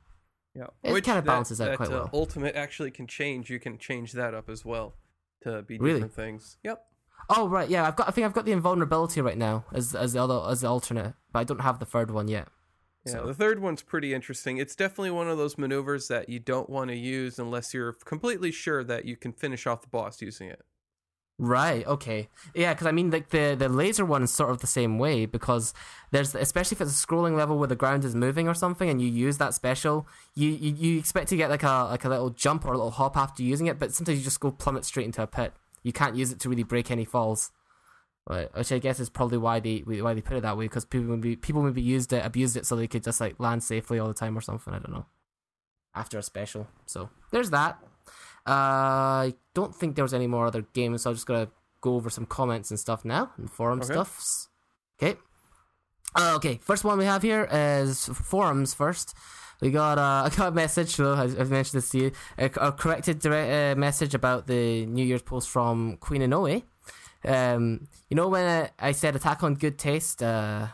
Yeah, 0.54 0.66
It 0.82 0.92
kinda 1.04 1.20
that- 1.20 1.24
balances 1.24 1.60
out 1.60 1.66
that, 1.70 1.76
quite 1.76 1.88
uh, 1.88 1.92
well. 1.92 2.10
Ultimate 2.12 2.56
actually 2.56 2.90
can 2.90 3.06
change. 3.06 3.48
You 3.50 3.58
can 3.60 3.78
change 3.78 4.12
that 4.12 4.34
up 4.34 4.48
as 4.50 4.64
well 4.64 4.94
to 5.42 5.62
be 5.62 5.78
Really? 5.78 5.94
different 6.00 6.14
things. 6.14 6.58
Yep. 6.64 6.84
Oh 7.30 7.48
right, 7.48 7.68
yeah. 7.70 7.86
I've 7.86 7.94
got. 7.96 8.08
I 8.08 8.10
think 8.10 8.24
I've 8.26 8.32
got 8.34 8.44
the 8.46 8.52
invulnerability 8.52 9.20
right 9.20 9.38
now 9.38 9.64
as 9.72 9.94
as 9.94 10.12
the 10.14 10.22
other 10.22 10.42
as 10.50 10.62
the 10.62 10.68
alternate, 10.68 11.14
but 11.32 11.38
I 11.38 11.44
don't 11.44 11.60
have 11.60 11.78
the 11.78 11.86
third 11.86 12.10
one 12.10 12.26
yet. 12.26 12.48
Yeah, 13.06 13.12
So- 13.12 13.26
the 13.26 13.34
third 13.34 13.60
one's 13.60 13.82
pretty 13.82 14.12
interesting. 14.12 14.58
It's 14.58 14.74
definitely 14.74 15.12
one 15.12 15.28
of 15.28 15.38
those 15.38 15.56
maneuvers 15.56 16.08
that 16.08 16.28
you 16.28 16.40
don't 16.40 16.68
want 16.68 16.90
to 16.90 16.96
use 16.96 17.38
unless 17.38 17.72
you're 17.72 17.92
completely 17.92 18.50
sure 18.50 18.82
that 18.84 19.04
you 19.04 19.16
can 19.16 19.32
finish 19.32 19.66
off 19.68 19.82
the 19.82 19.88
boss 19.88 20.20
using 20.20 20.48
it. 20.48 20.62
Right. 21.38 21.84
Okay. 21.86 22.28
Yeah, 22.54 22.72
because 22.72 22.86
I 22.86 22.92
mean, 22.92 23.10
like 23.10 23.30
the 23.30 23.56
the 23.58 23.68
laser 23.68 24.04
one 24.04 24.22
is 24.22 24.32
sort 24.32 24.50
of 24.50 24.60
the 24.60 24.66
same 24.66 24.98
way 24.98 25.26
because 25.26 25.74
there's 26.10 26.34
especially 26.34 26.76
if 26.76 26.80
it's 26.82 27.02
a 27.02 27.06
scrolling 27.06 27.36
level 27.36 27.58
where 27.58 27.66
the 27.66 27.74
ground 27.74 28.04
is 28.04 28.14
moving 28.14 28.46
or 28.48 28.54
something, 28.54 28.88
and 28.88 29.02
you 29.02 29.08
use 29.08 29.38
that 29.38 29.54
special, 29.54 30.06
you 30.34 30.50
you, 30.50 30.72
you 30.72 30.98
expect 30.98 31.28
to 31.28 31.36
get 31.36 31.50
like 31.50 31.64
a 31.64 31.88
like 31.90 32.04
a 32.04 32.08
little 32.08 32.30
jump 32.30 32.64
or 32.64 32.68
a 32.68 32.76
little 32.76 32.92
hop 32.92 33.16
after 33.16 33.42
using 33.42 33.66
it, 33.66 33.78
but 33.78 33.92
sometimes 33.92 34.18
you 34.18 34.24
just 34.24 34.40
go 34.40 34.52
plummet 34.52 34.84
straight 34.84 35.06
into 35.06 35.22
a 35.22 35.26
pit. 35.26 35.52
You 35.82 35.92
can't 35.92 36.14
use 36.14 36.30
it 36.30 36.38
to 36.40 36.48
really 36.48 36.62
break 36.62 36.90
any 36.90 37.04
falls. 37.04 37.50
But, 38.24 38.56
which 38.56 38.70
I 38.70 38.78
guess 38.78 39.00
is 39.00 39.10
probably 39.10 39.38
why 39.38 39.58
they 39.58 39.78
why 39.78 40.14
they 40.14 40.20
put 40.20 40.36
it 40.36 40.42
that 40.42 40.56
way 40.56 40.66
because 40.66 40.84
people 40.84 41.08
maybe 41.08 41.34
people 41.34 41.62
maybe 41.62 41.82
used 41.82 42.12
it 42.12 42.24
abused 42.24 42.56
it 42.56 42.66
so 42.66 42.76
they 42.76 42.86
could 42.86 43.02
just 43.02 43.20
like 43.20 43.40
land 43.40 43.64
safely 43.64 43.98
all 43.98 44.06
the 44.06 44.14
time 44.14 44.38
or 44.38 44.40
something. 44.40 44.72
I 44.72 44.78
don't 44.78 44.92
know. 44.92 45.06
After 45.92 46.18
a 46.18 46.22
special, 46.22 46.68
so 46.86 47.10
there's 47.32 47.50
that. 47.50 47.82
Uh, 48.46 49.30
I 49.30 49.34
don't 49.54 49.74
think 49.74 49.94
there 49.96 50.04
was 50.04 50.14
any 50.14 50.26
more 50.26 50.46
other 50.46 50.62
games, 50.72 51.02
so 51.02 51.10
I'm 51.10 51.16
just 51.16 51.26
gonna 51.26 51.48
go 51.80 51.94
over 51.94 52.10
some 52.10 52.26
comments 52.26 52.70
and 52.70 52.78
stuff 52.80 53.04
now 53.04 53.30
and 53.36 53.50
forum 53.50 53.80
Okay. 53.80 53.92
stuffs. 53.92 54.48
Okay. 55.00 55.18
Uh, 56.14 56.34
okay, 56.36 56.58
first 56.62 56.84
one 56.84 56.98
we 56.98 57.04
have 57.04 57.22
here 57.22 57.48
is 57.50 58.06
forums 58.06 58.74
first. 58.74 59.14
We 59.60 59.70
got 59.70 59.98
uh, 59.98 60.24
I 60.32 60.36
got 60.36 60.48
a 60.48 60.50
message. 60.52 60.90
So 60.96 61.14
I- 61.14 61.22
I've 61.24 61.50
mentioned 61.50 61.80
this 61.82 61.90
to 61.90 61.98
you. 61.98 62.12
A, 62.38 62.46
a 62.56 62.72
corrected 62.72 63.18
direct 63.20 63.76
uh, 63.76 63.80
message 63.80 64.14
about 64.14 64.46
the 64.46 64.86
New 64.86 65.04
Year's 65.04 65.22
post 65.22 65.48
from 65.48 65.96
Queen 65.98 66.20
Inoue. 66.22 66.62
Um, 67.24 67.86
you 68.10 68.16
know 68.16 68.28
when 68.28 68.44
uh, 68.44 68.68
I 68.80 68.92
said 68.92 69.14
Attack 69.16 69.42
on 69.44 69.54
Good 69.54 69.78
Taste. 69.78 70.22
Uh, 70.22 70.66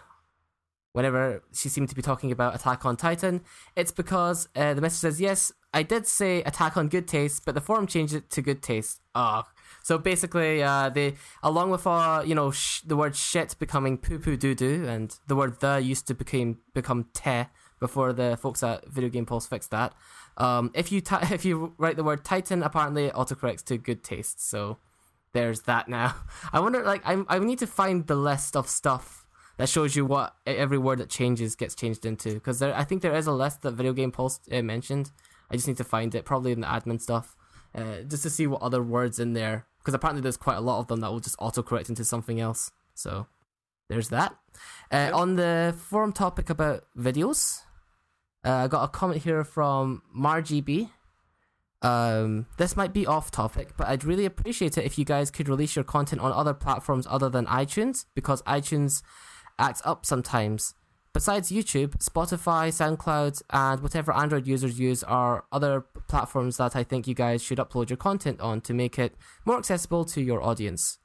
whenever 0.93 1.45
she 1.53 1.69
seemed 1.69 1.89
to 1.91 1.95
be 1.95 2.03
talking 2.03 2.33
about 2.33 2.55
Attack 2.55 2.85
on 2.85 2.97
Titan, 2.97 3.43
it's 3.77 3.93
because 3.93 4.49
uh, 4.57 4.75
the 4.75 4.81
message 4.81 5.01
says, 5.01 5.21
Yes, 5.21 5.53
I 5.73 5.83
did 5.83 6.07
say 6.07 6.43
Attack 6.43 6.77
on 6.77 6.89
Good 6.89 7.07
Taste, 7.07 7.45
but 7.45 7.55
the 7.55 7.61
forum 7.61 7.87
changed 7.87 8.14
it 8.14 8.31
to 8.31 8.43
Good 8.43 8.62
Taste. 8.62 9.01
Ah. 9.14 9.47
So 9.83 9.99
basically, 9.99 10.62
uh, 10.62 10.89
they, 10.91 11.14
along 11.43 11.71
with 11.71 11.87
uh, 11.87 12.23
you 12.25 12.35
know, 12.35 12.51
sh- 12.51 12.83
the 12.83 12.97
word 12.97 13.16
shit 13.16 13.57
becoming 13.59 13.97
poo 13.97 14.19
poo 14.19 14.37
doo 14.37 14.55
doo, 14.55 14.87
and 14.87 15.16
the 15.27 15.37
word 15.37 15.61
the 15.61 15.81
used 15.83 16.07
to 16.09 16.14
became 16.14 16.59
become 16.75 17.07
te 17.14 17.45
before 17.81 18.12
the 18.12 18.37
folks 18.37 18.62
at 18.62 18.87
Video 18.89 19.09
Game 19.09 19.27
Pulse 19.27 19.47
fixed 19.47 19.71
that. 19.71 19.95
Um, 20.37 20.71
if 20.75 20.91
you 20.93 21.01
ti 21.01 21.16
if 21.31 21.45
you 21.45 21.75
write 21.79 21.97
the 21.97 22.05
word 22.05 22.25
Titan, 22.25 22.62
apparently 22.62 23.07
it 23.07 23.14
autocorrects 23.14 23.64
to 23.64 23.79
good 23.79 24.03
taste. 24.03 24.47
So 24.47 24.79
there's 25.33 25.62
that 25.62 25.89
now. 25.89 26.16
I 26.53 26.61
wonder, 26.61 26.83
like, 26.83 27.03
I 27.05 27.25
I 27.29 27.39
need 27.39 27.59
to 27.61 27.66
find 27.66 28.07
the 28.07 28.16
list 28.16 28.57
of 28.57 28.69
stuff 28.69 29.27
that 29.59 29.69
shows 29.69 29.97
you 29.97 30.07
what 30.07 30.35
every 30.47 30.79
word 30.79 30.99
that 30.99 31.11
changes 31.11 31.57
gets 31.57 31.75
changed 31.75 32.07
into. 32.07 32.35
Because 32.35 32.61
there, 32.61 32.75
I 32.75 32.85
think 32.85 33.03
there 33.03 33.14
is 33.14 33.27
a 33.27 33.33
list 33.33 33.62
that 33.62 33.73
Video 33.73 33.93
Game 33.93 34.12
Pulse 34.12 34.41
uh, 34.53 34.62
mentioned. 34.62 35.11
I 35.51 35.57
just 35.57 35.69
need 35.69 35.77
to 35.79 35.85
find 35.85 36.15
it, 36.15 36.25
probably 36.25 36.53
in 36.53 36.61
the 36.61 36.67
admin 36.67 37.01
stuff, 37.01 37.37
uh, 37.75 38.03
just 38.07 38.23
to 38.25 38.31
see 38.31 38.47
what 38.47 38.63
other 38.63 38.83
words 38.83 39.19
in 39.19 39.33
there. 39.33 39.67
Because 39.79 39.95
apparently 39.95 40.21
there's 40.21 40.37
quite 40.37 40.57
a 40.57 40.61
lot 40.61 40.81
of 40.81 40.89
them 40.89 41.01
that 41.01 41.11
will 41.11 41.21
just 41.21 41.39
autocorrect 41.39 41.89
into 41.89 42.05
something 42.05 42.41
else. 42.41 42.71
So 42.95 43.27
there's 43.89 44.11
that. 44.11 44.37
Uh, 44.91 45.11
On 45.15 45.37
the 45.37 45.75
forum 45.79 46.13
topic 46.13 46.51
about 46.51 46.85
videos, 46.97 47.63
uh, 48.45 48.53
I 48.53 48.69
got 48.69 48.85
a 48.85 48.89
comment 48.89 49.23
here 49.23 49.45
from 49.45 50.03
MarGB. 50.17 50.91
Um, 51.81 52.47
this 52.57 52.77
might 52.77 52.93
be 52.93 53.07
off 53.07 53.31
topic, 53.31 53.71
but 53.77 53.87
I'd 53.87 54.05
really 54.05 54.25
appreciate 54.25 54.77
it 54.77 54.85
if 54.85 54.99
you 54.99 55.05
guys 55.05 55.31
could 55.31 55.49
release 55.49 55.77
your 55.77 55.85
content 55.85 56.21
on 56.21 56.33
other 56.33 56.55
platforms 56.55 57.07
other 57.09 57.29
than 57.29 57.47
iTunes 57.47 58.05
because 58.15 58.43
iTunes 58.43 59.03
acts 59.59 59.81
up 59.85 60.05
sometimes. 60.05 60.75
Besides 61.19 61.51
YouTube, 61.51 61.97
Spotify, 61.99 62.69
SoundCloud, 62.69 63.43
and 63.51 63.83
whatever 63.83 64.12
Android 64.12 64.47
users 64.47 64.79
use 64.79 65.03
are 65.03 65.47
other 65.51 65.81
platforms 66.07 66.59
that 66.59 66.77
I 66.77 66.85
think 66.85 67.09
you 67.09 67.14
guys 67.16 67.43
should 67.43 67.59
upload 67.59 67.91
your 67.91 67.97
content 67.97 68.41
on 68.41 68.61
to 68.61 68.73
make 68.73 69.01
it 69.01 69.16
more 69.45 69.59
accessible 69.59 70.05
to 70.05 70.21
your 70.23 70.41
audience. 70.41 70.99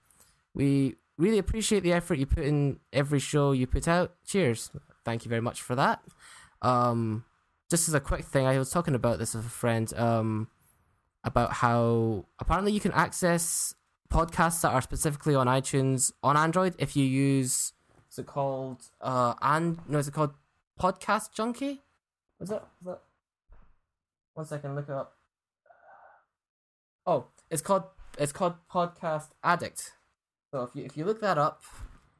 We 0.54 0.98
really 1.18 1.40
appreciate 1.40 1.82
the 1.82 1.94
effort 1.94 2.20
you 2.20 2.28
put 2.28 2.44
in 2.44 2.80
every 2.94 3.18
show 3.18 3.54
you 3.54 3.66
put 3.66 3.88
out. 3.88 4.14
Cheers. 4.24 4.70
Thank 5.04 5.26
you 5.26 5.30
very 5.30 5.42
much 5.42 5.64
for 5.64 5.74
that. 5.74 6.04
Um, 6.62 7.26
just 7.72 7.88
as 7.88 7.96
a 7.96 8.00
quick 8.00 8.24
thing, 8.24 8.46
I 8.46 8.60
was 8.60 8.70
talking 8.70 8.94
about 8.94 9.18
this 9.18 9.34
with 9.34 9.48
a 9.48 9.50
friend 9.50 9.92
um, 9.98 10.48
about 11.24 11.54
how 11.54 12.28
apparently 12.38 12.72
you 12.72 12.80
can 12.80 12.92
access 12.92 13.74
podcasts 14.12 14.62
that 14.62 14.74
are 14.74 14.82
specifically 14.84 15.34
on 15.34 15.48
iTunes 15.48 16.12
on 16.22 16.38
Android 16.38 16.76
if 16.78 16.96
you 16.96 17.04
use. 17.04 17.74
Is 18.14 18.20
it 18.20 18.28
called? 18.28 18.78
Uh, 19.02 19.34
and 19.42 19.80
no, 19.90 19.98
is 19.98 20.08
it 20.08 20.14
called 20.14 20.36
Podcast 20.80 21.34
Junkie? 21.34 21.82
Is 22.40 22.50
that? 22.50 22.68
Is 22.80 22.86
that? 22.86 23.02
One 24.36 24.46
second, 24.46 24.76
look 24.76 24.88
it 24.88 24.92
up. 24.92 25.14
Oh, 27.08 27.26
it's 27.50 27.64
called 27.64 27.86
it's 28.20 28.32
called 28.32 28.54
Podcast 28.72 29.30
Addict. 29.44 29.94
So 30.52 30.62
if 30.62 30.76
you 30.76 30.86
if 30.86 30.96
you 30.96 31.06
look 31.06 31.22
that 31.22 31.40
up, 31.40 31.64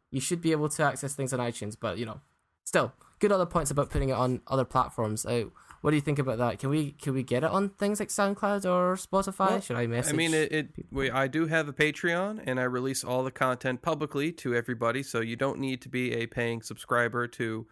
you 0.10 0.20
should 0.20 0.42
be 0.42 0.52
able 0.52 0.68
to 0.70 0.84
access 0.84 1.14
things 1.14 1.32
on 1.32 1.40
iTunes. 1.40 1.76
But 1.80 2.00
you 2.00 2.08
know, 2.08 2.22
still, 2.64 2.92
good 3.20 3.32
other 3.32 3.46
points 3.46 3.70
about 3.70 3.92
putting 3.92 4.10
it 4.10 4.14
on 4.14 4.42
other 4.48 4.66
platforms. 4.66 5.28
Uh, 5.28 5.46
what 5.84 5.90
do 5.90 5.98
you 5.98 6.02
think 6.02 6.18
about 6.18 6.38
that? 6.38 6.60
Can 6.60 6.70
we 6.70 6.92
can 6.92 7.14
we 7.14 7.24
get 7.24 7.44
it 7.44 7.52
on 7.52 7.68
things 7.68 8.00
like 8.00 8.08
SoundCloud 8.08 8.64
or 8.64 8.96
Spotify? 8.96 9.50
Well, 9.50 9.60
should 9.60 9.76
I 9.76 9.86
message? 9.86 10.14
I 10.14 10.16
mean, 10.16 10.34
it. 10.34 10.50
it 10.54 10.68
we, 10.90 11.12
I 11.12 11.28
do 11.28 11.48
have 11.48 11.68
a 11.68 11.74
Patreon, 11.74 12.42
and 12.48 12.58
I 12.58 12.64
release 12.64 13.04
all 13.04 13.22
the 13.22 13.32
content 13.32 13.82
publicly 13.82 14.32
to 14.32 14.56
everybody. 14.56 15.04
So 15.04 15.20
you 15.20 15.36
don't 15.36 15.60
need 15.60 15.82
to 15.82 15.90
be 15.90 16.14
a 16.14 16.26
paying 16.26 16.62
subscriber 16.62 17.28
to 17.28 17.68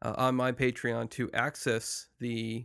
uh, 0.00 0.14
on 0.16 0.36
my 0.36 0.52
Patreon 0.52 1.10
to 1.10 1.30
access 1.34 2.06
the 2.18 2.64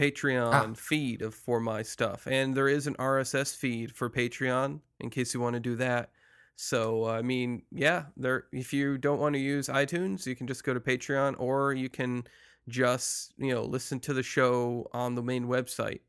Patreon 0.00 0.52
Ah. 0.54 0.72
feed 0.74 1.20
of 1.20 1.34
for 1.34 1.60
my 1.60 1.82
stuff. 1.82 2.26
And 2.26 2.54
there 2.54 2.68
is 2.68 2.86
an 2.86 2.94
RSS 2.94 3.54
feed 3.54 3.92
for 3.92 4.08
Patreon 4.08 4.80
in 5.00 5.10
case 5.10 5.34
you 5.34 5.40
want 5.40 5.52
to 5.52 5.60
do 5.60 5.76
that. 5.76 6.08
So 6.56 7.06
I 7.06 7.20
mean, 7.20 7.64
yeah, 7.70 8.04
there. 8.16 8.46
If 8.52 8.72
you 8.72 8.96
don't 8.96 9.20
want 9.20 9.34
to 9.34 9.38
use 9.38 9.68
iTunes, 9.68 10.24
you 10.24 10.34
can 10.34 10.46
just 10.46 10.64
go 10.64 10.72
to 10.72 10.80
Patreon, 10.80 11.34
or 11.38 11.74
you 11.74 11.90
can 11.90 12.24
just 12.68 13.34
you 13.36 13.52
know 13.52 13.62
listen 13.62 14.00
to 14.00 14.14
the 14.14 14.22
show 14.22 14.88
on 14.92 15.14
the 15.14 15.22
main 15.22 15.46
website. 15.46 16.00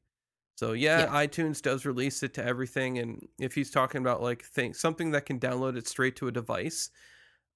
So 0.58 0.72
yeah, 0.72 1.02
Yeah. 1.02 1.26
iTunes 1.28 1.62
does 1.62 1.86
release 1.86 2.24
it 2.24 2.34
to 2.36 2.46
everything, 2.46 2.98
and 3.00 3.28
if 3.40 3.56
he's 3.56 3.70
talking 3.72 4.00
about 4.02 4.22
like 4.22 4.44
things, 4.44 4.80
something 4.80 5.12
that 5.12 5.26
can 5.26 5.40
download 5.40 5.76
it 5.78 5.88
straight 5.88 6.16
to 6.18 6.28
a 6.28 6.32
device, 6.32 6.90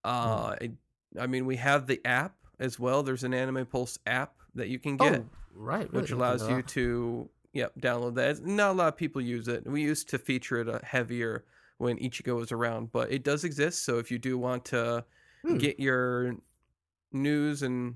uh, 0.03 0.55
I, 0.61 0.71
I 1.19 1.27
mean 1.27 1.45
we 1.45 1.55
have 1.57 1.87
the 1.87 2.01
app 2.05 2.35
as 2.59 2.77
well. 2.79 3.03
There's 3.03 3.23
an 3.23 3.33
Anime 3.33 3.65
Pulse 3.65 3.97
app 4.05 4.33
that 4.55 4.67
you 4.67 4.79
can 4.79 4.97
get, 4.97 5.21
oh, 5.21 5.25
right, 5.53 5.89
really 5.91 6.01
which 6.01 6.11
allows 6.11 6.49
you 6.49 6.61
to 6.63 7.29
yep 7.53 7.71
download 7.79 8.15
that. 8.15 8.45
Not 8.45 8.71
a 8.71 8.73
lot 8.73 8.87
of 8.89 8.97
people 8.97 9.21
use 9.21 9.47
it. 9.47 9.65
We 9.65 9.81
used 9.81 10.09
to 10.09 10.17
feature 10.17 10.57
it 10.59 10.67
uh, 10.67 10.79
heavier 10.83 11.45
when 11.77 11.97
Ichigo 11.99 12.35
was 12.35 12.51
around, 12.51 12.91
but 12.91 13.09
it 13.11 13.23
does 13.23 13.45
exist. 13.45 13.85
So 13.85 13.97
if 13.99 14.11
you 14.11 14.19
do 14.19 14.37
want 14.37 14.65
to 14.65 15.05
Hmm. 15.41 15.55
get 15.55 15.79
your 15.79 16.35
news 17.13 17.63
and 17.63 17.95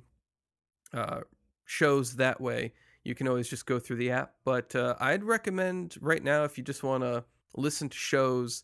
uh, 0.93 1.21
shows 1.65 2.15
that 2.17 2.39
way, 2.41 2.73
you 3.03 3.15
can 3.15 3.27
always 3.27 3.49
just 3.49 3.65
go 3.65 3.79
through 3.79 3.97
the 3.97 4.11
app. 4.11 4.33
But 4.45 4.75
uh, 4.75 4.95
I'd 4.99 5.23
recommend 5.23 5.95
right 6.01 6.23
now 6.23 6.43
if 6.43 6.57
you 6.57 6.63
just 6.63 6.83
want 6.83 7.03
to 7.03 7.23
listen 7.55 7.89
to 7.89 7.97
shows, 7.97 8.63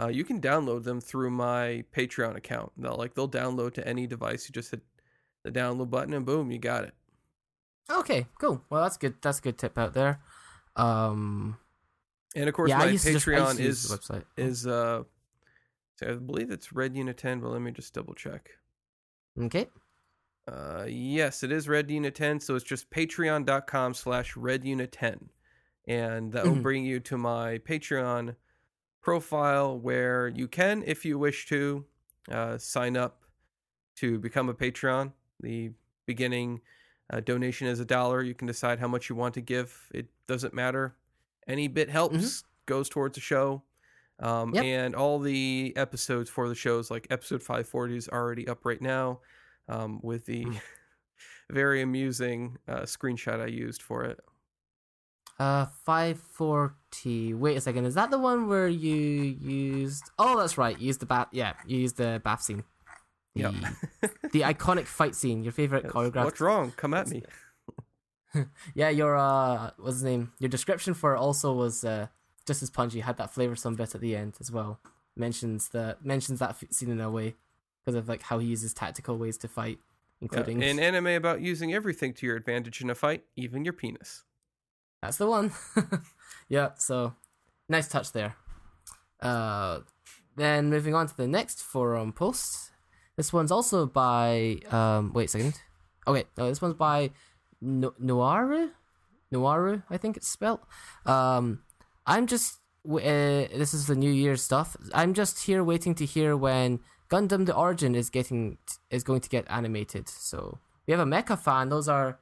uh, 0.00 0.08
you 0.08 0.24
can 0.24 0.40
download 0.40 0.84
them 0.84 1.00
through 1.00 1.30
my 1.30 1.84
Patreon 1.96 2.36
account. 2.36 2.72
They'll 2.76 2.96
like 2.96 3.14
they'll 3.14 3.28
download 3.28 3.74
to 3.74 3.86
any 3.86 4.06
device. 4.06 4.48
You 4.48 4.52
just 4.52 4.70
hit 4.70 4.80
the 5.42 5.50
download 5.50 5.90
button 5.90 6.12
and 6.14 6.24
boom, 6.26 6.50
you 6.50 6.58
got 6.58 6.84
it. 6.84 6.94
Okay, 7.90 8.26
cool. 8.40 8.62
Well, 8.70 8.82
that's 8.82 8.96
good. 8.96 9.14
That's 9.20 9.38
a 9.40 9.42
good 9.42 9.58
tip 9.58 9.76
out 9.76 9.94
there. 9.94 10.20
Um, 10.76 11.56
And 12.36 12.48
of 12.48 12.54
course, 12.54 12.68
yeah, 12.70 12.78
my 12.78 12.86
to 12.86 12.92
just- 12.92 13.06
Patreon 13.06 13.58
is 13.58 13.88
the 13.88 13.96
website. 13.98 14.24
is 14.36 14.66
uh, 14.66 15.02
so 15.96 16.08
I 16.08 16.14
believe 16.14 16.50
it's 16.50 16.72
Red 16.72 16.94
Unit 16.96 17.16
10, 17.16 17.40
but 17.40 17.48
let 17.50 17.60
me 17.60 17.72
just 17.72 17.92
double 17.92 18.14
check. 18.14 18.50
okay. 19.38 19.66
Uh, 20.48 20.84
yes, 20.88 21.42
it 21.42 21.52
is 21.52 21.68
Red 21.68 21.90
Unit 21.90 22.14
10, 22.14 22.40
so 22.40 22.54
it's 22.56 22.64
just 22.64 22.90
patreon.com 22.90 23.94
slash 23.94 24.36
Red 24.36 24.64
Unit 24.64 24.90
10. 24.92 25.30
And 25.86 26.32
that 26.32 26.44
will 26.44 26.56
Mhm. 26.56 26.62
bring 26.62 26.84
you 26.84 27.00
to 27.00 27.16
my 27.16 27.58
Patreon 27.58 28.36
profile 29.00 29.78
where 29.78 30.28
you 30.28 30.48
can, 30.48 30.82
if 30.84 31.04
you 31.04 31.18
wish 31.18 31.46
to, 31.46 31.86
uh, 32.30 32.58
sign 32.58 32.96
up 32.96 33.24
to 33.96 34.18
become 34.18 34.48
a 34.48 34.54
Patreon. 34.54 35.12
The 35.40 35.72
beginning 36.06 36.60
uh, 37.12 37.18
donation 37.18 37.66
is 37.66 37.80
a 37.80 37.84
dollar. 37.84 38.22
You 38.22 38.34
can 38.36 38.46
decide 38.46 38.78
how 38.78 38.86
much 38.86 39.08
you 39.08 39.16
want 39.16 39.34
to 39.34 39.40
give. 39.40 39.90
It 39.92 40.06
doesn't 40.28 40.54
matter. 40.54 40.94
Any 41.48 41.66
bit 41.66 41.90
helps, 41.90 42.44
goes 42.66 42.88
towards 42.88 43.16
the 43.16 43.20
show. 43.20 43.64
Um, 44.20 44.54
Yep. 44.54 44.64
And 44.64 44.94
all 44.94 45.18
the 45.18 45.72
episodes 45.74 46.30
for 46.30 46.48
the 46.48 46.54
shows, 46.54 46.88
like 46.88 47.08
episode 47.10 47.42
540, 47.42 47.96
is 47.96 48.08
already 48.08 48.46
up 48.46 48.64
right 48.64 48.80
now 48.80 49.20
um, 49.70 50.00
with 50.02 50.26
the 50.26 50.44
Mm. 50.44 50.60
very 51.50 51.80
amusing 51.82 52.58
uh, 52.68 52.82
screenshot 52.82 53.40
I 53.40 53.46
used 53.46 53.80
for 53.82 54.04
it. 54.04 54.18
Uh, 55.38 55.66
five 55.84 56.20
forty. 56.20 57.32
Wait 57.32 57.56
a 57.56 57.60
second. 57.62 57.86
Is 57.86 57.94
that 57.94 58.10
the 58.10 58.18
one 58.18 58.46
where 58.48 58.68
you 58.68 58.94
used? 58.94 60.04
Oh, 60.18 60.38
that's 60.38 60.58
right. 60.58 60.78
You 60.78 60.88
used 60.88 61.00
the 61.00 61.06
bath. 61.06 61.28
Yeah, 61.32 61.54
you 61.66 61.78
used 61.78 61.96
the 61.96 62.20
bath 62.22 62.42
scene. 62.42 62.64
The, 63.34 63.42
Yep. 63.42 63.54
the 64.32 64.40
iconic 64.42 64.86
fight 64.86 65.14
scene. 65.14 65.42
Your 65.42 65.52
favorite 65.52 65.86
choreographed. 65.86 66.24
What's 66.24 66.40
wrong? 66.40 66.72
Come 66.76 66.92
at 66.94 67.08
me. 67.08 67.22
Yeah, 68.74 68.90
your 68.90 69.16
uh, 69.16 69.70
what's 69.78 69.96
his 69.96 70.04
name? 70.04 70.32
Your 70.38 70.48
description 70.48 70.94
for 70.94 71.14
it 71.16 71.18
also 71.18 71.52
was 71.52 71.82
uh 71.84 72.06
just 72.46 72.62
as 72.62 72.70
punchy. 72.70 73.00
Had 73.00 73.16
that 73.16 73.34
flavoursome 73.34 73.76
bit 73.76 73.92
at 73.94 74.00
the 74.00 74.14
end 74.14 74.34
as 74.40 74.52
well. 74.52 74.78
Mentions 75.16 75.68
the 75.70 75.96
mentions 76.00 76.38
that 76.38 76.50
f- 76.50 76.64
scene 76.70 76.90
in 76.90 77.00
a 77.00 77.10
way 77.10 77.34
because 77.90 77.98
of 78.04 78.08
like 78.08 78.22
how 78.22 78.38
he 78.38 78.46
uses 78.46 78.72
tactical 78.74 79.18
ways 79.18 79.36
to 79.38 79.48
fight, 79.48 79.78
Yeah, 80.20 80.28
including 80.32 80.62
An 80.62 80.78
anime 80.78 81.08
about 81.08 81.40
using 81.40 81.74
everything 81.74 82.12
to 82.14 82.26
your 82.26 82.36
advantage 82.36 82.80
in 82.80 82.90
a 82.90 82.94
fight, 82.94 83.24
even 83.36 83.64
your 83.64 83.72
penis. 83.72 84.24
That's 85.02 85.16
the 85.16 85.26
one. 85.26 85.52
yeah, 86.48 86.70
so 86.76 87.14
nice 87.68 87.88
touch 87.88 88.12
there. 88.12 88.36
Uh, 89.20 89.80
then 90.36 90.70
moving 90.70 90.94
on 90.94 91.06
to 91.06 91.16
the 91.16 91.26
next 91.26 91.62
forum 91.62 92.12
post. 92.12 92.70
This 93.16 93.32
one's 93.32 93.50
also 93.50 93.86
by 93.86 94.58
um. 94.70 95.12
Wait 95.12 95.24
a 95.24 95.28
second. 95.28 95.60
Okay, 96.06 96.24
no, 96.38 96.48
this 96.48 96.62
one's 96.62 96.74
by 96.74 97.10
no- 97.60 97.94
Noaru. 98.00 98.70
Noiru, 99.32 99.82
I 99.90 99.96
think 99.96 100.16
it's 100.16 100.28
spelt. 100.28 100.62
Um, 101.06 101.60
I'm 102.06 102.26
just. 102.26 102.58
Uh, 102.88 103.44
this 103.54 103.74
is 103.74 103.86
the 103.86 103.94
New 103.94 104.10
Year 104.10 104.36
stuff. 104.36 104.76
I'm 104.94 105.12
just 105.12 105.44
here 105.44 105.62
waiting 105.62 105.94
to 105.96 106.06
hear 106.06 106.34
when 106.36 106.80
Gundam: 107.10 107.46
The 107.46 107.54
Origin 107.54 107.94
is 107.94 108.08
getting 108.10 108.58
is 108.90 109.02
going 109.04 109.20
to 109.20 109.28
get 109.28 109.44
animated. 109.50 110.08
So 110.08 110.58
we 110.86 110.92
have 110.92 111.00
a 111.00 111.10
mecha 111.10 111.38
fan. 111.38 111.68
Those 111.68 111.88
are 111.88 112.18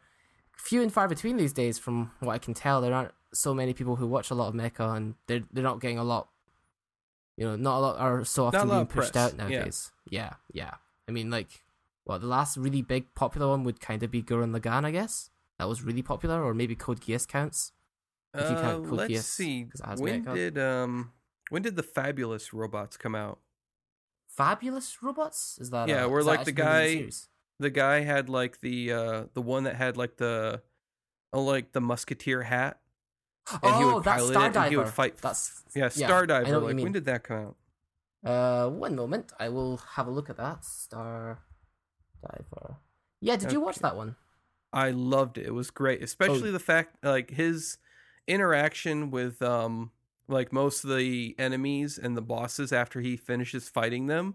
few 0.57 0.83
and 0.83 0.93
far 0.93 1.09
between 1.09 1.37
these 1.37 1.53
days, 1.53 1.79
from 1.79 2.11
what 2.21 2.33
I 2.33 2.39
can 2.39 2.55
tell. 2.55 2.81
There 2.81 2.95
aren't 2.95 3.13
so 3.33 3.55
many 3.55 3.75
people 3.75 3.97
who 3.97 4.07
watch 4.07 4.31
a 4.31 4.35
lot 4.35 4.49
of 4.49 4.55
mecha, 4.55 4.97
and 4.97 5.15
they're 5.27 5.45
they're 5.53 5.65
not 5.65 5.81
getting 5.81 5.99
a 5.99 6.05
lot. 6.05 6.29
You 7.37 7.45
know, 7.47 7.57
not 7.57 7.79
a 7.79 7.81
lot 7.81 7.99
are 7.99 8.25
so 8.25 8.47
often 8.47 8.69
being 8.69 8.87
pushed 8.87 9.13
press, 9.13 9.33
out 9.33 9.37
nowadays. 9.37 9.93
Yeah. 10.11 10.33
yeah, 10.53 10.75
I 11.07 11.13
mean, 11.13 11.31
like, 11.31 11.63
well, 12.05 12.19
the 12.19 12.27
last 12.27 12.57
really 12.57 12.83
big 12.83 13.15
popular 13.15 13.47
one 13.49 13.63
would 13.65 13.79
kind 13.81 14.03
of 14.03 14.11
be 14.11 14.23
Gurren 14.23 14.59
Lagann, 14.59 14.85
I 14.85 14.91
guess. 14.91 15.31
That 15.59 15.69
was 15.69 15.83
really 15.83 16.03
popular, 16.03 16.43
or 16.43 16.53
maybe 16.55 16.75
Code 16.75 17.01
Geass 17.01 17.29
counts. 17.29 17.73
If 18.35 18.51
you 18.51 18.57
Uh, 18.57 18.79
let's 18.79 19.13
Geass, 19.13 19.23
see. 19.25 19.65
'cause 19.67 19.81
it 19.81 19.87
has 19.87 20.01
When 20.01 20.25
mecha. 20.25 20.35
did 20.35 20.59
um 20.59 21.13
when 21.51 21.63
did 21.63 21.77
the 21.77 21.83
Fabulous 21.83 22.53
robots 22.53 22.97
come 22.97 23.15
out? 23.15 23.39
Fabulous 24.39 25.03
robots? 25.03 25.59
Is 25.61 25.71
that 25.71 25.89
Yeah, 25.89 26.05
uh, 26.05 26.09
we're 26.09 26.23
like 26.23 26.45
the 26.45 26.51
actually 26.51 26.53
gonna 26.53 26.71
be 26.71 26.95
guy- 26.95 26.95
series? 26.99 27.29
The 27.59 27.71
guy 27.71 28.01
had 28.01 28.29
like 28.29 28.61
the 28.61 28.93
uh 28.93 29.25
the 29.35 29.43
one 29.43 29.65
that 29.65 29.75
had 29.75 29.97
like 29.97 30.17
the 30.17 30.63
oh, 31.33 31.43
like 31.43 31.73
the 31.73 31.81
musketeer 31.81 32.45
hat. 32.45 32.79
and 33.51 33.75
he 33.75 33.83
oh, 33.83 33.95
would 33.95 34.05
that's 34.05 34.23
pilot 34.23 34.31
it, 34.55 34.57
and 34.57 34.71
he 34.71 34.77
would 34.77 34.89
fight- 34.91 35.17
That's 35.19 35.65
Yeah, 35.75 35.91
Yeah, 35.95 36.07
Star 36.07 36.25
Driver. 36.27 36.53
know 36.53 36.59
like 36.61 36.77
when 36.77 36.93
did 36.93 37.05
that 37.07 37.25
come 37.25 37.39
out? 37.47 37.57
Uh, 38.25 38.71
one 38.71 38.95
moment. 38.95 39.33
I 39.41 39.49
will 39.49 39.79
have 39.97 40.07
a 40.07 40.11
look 40.11 40.31
at 40.31 40.37
that. 40.37 40.65
Star 40.65 41.41
Driver. 42.21 42.77
Yeah, 43.21 43.35
did 43.37 43.51
you 43.51 43.61
watch 43.61 43.81
that 43.81 43.97
one? 43.97 44.15
I 44.73 44.91
loved 44.91 45.39
it. 45.39 45.47
It 45.47 45.55
was 45.55 45.71
great, 45.71 46.01
especially 46.03 46.53
the 46.53 46.61
fact 46.61 47.05
like 47.05 47.31
his 47.31 47.79
interaction 48.29 49.11
with 49.11 49.43
um 49.43 49.91
like 50.29 50.53
most 50.53 50.85
of 50.85 50.91
the 50.97 51.35
enemies 51.39 51.99
and 51.99 52.17
the 52.17 52.23
bosses 52.23 52.73
after 52.73 53.01
he 53.01 53.17
finishes 53.17 53.69
fighting 53.69 54.07
them. 54.07 54.35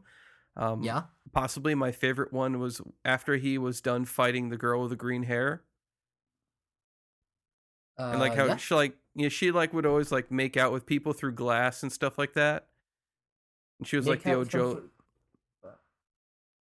Um, 0.55 0.83
Yeah. 0.83 1.03
possibly 1.31 1.75
my 1.75 1.91
favorite 1.91 2.31
one 2.33 2.59
was 2.59 2.81
after 3.05 3.37
he 3.37 3.57
was 3.57 3.81
done 3.81 4.05
fighting 4.05 4.49
the 4.49 4.57
girl 4.57 4.81
with 4.81 4.91
the 4.91 4.95
green 4.95 5.23
hair 5.23 5.63
Uh, 7.97 8.03
and 8.11 8.19
like 8.19 8.33
how 8.35 8.45
yeah. 8.45 8.57
she 8.57 8.73
like 8.75 8.97
you 9.15 9.23
know, 9.23 9.29
she 9.29 9.51
like 9.51 9.73
would 9.73 9.85
always 9.85 10.11
like 10.11 10.31
make 10.31 10.57
out 10.57 10.71
with 10.71 10.85
people 10.85 11.13
through 11.13 11.33
glass 11.33 11.83
and 11.83 11.91
stuff 11.91 12.17
like 12.17 12.33
that. 12.33 12.67
And 13.79 13.87
she 13.87 13.95
was 13.97 14.07
like 14.07 14.23
the 14.23 14.29
Make 14.29 14.37
out 14.39 14.51
from 14.51 14.61
Ojo. 14.61 14.81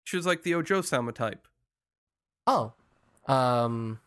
She 0.04 0.16
was 0.16 0.26
like 0.26 0.42
the 0.42 0.54
Ojo 0.54 0.82
Sama 0.82 1.12
type. 1.12 1.48
Oh, 2.46 2.74
um. 3.26 4.00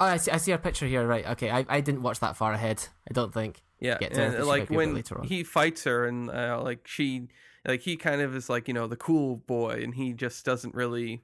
Oh, 0.00 0.06
I 0.06 0.16
see. 0.18 0.30
I 0.30 0.36
see 0.36 0.52
a 0.52 0.58
picture 0.58 0.86
here. 0.86 1.06
Right. 1.06 1.26
Okay. 1.26 1.50
I, 1.50 1.64
I 1.68 1.80
didn't 1.80 2.02
watch 2.02 2.20
that 2.20 2.36
far 2.36 2.52
ahead. 2.52 2.86
I 3.10 3.12
don't 3.12 3.34
think. 3.34 3.62
Yeah, 3.80 3.98
Get 3.98 4.12
and 4.16 4.34
like 4.46 4.62
might 4.62 4.68
be 4.68 4.74
a 4.74 4.78
bit 4.78 4.86
when 4.86 4.94
later 4.94 5.18
on. 5.18 5.24
he 5.26 5.44
fights 5.44 5.84
her, 5.84 6.04
and 6.06 6.28
uh, 6.30 6.60
like 6.62 6.86
she, 6.88 7.28
like 7.66 7.80
he 7.82 7.96
kind 7.96 8.20
of 8.20 8.34
is 8.34 8.48
like 8.48 8.66
you 8.66 8.74
know 8.74 8.86
the 8.88 8.96
cool 8.96 9.36
boy, 9.36 9.80
and 9.82 9.94
he 9.94 10.12
just 10.12 10.44
doesn't 10.44 10.74
really 10.74 11.22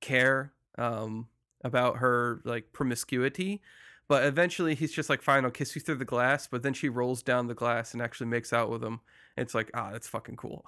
care 0.00 0.52
um 0.78 1.28
about 1.64 1.98
her 1.98 2.40
like 2.44 2.72
promiscuity. 2.72 3.60
But 4.08 4.24
eventually, 4.24 4.74
he's 4.74 4.92
just 4.92 5.10
like, 5.10 5.20
"Fine, 5.20 5.44
I'll 5.44 5.50
kiss 5.50 5.74
you 5.74 5.82
through 5.82 5.96
the 5.96 6.04
glass." 6.06 6.46
But 6.46 6.62
then 6.62 6.72
she 6.72 6.88
rolls 6.88 7.22
down 7.22 7.46
the 7.46 7.54
glass 7.54 7.92
and 7.92 8.00
actually 8.00 8.28
makes 8.28 8.52
out 8.52 8.70
with 8.70 8.82
him. 8.82 9.00
It's 9.36 9.54
like, 9.54 9.70
ah, 9.74 9.90
that's 9.92 10.08
fucking 10.08 10.36
cool. 10.36 10.64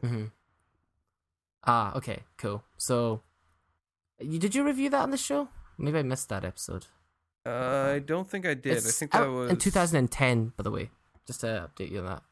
hmm 0.00 0.24
Ah. 1.66 1.94
Okay. 1.96 2.20
Cool. 2.36 2.62
So, 2.76 3.22
you, 4.18 4.38
did 4.38 4.54
you 4.54 4.64
review 4.64 4.90
that 4.90 5.02
on 5.02 5.10
the 5.10 5.16
show? 5.16 5.48
Maybe 5.78 5.98
I 5.98 6.02
missed 6.02 6.28
that 6.28 6.44
episode. 6.44 6.86
Uh, 7.46 7.92
I 7.94 7.98
don't 7.98 8.28
think 8.28 8.46
I 8.46 8.54
did. 8.54 8.78
I 8.78 8.80
think 8.80 9.12
that 9.12 9.26
was 9.28 9.50
in 9.50 9.56
2010, 9.56 10.52
by 10.56 10.62
the 10.62 10.70
way. 10.70 10.90
Just 11.26 11.40
to 11.40 11.68
update 11.70 11.90
you 11.90 12.00
on 12.00 12.06
that. 12.06 12.22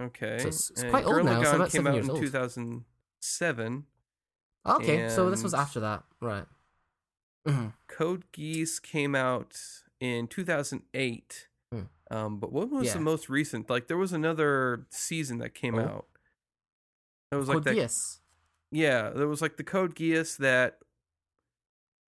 Okay, 0.00 0.38
So 0.38 0.48
it's- 0.48 0.70
it's 0.70 0.84
quite 0.84 1.04
old 1.04 1.16
Gurren 1.16 1.24
now, 1.24 1.40
it's 1.40 1.52
about 1.52 1.70
came 1.70 1.86
out 1.86 1.98
in 1.98 2.08
old. 2.10 2.20
2007. 2.20 3.86
Okay, 4.66 5.08
so 5.08 5.30
this 5.30 5.42
was 5.42 5.54
after 5.54 5.80
that, 5.80 6.04
right? 6.20 6.46
hmm 7.46 7.68
Code 7.88 8.24
Geass 8.32 8.80
came 8.82 9.14
out 9.14 9.56
in 10.00 10.26
2008. 10.28 11.48
Hmm. 11.72 11.82
Um, 12.10 12.38
but 12.38 12.52
what 12.52 12.70
was 12.70 12.88
Yeah. 12.88 12.92
the 12.94 13.00
most 13.00 13.28
recent? 13.28 13.68
Like 13.70 13.86
there 13.88 13.96
was 13.96 14.12
another 14.12 14.86
season 14.90 15.38
that 15.38 15.54
came 15.54 15.76
Oh. 15.76 15.82
out. 15.84 16.06
It 17.32 17.36
was 17.36 17.46
Code 17.48 17.56
like 17.56 17.64
that. 17.64 17.76
Geass. 17.76 18.18
Yeah, 18.70 19.10
there 19.10 19.26
was 19.28 19.40
like 19.42 19.56
the 19.56 19.64
Code 19.64 19.94
Geass 19.96 20.36
that 20.38 20.78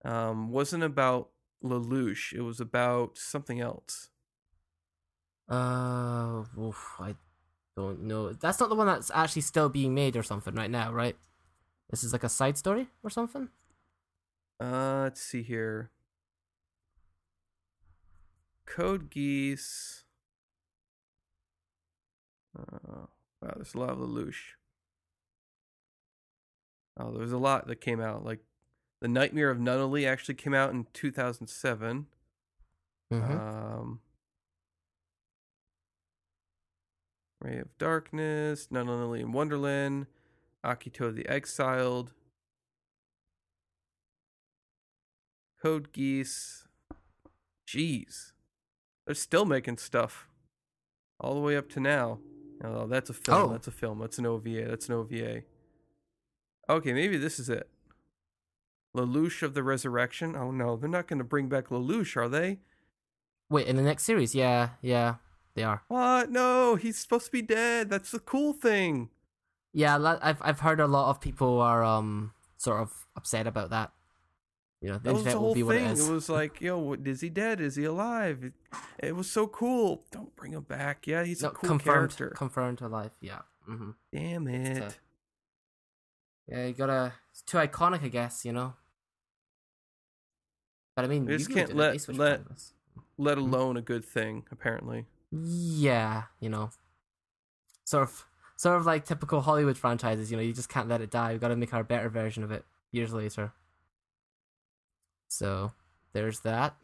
um 0.05 0.49
wasn't 0.49 0.83
about 0.83 1.29
Lelouch. 1.63 2.33
It 2.33 2.41
was 2.41 2.59
about 2.59 3.17
something 3.17 3.59
else. 3.59 4.09
Uh, 5.49 6.43
oof, 6.59 6.95
I 6.99 7.15
don't 7.75 8.03
know. 8.03 8.33
That's 8.33 8.59
not 8.59 8.69
the 8.69 8.75
one 8.75 8.87
that's 8.87 9.11
actually 9.13 9.41
still 9.41 9.67
being 9.67 9.95
made 9.95 10.15
or 10.15 10.23
something 10.23 10.53
right 10.53 10.69
now, 10.69 10.91
right? 10.91 11.17
This 11.89 12.03
is 12.03 12.13
like 12.13 12.23
a 12.23 12.29
side 12.29 12.57
story 12.57 12.87
or 13.03 13.09
something. 13.09 13.49
Uh, 14.59 15.01
let's 15.03 15.21
see 15.21 15.41
here. 15.41 15.91
Code 18.65 19.09
Geass. 19.09 20.03
Uh, 22.57 23.07
wow, 23.41 23.53
there's 23.55 23.73
a 23.73 23.79
lot 23.79 23.89
of 23.89 23.97
Lelouch. 23.97 24.55
Oh, 26.99 27.11
there 27.11 27.21
was 27.21 27.31
a 27.31 27.37
lot 27.37 27.67
that 27.67 27.81
came 27.81 28.01
out. 28.01 28.23
Like, 28.25 28.41
The 29.01 29.07
Nightmare 29.07 29.49
of 29.49 29.57
Nunnally 29.57 30.07
actually 30.07 30.35
came 30.35 30.53
out 30.53 30.71
in 30.71 30.85
2007. 30.93 32.07
Mm-hmm. 33.13 33.31
Um, 33.31 33.99
Ray 37.41 37.59
of 37.59 37.77
Darkness, 37.77 38.67
Nunnally 38.71 39.21
in 39.21 39.31
Wonderland, 39.31 40.07
Akito 40.65 41.15
the 41.15 41.27
Exiled, 41.27 42.13
Code 45.61 45.91
Geese. 45.91 46.67
Jeez. 47.67 48.31
They're 49.05 49.15
still 49.15 49.45
making 49.45 49.77
stuff. 49.77 50.27
All 51.19 51.35
the 51.35 51.41
way 51.41 51.57
up 51.57 51.69
to 51.69 51.79
now. 51.79 52.19
Oh, 52.63 52.87
that's 52.87 53.09
a 53.09 53.13
film. 53.13 53.49
Oh. 53.49 53.51
That's 53.51 53.67
a 53.67 53.71
film. 53.71 53.99
That's 53.99 54.17
an 54.17 54.25
OVA. 54.25 54.65
That's 54.67 54.87
an 54.87 54.95
OVA. 54.95 55.43
Okay, 56.69 56.93
maybe 56.93 57.17
this 57.17 57.39
is 57.39 57.49
it. 57.49 57.69
Lelouch 58.95 59.43
of 59.43 59.53
the 59.53 59.63
Resurrection. 59.63 60.35
Oh 60.35 60.51
no, 60.51 60.75
they're 60.75 60.89
not 60.89 61.07
going 61.07 61.19
to 61.19 61.23
bring 61.23 61.47
back 61.49 61.69
Lelouch, 61.69 62.15
are 62.17 62.29
they? 62.29 62.59
Wait, 63.49 63.67
in 63.67 63.75
the 63.75 63.81
next 63.81 64.03
series, 64.03 64.35
yeah, 64.35 64.69
yeah, 64.81 65.15
they 65.55 65.63
are. 65.63 65.83
What? 65.87 66.29
No, 66.31 66.75
he's 66.75 66.97
supposed 66.97 67.25
to 67.27 67.31
be 67.31 67.41
dead. 67.41 67.89
That's 67.89 68.11
the 68.11 68.19
cool 68.19 68.53
thing. 68.53 69.09
Yeah, 69.73 69.97
I've 70.21 70.41
I've 70.41 70.59
heard 70.61 70.79
a 70.79 70.87
lot 70.87 71.09
of 71.09 71.21
people 71.21 71.59
are 71.61 71.83
um 71.83 72.33
sort 72.57 72.81
of 72.81 73.05
upset 73.15 73.47
about 73.47 73.69
that. 73.71 73.91
You 74.81 74.89
know, 74.89 74.97
the 74.97 75.09
That 75.09 75.13
was 75.13 75.23
the 75.25 75.31
whole 75.37 75.53
be 75.53 75.61
thing. 75.63 75.85
it. 75.85 75.99
It 75.99 76.09
was 76.09 76.29
like, 76.39 76.61
yo, 76.61 76.93
is 76.93 77.21
he 77.21 77.29
dead? 77.29 77.59
Is 77.59 77.75
he 77.75 77.83
alive? 77.83 78.43
It, 78.45 78.53
it 78.99 79.15
was 79.15 79.29
so 79.29 79.45
cool. 79.45 80.03
Don't 80.09 80.33
bring 80.37 80.53
him 80.53 80.63
back. 80.63 81.05
Yeah, 81.05 81.23
he's 81.23 81.41
no, 81.43 81.49
a 81.49 81.51
cool 81.51 81.67
confirmed, 81.69 82.15
character. 82.15 82.29
confirmed 82.35 82.81
alive. 82.81 83.11
Yeah. 83.19 83.39
hmm 83.65 83.91
Damn 84.13 84.47
it. 84.47 84.97
Yeah, 86.49 86.65
you 86.65 86.73
gotta. 86.73 87.13
It's 87.31 87.41
too 87.41 87.57
iconic, 87.57 88.03
I 88.03 88.07
guess. 88.09 88.43
You 88.43 88.53
know. 88.53 88.73
But 90.95 91.05
I 91.05 91.07
mean, 91.07 91.27
you 91.27 91.37
just 91.37 91.51
can't 91.51 91.75
let- 91.75 92.09
let-. 92.09 92.41
Let 93.17 93.37
alone 93.37 93.75
a 93.77 93.81
good 93.81 94.05
thing, 94.05 94.45
apparently. 94.49 95.05
Yeah, 95.31 96.23
you 96.39 96.49
know, 96.49 96.71
sort 97.83 98.03
of, 98.03 98.25
sort 98.55 98.77
of 98.77 98.85
like 98.85 99.03
typical 99.05 99.41
Hollywood 99.41 99.77
franchises. 99.77 100.31
You 100.31 100.37
know, 100.37 100.43
you 100.43 100.53
just 100.53 100.69
can't 100.69 100.87
let 100.87 101.01
it 101.01 101.11
die. 101.11 101.33
We've 101.33 101.41
got 101.41 101.49
to 101.49 101.57
make 101.57 101.73
our 101.73 101.83
better 101.83 102.09
version 102.09 102.43
of 102.43 102.51
it 102.51 102.63
years 102.91 103.11
later. 103.13 103.51
So 105.27 105.73
there's 106.13 106.39
that. 106.41 106.75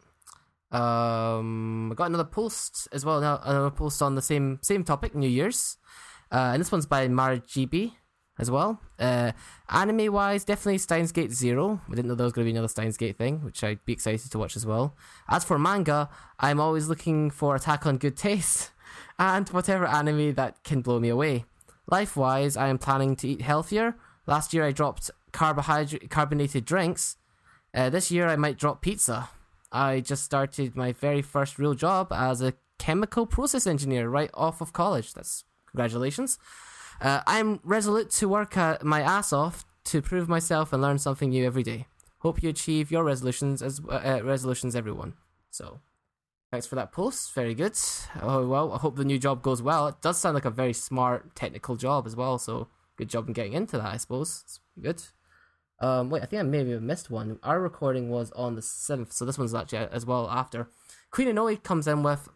Um, 0.70 1.90
I 1.90 1.94
got 1.94 2.06
another 2.06 2.24
post 2.24 2.86
as 2.92 3.04
well. 3.04 3.20
Now 3.20 3.40
another 3.42 3.70
post 3.70 4.02
on 4.02 4.14
the 4.14 4.22
same 4.22 4.58
same 4.62 4.84
topic, 4.84 5.14
New 5.14 5.28
Year's, 5.28 5.78
uh, 6.30 6.50
and 6.52 6.60
this 6.60 6.70
one's 6.70 6.86
by 6.86 7.08
MarGB 7.08 7.92
as 8.38 8.50
well. 8.50 8.80
Uh, 8.98 9.32
anime 9.68 10.12
wise, 10.12 10.44
definitely 10.44 10.78
Steins 10.78 11.12
Gate 11.12 11.32
Zero. 11.32 11.80
I 11.86 11.94
didn't 11.94 12.08
know 12.08 12.14
there 12.14 12.24
was 12.24 12.32
going 12.32 12.44
to 12.44 12.52
be 12.52 12.56
another 12.56 12.68
Steins 12.68 12.96
Gate 12.96 13.16
thing, 13.16 13.42
which 13.42 13.64
I'd 13.64 13.84
be 13.84 13.92
excited 13.92 14.30
to 14.30 14.38
watch 14.38 14.56
as 14.56 14.66
well. 14.66 14.94
As 15.28 15.44
for 15.44 15.58
manga, 15.58 16.08
I'm 16.38 16.60
always 16.60 16.88
looking 16.88 17.30
for 17.30 17.54
Attack 17.56 17.86
on 17.86 17.98
Good 17.98 18.16
Taste 18.16 18.70
and 19.18 19.48
whatever 19.50 19.86
anime 19.86 20.34
that 20.34 20.62
can 20.64 20.82
blow 20.82 21.00
me 21.00 21.08
away. 21.08 21.44
Life 21.88 22.16
wise, 22.16 22.56
I 22.56 22.68
am 22.68 22.78
planning 22.78 23.16
to 23.16 23.28
eat 23.28 23.42
healthier. 23.42 23.96
Last 24.26 24.52
year 24.52 24.64
I 24.64 24.72
dropped 24.72 25.10
carbohydrate 25.32 26.10
carbonated 26.10 26.64
drinks. 26.64 27.16
Uh, 27.72 27.90
this 27.90 28.10
year 28.10 28.26
I 28.26 28.36
might 28.36 28.58
drop 28.58 28.82
pizza. 28.82 29.28
I 29.70 30.00
just 30.00 30.24
started 30.24 30.74
my 30.74 30.92
very 30.92 31.22
first 31.22 31.58
real 31.58 31.74
job 31.74 32.12
as 32.12 32.40
a 32.40 32.54
chemical 32.78 33.26
process 33.26 33.66
engineer 33.66 34.08
right 34.08 34.30
off 34.34 34.60
of 34.60 34.72
college. 34.72 35.12
That's 35.14 35.44
congratulations. 35.66 36.38
Uh, 37.00 37.20
I'm 37.26 37.60
resolute 37.62 38.10
to 38.12 38.28
work 38.28 38.56
uh, 38.56 38.78
my 38.82 39.02
ass 39.02 39.32
off 39.32 39.64
to 39.84 40.02
prove 40.02 40.28
myself 40.28 40.72
and 40.72 40.82
learn 40.82 40.98
something 40.98 41.30
new 41.30 41.44
every 41.44 41.62
day. 41.62 41.86
Hope 42.18 42.42
you 42.42 42.48
achieve 42.48 42.90
your 42.90 43.04
resolutions 43.04 43.62
as 43.62 43.80
uh, 43.88 43.92
uh 43.92 44.20
resolutions, 44.24 44.74
everyone. 44.74 45.14
So, 45.50 45.80
thanks 46.50 46.66
for 46.66 46.74
that 46.76 46.92
post. 46.92 47.34
Very 47.34 47.54
good. 47.54 47.78
Oh 48.22 48.46
well, 48.46 48.72
I 48.72 48.78
hope 48.78 48.96
the 48.96 49.04
new 49.04 49.18
job 49.18 49.42
goes 49.42 49.62
well. 49.62 49.88
It 49.88 50.00
does 50.00 50.18
sound 50.18 50.34
like 50.34 50.44
a 50.44 50.50
very 50.50 50.72
smart 50.72 51.34
technical 51.34 51.76
job 51.76 52.06
as 52.06 52.16
well. 52.16 52.38
So, 52.38 52.68
good 52.96 53.08
job 53.08 53.28
in 53.28 53.34
getting 53.34 53.52
into 53.52 53.76
that. 53.78 53.92
I 53.92 53.96
suppose 53.98 54.42
it's 54.44 54.60
good. 54.80 55.02
Um, 55.78 56.08
wait, 56.08 56.22
I 56.22 56.26
think 56.26 56.40
I 56.40 56.42
maybe 56.42 56.78
missed 56.80 57.10
one. 57.10 57.38
Our 57.42 57.60
recording 57.60 58.08
was 58.08 58.32
on 58.32 58.54
the 58.54 58.62
seventh, 58.62 59.12
so 59.12 59.24
this 59.24 59.38
one's 59.38 59.54
actually 59.54 59.86
as 59.92 60.06
well 60.06 60.28
after. 60.30 60.70
Queen 61.10 61.28
Anoe 61.28 61.62
comes 61.62 61.86
in 61.86 62.02
with 62.02 62.28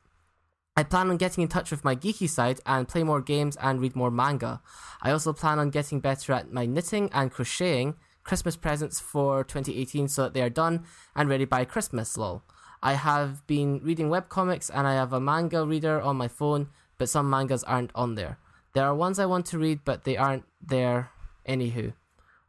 I 0.77 0.83
plan 0.83 1.11
on 1.11 1.17
getting 1.17 1.43
in 1.43 1.49
touch 1.49 1.71
with 1.71 1.85
my 1.85 1.95
geeky 1.95 2.29
side 2.29 2.61
and 2.65 2.89
play 2.89 3.03
more 3.03 3.21
games 3.21 3.57
and 3.57 3.81
read 3.81 3.97
more 3.97 4.11
manga. 4.11 4.63
I 5.03 5.11
also 5.11 5.33
plan 5.33 5.59
on 5.59 5.71
getting 5.71 6.01
better 6.01 6.33
at 6.33 6.53
my 6.53 6.65
knitting 6.65 7.11
and 7.13 7.31
crocheting 7.31 7.97
Christmas 8.25 8.57
presents 8.57 9.01
for 9.01 9.45
2018 9.45 10.09
so 10.09 10.23
that 10.23 10.35
they 10.35 10.43
are 10.43 10.51
done 10.51 10.85
and 11.17 11.29
ready 11.29 11.45
by 11.45 11.65
Christmas, 11.65 12.17
lol. 12.17 12.45
I 12.83 12.95
have 12.95 13.47
been 13.47 13.81
reading 13.83 14.09
webcomics 14.09 14.71
and 14.73 14.87
I 14.87 14.95
have 14.95 15.13
a 15.13 15.21
manga 15.21 15.67
reader 15.67 16.01
on 16.01 16.17
my 16.17 16.29
phone, 16.29 16.69
but 16.97 17.09
some 17.09 17.29
mangas 17.29 17.65
aren't 17.65 17.91
on 17.95 18.15
there. 18.15 18.39
There 18.73 18.85
are 18.85 18.95
ones 18.95 19.19
I 19.19 19.27
want 19.27 19.47
to 19.47 19.59
read, 19.59 19.81
but 19.85 20.05
they 20.05 20.17
aren't 20.17 20.45
there 20.65 21.11
anywho. 21.47 21.93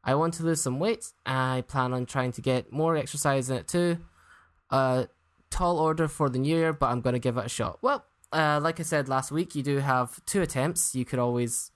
I 0.03 0.15
want 0.15 0.35
to 0.35 0.43
lose 0.43 0.61
some 0.61 0.79
weight. 0.79 1.11
I 1.25 1.63
plan 1.67 1.93
on 1.93 2.05
trying 2.05 2.31
to 2.33 2.41
get 2.41 2.71
more 2.71 2.95
exercise 2.95 3.49
in 3.49 3.57
it 3.57 3.67
too. 3.67 3.97
A 4.69 5.07
tall 5.49 5.79
order 5.79 6.07
for 6.07 6.29
the 6.29 6.39
new 6.39 6.55
year, 6.55 6.73
but 6.73 6.91
I'm 6.91 7.01
going 7.01 7.13
to 7.13 7.19
give 7.19 7.37
it 7.37 7.45
a 7.45 7.49
shot. 7.49 7.79
Well, 7.81 8.05
uh, 8.33 8.59
like 8.61 8.79
I 8.79 8.83
said 8.83 9.09
last 9.09 9.31
week, 9.31 9.55
you 9.55 9.63
do 9.63 9.77
have 9.77 10.23
two 10.25 10.41
attempts. 10.41 10.95
You 10.95 11.05
could 11.05 11.19
always 11.19 11.71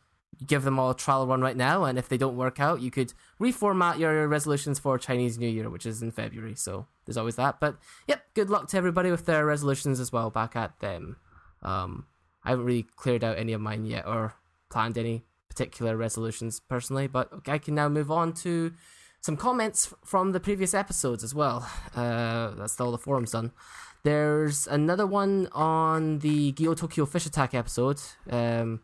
give 0.46 0.64
them 0.64 0.80
all 0.80 0.92
a 0.92 0.96
trial 0.96 1.26
run 1.28 1.42
right 1.42 1.56
now, 1.56 1.86
and 1.86 1.98
if 1.98 2.10
they 2.10 2.18
don't 2.18 2.36
work 2.36 2.60
out, 2.60 2.82
you 2.82 2.92
could 2.92 3.14
reformat 3.40 4.00
your 4.00 4.28
resolutions 4.28 4.80
for 4.80 4.98
Chinese 4.98 5.38
New 5.38 5.48
Year, 5.48 5.70
which 5.70 5.86
is 5.86 6.02
in 6.02 6.12
February. 6.12 6.56
So 6.56 6.88
there's 7.06 7.18
always 7.18 7.36
that. 7.38 7.60
But 7.60 7.78
yep, 8.08 8.24
good 8.34 8.50
luck 8.50 8.68
to 8.70 8.78
everybody 8.78 9.12
with 9.12 9.26
their 9.26 9.46
resolutions 9.46 10.00
as 10.00 10.12
well. 10.12 10.30
Back 10.30 10.56
at 10.56 10.80
them. 10.80 11.18
Um, 11.62 12.06
I 12.44 12.50
haven't 12.50 12.66
really 12.66 12.86
cleared 12.96 13.24
out 13.24 13.38
any 13.38 13.54
of 13.54 13.62
mine 13.62 13.86
yet 13.86 14.06
or 14.06 14.36
planned 14.70 14.98
any 14.98 15.26
particular 15.50 15.96
resolutions 15.98 16.60
personally, 16.60 17.08
but 17.08 17.32
I 17.48 17.58
can 17.58 17.76
now 17.76 17.90
move 17.90 18.12
on 18.12 18.34
to 18.34 18.74
some 19.22 19.38
comments 19.38 19.92
from 20.04 20.34
the 20.34 20.40
previous 20.40 20.76
episodes 20.76 21.24
as 21.24 21.34
well. 21.34 21.68
Uh, 21.96 22.52
that's 22.52 22.80
all 22.80 22.92
the 22.92 22.98
forums 22.98 23.32
done. 23.32 23.52
There's 24.06 24.68
another 24.68 25.08
one 25.08 25.48
on 25.52 26.20
the 26.20 26.54
Gyo 26.54 26.78
Tokyo 26.78 27.08
Fish 27.08 27.26
Attack 27.26 27.56
episode, 27.56 28.00
um, 28.30 28.82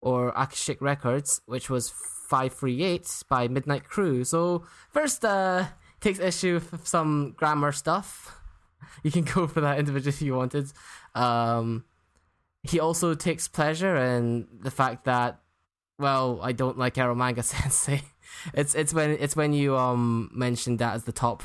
or 0.00 0.30
Akashic 0.30 0.82
Records, 0.82 1.42
which 1.46 1.70
was 1.70 1.90
538 2.28 3.22
by 3.28 3.46
Midnight 3.46 3.84
Crew. 3.84 4.24
So, 4.24 4.64
first, 4.90 5.24
uh, 5.24 5.66
takes 6.00 6.18
issue 6.18 6.54
with 6.54 6.84
some 6.88 7.34
grammar 7.36 7.70
stuff. 7.70 8.34
You 9.04 9.12
can 9.12 9.22
go 9.22 9.46
for 9.46 9.60
that 9.60 9.78
individually 9.78 10.10
if 10.14 10.22
you 10.22 10.34
wanted. 10.34 10.72
Um, 11.14 11.84
he 12.64 12.80
also 12.80 13.14
takes 13.14 13.46
pleasure 13.46 13.96
in 13.96 14.48
the 14.60 14.70
fact 14.72 15.04
that, 15.04 15.40
well, 16.00 16.40
I 16.42 16.50
don't 16.50 16.78
like 16.78 16.94
Eromanga 16.94 17.44
Sensei. 17.52 18.02
It's 18.54 18.74
it's 18.74 18.92
when 18.94 19.10
it's 19.10 19.36
when 19.36 19.52
you 19.52 19.76
um 19.76 20.30
mentioned 20.32 20.78
that 20.80 20.94
as 20.94 21.04
the 21.04 21.12
top 21.12 21.42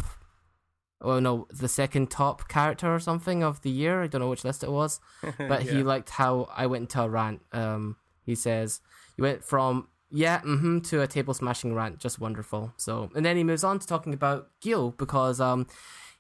oh 1.04 1.20
no, 1.20 1.48
the 1.50 1.68
second 1.68 2.10
top 2.10 2.48
character 2.48 2.94
or 2.94 3.00
something 3.00 3.44
of 3.44 3.62
the 3.62 3.70
year. 3.70 4.04
I 4.04 4.08
don't 4.08 4.22
know 4.22 4.30
which 4.30 4.46
list 4.46 4.64
it 4.64 4.72
was, 4.72 5.00
but 5.38 5.66
yeah. 5.66 5.72
he 5.72 5.84
liked 5.84 6.12
how 6.12 6.50
I 6.56 6.66
went 6.68 6.84
into 6.84 7.02
a 7.02 7.10
rant. 7.10 7.42
Um, 7.52 7.98
he 8.26 8.36
says 8.36 8.82
you 9.18 9.24
went 9.24 9.44
from 9.44 9.88
yeah, 10.16 10.42
mm-hmm, 10.42 10.80
to 10.82 11.02
a 11.02 11.08
table 11.08 11.34
smashing 11.34 11.74
rant, 11.74 11.98
just 11.98 12.20
wonderful. 12.20 12.72
So, 12.78 13.10
and 13.16 13.26
then 13.26 13.36
he 13.36 13.44
moves 13.44 13.64
on 13.64 13.80
to 13.80 13.88
talking 13.88 14.14
about 14.14 14.48
Gil 14.62 14.92
because 14.92 15.42
um, 15.42 15.66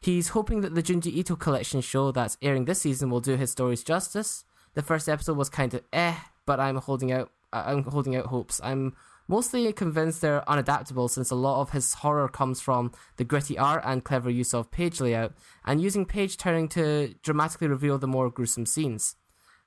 he's 0.01 0.29
hoping 0.29 0.61
that 0.61 0.73
the 0.73 0.81
Junji 0.81 1.13
Ito 1.13 1.35
collection 1.35 1.79
show 1.79 2.11
that's 2.11 2.35
airing 2.41 2.65
this 2.65 2.81
season 2.81 3.11
will 3.11 3.19
do 3.19 3.35
his 3.35 3.51
stories 3.51 3.83
justice. 3.83 4.45
The 4.73 4.81
first 4.81 5.07
episode 5.07 5.37
was 5.37 5.49
kind 5.49 5.75
of 5.75 5.83
eh, 5.93 6.15
but 6.47 6.59
I'm 6.59 6.77
holding 6.77 7.11
out. 7.11 7.31
I'm 7.51 7.83
holding 7.83 8.15
out 8.15 8.25
hopes. 8.25 8.59
I'm 8.63 8.95
mostly 9.27 9.71
convinced 9.73 10.21
they're 10.21 10.43
unadaptable 10.47 11.09
since 11.09 11.31
a 11.31 11.35
lot 11.35 11.61
of 11.61 11.71
his 11.71 11.93
horror 11.95 12.27
comes 12.27 12.61
from 12.61 12.91
the 13.17 13.23
gritty 13.23 13.57
art 13.57 13.81
and 13.85 14.03
clever 14.03 14.29
use 14.29 14.53
of 14.53 14.71
page 14.71 14.99
layout, 14.99 15.33
and 15.65 15.81
using 15.81 16.05
page 16.05 16.37
turning 16.37 16.67
to 16.69 17.15
dramatically 17.23 17.67
reveal 17.67 17.97
the 17.97 18.07
more 18.07 18.29
gruesome 18.29 18.65
scenes. 18.65 19.15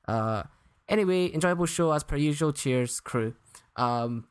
Uh, 0.06 0.42
anyway, 0.88 1.32
enjoyable 1.32 1.66
show 1.66 1.92
as 1.92 2.04
per 2.04 2.16
usual. 2.16 2.52
Cheers, 2.52 3.00
crew. 3.00 3.34
Um, 3.76 4.28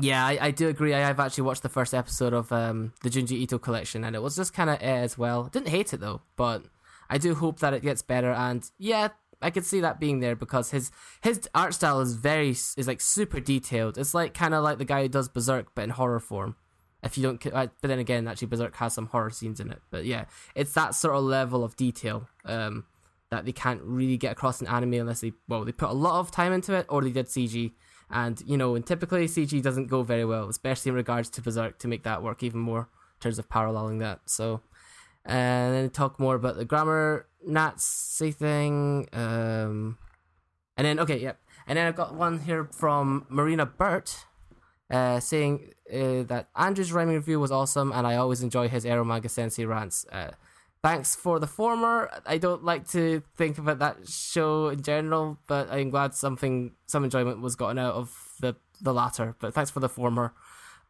yeah, 0.00 0.26
I, 0.26 0.38
I 0.40 0.50
do 0.50 0.68
agree. 0.68 0.92
I 0.92 1.00
have 1.00 1.20
actually 1.20 1.44
watched 1.44 1.62
the 1.62 1.68
first 1.68 1.94
episode 1.94 2.32
of 2.32 2.50
um, 2.50 2.92
the 3.02 3.10
Junji 3.10 3.32
Ito 3.32 3.58
collection, 3.58 4.04
and 4.04 4.16
it 4.16 4.22
was 4.22 4.36
just 4.36 4.52
kind 4.52 4.68
of 4.70 4.78
eh 4.80 4.98
as 4.98 5.16
well. 5.16 5.44
Didn't 5.44 5.68
hate 5.68 5.92
it 5.92 6.00
though, 6.00 6.22
but 6.36 6.64
I 7.08 7.18
do 7.18 7.34
hope 7.34 7.60
that 7.60 7.74
it 7.74 7.82
gets 7.82 8.02
better. 8.02 8.32
And 8.32 8.68
yeah, 8.78 9.08
I 9.44 9.50
could 9.50 9.66
see 9.66 9.80
that 9.80 10.00
being 10.00 10.20
there 10.20 10.34
because 10.34 10.70
his 10.70 10.90
his 11.22 11.48
art 11.54 11.74
style 11.74 12.00
is 12.00 12.14
very 12.14 12.50
is 12.50 12.86
like 12.86 13.00
super 13.00 13.40
detailed. 13.40 13.98
It's 13.98 14.14
like 14.14 14.32
kind 14.32 14.54
of 14.54 14.64
like 14.64 14.78
the 14.78 14.86
guy 14.86 15.02
who 15.02 15.08
does 15.08 15.28
Berserk 15.28 15.66
but 15.74 15.84
in 15.84 15.90
horror 15.90 16.18
form. 16.18 16.56
If 17.02 17.18
you 17.18 17.24
don't, 17.24 17.46
uh, 17.48 17.66
but 17.82 17.88
then 17.88 17.98
again, 17.98 18.26
actually 18.26 18.48
Berserk 18.48 18.74
has 18.76 18.94
some 18.94 19.06
horror 19.08 19.28
scenes 19.28 19.60
in 19.60 19.70
it. 19.70 19.82
But 19.90 20.06
yeah, 20.06 20.24
it's 20.54 20.72
that 20.72 20.94
sort 20.94 21.14
of 21.14 21.24
level 21.24 21.62
of 21.62 21.76
detail 21.76 22.26
um, 22.46 22.86
that 23.30 23.44
they 23.44 23.52
can't 23.52 23.82
really 23.82 24.16
get 24.16 24.32
across 24.32 24.62
in 24.62 24.66
anime 24.66 24.94
unless 24.94 25.20
they 25.20 25.32
well 25.46 25.66
they 25.66 25.72
put 25.72 25.90
a 25.90 25.92
lot 25.92 26.20
of 26.20 26.30
time 26.30 26.54
into 26.54 26.72
it 26.72 26.86
or 26.88 27.02
they 27.02 27.10
did 27.10 27.26
CG. 27.26 27.72
And 28.10 28.42
you 28.46 28.56
know, 28.56 28.74
and 28.74 28.86
typically 28.86 29.26
CG 29.26 29.62
doesn't 29.62 29.88
go 29.88 30.02
very 30.02 30.24
well, 30.24 30.48
especially 30.48 30.88
in 30.90 30.96
regards 30.96 31.28
to 31.30 31.42
Berserk 31.42 31.78
to 31.80 31.88
make 31.88 32.04
that 32.04 32.22
work 32.22 32.42
even 32.42 32.60
more 32.60 32.80
in 32.80 33.20
terms 33.20 33.38
of 33.38 33.50
paralleling 33.50 33.98
that. 33.98 34.20
So 34.24 34.62
and 35.24 35.74
then 35.74 35.90
talk 35.90 36.20
more 36.20 36.34
about 36.34 36.56
the 36.56 36.64
grammar 36.64 37.26
Nazi 37.46 38.32
thing. 38.32 39.08
Um, 39.12 39.98
and 40.76 40.86
then 40.86 41.00
okay, 41.00 41.18
yep. 41.18 41.38
And 41.66 41.78
then 41.78 41.86
I've 41.86 41.96
got 41.96 42.14
one 42.14 42.40
here 42.40 42.68
from 42.72 43.26
Marina 43.28 43.64
Burt, 43.64 44.26
uh, 44.90 45.20
saying 45.20 45.72
uh, 45.90 46.24
that 46.24 46.48
Andrew's 46.54 46.92
rhyming 46.92 47.14
review 47.14 47.40
was 47.40 47.50
awesome, 47.50 47.92
and 47.92 48.06
I 48.06 48.16
always 48.16 48.42
enjoy 48.42 48.68
his 48.68 48.84
Eromanga 48.84 49.30
Sensei 49.30 49.64
rants. 49.64 50.04
Uh, 50.12 50.32
thanks 50.82 51.16
for 51.16 51.38
the 51.38 51.46
former. 51.46 52.10
I 52.26 52.36
don't 52.38 52.64
like 52.64 52.86
to 52.88 53.22
think 53.36 53.58
about 53.58 53.78
that 53.78 54.06
show 54.06 54.68
in 54.68 54.82
general, 54.82 55.38
but 55.46 55.70
I'm 55.70 55.90
glad 55.90 56.14
something 56.14 56.72
some 56.86 57.04
enjoyment 57.04 57.40
was 57.40 57.56
gotten 57.56 57.78
out 57.78 57.94
of 57.94 58.34
the 58.40 58.56
the 58.82 58.92
latter. 58.92 59.36
But 59.38 59.54
thanks 59.54 59.70
for 59.70 59.80
the 59.80 59.88
former. 59.88 60.34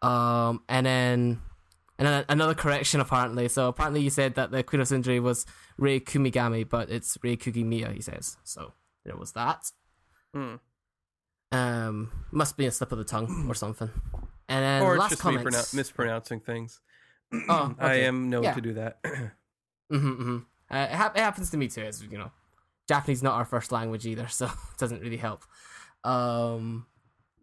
Um, 0.03 0.63
and 0.69 0.87
then 0.87 1.41
and 1.99 2.09
then 2.09 2.25
another 2.29 2.55
correction, 2.55 3.01
apparently. 3.01 3.49
So 3.49 3.69
apparently, 3.69 4.01
you 4.03 4.11
said 4.11 4.35
that 4.35 4.51
the 4.51 4.63
Queen 4.63 4.81
of 4.81 4.89
Tsundere 4.89 5.23
was 5.23 5.47
Rei 5.79 6.01
Kumigami, 6.01 6.69
but 6.69 6.91
it's 6.91 7.17
Rei 7.23 7.37
Kugimiya. 7.37 7.95
He 7.95 8.01
says 8.01 8.37
so. 8.45 8.73
There 9.05 9.17
was 9.17 9.33
that. 9.33 9.71
Hmm. 10.33 10.55
Um, 11.53 12.11
must 12.33 12.57
be 12.57 12.67
a 12.67 12.73
slip 12.73 12.91
of 12.91 12.99
the 12.99 13.05
tongue 13.05 13.47
or 13.49 13.55
something. 13.55 13.91
And 14.49 14.65
then 14.65 14.83
or 14.83 14.99
last 14.99 15.11
just 15.11 15.23
comments. 15.23 15.73
mispronouncing 15.75 16.41
things. 16.41 16.81
Oh, 17.49 17.73
okay. 17.73 17.85
I 17.85 17.95
am 18.03 18.31
known 18.31 18.45
yeah. 18.45 18.55
to 18.55 18.61
do 18.61 18.75
that. 18.75 19.03
mm-hmm, 19.05 19.97
mm-hmm. 19.97 20.37
Uh, 20.71 20.77
it, 20.77 20.91
ha- 20.91 21.13
it, 21.13 21.21
happens 21.21 21.51
to 21.51 21.57
me 21.57 21.67
too. 21.67 21.83
As 21.83 22.01
you 22.01 22.17
know, 22.17 22.31
Japanese 22.87 23.25
not 23.25 23.35
our 23.35 23.45
first 23.45 23.73
language 23.73 24.07
either, 24.07 24.29
so 24.31 24.45
it 24.47 24.79
doesn't 24.79 25.03
really 25.03 25.17
help. 25.17 25.43
Um, 26.05 26.87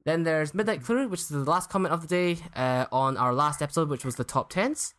then 0.03 0.23
there's 0.23 0.53
Midnight 0.53 0.83
Crew, 0.83 1.07
which 1.07 1.21
is 1.21 1.29
the 1.29 1.39
last 1.39 1.69
comment 1.69 1.93
of 1.93 2.01
the 2.01 2.07
day 2.07 2.41
uh, 2.55 2.85
on 2.91 3.17
our 3.17 3.33
last 3.33 3.61
episode, 3.61 3.89
which 3.89 4.05
was 4.05 4.15
the 4.15 4.23
top 4.23 4.49
tens. 4.49 4.93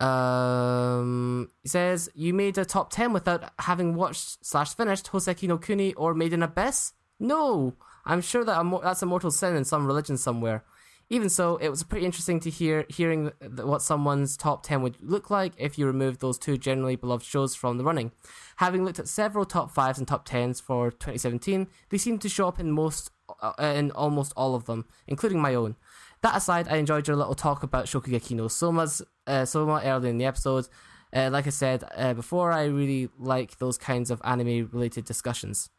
Um, 0.00 1.50
he 1.62 1.68
says 1.68 2.08
you 2.14 2.32
made 2.32 2.56
a 2.56 2.64
top 2.64 2.90
ten 2.90 3.12
without 3.12 3.50
having 3.58 3.94
watched 3.94 4.44
slash 4.46 4.74
finished 4.74 5.10
Hoseki 5.10 5.48
no 5.48 5.58
Kuni 5.58 5.92
or 5.94 6.14
Made 6.14 6.32
in 6.32 6.42
Abyss. 6.42 6.92
No, 7.18 7.74
I'm 8.04 8.20
sure 8.20 8.44
that 8.44 8.80
that's 8.82 9.02
a 9.02 9.06
mortal 9.06 9.30
sin 9.30 9.56
in 9.56 9.64
some 9.64 9.86
religion 9.86 10.16
somewhere. 10.16 10.64
Even 11.10 11.30
so, 11.30 11.56
it 11.56 11.70
was 11.70 11.82
pretty 11.82 12.04
interesting 12.04 12.38
to 12.40 12.50
hear 12.50 12.84
hearing 12.90 13.32
what 13.40 13.80
someone's 13.80 14.36
top 14.36 14.62
10 14.62 14.82
would 14.82 14.96
look 15.00 15.30
like 15.30 15.54
if 15.56 15.78
you 15.78 15.86
removed 15.86 16.20
those 16.20 16.38
two 16.38 16.58
generally 16.58 16.96
beloved 16.96 17.24
shows 17.24 17.54
from 17.54 17.78
the 17.78 17.84
running. 17.84 18.12
Having 18.56 18.84
looked 18.84 18.98
at 18.98 19.08
several 19.08 19.46
top 19.46 19.74
5s 19.74 19.96
and 19.96 20.06
top 20.06 20.28
10s 20.28 20.60
for 20.60 20.90
2017, 20.90 21.66
they 21.88 21.96
seem 21.96 22.18
to 22.18 22.28
show 22.28 22.46
up 22.46 22.60
in 22.60 22.70
most 22.70 23.10
uh, 23.40 23.52
in 23.58 23.90
almost 23.92 24.32
all 24.36 24.54
of 24.54 24.66
them, 24.66 24.86
including 25.06 25.40
my 25.40 25.54
own. 25.54 25.76
That 26.22 26.36
aside, 26.36 26.68
I 26.68 26.76
enjoyed 26.76 27.06
your 27.06 27.16
little 27.16 27.34
talk 27.34 27.62
about 27.62 27.86
Shokugeki 27.86 28.32
no 28.32 28.48
Soma's 28.48 29.02
uh, 29.26 29.44
Soma 29.44 29.80
earlier 29.84 30.10
in 30.10 30.18
the 30.18 30.24
episode. 30.24 30.68
Uh, 31.14 31.30
like 31.32 31.46
I 31.46 31.50
said 31.50 31.84
uh, 31.96 32.14
before, 32.14 32.52
I 32.52 32.64
really 32.64 33.08
like 33.18 33.58
those 33.58 33.78
kinds 33.78 34.10
of 34.10 34.20
anime 34.24 34.68
related 34.72 35.04
discussions. 35.04 35.70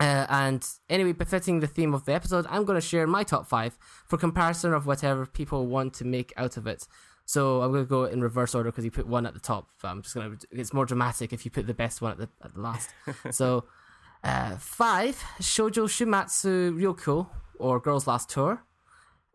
Uh, 0.00 0.26
and 0.28 0.64
anyway, 0.88 1.12
befitting 1.12 1.58
the 1.58 1.66
theme 1.66 1.92
of 1.92 2.04
the 2.04 2.14
episode, 2.14 2.46
I'm 2.48 2.64
going 2.64 2.80
to 2.80 2.86
share 2.86 3.06
my 3.06 3.24
top 3.24 3.48
five 3.48 3.76
for 4.06 4.16
comparison 4.16 4.72
of 4.72 4.86
whatever 4.86 5.26
people 5.26 5.66
want 5.66 5.92
to 5.94 6.04
make 6.04 6.32
out 6.36 6.56
of 6.56 6.66
it. 6.66 6.86
So 7.24 7.62
I'm 7.62 7.72
going 7.72 7.84
to 7.84 7.88
go 7.88 8.04
in 8.04 8.22
reverse 8.22 8.54
order 8.54 8.70
because 8.70 8.84
you 8.84 8.90
put 8.90 9.06
one 9.06 9.26
at 9.26 9.34
the 9.34 9.40
top. 9.40 9.68
I'm 9.82 10.02
just 10.02 10.14
going 10.14 10.38
to. 10.38 10.46
It's 10.50 10.72
more 10.72 10.86
dramatic 10.86 11.32
if 11.32 11.44
you 11.44 11.50
put 11.50 11.66
the 11.66 11.74
best 11.74 12.00
one 12.00 12.12
at 12.12 12.18
the 12.18 12.28
at 12.42 12.54
the 12.54 12.60
last. 12.60 12.90
so 13.30 13.64
uh, 14.24 14.56
five, 14.56 15.22
Shoujo 15.40 15.84
Shumatsu 15.86 16.72
Ryoko 16.78 17.28
or 17.58 17.80
Girls 17.80 18.06
Last 18.06 18.30
Tour. 18.30 18.64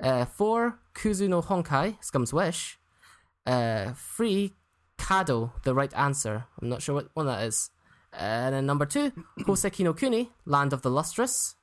Uh, 0.01 0.25
four, 0.25 0.79
Kuzu 0.93 1.29
no 1.29 1.41
Honkai, 1.41 2.03
Scum's 2.03 2.33
Wish. 2.33 2.77
Uh, 3.45 3.93
three, 3.95 4.53
Kado, 4.97 5.51
The 5.63 5.73
Right 5.73 5.93
Answer. 5.95 6.45
I'm 6.61 6.69
not 6.69 6.81
sure 6.81 6.95
what 6.95 7.09
one 7.13 7.25
that 7.27 7.43
is. 7.43 7.69
And 8.11 8.53
then 8.53 8.65
number 8.65 8.85
two, 8.85 9.11
Hoseki 9.39 9.83
no 9.83 9.93
Kuni, 9.93 10.31
Land 10.45 10.73
of 10.73 10.81
the 10.81 10.89
Lustrous. 10.89 11.55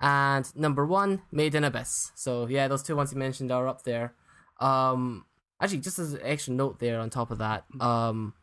And 0.00 0.54
number 0.56 0.84
one, 0.84 1.22
Made 1.30 1.54
in 1.54 1.64
Abyss. 1.64 2.12
So 2.14 2.46
yeah, 2.46 2.68
those 2.68 2.82
two 2.82 2.96
ones 2.96 3.12
you 3.12 3.18
mentioned 3.18 3.50
are 3.50 3.68
up 3.68 3.82
there. 3.82 4.14
Um, 4.60 5.24
actually, 5.60 5.80
just 5.80 5.98
as 5.98 6.14
an 6.14 6.20
extra 6.22 6.54
note 6.54 6.78
there 6.80 7.00
on 7.00 7.10
top 7.10 7.30
of 7.30 7.38
that, 7.38 7.64
um, 7.80 8.34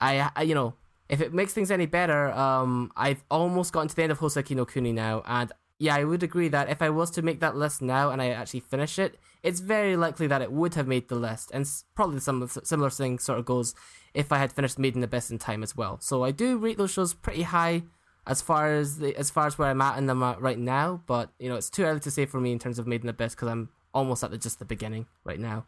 I, 0.00 0.30
I 0.34 0.42
you 0.42 0.54
know, 0.54 0.74
if 1.08 1.20
it 1.20 1.32
makes 1.32 1.52
things 1.52 1.70
any 1.70 1.86
better, 1.86 2.32
um, 2.32 2.92
I've 2.96 3.22
almost 3.30 3.72
gotten 3.72 3.88
to 3.88 3.96
the 3.96 4.02
end 4.02 4.12
of 4.12 4.18
Hoseki 4.18 4.56
no 4.56 4.64
Kuni 4.64 4.92
now, 4.92 5.22
and 5.26 5.52
yeah, 5.78 5.94
I 5.94 6.04
would 6.04 6.22
agree 6.22 6.48
that 6.48 6.70
if 6.70 6.80
I 6.80 6.90
was 6.90 7.10
to 7.12 7.22
make 7.22 7.40
that 7.40 7.54
list 7.54 7.82
now 7.82 8.10
and 8.10 8.22
I 8.22 8.30
actually 8.30 8.60
finish 8.60 8.98
it, 8.98 9.18
it's 9.42 9.60
very 9.60 9.94
likely 9.94 10.26
that 10.26 10.40
it 10.40 10.50
would 10.50 10.74
have 10.74 10.88
made 10.88 11.08
the 11.08 11.16
list, 11.16 11.50
and 11.52 11.68
probably 11.94 12.20
some 12.20 12.48
similar 12.64 12.90
thing 12.90 13.18
sort 13.18 13.38
of 13.38 13.44
goes 13.44 13.74
if 14.14 14.32
I 14.32 14.38
had 14.38 14.52
finished 14.52 14.78
Made 14.78 14.96
in 14.96 15.02
Abyss 15.02 15.30
in 15.30 15.38
time 15.38 15.62
as 15.62 15.76
well. 15.76 15.98
So 16.00 16.24
I 16.24 16.30
do 16.30 16.56
rate 16.56 16.78
those 16.78 16.90
shows 16.90 17.12
pretty 17.12 17.42
high 17.42 17.82
as 18.26 18.42
far 18.42 18.74
as 18.74 18.98
the 18.98 19.14
as 19.16 19.30
far 19.30 19.46
as 19.46 19.58
where 19.58 19.68
I'm 19.68 19.80
at 19.80 19.98
in 19.98 20.06
them 20.06 20.22
right 20.22 20.58
now. 20.58 21.02
But 21.06 21.30
you 21.38 21.48
know, 21.48 21.56
it's 21.56 21.70
too 21.70 21.84
early 21.84 22.00
to 22.00 22.10
say 22.10 22.26
for 22.26 22.40
me 22.40 22.52
in 22.52 22.58
terms 22.58 22.78
of 22.78 22.86
Made 22.86 23.02
in 23.02 23.08
Abyss 23.08 23.34
because 23.34 23.48
I'm 23.48 23.68
almost 23.94 24.24
at 24.24 24.30
the 24.30 24.38
just 24.38 24.58
the 24.58 24.64
beginning 24.64 25.06
right 25.24 25.38
now. 25.38 25.66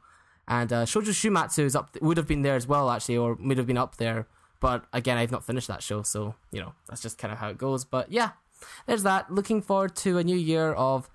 And 0.49 0.73
uh, 0.73 0.85
Shoujo 0.87 1.11
Shumatsu 1.11 1.65
is 1.65 1.77
up 1.77 1.97
would 2.01 2.17
have 2.17 2.27
been 2.27 2.43
there 2.43 2.57
as 2.57 2.67
well 2.67 2.91
actually, 2.91 3.19
or 3.19 3.35
would 3.35 3.59
have 3.59 3.67
been 3.67 3.79
up 3.79 3.97
there. 3.99 4.27
But 4.61 4.87
again, 4.93 5.19
I've 5.19 5.31
not 5.31 5.45
finished 5.45 5.69
that 5.69 5.83
show, 5.83 6.03
so 6.03 6.35
you 6.51 6.61
know 6.61 6.75
that's 6.89 7.03
just 7.03 7.19
kind 7.19 7.33
of 7.33 7.39
how 7.39 7.49
it 7.49 7.59
goes. 7.59 7.85
But 7.85 8.11
yeah, 8.11 8.31
there's 8.87 9.05
that. 9.05 9.33
Looking 9.33 9.63
forward 9.63 9.95
to 9.97 10.19
a 10.19 10.25
new 10.25 10.37
year 10.37 10.73
of 10.73 11.09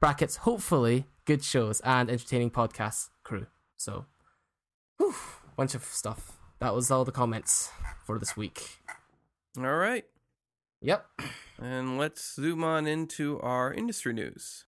brackets. 0.00 0.36
Hopefully, 0.36 1.06
good 1.24 1.42
shows 1.42 1.80
and 1.80 2.08
entertaining 2.08 2.50
podcast 2.50 3.08
crew. 3.24 3.46
So, 3.76 4.06
whew, 4.98 5.14
bunch 5.56 5.74
of 5.74 5.84
stuff 5.84 6.38
that 6.64 6.74
was 6.74 6.90
all 6.90 7.04
the 7.04 7.12
comments 7.12 7.70
for 8.04 8.18
this 8.18 8.36
week. 8.36 8.78
All 9.58 9.76
right. 9.76 10.04
Yep. 10.80 11.06
And 11.60 11.98
let's 11.98 12.34
zoom 12.34 12.64
on 12.64 12.86
into 12.86 13.38
our 13.40 13.72
industry 13.72 14.12
news. 14.12 14.64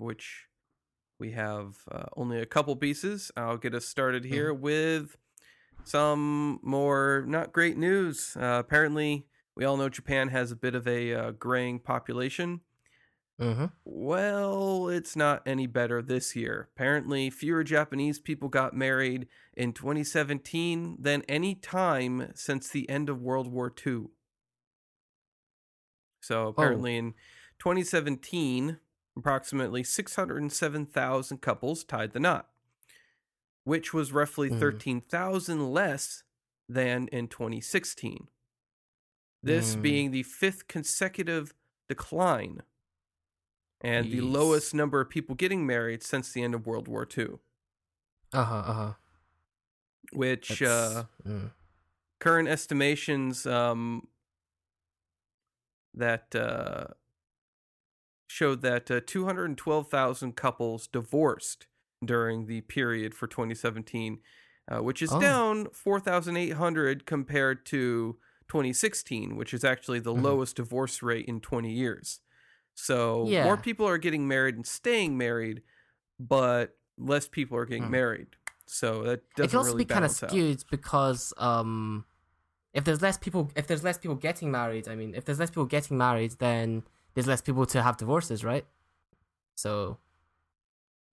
Which 0.00 0.46
we 1.18 1.32
have 1.32 1.76
uh, 1.90 2.04
only 2.16 2.40
a 2.40 2.46
couple 2.46 2.74
pieces. 2.76 3.30
I'll 3.36 3.58
get 3.58 3.74
us 3.74 3.86
started 3.86 4.24
here 4.24 4.52
mm-hmm. 4.52 4.62
with 4.62 5.16
some 5.84 6.58
more 6.62 7.24
not 7.26 7.52
great 7.52 7.76
news. 7.76 8.36
Uh, 8.40 8.58
apparently, 8.58 9.26
we 9.54 9.64
all 9.64 9.76
know 9.76 9.88
Japan 9.88 10.28
has 10.28 10.50
a 10.50 10.56
bit 10.56 10.74
of 10.74 10.88
a 10.88 11.14
uh, 11.14 11.30
graying 11.32 11.80
population. 11.80 12.60
Mm-hmm. 13.40 13.66
Well, 13.84 14.88
it's 14.88 15.16
not 15.16 15.42
any 15.46 15.66
better 15.66 16.02
this 16.02 16.36
year. 16.36 16.68
Apparently, 16.74 17.30
fewer 17.30 17.64
Japanese 17.64 18.18
people 18.18 18.48
got 18.48 18.74
married 18.74 19.28
in 19.54 19.72
2017 19.72 20.96
than 21.00 21.22
any 21.22 21.54
time 21.54 22.32
since 22.34 22.68
the 22.68 22.88
end 22.90 23.08
of 23.08 23.22
World 23.22 23.50
War 23.50 23.72
II. 23.86 24.08
So, 26.20 26.48
apparently, 26.48 26.96
oh. 26.96 26.98
in 26.98 27.14
2017, 27.58 28.78
approximately 29.16 29.82
607,000 29.82 31.40
couples 31.40 31.84
tied 31.84 32.12
the 32.12 32.20
knot, 32.20 32.48
which 33.64 33.92
was 33.92 34.12
roughly 34.12 34.50
mm. 34.50 34.58
13,000 34.58 35.72
less 35.72 36.22
than 36.68 37.08
in 37.08 37.28
2016 37.28 38.28
this 39.42 39.74
mm. 39.74 39.82
being 39.82 40.10
the 40.10 40.22
fifth 40.22 40.68
consecutive 40.68 41.54
decline 41.88 42.62
and 43.80 44.06
Jeez. 44.06 44.12
the 44.12 44.20
lowest 44.20 44.74
number 44.74 45.00
of 45.00 45.08
people 45.08 45.34
getting 45.34 45.66
married 45.66 46.02
since 46.02 46.32
the 46.32 46.42
end 46.42 46.54
of 46.54 46.66
World 46.66 46.88
War 46.88 47.08
II. 47.16 47.28
Uh 48.32 48.44
huh. 48.44 48.54
Uh 48.54 48.72
huh. 48.72 48.92
Which 50.12 50.62
uh, 50.62 51.04
mm. 51.26 51.52
current 52.18 52.48
estimations 52.48 53.46
um, 53.46 54.08
that 55.94 56.34
uh, 56.34 56.92
showed 58.30 58.62
that 58.62 58.88
uh, 58.88 59.00
212,000 59.04 60.36
couples 60.36 60.86
divorced 60.86 61.66
during 62.02 62.46
the 62.46 62.60
period 62.60 63.12
for 63.12 63.26
2017, 63.26 64.20
uh, 64.70 64.78
which 64.78 65.02
is 65.02 65.12
oh. 65.12 65.20
down 65.20 65.66
4,800 65.72 67.06
compared 67.06 67.66
to 67.66 68.16
2016, 68.46 69.34
which 69.34 69.52
is 69.52 69.64
actually 69.64 69.98
the 69.98 70.14
mm-hmm. 70.14 70.24
lowest 70.24 70.54
divorce 70.54 71.02
rate 71.02 71.26
in 71.26 71.40
20 71.40 71.72
years. 71.72 72.20
So 72.74 73.26
yeah. 73.26 73.42
more 73.42 73.56
people 73.56 73.88
are 73.88 73.98
getting 73.98 74.28
married 74.28 74.54
and 74.54 74.64
staying 74.64 75.18
married, 75.18 75.62
but 76.20 76.76
less 76.96 77.26
people 77.26 77.58
are 77.58 77.66
getting 77.66 77.86
mm. 77.86 77.90
married. 77.90 78.28
So 78.64 79.02
that 79.02 79.22
doesn't 79.34 79.44
it 79.44 79.48
can 79.48 79.58
also 79.58 79.72
really 79.72 79.84
be 79.84 79.92
kind 79.92 80.04
of 80.04 80.12
skewed 80.12 80.58
out. 80.60 80.64
because 80.70 81.34
um, 81.36 82.04
if 82.72 82.84
there's 82.84 83.02
less 83.02 83.18
people, 83.18 83.50
if 83.56 83.66
there's 83.66 83.82
less 83.82 83.98
people 83.98 84.14
getting 84.14 84.52
married, 84.52 84.86
I 84.88 84.94
mean, 84.94 85.16
if 85.16 85.24
there's 85.24 85.40
less 85.40 85.50
people 85.50 85.64
getting 85.64 85.98
married, 85.98 86.36
then 86.38 86.84
there's 87.14 87.26
less 87.26 87.40
people 87.40 87.66
to 87.66 87.82
have 87.82 87.96
divorces, 87.96 88.44
right? 88.44 88.64
So, 89.56 89.98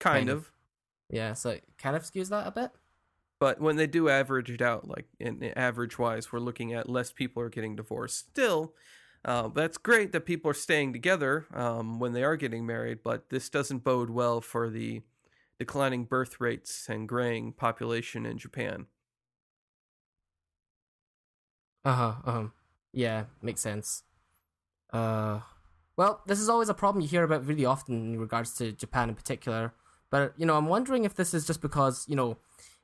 kind, 0.00 0.18
kind 0.18 0.28
of. 0.30 0.38
of. 0.38 0.52
Yeah, 1.10 1.32
so 1.32 1.50
it 1.50 1.64
kind 1.78 1.96
of 1.96 2.02
skews 2.02 2.28
that 2.28 2.46
a 2.46 2.50
bit. 2.50 2.70
But 3.40 3.60
when 3.60 3.76
they 3.76 3.86
do 3.86 4.08
average 4.08 4.50
it 4.50 4.60
out, 4.60 4.88
like 4.88 5.06
in, 5.20 5.42
average 5.56 5.98
wise, 5.98 6.32
we're 6.32 6.40
looking 6.40 6.74
at 6.74 6.88
less 6.88 7.12
people 7.12 7.42
are 7.42 7.48
getting 7.48 7.76
divorced. 7.76 8.18
Still, 8.30 8.74
uh, 9.24 9.48
that's 9.48 9.78
great 9.78 10.12
that 10.12 10.26
people 10.26 10.50
are 10.50 10.54
staying 10.54 10.92
together 10.92 11.46
um, 11.54 11.98
when 12.00 12.12
they 12.12 12.24
are 12.24 12.36
getting 12.36 12.66
married, 12.66 12.98
but 13.02 13.30
this 13.30 13.48
doesn't 13.48 13.84
bode 13.84 14.10
well 14.10 14.40
for 14.40 14.68
the 14.68 15.02
declining 15.58 16.04
birth 16.04 16.40
rates 16.40 16.88
and 16.88 17.08
graying 17.08 17.52
population 17.52 18.26
in 18.26 18.38
Japan. 18.38 18.86
Uh 21.84 21.94
huh. 21.94 22.14
Uh-huh. 22.24 22.48
Yeah, 22.92 23.24
makes 23.42 23.60
sense. 23.60 24.02
Uh, 24.92 25.40
well, 25.98 26.22
this 26.26 26.38
is 26.38 26.48
always 26.48 26.68
a 26.68 26.74
problem 26.74 27.02
you 27.02 27.08
hear 27.08 27.24
about 27.24 27.44
really 27.44 27.64
often 27.64 28.14
in 28.14 28.20
regards 28.20 28.54
to 28.54 28.70
Japan 28.70 29.08
in 29.08 29.16
particular. 29.16 29.74
But 30.10 30.32
you 30.36 30.46
know, 30.46 30.56
I'm 30.56 30.68
wondering 30.68 31.04
if 31.04 31.16
this 31.16 31.34
is 31.34 31.44
just 31.44 31.60
because 31.60 32.06
you 32.08 32.14
know 32.14 32.38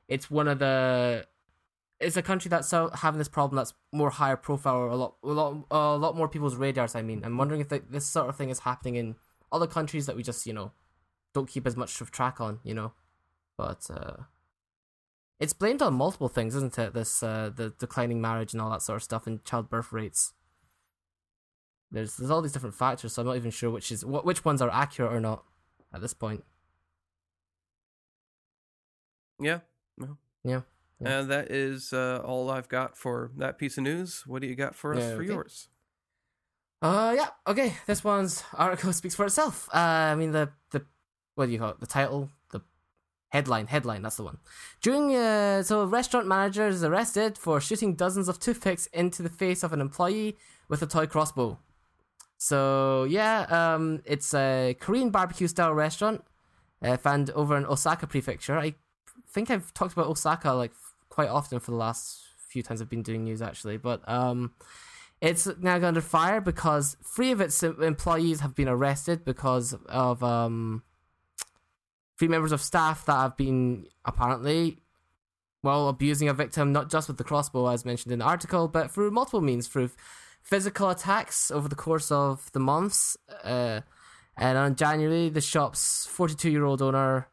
it's 0.09 0.29
one 0.29 0.49
of 0.49 0.59
the 0.59 1.25
it's 2.01 2.17
a 2.17 2.21
country 2.21 2.49
that's 2.49 2.71
having 2.71 3.17
this 3.17 3.29
problem 3.29 3.55
that's 3.55 3.73
more 3.93 4.09
higher 4.09 4.35
profile 4.35 4.75
or 4.75 4.87
a 4.89 4.97
lot 4.97 5.15
a 5.23 5.27
lot 5.27 5.65
a 5.71 5.97
lot 5.97 6.17
more 6.17 6.27
people's 6.27 6.57
radars 6.57 6.93
i 6.93 7.01
mean. 7.01 7.23
I'm 7.23 7.37
wondering 7.37 7.61
if 7.61 7.69
the, 7.69 7.81
this 7.89 8.05
sort 8.05 8.27
of 8.27 8.35
thing 8.35 8.49
is 8.49 8.59
happening 8.59 8.95
in 8.95 9.15
other 9.49 9.65
countries 9.65 10.07
that 10.07 10.17
we 10.17 10.21
just 10.21 10.45
you 10.45 10.51
know 10.51 10.73
don't 11.33 11.47
keep 11.47 11.65
as 11.65 11.77
much 11.77 12.01
of 12.01 12.11
track 12.11 12.41
on 12.41 12.59
you 12.63 12.73
know. 12.73 12.91
But 13.57 13.89
uh 13.89 14.23
it's 15.39 15.53
blamed 15.53 15.81
on 15.81 15.93
multiple 15.93 16.27
things 16.27 16.53
isn't 16.53 16.77
it? 16.77 16.93
This 16.93 17.23
uh 17.23 17.49
the 17.55 17.69
declining 17.79 18.19
marriage 18.19 18.51
and 18.51 18.61
all 18.61 18.71
that 18.71 18.81
sort 18.81 18.97
of 18.97 19.03
stuff 19.03 19.25
and 19.25 19.43
childbirth 19.45 19.93
rates 19.93 20.33
there's 21.95 22.17
there's 22.17 22.29
all 22.29 22.41
these 22.41 22.51
different 22.51 22.75
factors 22.75 23.13
so 23.13 23.21
i'm 23.21 23.27
not 23.27 23.37
even 23.37 23.51
sure 23.51 23.69
which 23.71 23.91
is 23.91 24.05
what 24.05 24.25
which 24.25 24.45
ones 24.45 24.61
are 24.61 24.69
accurate 24.69 25.11
or 25.11 25.19
not 25.19 25.43
at 25.93 26.01
this 26.01 26.13
point 26.13 26.43
yeah 29.39 29.59
no. 29.97 30.17
Yeah. 30.43 30.61
yeah. 30.99 31.19
And 31.19 31.31
that 31.31 31.51
is 31.51 31.91
uh, 31.91 32.21
all 32.23 32.49
I've 32.49 32.69
got 32.69 32.97
for 32.97 33.31
that 33.37 33.57
piece 33.57 33.77
of 33.77 33.83
news. 33.83 34.23
What 34.25 34.41
do 34.41 34.47
you 34.47 34.55
got 34.55 34.75
for 34.75 34.93
us 34.93 35.01
yeah, 35.01 35.15
for 35.15 35.21
okay. 35.21 35.33
yours? 35.33 35.69
Uh, 36.81 37.13
yeah. 37.15 37.29
Okay. 37.47 37.73
This 37.87 38.03
one's 38.03 38.43
article 38.53 38.93
speaks 38.99 39.15
for 39.15 39.25
itself. 39.25 39.67
Uh, 39.73 39.77
I 39.77 40.15
mean 40.15 40.31
the 40.31 40.49
the 40.71 40.85
what 41.35 41.47
do 41.47 41.51
you 41.51 41.59
call 41.59 41.71
it? 41.71 41.79
The 41.79 41.87
title, 41.87 42.29
the 42.51 42.61
Headline, 43.29 43.67
headline, 43.67 44.01
that's 44.01 44.15
the 44.15 44.23
one. 44.23 44.37
During, 44.81 45.13
uh, 45.13 45.61
so 45.61 45.81
a 45.81 45.85
restaurant 45.85 46.25
manager 46.25 46.69
is 46.69 46.81
arrested 46.81 47.37
for 47.37 47.59
shooting 47.59 47.93
dozens 47.95 48.29
of 48.29 48.39
toothpicks 48.39 48.85
into 48.93 49.21
the 49.21 49.29
face 49.29 49.61
of 49.61 49.73
an 49.73 49.81
employee 49.81 50.37
with 50.69 50.81
a 50.81 50.87
toy 50.87 51.05
crossbow. 51.05 51.59
So, 52.37 53.05
yeah, 53.05 53.45
um, 53.49 54.01
it's 54.05 54.33
a 54.33 54.75
Korean 54.79 55.09
barbecue 55.09 55.47
style 55.47 55.73
restaurant 55.73 56.23
uh, 56.81 56.97
found 56.97 57.29
over 57.31 57.57
in 57.57 57.65
Osaka 57.65 58.07
Prefecture. 58.07 58.57
I 58.57 58.75
think 59.29 59.49
I've 59.49 59.73
talked 59.73 59.93
about 59.93 60.07
Osaka 60.07 60.51
like 60.51 60.71
quite 61.09 61.29
often 61.29 61.59
for 61.59 61.71
the 61.71 61.77
last 61.77 62.21
few 62.47 62.63
times 62.63 62.81
I've 62.81 62.89
been 62.89 63.03
doing 63.03 63.23
news 63.23 63.41
actually, 63.41 63.77
but 63.77 64.07
um, 64.09 64.53
it's 65.21 65.47
now 65.59 65.75
under 65.75 66.01
fire 66.01 66.41
because 66.41 66.97
three 67.03 67.31
of 67.31 67.41
its 67.41 67.63
employees 67.63 68.41
have 68.41 68.55
been 68.55 68.67
arrested 68.67 69.25
because 69.25 69.73
of 69.87 70.23
um, 70.23 70.83
three 72.17 72.27
members 72.27 72.51
of 72.51 72.61
staff 72.61 73.05
that 73.05 73.13
have 73.13 73.37
been 73.37 73.87
apparently 74.03 74.79
well 75.63 75.89
abusing 75.89 76.29
a 76.29 76.33
victim 76.33 76.71
not 76.71 76.91
just 76.91 77.07
with 77.07 77.17
the 77.17 77.23
crossbow 77.23 77.67
as 77.67 77.85
mentioned 77.85 78.11
in 78.11 78.19
the 78.19 78.25
article, 78.25 78.67
but 78.67 78.91
through 78.91 79.11
multiple 79.11 79.41
means 79.41 79.67
through 79.67 79.89
physical 80.45 80.89
attacks 80.91 81.49
over 81.49 81.67
the 81.67 81.75
course 81.75 82.11
of 82.11 82.51
the 82.53 82.59
months. 82.59 83.17
Uh, 83.43 83.81
and 84.37 84.57
on 84.57 84.75
January, 84.75 85.29
the 85.29 85.41
shop's 85.41 86.05
42 86.05 86.51
year 86.51 86.63
old 86.63 86.81
owner, 86.81 87.27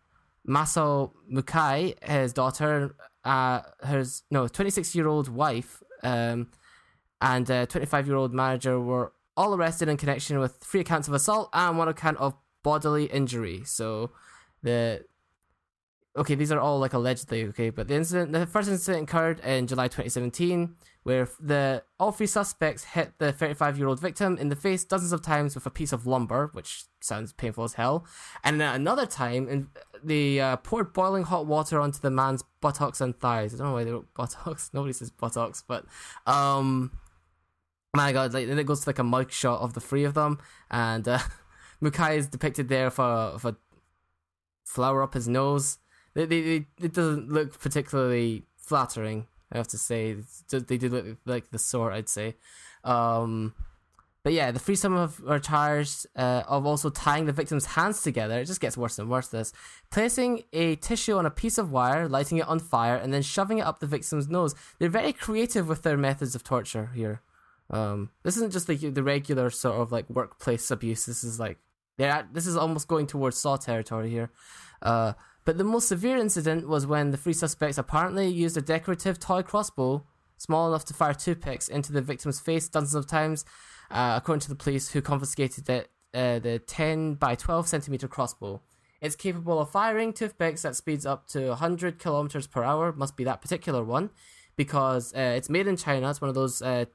Masao 0.48 1.12
Mukai, 1.30 2.02
his 2.02 2.32
daughter, 2.32 2.96
uh, 3.24 3.60
his 3.86 4.22
no 4.30 4.48
26 4.48 4.94
year 4.94 5.06
old 5.06 5.28
wife, 5.28 5.82
um, 6.02 6.48
and 7.20 7.46
25 7.46 8.06
year 8.06 8.16
old 8.16 8.32
manager 8.32 8.80
were 8.80 9.12
all 9.36 9.54
arrested 9.54 9.88
in 9.88 9.96
connection 9.96 10.38
with 10.38 10.56
three 10.56 10.80
accounts 10.80 11.06
of 11.06 11.14
assault 11.14 11.50
and 11.52 11.78
one 11.78 11.88
account 11.88 12.16
of 12.18 12.34
bodily 12.62 13.06
injury. 13.06 13.62
So 13.64 14.10
the 14.62 15.04
okay, 16.16 16.34
these 16.34 16.52
are 16.52 16.60
all 16.60 16.78
like 16.78 16.92
allegedly 16.92 17.44
okay, 17.44 17.70
but 17.70 17.88
the 17.88 17.94
incident, 17.94 18.32
the 18.32 18.46
first 18.46 18.68
incident 18.68 19.08
occurred 19.08 19.40
in 19.40 19.66
July 19.66 19.86
2017, 19.88 20.74
where 21.02 21.28
the 21.40 21.82
all 21.98 22.12
three 22.12 22.26
suspects 22.26 22.84
hit 22.84 23.12
the 23.18 23.32
35 23.32 23.78
year 23.78 23.88
old 23.88 24.00
victim 24.00 24.36
in 24.38 24.48
the 24.48 24.56
face 24.56 24.84
dozens 24.84 25.12
of 25.12 25.22
times 25.22 25.54
with 25.54 25.66
a 25.66 25.70
piece 25.70 25.92
of 25.92 26.06
lumber, 26.06 26.50
which 26.52 26.84
sounds 27.00 27.32
painful 27.32 27.64
as 27.64 27.74
hell. 27.74 28.06
And 28.44 28.60
then 28.60 28.74
another 28.74 29.06
time, 29.06 29.48
in, 29.48 29.68
they 30.02 30.40
uh, 30.40 30.56
poured 30.56 30.92
boiling 30.92 31.24
hot 31.24 31.46
water 31.46 31.80
onto 31.80 32.00
the 32.00 32.10
man's 32.10 32.44
buttocks 32.60 33.00
and 33.00 33.18
thighs. 33.18 33.54
I 33.54 33.58
don't 33.58 33.68
know 33.68 33.72
why 33.72 33.84
they 33.84 33.92
wrote 33.92 34.08
buttocks. 34.14 34.70
Nobody 34.72 34.92
says 34.92 35.10
buttocks, 35.10 35.62
but 35.66 35.84
um, 36.26 36.92
my 37.94 38.12
god, 38.12 38.32
like 38.32 38.46
then 38.46 38.58
it 38.58 38.66
goes 38.66 38.80
to 38.80 38.88
like 38.88 38.98
a 38.98 39.04
mug 39.04 39.32
shot 39.32 39.60
of 39.60 39.74
the 39.74 39.80
three 39.80 40.04
of 40.04 40.14
them, 40.14 40.38
and 40.70 41.06
uh, 41.08 41.18
Mukai 41.82 42.16
is 42.16 42.28
depicted 42.28 42.68
there 42.68 42.90
for 42.90 43.38
for 43.38 43.56
flower 44.64 45.02
up 45.02 45.14
his 45.14 45.28
nose. 45.28 45.78
They, 46.14 46.26
they, 46.26 46.66
it 46.80 46.92
doesn't 46.92 47.30
look 47.30 47.58
particularly 47.58 48.44
flattering. 48.56 49.26
I 49.52 49.58
have 49.58 49.68
to 49.68 49.78
say 49.78 50.16
they 50.50 50.78
did 50.78 50.92
look 50.92 51.18
like 51.24 51.50
the 51.50 51.58
sort. 51.58 51.92
I'd 51.92 52.08
say. 52.08 52.36
Um, 52.84 53.54
but 54.24 54.32
yeah, 54.32 54.52
the 54.52 54.60
threesome 54.60 54.94
of, 54.94 55.20
are 55.26 55.40
charged 55.40 56.06
uh, 56.14 56.44
of 56.46 56.64
also 56.64 56.90
tying 56.90 57.26
the 57.26 57.32
victim's 57.32 57.66
hands 57.66 58.02
together. 58.02 58.38
It 58.38 58.44
just 58.44 58.60
gets 58.60 58.76
worse 58.76 58.98
and 58.98 59.10
worse. 59.10 59.28
This 59.28 59.52
placing 59.90 60.44
a 60.52 60.76
tissue 60.76 61.16
on 61.16 61.26
a 61.26 61.30
piece 61.30 61.58
of 61.58 61.72
wire, 61.72 62.08
lighting 62.08 62.38
it 62.38 62.46
on 62.46 62.60
fire, 62.60 62.96
and 62.96 63.12
then 63.12 63.22
shoving 63.22 63.58
it 63.58 63.62
up 63.66 63.80
the 63.80 63.86
victim's 63.86 64.28
nose. 64.28 64.54
They're 64.78 64.88
very 64.88 65.12
creative 65.12 65.68
with 65.68 65.82
their 65.82 65.96
methods 65.96 66.36
of 66.36 66.44
torture 66.44 66.90
here. 66.94 67.20
Um, 67.70 68.10
this 68.22 68.36
isn't 68.36 68.52
just 68.52 68.68
like 68.68 68.80
the 68.80 69.02
regular 69.02 69.50
sort 69.50 69.80
of 69.80 69.90
like 69.90 70.08
workplace 70.08 70.70
abuse. 70.70 71.06
This 71.06 71.24
is 71.24 71.40
like 71.40 71.58
they're 71.98 72.28
this 72.32 72.46
is 72.46 72.56
almost 72.56 72.86
going 72.86 73.08
towards 73.08 73.38
saw 73.38 73.56
territory 73.56 74.08
here. 74.08 74.30
Uh, 74.80 75.14
but 75.44 75.58
the 75.58 75.64
most 75.64 75.88
severe 75.88 76.16
incident 76.16 76.68
was 76.68 76.86
when 76.86 77.10
the 77.10 77.16
three 77.16 77.32
suspects 77.32 77.78
apparently 77.78 78.28
used 78.28 78.56
a 78.56 78.62
decorative 78.62 79.18
toy 79.18 79.42
crossbow 79.42 80.04
small 80.42 80.68
enough 80.68 80.84
to 80.84 80.94
fire 80.94 81.14
two 81.14 81.34
picks 81.34 81.68
into 81.68 81.92
the 81.92 82.02
victim's 82.02 82.40
face 82.40 82.68
dozens 82.68 82.94
of 82.94 83.06
times, 83.06 83.44
uh, 83.90 84.14
according 84.16 84.40
to 84.40 84.48
the 84.48 84.56
police, 84.56 84.90
who 84.90 85.00
confiscated 85.00 85.64
the, 85.66 85.86
uh, 86.14 86.38
the 86.40 86.58
10 86.66 87.14
by 87.14 87.34
12 87.34 87.68
centimeter 87.68 88.08
crossbow. 88.08 88.60
It's 89.00 89.16
capable 89.16 89.60
of 89.60 89.70
firing 89.70 90.12
toothpicks 90.12 90.64
at 90.64 90.76
speeds 90.76 91.06
up 91.06 91.26
to 91.28 91.48
100 91.48 91.98
kilometers 91.98 92.46
per 92.46 92.62
hour. 92.62 92.92
Must 92.92 93.16
be 93.16 93.24
that 93.24 93.40
particular 93.40 93.84
one, 93.84 94.10
because 94.56 95.12
uh, 95.14 95.34
it's 95.36 95.48
made 95.48 95.66
in 95.66 95.76
China. 95.76 96.10
It's 96.10 96.20
one 96.20 96.28
of 96.28 96.34
those 96.34 96.60
uh, 96.60 96.86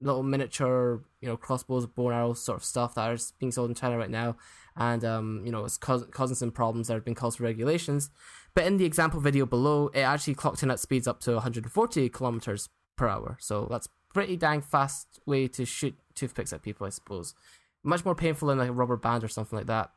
little 0.00 0.22
miniature, 0.22 1.02
you 1.20 1.28
know, 1.28 1.36
crossbows, 1.36 1.86
bow 1.86 2.08
and 2.08 2.16
arrows 2.16 2.42
sort 2.42 2.58
of 2.58 2.64
stuff 2.64 2.94
that 2.94 3.10
are 3.10 3.18
being 3.38 3.52
sold 3.52 3.70
in 3.70 3.74
China 3.74 3.98
right 3.98 4.10
now 4.10 4.36
and 4.76 5.04
um, 5.04 5.42
you 5.44 5.52
know 5.52 5.64
it's 5.64 5.76
causing 5.78 6.34
some 6.34 6.50
problems 6.50 6.88
that 6.88 6.94
have 6.94 7.04
been 7.04 7.14
caused 7.14 7.38
for 7.38 7.44
regulations. 7.44 8.10
But 8.54 8.64
in 8.64 8.76
the 8.76 8.84
example 8.84 9.20
video 9.20 9.46
below, 9.46 9.88
it 9.94 10.00
actually 10.00 10.34
clocked 10.34 10.62
in 10.62 10.70
at 10.70 10.80
speeds 10.80 11.08
up 11.08 11.20
to 11.20 11.32
140 11.32 12.08
kilometers 12.10 12.68
per 12.96 13.08
hour. 13.08 13.38
So 13.40 13.66
that's 13.70 13.88
pretty 14.12 14.36
dang 14.36 14.60
fast 14.60 15.20
way 15.26 15.48
to 15.48 15.64
shoot 15.64 15.96
toothpicks 16.14 16.52
at 16.52 16.62
people, 16.62 16.86
I 16.86 16.90
suppose. 16.90 17.34
Much 17.82 18.04
more 18.04 18.14
painful 18.14 18.48
than 18.48 18.58
like 18.58 18.68
a 18.68 18.72
rubber 18.72 18.96
band 18.96 19.24
or 19.24 19.28
something 19.28 19.56
like 19.56 19.66
that. 19.66 19.90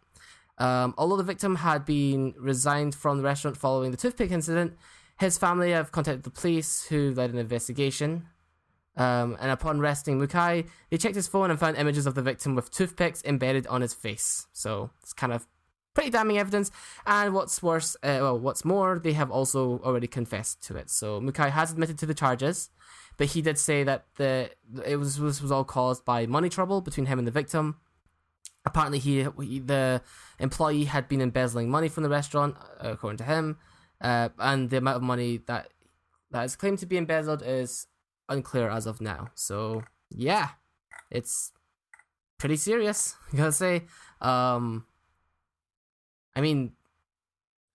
Um, 0.57 0.93
although 0.97 1.17
the 1.17 1.23
victim 1.23 1.57
had 1.57 1.85
been 1.85 2.33
resigned 2.37 2.95
from 2.95 3.17
the 3.17 3.23
restaurant 3.23 3.57
following 3.57 3.91
the 3.91 3.97
toothpick 3.97 4.31
incident, 4.31 4.77
his 5.19 5.37
family 5.37 5.71
have 5.71 5.91
contacted 5.91 6.23
the 6.23 6.29
police, 6.29 6.85
who 6.85 7.13
led 7.13 7.31
an 7.31 7.37
investigation. 7.37 8.27
Um, 8.97 9.35
and 9.41 9.51
upon 9.51 9.79
arresting 9.79 10.19
Mukai, 10.19 10.67
they 10.89 10.97
checked 10.97 11.15
his 11.15 11.27
phone 11.27 11.49
and 11.51 11.59
found 11.59 11.77
images 11.77 12.05
of 12.05 12.15
the 12.15 12.21
victim 12.21 12.55
with 12.55 12.71
toothpicks 12.71 13.21
embedded 13.25 13.67
on 13.67 13.81
his 13.81 13.93
face. 13.93 14.47
So 14.53 14.91
it's 15.01 15.11
kind 15.11 15.33
of 15.33 15.47
pretty 15.93 16.11
damning 16.11 16.37
evidence. 16.37 16.71
And 17.05 17.33
what's 17.33 17.61
worse, 17.63 17.95
uh, 18.03 18.19
well, 18.21 18.39
what's 18.39 18.63
more, 18.63 18.99
they 18.99 19.13
have 19.13 19.31
also 19.31 19.79
already 19.79 20.07
confessed 20.07 20.61
to 20.67 20.77
it. 20.77 20.89
So 20.89 21.19
Mukai 21.19 21.49
has 21.49 21.71
admitted 21.71 21.97
to 21.99 22.05
the 22.05 22.13
charges, 22.13 22.69
but 23.17 23.27
he 23.27 23.41
did 23.41 23.57
say 23.57 23.83
that 23.83 24.05
the 24.17 24.51
it 24.85 24.97
was 24.97 25.17
this 25.17 25.41
was 25.41 25.51
all 25.51 25.63
caused 25.63 26.05
by 26.05 26.25
money 26.25 26.49
trouble 26.49 26.81
between 26.81 27.07
him 27.07 27.17
and 27.17 27.27
the 27.27 27.31
victim. 27.31 27.77
Apparently, 28.65 28.99
he, 28.99 29.27
he 29.41 29.59
the 29.59 30.01
employee 30.39 30.85
had 30.85 31.07
been 31.07 31.21
embezzling 31.21 31.69
money 31.69 31.87
from 31.87 32.03
the 32.03 32.09
restaurant, 32.09 32.55
according 32.79 33.17
to 33.17 33.23
him, 33.23 33.57
uh, 34.01 34.29
and 34.39 34.69
the 34.69 34.77
amount 34.77 34.97
of 34.97 35.03
money 35.03 35.37
that 35.47 35.69
that 36.31 36.43
is 36.43 36.55
claimed 36.55 36.79
to 36.79 36.85
be 36.85 36.97
embezzled 36.97 37.43
is 37.45 37.87
unclear 38.29 38.69
as 38.69 38.85
of 38.85 39.01
now. 39.01 39.29
So 39.35 39.83
yeah, 40.09 40.49
it's 41.11 41.51
pretty 42.37 42.57
serious. 42.57 43.15
I 43.33 43.37
gotta 43.37 43.51
say. 43.51 43.83
Um, 44.21 44.85
I 46.35 46.41
mean, 46.41 46.73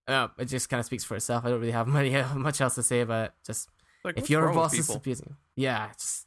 uh, 0.07 0.29
it 0.39 0.47
just 0.47 0.69
kind 0.69 0.81
of 0.81 0.87
speaks 0.87 1.05
for 1.05 1.17
itself. 1.17 1.45
I 1.45 1.51
don't 1.51 1.61
really 1.61 1.73
have 1.73 1.87
many, 1.99 2.15
uh, 2.17 2.35
much 2.35 2.61
else 2.61 2.75
to 2.75 2.83
say 2.83 3.01
about 3.01 3.27
it. 3.27 3.33
Just 3.47 3.69
like, 4.05 4.19
if 4.19 4.31
your 4.31 4.53
boss 4.53 4.75
is 4.75 4.91
abusing, 4.91 5.37
yeah, 5.57 5.91
just 5.97 6.27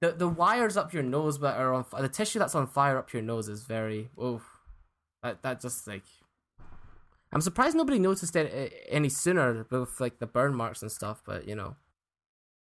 the 0.00 0.12
the 0.12 0.28
wires 0.28 0.76
up 0.76 0.92
your 0.92 1.02
nose 1.02 1.38
but 1.38 1.56
are 1.56 1.72
on 1.72 1.84
the 1.98 2.08
tissue 2.08 2.38
that's 2.38 2.54
on 2.54 2.66
fire 2.66 2.98
up 2.98 3.12
your 3.12 3.22
nose 3.22 3.48
is 3.48 3.62
very 3.62 4.10
oh, 4.18 4.42
that 5.22 5.42
that 5.42 5.60
just 5.60 5.86
like. 5.86 6.04
I'm 7.32 7.40
surprised 7.40 7.74
nobody 7.74 7.98
noticed 7.98 8.36
it 8.36 8.72
any 8.88 9.08
sooner 9.08 9.66
with 9.68 9.98
like 10.00 10.20
the 10.20 10.26
burn 10.26 10.54
marks 10.54 10.82
and 10.82 10.92
stuff, 10.92 11.20
but 11.26 11.48
you 11.48 11.56
know, 11.56 11.74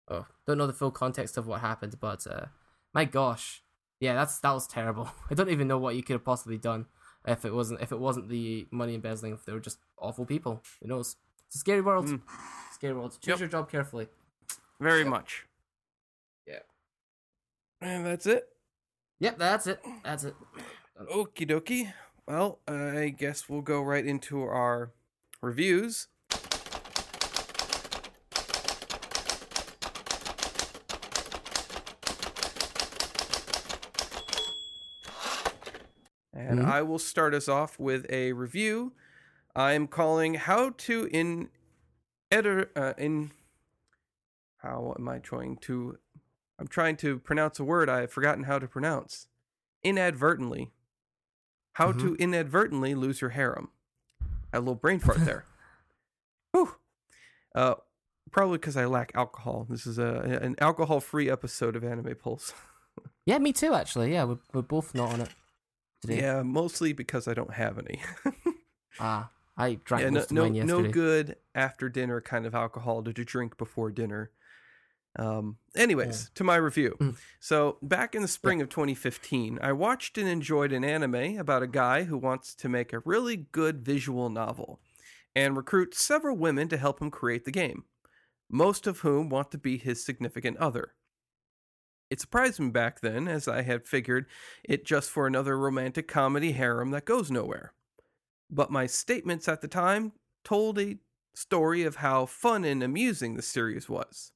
oh, 0.10 0.26
don't 0.46 0.58
know 0.58 0.68
the 0.68 0.74
full 0.74 0.92
context 0.92 1.38
of 1.38 1.48
what 1.48 1.62
happened, 1.62 2.00
but 2.00 2.26
uh, 2.28 2.46
my 2.94 3.06
gosh, 3.06 3.64
yeah, 4.00 4.14
that's 4.14 4.40
that 4.40 4.52
was 4.52 4.68
terrible. 4.68 5.10
I 5.32 5.34
don't 5.34 5.50
even 5.50 5.68
know 5.68 5.78
what 5.78 5.96
you 5.96 6.04
could 6.04 6.14
have 6.14 6.26
possibly 6.26 6.58
done 6.58 6.88
if 7.28 7.46
it 7.46 7.54
wasn't 7.54 7.82
if 7.82 7.92
it 7.92 8.00
wasn't 8.00 8.30
the 8.30 8.68
money 8.72 8.96
embezzling. 8.96 9.34
If 9.34 9.46
they 9.46 9.54
were 9.54 9.60
just 9.60 9.80
awful 9.98 10.26
people, 10.26 10.62
who 10.82 10.88
knows? 10.88 11.16
It's 11.48 11.56
a 11.56 11.60
scary 11.60 11.82
world. 11.82 12.08
Mm. 12.08 12.22
Scary 12.74 12.94
world. 12.94 13.18
Choose 13.22 13.28
yep. 13.28 13.40
your 13.40 13.50
job 13.50 13.72
carefully. 13.72 14.08
Very 14.80 15.00
yep. 15.00 15.08
much. 15.08 15.46
Yeah. 16.48 16.60
And 17.82 18.06
that's 18.06 18.26
it. 18.26 18.50
Yep, 19.20 19.38
that's 19.38 19.68
it. 19.68 19.80
That's 20.04 20.26
it. 20.26 20.36
Okie 21.00 21.50
dokie. 21.50 21.94
Well, 22.28 22.60
I 22.68 23.14
guess 23.18 23.48
we'll 23.48 23.62
go 23.62 23.82
right 23.82 24.06
into 24.06 24.42
our 24.44 24.92
reviews. 25.42 26.08
And 36.34 36.60
mm-hmm. 36.60 36.70
I 36.70 36.82
will 36.82 37.00
start 37.00 37.34
us 37.34 37.48
off 37.48 37.80
with 37.80 38.06
a 38.10 38.34
review. 38.34 38.94
I'm 39.56 39.88
calling 39.88 40.36
"How 40.36 40.72
to 40.78 41.08
in 41.12 41.50
editor 42.32 42.72
uh, 42.76 42.94
in 42.98 43.32
how 44.58 44.96
am 44.98 45.08
I 45.08 45.20
trying 45.20 45.58
to? 45.58 45.98
I'm 46.60 46.68
trying 46.68 46.98
to 46.98 47.20
pronounce 47.20 47.60
a 47.60 47.64
word 47.64 47.90
I've 47.90 48.12
forgotten 48.12 48.44
how 48.44 48.60
to 48.60 48.68
pronounce. 48.68 49.28
Inadvertently, 49.84 50.72
how 51.74 51.92
mm-hmm. 51.92 52.00
to 52.00 52.16
inadvertently 52.16 52.96
lose 52.96 53.22
your 53.22 53.32
harem. 53.32 53.70
a 54.52 54.60
little 54.60 54.76
brain 54.76 55.00
fart 55.00 55.26
there. 55.26 55.46
Whew. 56.52 56.76
Uh, 57.54 57.76
probably 58.32 58.58
because 58.58 58.78
I 58.78 58.86
lack 58.86 59.12
alcohol. 59.14 59.68
This 59.70 59.86
is 59.86 60.00
a 60.00 60.40
an 60.42 60.56
alcohol-free 60.60 61.30
episode 61.30 61.76
of 61.76 61.84
Anime 61.84 62.16
Pulse. 62.16 62.54
yeah, 63.26 63.38
me 63.38 63.54
too. 63.54 63.74
Actually, 63.74 64.14
yeah, 64.14 64.24
we're 64.24 64.40
we're 64.54 64.62
both 64.62 64.96
not 64.96 65.14
on 65.14 65.22
it 65.22 65.30
today? 66.04 66.22
Yeah, 66.22 66.44
mostly 66.44 66.94
because 66.94 67.28
I 67.28 67.34
don't 67.34 67.54
have 67.54 67.80
any. 67.80 68.02
ah, 69.00 69.30
I 69.58 69.80
drank 69.86 70.04
Yeah, 70.04 70.10
no, 70.10 70.26
no, 70.32 70.42
mine 70.44 70.56
yesterday. 70.56 70.84
no 70.84 70.92
good 70.92 71.36
after 71.56 71.90
dinner 71.90 72.22
kind 72.22 72.46
of 72.46 72.54
alcohol 72.54 73.04
to, 73.04 73.14
drink 73.14 73.58
before 73.58 73.92
dinner. 73.92 74.32
Um, 75.18 75.58
anyways, 75.76 76.32
to 76.36 76.44
my 76.44 76.56
review. 76.56 76.98
Mm. 77.00 77.16
So, 77.40 77.78
back 77.82 78.16
in 78.16 78.22
the 78.22 78.28
spring 78.28 78.62
of 78.62 78.70
2015, 78.70 79.60
I 79.62 79.72
watched 79.72 80.18
and 80.18 80.28
enjoyed 80.28 80.72
an 80.72 80.84
anime 80.84 81.38
about 81.38 81.64
a 81.64 81.68
guy 81.68 82.04
who 82.04 82.18
wants 82.18 82.56
to 82.56 82.70
make 82.70 82.92
a 82.92 83.00
really 83.06 83.38
good 83.38 83.86
visual 83.86 84.30
novel 84.30 84.80
and 85.36 85.56
recruit 85.56 85.96
several 85.96 86.36
women 86.36 86.68
to 86.70 86.78
help 86.78 87.00
him 87.00 87.12
create 87.12 87.46
the 87.46 87.52
game, 87.52 87.86
most 88.50 88.88
of 88.88 89.00
whom 89.00 89.30
want 89.30 89.52
to 89.52 89.58
be 89.58 89.78
his 89.78 90.04
significant 90.04 90.58
other. 90.58 90.94
It 92.14 92.22
surprised 92.22 92.60
me 92.60 92.70
back 92.70 93.00
then, 93.02 93.28
as 93.28 93.48
I 93.48 93.64
had 93.64 93.88
figured 93.88 94.30
it 94.64 94.86
just 94.86 95.10
for 95.10 95.26
another 95.26 95.58
romantic 95.58 96.08
comedy 96.08 96.52
harem 96.52 96.92
that 96.92 97.06
goes 97.06 97.32
nowhere. 97.32 97.74
But 98.50 98.72
my 98.72 98.86
statements 98.88 99.48
at 99.48 99.62
the 99.62 99.68
time 99.68 100.14
told 100.44 100.80
a 100.80 101.00
story 101.36 101.84
of 101.84 101.98
how 101.98 102.28
fun 102.28 102.66
and 102.66 102.84
amusing 102.84 103.36
the 103.36 103.42
series 103.42 103.90
was. 103.90 104.32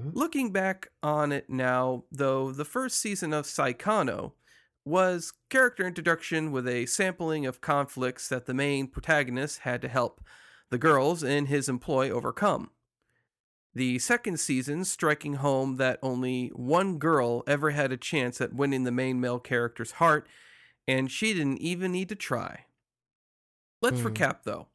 Mhm. 0.00 0.14
Looking 0.14 0.52
back 0.52 0.88
on 1.02 1.32
it 1.32 1.50
now, 1.50 2.06
though, 2.10 2.52
the 2.52 2.64
first 2.64 2.98
season 2.98 3.32
of 3.32 3.46
Saekano 3.46 4.34
was 4.84 5.32
character 5.50 5.86
introduction 5.86 6.52
with 6.52 6.66
a 6.68 6.86
sampling 6.86 7.46
of 7.46 7.60
conflicts 7.60 8.28
that 8.28 8.46
the 8.46 8.54
main 8.54 8.88
protagonist 8.88 9.60
had 9.60 9.82
to 9.82 9.88
help 9.88 10.22
the 10.70 10.78
girls 10.78 11.22
in 11.22 11.46
his 11.46 11.68
employ 11.68 12.10
overcome. 12.10 12.70
The 13.76 13.98
second 13.98 14.40
season 14.40 14.86
striking 14.86 15.34
home 15.34 15.76
that 15.76 15.98
only 16.02 16.48
one 16.54 16.96
girl 16.96 17.42
ever 17.46 17.72
had 17.72 17.92
a 17.92 17.98
chance 17.98 18.40
at 18.40 18.54
winning 18.54 18.84
the 18.84 18.90
main 18.90 19.20
male 19.20 19.38
character's 19.38 19.90
heart, 19.92 20.26
and 20.88 21.10
she 21.12 21.34
didn't 21.34 21.58
even 21.58 21.92
need 21.92 22.08
to 22.08 22.14
try. 22.14 22.64
Let's 23.82 24.00
Hmm. 24.00 24.06
recap 24.06 24.44
though. 24.44 24.68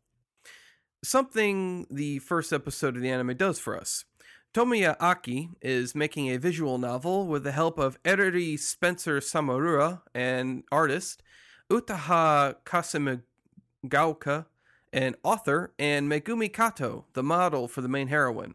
Something 1.04 1.88
the 1.90 2.20
first 2.20 2.54
episode 2.54 2.96
of 2.96 3.02
the 3.02 3.10
anime 3.10 3.36
does 3.36 3.58
for 3.58 3.76
us. 3.76 4.06
Tomoya 4.54 4.96
Aki 5.00 5.50
is 5.64 5.96
making 5.96 6.28
a 6.30 6.38
visual 6.38 6.78
novel 6.78 7.26
with 7.26 7.44
the 7.44 7.54
help 7.54 7.80
of 7.80 7.98
editor 8.06 8.56
Spencer 8.56 9.20
Sawamura 9.20 10.04
an 10.14 10.64
artist 10.72 11.24
Utaha 11.72 12.56
Kasumigaoka, 12.66 14.46
an 14.94 15.16
author, 15.24 15.74
and 15.80 16.08
Megumi 16.08 16.54
Kato, 16.54 17.06
the 17.14 17.24
model 17.24 17.68
for 17.68 17.82
the 17.82 17.88
main 17.88 18.10
heroine, 18.10 18.54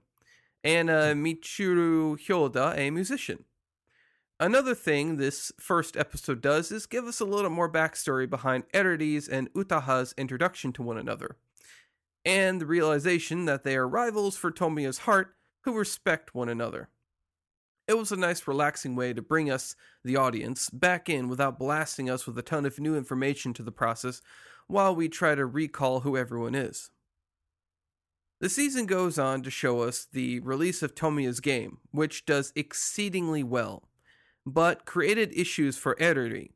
and 0.64 0.90
uh, 0.90 1.12
Michiru 1.14 2.18
Hyodo, 2.18 2.76
a 2.76 2.90
musician. 2.90 3.44
Another 4.38 4.74
thing 4.74 5.16
this 5.16 5.50
first 5.58 5.96
episode 5.96 6.42
does 6.42 6.70
is 6.70 6.84
give 6.86 7.06
us 7.06 7.20
a 7.20 7.24
little 7.24 7.50
more 7.50 7.72
backstory 7.72 8.28
behind 8.28 8.64
Eriri's 8.74 9.28
and 9.28 9.48
Utaha's 9.54 10.14
introduction 10.18 10.72
to 10.74 10.82
one 10.82 10.98
another, 10.98 11.36
and 12.24 12.60
the 12.60 12.66
realization 12.66 13.46
that 13.46 13.64
they 13.64 13.76
are 13.76 13.88
rivals 13.88 14.36
for 14.36 14.50
Tomoya's 14.50 14.98
heart 14.98 15.34
who 15.62 15.72
respect 15.72 16.34
one 16.34 16.50
another. 16.50 16.90
It 17.88 17.96
was 17.96 18.12
a 18.12 18.16
nice, 18.16 18.46
relaxing 18.48 18.96
way 18.96 19.12
to 19.12 19.22
bring 19.22 19.50
us, 19.50 19.76
the 20.04 20.16
audience, 20.16 20.68
back 20.70 21.08
in 21.08 21.28
without 21.28 21.58
blasting 21.58 22.10
us 22.10 22.26
with 22.26 22.36
a 22.36 22.42
ton 22.42 22.66
of 22.66 22.80
new 22.80 22.96
information 22.96 23.54
to 23.54 23.62
the 23.62 23.72
process 23.72 24.20
while 24.66 24.94
we 24.94 25.08
try 25.08 25.34
to 25.34 25.46
recall 25.46 26.00
who 26.00 26.16
everyone 26.16 26.54
is. 26.54 26.90
The 28.40 28.48
season 28.48 28.86
goes 28.86 29.18
on 29.18 29.42
to 29.42 29.50
show 29.50 29.80
us 29.80 30.04
the 30.04 30.40
release 30.40 30.82
of 30.82 30.94
Tomoya's 30.94 31.40
game, 31.40 31.78
which 31.90 32.26
does 32.26 32.52
exceedingly 32.54 33.42
well, 33.42 33.88
but 34.44 34.84
created 34.84 35.32
issues 35.32 35.78
for 35.78 35.94
Eriri. 35.96 36.50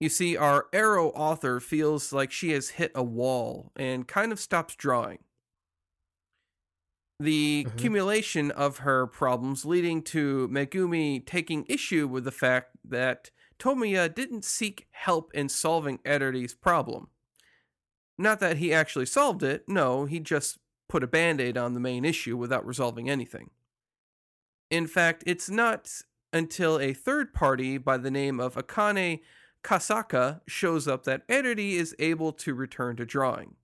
You 0.00 0.08
see, 0.08 0.36
our 0.36 0.68
Arrow 0.72 1.10
author 1.10 1.60
feels 1.60 2.12
like 2.12 2.32
she 2.32 2.50
has 2.50 2.70
hit 2.70 2.92
a 2.94 3.04
wall 3.04 3.72
and 3.76 4.08
kind 4.08 4.32
of 4.32 4.40
stops 4.40 4.74
drawing. 4.76 5.24
The 7.20 7.64
Mhm. 7.64 7.74
accumulation 7.74 8.50
of 8.50 8.78
her 8.78 9.06
problems 9.06 9.64
leading 9.64 10.02
to 10.04 10.48
Megumi 10.48 11.24
taking 11.24 11.64
issue 11.68 12.08
with 12.08 12.24
the 12.24 12.32
fact 12.32 12.76
that 12.84 13.30
Tomoya 13.58 14.12
didn't 14.12 14.44
seek 14.44 14.88
help 14.90 15.32
in 15.32 15.48
solving 15.48 15.98
Eriri's 15.98 16.54
problem. 16.54 17.10
Not 18.18 18.40
that 18.40 18.58
he 18.58 18.72
actually 18.72 19.06
solved 19.06 19.42
it, 19.42 19.68
no, 19.68 20.04
he 20.06 20.18
just 20.20 20.58
put 20.94 21.02
a 21.02 21.08
band 21.08 21.40
aid 21.40 21.58
on 21.58 21.74
the 21.74 21.80
main 21.80 22.04
issue 22.04 22.36
without 22.36 22.64
resolving 22.64 23.10
anything. 23.10 23.50
In 24.70 24.86
fact, 24.86 25.24
it's 25.26 25.50
not 25.50 25.90
until 26.32 26.78
a 26.78 26.92
third 26.92 27.34
party 27.34 27.78
by 27.78 27.96
the 27.96 28.12
name 28.12 28.38
of 28.38 28.54
Akane 28.54 29.18
Kosaka 29.64 30.42
shows 30.46 30.86
up 30.86 31.02
that 31.02 31.26
Eriri 31.26 31.72
is 31.72 31.96
able 31.98 32.30
to 32.34 32.54
return 32.54 32.94
to 32.94 33.04
drawing. 33.04 33.56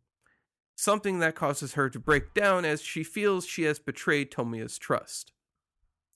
Something 0.75 1.21
that 1.21 1.37
causes 1.37 1.75
her 1.75 1.89
to 1.91 2.01
break 2.01 2.35
down 2.35 2.65
as 2.65 2.83
she 2.83 3.05
feels 3.05 3.47
she 3.47 3.63
has 3.63 3.79
betrayed 3.79 4.33
Tomoya's 4.33 4.77
trust. 4.77 5.31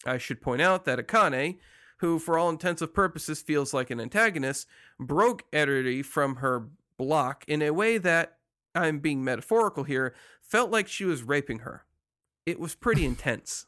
I 0.04 0.18
should 0.18 0.42
point 0.42 0.62
out 0.62 0.84
that 0.84 0.98
Akane, 0.98 1.58
who 1.98 2.18
for 2.18 2.36
all 2.36 2.50
intents 2.50 2.82
and 2.82 2.92
purposes 2.92 3.40
feels 3.40 3.72
like 3.72 3.90
an 3.90 4.00
antagonist, 4.00 4.66
broke 4.98 5.48
Eriri 5.52 6.04
from 6.04 6.36
her 6.36 6.70
block 6.96 7.44
in 7.46 7.62
a 7.62 7.70
way 7.70 7.98
that, 7.98 8.38
I'm 8.74 8.98
being 8.98 9.24
metaphorical 9.24 9.84
here, 9.84 10.14
felt 10.40 10.70
like 10.70 10.88
she 10.88 11.04
was 11.04 11.22
raping 11.22 11.60
her. 11.60 11.84
It 12.46 12.58
was 12.58 12.74
pretty 12.74 13.04
intense. 13.06 13.66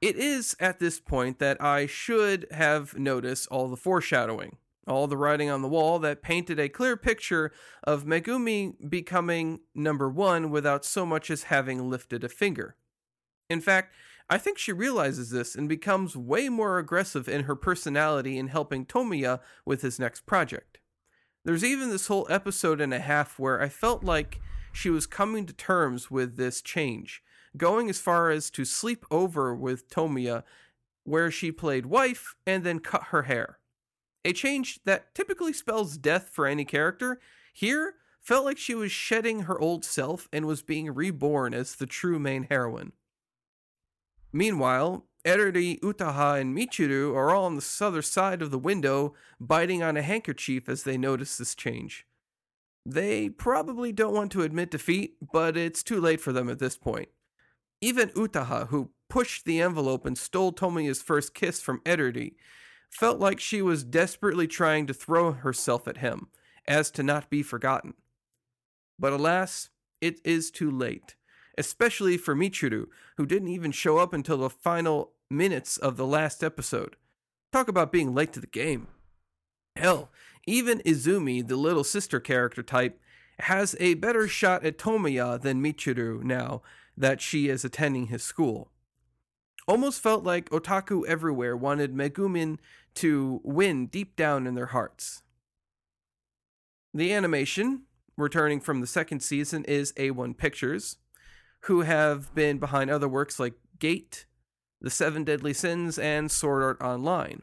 It 0.00 0.16
is 0.16 0.54
at 0.60 0.78
this 0.78 1.00
point 1.00 1.38
that 1.38 1.60
I 1.60 1.86
should 1.86 2.46
have 2.50 2.98
noticed 2.98 3.48
all 3.48 3.68
the 3.68 3.76
foreshadowing, 3.76 4.58
all 4.86 5.06
the 5.06 5.16
writing 5.16 5.48
on 5.48 5.62
the 5.62 5.68
wall 5.68 5.98
that 6.00 6.22
painted 6.22 6.60
a 6.60 6.68
clear 6.68 6.96
picture 6.98 7.50
of 7.82 8.04
Megumi 8.04 8.74
becoming 8.90 9.60
number 9.74 10.10
one 10.10 10.50
without 10.50 10.84
so 10.84 11.06
much 11.06 11.30
as 11.30 11.44
having 11.44 11.88
lifted 11.88 12.24
a 12.24 12.28
finger. 12.28 12.76
In 13.48 13.62
fact, 13.62 13.94
I 14.28 14.38
think 14.38 14.58
she 14.58 14.72
realizes 14.72 15.30
this 15.30 15.54
and 15.54 15.68
becomes 15.68 16.16
way 16.16 16.48
more 16.48 16.78
aggressive 16.78 17.28
in 17.28 17.44
her 17.44 17.56
personality 17.56 18.38
in 18.38 18.48
helping 18.48 18.86
Tomoya 18.86 19.40
with 19.64 19.82
his 19.82 19.98
next 19.98 20.26
project. 20.26 20.78
There's 21.44 21.64
even 21.64 21.90
this 21.90 22.06
whole 22.06 22.26
episode 22.30 22.80
and 22.80 22.94
a 22.94 22.98
half 22.98 23.38
where 23.38 23.60
I 23.60 23.68
felt 23.68 24.02
like 24.02 24.40
she 24.72 24.88
was 24.88 25.06
coming 25.06 25.44
to 25.46 25.52
terms 25.52 26.10
with 26.10 26.36
this 26.36 26.62
change, 26.62 27.22
going 27.56 27.90
as 27.90 28.00
far 28.00 28.30
as 28.30 28.50
to 28.50 28.64
sleep 28.64 29.04
over 29.10 29.54
with 29.54 29.88
Tomoya, 29.90 30.42
where 31.04 31.30
she 31.30 31.52
played 31.52 31.86
wife 31.86 32.34
and 32.46 32.64
then 32.64 32.78
cut 32.78 33.04
her 33.04 33.24
hair. 33.24 33.58
A 34.24 34.32
change 34.32 34.80
that 34.84 35.14
typically 35.14 35.52
spells 35.52 35.98
death 35.98 36.30
for 36.32 36.46
any 36.46 36.64
character, 36.64 37.20
here 37.52 37.96
felt 38.20 38.46
like 38.46 38.56
she 38.56 38.74
was 38.74 38.90
shedding 38.90 39.40
her 39.40 39.60
old 39.60 39.84
self 39.84 40.28
and 40.32 40.46
was 40.46 40.62
being 40.62 40.94
reborn 40.94 41.52
as 41.52 41.74
the 41.74 41.86
true 41.86 42.18
main 42.18 42.44
heroine. 42.44 42.92
Meanwhile, 44.32 45.04
Eriri, 45.24 45.80
Utaha, 45.80 46.38
and 46.38 46.56
Michiru 46.56 47.14
are 47.16 47.34
all 47.34 47.46
on 47.46 47.56
the 47.56 47.76
other 47.80 48.02
side 48.02 48.42
of 48.42 48.50
the 48.50 48.58
window, 48.58 49.14
biting 49.40 49.82
on 49.82 49.96
a 49.96 50.02
handkerchief 50.02 50.68
as 50.68 50.82
they 50.82 50.98
notice 50.98 51.36
this 51.36 51.54
change. 51.54 52.06
They 52.84 53.30
probably 53.30 53.90
don't 53.90 54.14
want 54.14 54.30
to 54.32 54.42
admit 54.42 54.70
defeat, 54.70 55.16
but 55.32 55.56
it's 55.56 55.82
too 55.82 55.98
late 55.98 56.20
for 56.20 56.32
them 56.32 56.50
at 56.50 56.58
this 56.58 56.76
point. 56.76 57.08
Even 57.80 58.10
Utaha, 58.10 58.68
who 58.68 58.90
pushed 59.08 59.46
the 59.46 59.62
envelope 59.62 60.04
and 60.04 60.18
stole 60.18 60.52
Tomoya's 60.52 61.00
first 61.00 61.32
kiss 61.32 61.62
from 61.62 61.80
Eriri, 61.80 62.34
felt 62.90 63.18
like 63.18 63.40
she 63.40 63.62
was 63.62 63.82
desperately 63.82 64.46
trying 64.46 64.86
to 64.86 64.94
throw 64.94 65.32
herself 65.32 65.88
at 65.88 65.98
him, 65.98 66.28
as 66.68 66.90
to 66.90 67.02
not 67.02 67.30
be 67.30 67.42
forgotten. 67.42 67.94
But 68.98 69.14
alas, 69.14 69.70
it 70.02 70.20
is 70.22 70.50
too 70.50 70.70
late, 70.70 71.16
especially 71.56 72.18
for 72.18 72.36
Michiru, 72.36 72.86
who 73.16 73.24
didn't 73.24 73.48
even 73.48 73.72
show 73.72 73.96
up 73.96 74.12
until 74.12 74.36
the 74.38 74.50
final 74.50 75.13
minutes 75.30 75.76
of 75.76 75.96
the 75.96 76.06
last 76.06 76.42
episode. 76.42 76.96
Talk 77.52 77.68
about 77.68 77.92
being 77.92 78.14
late 78.14 78.32
to 78.32 78.40
the 78.40 78.46
game. 78.46 78.88
Hell, 79.76 80.10
even 80.46 80.80
Izumi, 80.80 81.46
the 81.46 81.56
little 81.56 81.84
sister 81.84 82.20
character 82.20 82.62
type, 82.62 83.00
has 83.40 83.74
a 83.80 83.94
better 83.94 84.28
shot 84.28 84.64
at 84.64 84.78
Tomoya 84.78 85.40
than 85.40 85.62
Michiru 85.62 86.22
now 86.22 86.62
that 86.96 87.20
she 87.20 87.48
is 87.48 87.64
attending 87.64 88.06
his 88.06 88.22
school. 88.22 88.70
Almost 89.66 90.02
felt 90.02 90.24
like 90.24 90.50
otaku 90.50 91.06
everywhere 91.06 91.56
wanted 91.56 91.94
Megumin 91.94 92.58
to 92.96 93.40
win 93.42 93.86
deep 93.86 94.14
down 94.14 94.46
in 94.46 94.54
their 94.54 94.66
hearts. 94.66 95.22
The 96.92 97.12
animation, 97.12 97.82
returning 98.16 98.60
from 98.60 98.80
the 98.80 98.86
second 98.86 99.20
season, 99.20 99.64
is 99.64 99.92
A1 99.94 100.36
Pictures, 100.36 100.98
who 101.62 101.80
have 101.80 102.32
been 102.34 102.58
behind 102.58 102.90
other 102.90 103.08
works 103.08 103.40
like 103.40 103.54
Gate, 103.78 104.26
The 104.80 104.90
Seven 104.90 105.24
Deadly 105.24 105.52
Sins, 105.52 105.98
and 105.98 106.30
Sword 106.30 106.62
Art 106.62 106.82
Online. 106.82 107.42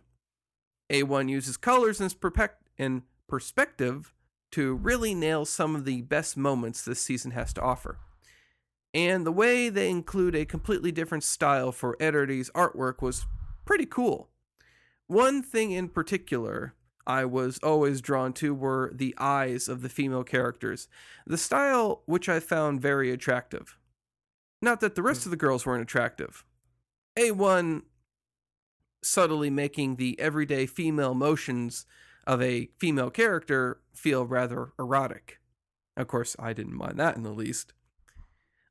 A1 0.91 1.29
uses 1.29 1.57
colors 1.57 1.99
and 1.99 3.01
perspective 3.27 4.13
to 4.51 4.75
really 4.75 5.15
nail 5.15 5.45
some 5.45 5.75
of 5.75 5.85
the 5.85 6.01
best 6.01 6.35
moments 6.35 6.83
this 6.83 7.01
season 7.01 7.31
has 7.31 7.53
to 7.53 7.61
offer. 7.61 7.97
And 8.93 9.25
the 9.25 9.31
way 9.31 9.69
they 9.69 9.89
include 9.89 10.35
a 10.35 10.45
completely 10.45 10.91
different 10.91 11.23
style 11.23 11.71
for 11.71 11.95
Eriri's 12.01 12.49
artwork 12.51 13.01
was 13.01 13.25
pretty 13.65 13.85
cool. 13.85 14.29
One 15.07 15.41
thing 15.41 15.71
in 15.71 15.89
particular 15.89 16.73
I 17.07 17.25
was 17.25 17.59
always 17.63 18.01
drawn 18.01 18.31
to 18.33 18.53
were 18.53 18.91
the 18.93 19.15
eyes 19.17 19.67
of 19.67 19.81
the 19.81 19.89
female 19.89 20.23
characters, 20.23 20.87
the 21.25 21.37
style 21.37 22.03
which 22.05 22.29
I 22.29 22.39
found 22.39 22.81
very 22.81 23.11
attractive. 23.11 23.77
Not 24.61 24.81
that 24.81 24.95
the 24.95 25.01
rest 25.01 25.23
hmm. 25.23 25.27
of 25.27 25.31
the 25.31 25.37
girls 25.37 25.65
weren't 25.65 25.81
attractive. 25.81 26.45
A1 27.17 27.83
subtly 29.03 29.49
making 29.49 29.95
the 29.95 30.19
everyday 30.19 30.65
female 30.65 31.13
motions 31.13 31.85
of 32.25 32.41
a 32.41 32.69
female 32.77 33.09
character 33.09 33.81
feel 33.93 34.25
rather 34.25 34.73
erotic. 34.79 35.39
Of 35.97 36.07
course, 36.07 36.35
I 36.39 36.53
didn't 36.53 36.77
mind 36.77 36.99
that 36.99 37.17
in 37.17 37.23
the 37.23 37.31
least. 37.31 37.73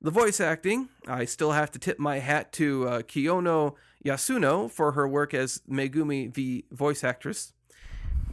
The 0.00 0.10
voice 0.10 0.40
acting, 0.40 0.88
I 1.06 1.26
still 1.26 1.52
have 1.52 1.70
to 1.72 1.78
tip 1.78 1.98
my 1.98 2.20
hat 2.20 2.52
to 2.54 2.88
uh, 2.88 3.02
Kiyono 3.02 3.74
Yasuno 4.02 4.70
for 4.70 4.92
her 4.92 5.06
work 5.06 5.34
as 5.34 5.60
Megumi, 5.70 6.32
the 6.32 6.64
voice 6.70 7.04
actress. 7.04 7.52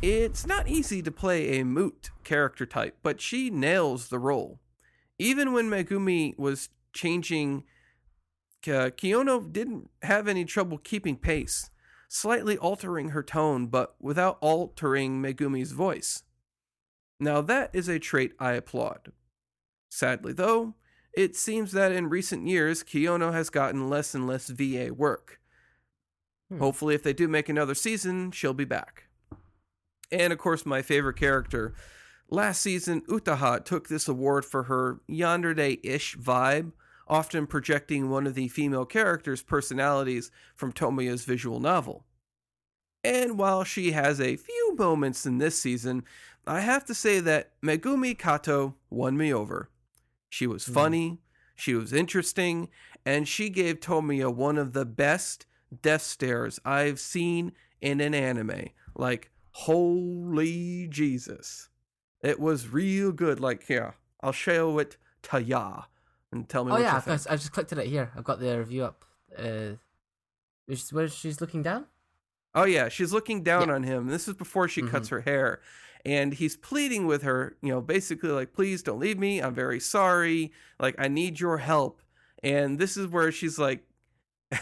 It's 0.01 0.45
not 0.45 0.69
easy 0.69 1.01
to 1.01 1.11
play 1.11 1.59
a 1.59 1.65
moot 1.65 2.11
character 2.23 2.65
type, 2.65 2.97
but 3.03 3.19
she 3.19 3.49
nails 3.49 4.07
the 4.07 4.19
role. 4.19 4.59
Even 5.19 5.51
when 5.51 5.69
Megumi 5.69 6.38
was 6.38 6.69
changing, 6.93 7.63
uh, 8.68 8.89
Kiyono 8.91 9.52
didn't 9.52 9.89
have 10.02 10.27
any 10.27 10.45
trouble 10.45 10.77
keeping 10.77 11.15
pace, 11.18 11.69
slightly 12.07 12.57
altering 12.57 13.10
her 13.10 13.23
tone, 13.23 13.68
but 13.68 13.95
without 13.99 14.38
altering 14.41 15.22
Megumi's 15.22 15.72
voice. 15.72 16.23
Now, 17.19 17.41
that 17.41 17.72
is 17.73 17.88
a 17.88 17.99
trait 17.99 18.34
I 18.39 18.53
applaud. 18.53 19.11
Sadly, 19.89 20.34
though, 20.34 20.76
it 21.14 21.35
seems 21.35 21.72
that 21.72 21.91
in 21.91 22.10
recent 22.10 22.48
years, 22.48 22.84
Kiyono 22.84 23.34
has 23.34 23.49
gotten 23.49 23.89
less 23.89 24.14
and 24.14 24.27
less 24.27 24.49
VA 24.49 24.94
work. 24.94 25.39
Hmm. 26.49 26.60
Hopefully, 26.60 26.95
if 26.95 27.03
they 27.03 27.14
do 27.14 27.27
make 27.27 27.49
another 27.49 27.73
season, 27.73 28.31
she'll 28.31 28.53
be 28.53 28.65
back. 28.65 29.06
And 30.11 30.31
of 30.31 30.39
course, 30.39 30.65
my 30.65 30.81
favorite 30.81 31.18
character. 31.18 31.73
Last 32.30 32.61
season, 32.61 33.02
Utaha 33.02 33.64
took 33.64 33.88
this 33.88 34.07
award 34.07 34.45
for 34.45 34.64
her 34.64 34.99
yandere 35.10 35.80
ish 35.84 36.18
vibe, 36.18 36.72
often 37.09 37.47
projecting 37.47 38.09
one 38.09 38.27
of 38.27 38.35
the 38.35 38.47
female 38.47 38.85
characters' 38.85 39.41
personalities 39.41 40.31
from 40.55 40.73
Tomoya's 40.73 41.25
visual 41.25 41.59
novel. 41.59 42.05
And 43.03 43.38
while 43.38 43.63
she 43.63 43.91
has 43.91 44.19
a 44.19 44.35
few 44.35 44.75
moments 44.75 45.25
in 45.25 45.38
this 45.38 45.57
season, 45.57 46.03
I 46.45 46.61
have 46.61 46.85
to 46.85 46.93
say 46.93 47.19
that 47.21 47.51
Megumi 47.61 48.17
Kato 48.17 48.75
won 48.89 49.17
me 49.17 49.34
over. 49.34 49.69
She 50.29 50.47
was 50.47 50.65
hmm. 50.65 50.73
funny, 50.73 51.09
mm. 51.11 51.17
she 51.55 51.73
was 51.73 51.93
interesting, 51.93 52.69
and 53.05 53.27
she 53.27 53.49
gave 53.49 53.79
Tomoya 53.79 54.34
one 54.34 54.57
of 54.57 54.73
the 54.73 54.85
best 54.85 55.45
death 55.81 56.01
stares 56.01 56.59
I've 56.65 56.99
seen 56.99 57.53
in 57.81 58.01
an 58.01 58.13
anime. 58.13 58.69
Like, 58.95 59.31
holy 59.51 60.88
Jesus. 60.88 61.69
It 62.21 62.39
was 62.39 62.69
real 62.69 63.11
good. 63.11 63.39
Like, 63.39 63.69
yeah, 63.69 63.91
I'll 64.21 64.31
show 64.31 64.79
it 64.79 64.97
to 65.23 65.41
ya 65.41 65.84
and 66.31 66.47
tell 66.47 66.63
me. 66.63 66.71
Oh 66.73 66.77
yeah, 66.77 67.01
I 67.05 67.35
just 67.35 67.51
clicked 67.51 67.73
on 67.73 67.79
it 67.79 67.87
here. 67.87 68.11
I've 68.15 68.23
got 68.23 68.39
the 68.39 68.57
review 68.57 68.83
up. 68.83 69.05
Uh, 69.37 69.75
where 70.91 71.07
she's 71.07 71.41
looking 71.41 71.63
down. 71.63 71.85
Oh 72.53 72.65
yeah, 72.65 72.89
she's 72.89 73.13
looking 73.13 73.43
down 73.43 73.67
yeah. 73.67 73.75
on 73.75 73.83
him. 73.83 74.07
This 74.07 74.27
is 74.27 74.33
before 74.33 74.67
she 74.67 74.81
mm-hmm. 74.81 74.91
cuts 74.91 75.09
her 75.09 75.21
hair, 75.21 75.61
and 76.05 76.33
he's 76.33 76.55
pleading 76.57 77.05
with 77.05 77.23
her, 77.23 77.57
you 77.61 77.69
know, 77.69 77.81
basically 77.81 78.29
like, 78.29 78.53
please 78.53 78.81
don't 78.81 78.99
leave 78.99 79.19
me. 79.19 79.39
I'm 79.41 79.53
very 79.53 79.79
sorry. 79.79 80.51
Like, 80.79 80.95
I 80.97 81.07
need 81.07 81.39
your 81.39 81.57
help. 81.57 82.01
And 82.43 82.79
this 82.79 82.97
is 82.97 83.07
where 83.07 83.31
she's 83.31 83.59
like, 83.59 83.83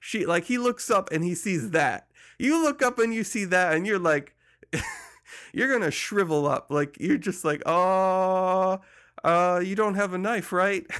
she, 0.00 0.24
like, 0.24 0.44
he 0.44 0.56
looks 0.56 0.90
up 0.90 1.10
and 1.12 1.24
he 1.24 1.34
sees 1.34 1.70
that. 1.70 2.08
You 2.38 2.62
look 2.62 2.80
up 2.82 2.98
and 2.98 3.12
you 3.12 3.24
see 3.24 3.44
that, 3.46 3.74
and 3.74 3.86
you're 3.86 3.98
like, 3.98 4.36
you're 5.52 5.72
gonna 5.72 5.90
shrivel 5.90 6.46
up. 6.46 6.70
Like, 6.70 6.96
you're 7.00 7.18
just 7.18 7.44
like, 7.44 7.62
oh, 7.66 8.80
uh, 9.24 9.60
you 9.64 9.74
don't 9.74 9.94
have 9.94 10.12
a 10.14 10.18
knife, 10.18 10.52
right? 10.52 10.86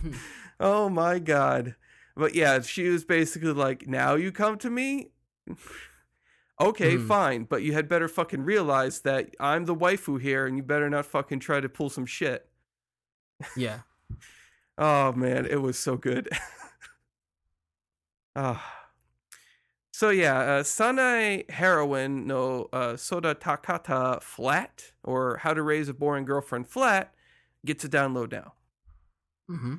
oh 0.60 0.88
my 0.88 1.18
God. 1.18 1.74
But 2.16 2.34
yeah, 2.34 2.60
she 2.60 2.88
was 2.88 3.04
basically 3.04 3.52
like, 3.52 3.86
now 3.86 4.14
you 4.14 4.32
come 4.32 4.58
to 4.58 4.70
me? 4.70 5.08
okay, 6.60 6.96
mm. 6.96 7.08
fine, 7.08 7.44
but 7.44 7.62
you 7.62 7.72
had 7.72 7.88
better 7.88 8.08
fucking 8.08 8.42
realize 8.42 9.00
that 9.00 9.34
I'm 9.40 9.64
the 9.64 9.74
waifu 9.74 10.20
here 10.20 10.46
and 10.46 10.56
you 10.56 10.62
better 10.62 10.90
not 10.90 11.06
fucking 11.06 11.40
try 11.40 11.60
to 11.60 11.68
pull 11.68 11.90
some 11.90 12.06
shit. 12.06 12.48
Yeah. 13.56 13.80
oh 14.78 15.12
man, 15.12 15.46
it 15.46 15.60
was 15.60 15.78
so 15.78 15.96
good. 15.96 16.28
Ah. 18.34 18.64
oh. 18.64 18.81
So 20.02 20.10
yeah, 20.10 20.40
uh, 20.40 20.62
Saenai 20.64 21.48
Heroine 21.48 22.26
no 22.26 22.68
uh, 22.72 22.94
Sodatekata 22.94 24.20
Flat, 24.20 24.90
or 25.04 25.36
How 25.36 25.54
to 25.54 25.62
Raise 25.62 25.88
a 25.88 25.94
Boring 25.94 26.24
Girlfriend 26.24 26.68
Flat, 26.68 27.14
gets 27.64 27.84
a 27.84 27.88
download 27.88 28.32
now. 28.32 28.54
Mm-hmm. 29.48 29.76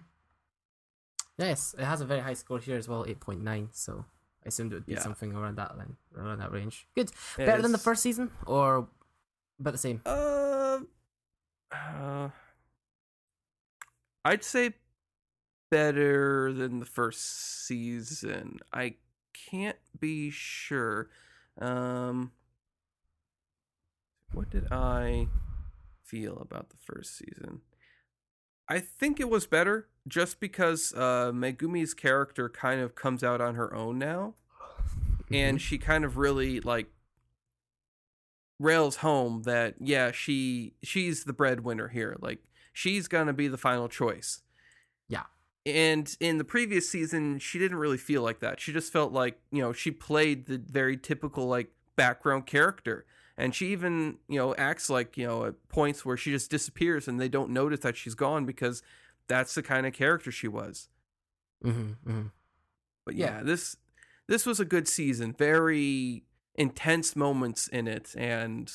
Yes, 1.38 1.76
it 1.78 1.84
has 1.84 2.00
a 2.00 2.06
very 2.06 2.22
high 2.22 2.36
score 2.36 2.60
here 2.60 2.78
as 2.78 2.88
well, 2.88 3.04
8.9, 3.04 3.68
so 3.74 4.06
I 4.45 4.48
assumed 4.48 4.72
it 4.72 4.76
would 4.76 4.86
be 4.86 4.94
yeah. 4.94 5.02
something 5.02 5.34
around 5.36 5.58
that 5.58 5.78
line, 5.78 5.98
around 6.18 6.40
that 6.40 6.54
range. 6.54 6.88
Good. 6.95 7.10
It 7.38 7.45
Better 7.45 7.58
is. 7.58 7.64
than 7.64 7.74
the 7.74 7.78
first 7.78 8.02
season, 8.02 8.32
or 8.45 8.88
about 9.60 9.72
the 9.72 9.78
same? 9.78 10.00
Uh, 10.06 10.80
uh, 11.70 12.30
I'd 14.24 14.45
say 14.45 14.72
better 15.70 16.54
than 16.54 16.80
the 16.80 16.86
first 16.86 17.66
season. 17.66 18.62
I 18.72 18.95
can't 19.34 19.77
be 19.99 20.30
sure. 20.30 21.10
Um, 21.60 22.31
what 24.31 24.49
did 24.49 24.72
I 24.72 25.27
feel 26.03 26.38
about 26.39 26.69
the 26.69 26.77
first 26.77 27.18
season? 27.18 27.61
I 28.69 28.80
think 28.80 29.19
it 29.19 29.30
was 29.30 29.45
better 29.45 29.88
just 30.07 30.39
because 30.39 30.93
uh, 30.95 31.31
Megumi's 31.34 31.93
character 31.93 32.49
kind 32.49 32.81
of 32.81 32.95
comes 32.95 33.23
out 33.23 33.41
on 33.41 33.55
her 33.55 33.73
own 33.73 33.97
now, 33.97 34.35
mm-hmm. 34.60 35.34
and 35.34 35.61
she 35.61 35.77
kind 35.77 36.05
of 36.05 36.18
really 36.18 36.60
like 36.60 36.88
rails 38.60 38.97
home 38.97 39.41
that 39.43 39.76
yeah 39.80 40.11
she 40.11 40.73
she's 40.81 41.26
the 41.26 41.34
breadwinner 41.34 41.89
here, 41.89 42.15
like 42.22 42.39
she's 42.72 43.07
gonna 43.07 43.34
be 43.34 43.47
the 43.47 43.57
final 43.57 43.89
choice. 43.89 44.43
Yeah. 45.65 45.73
And 45.73 46.18
in 46.19 46.38
the 46.38 46.44
previous 46.44 46.90
season, 46.90 47.40
she 47.40 47.60
didn't 47.60 47.77
really 47.77 47.98
feel 47.98 48.22
like 48.22 48.40
that. 48.40 48.60
She 48.60 48.73
just 48.73 48.91
felt 48.91 49.11
like 49.11 49.40
you 49.52 49.61
know 49.61 49.73
she 49.73 49.91
played 49.91 50.45
the 50.45 50.57
very 50.57 50.98
typical 50.98 51.48
like 51.48 51.69
background 51.95 52.45
character. 52.45 53.06
And 53.38 53.56
she 53.56 53.72
even 53.72 54.18
you 54.27 54.38
know 54.38 54.53
acts 54.56 54.90
like 54.90 55.18
you 55.18 55.26
know 55.26 55.45
at 55.45 55.69
points 55.69 56.06
where 56.06 56.18
she 56.18 56.31
just 56.31 56.52
disappears 56.52 57.07
and 57.07 57.19
they 57.19 57.30
don't 57.30 57.49
notice 57.49 57.80
that 57.81 57.98
she's 57.98 58.15
gone 58.15 58.45
because 58.45 58.84
that's 59.27 59.56
the 59.56 59.64
kind 59.64 59.85
of 59.88 59.94
character 59.94 60.31
she 60.31 60.48
was. 60.48 60.90
Mm-hmm, 61.64 62.10
mm-hmm. 62.10 62.27
but 63.06 63.15
yeah, 63.15 63.38
yeah, 63.38 63.44
this 63.44 63.77
this 64.27 64.45
was 64.45 64.60
a 64.60 64.65
good 64.65 64.88
season. 64.88 65.34
Very 65.34 66.23
intense 66.56 67.15
moments 67.15 67.68
in 67.68 67.88
it 67.88 68.14
and 68.15 68.72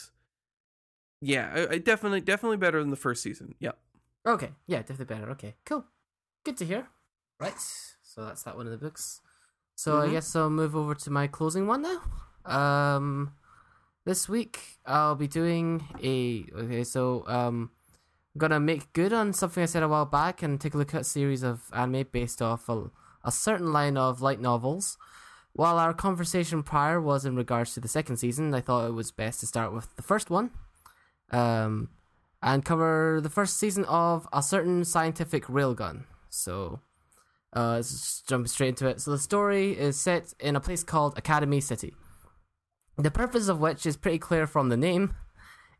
yeah 1.21 1.53
I, 1.55 1.75
I 1.75 1.79
definitely 1.79 2.21
definitely 2.21 2.57
better 2.57 2.81
than 2.81 2.91
the 2.91 2.97
first 2.97 3.23
season. 3.23 3.55
Yep. 3.61 3.79
Okay. 4.27 4.51
Yeah 4.67 4.79
definitely 4.79 5.15
better. 5.15 5.31
Okay. 5.31 5.55
Cool 5.65 5.85
good 6.49 6.57
to 6.57 6.65
hear 6.65 6.89
right 7.39 7.61
so 8.03 8.25
that's 8.25 8.43
that 8.43 8.57
one 8.57 8.67
of 8.67 8.73
the 8.73 8.79
books 8.79 9.21
so 9.75 9.93
mm-hmm. 9.93 10.09
i 10.09 10.13
guess 10.13 10.35
i'll 10.35 10.51
move 10.51 10.75
over 10.75 10.95
to 10.95 11.11
my 11.11 11.27
closing 11.27 11.67
one 11.67 11.83
now 11.83 12.01
um 12.47 13.33
this 14.09 14.27
week 14.27 14.79
I'll 14.87 15.17
be 15.17 15.29
doing 15.29 15.87
a 16.03 16.47
okay, 16.59 16.83
so 16.83 17.25
um 17.27 17.71
I'm 18.35 18.39
gonna 18.39 18.59
make 18.59 18.91
good 18.95 19.13
on 19.13 19.35
something 19.35 19.63
I 19.63 19.67
said 19.67 19.83
a 19.83 19.89
while 19.89 20.07
back 20.07 20.43
and 20.43 20.59
take 20.59 20.73
a 20.73 20.79
look 20.79 20.95
at 20.95 21.03
a 21.03 21.05
series 21.05 21.43
of 21.43 21.61
anime 21.75 22.07
based 22.11 22.41
off 22.41 22.71
a, 22.71 22.91
a 23.23 23.31
certain 23.31 23.71
line 23.71 23.99
of 23.99 24.23
light 24.23 24.41
novels. 24.41 24.97
While 25.53 25.79
our 25.79 25.93
conversation 25.93 26.63
prior 26.63 27.03
was 27.03 27.27
in 27.27 27.37
regards 27.37 27.75
to 27.75 27.81
the 27.81 27.89
second 27.89 28.17
season, 28.17 28.55
I 28.55 28.63
thought 28.63 28.89
it 28.89 28.95
was 28.95 29.11
best 29.11 29.41
to 29.41 29.47
start 29.47 29.75
with 29.75 29.95
the 29.97 30.03
first 30.03 30.31
one. 30.31 30.53
Um 31.31 31.91
and 32.43 32.65
cover 32.65 33.21
the 33.23 33.29
first 33.29 33.59
season 33.59 33.85
of 33.85 34.27
a 34.33 34.43
certain 34.43 34.87
scientific 34.87 35.45
railgun. 35.49 36.05
So 36.31 36.81
uh, 37.55 37.75
let's 37.75 38.23
jump 38.23 38.49
straight 38.49 38.69
into 38.69 38.87
it. 38.87 39.01
So 39.01 39.11
the 39.11 39.19
story 39.19 39.73
is 39.73 39.99
set 39.99 40.35
in 40.41 40.57
a 40.57 40.61
place 40.61 40.85
called 40.85 41.17
Academy 41.17 41.61
City. 41.61 41.95
The 42.97 43.11
purpose 43.11 43.49
of 43.49 43.61
which 43.61 43.87
is 43.87 43.97
pretty 43.97 44.19
clear 44.19 44.47
from 44.47 44.69
the 44.69 44.77
name. 44.77 45.15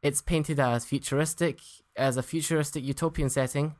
It's 0.03 0.23
painted 0.23 0.61
as 0.61 0.85
futuristic, 0.85 1.61
as 1.97 2.17
a 2.17 2.23
futuristic 2.23 2.85
utopian 2.85 3.29
setting. 3.29 3.75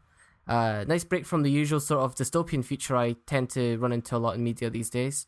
Uh, 0.49 0.85
nice 0.89 1.05
break 1.05 1.27
from 1.27 1.43
the 1.43 1.51
usual 1.51 1.79
sort 1.79 2.01
of 2.01 2.15
dystopian 2.15 2.65
future 2.65 2.97
I 2.97 3.17
tend 3.27 3.51
to 3.51 3.77
run 3.79 3.93
into 3.93 4.17
a 4.17 4.19
lot 4.19 4.35
in 4.35 4.43
media 4.43 4.71
these 4.71 4.91
days. 4.91 5.27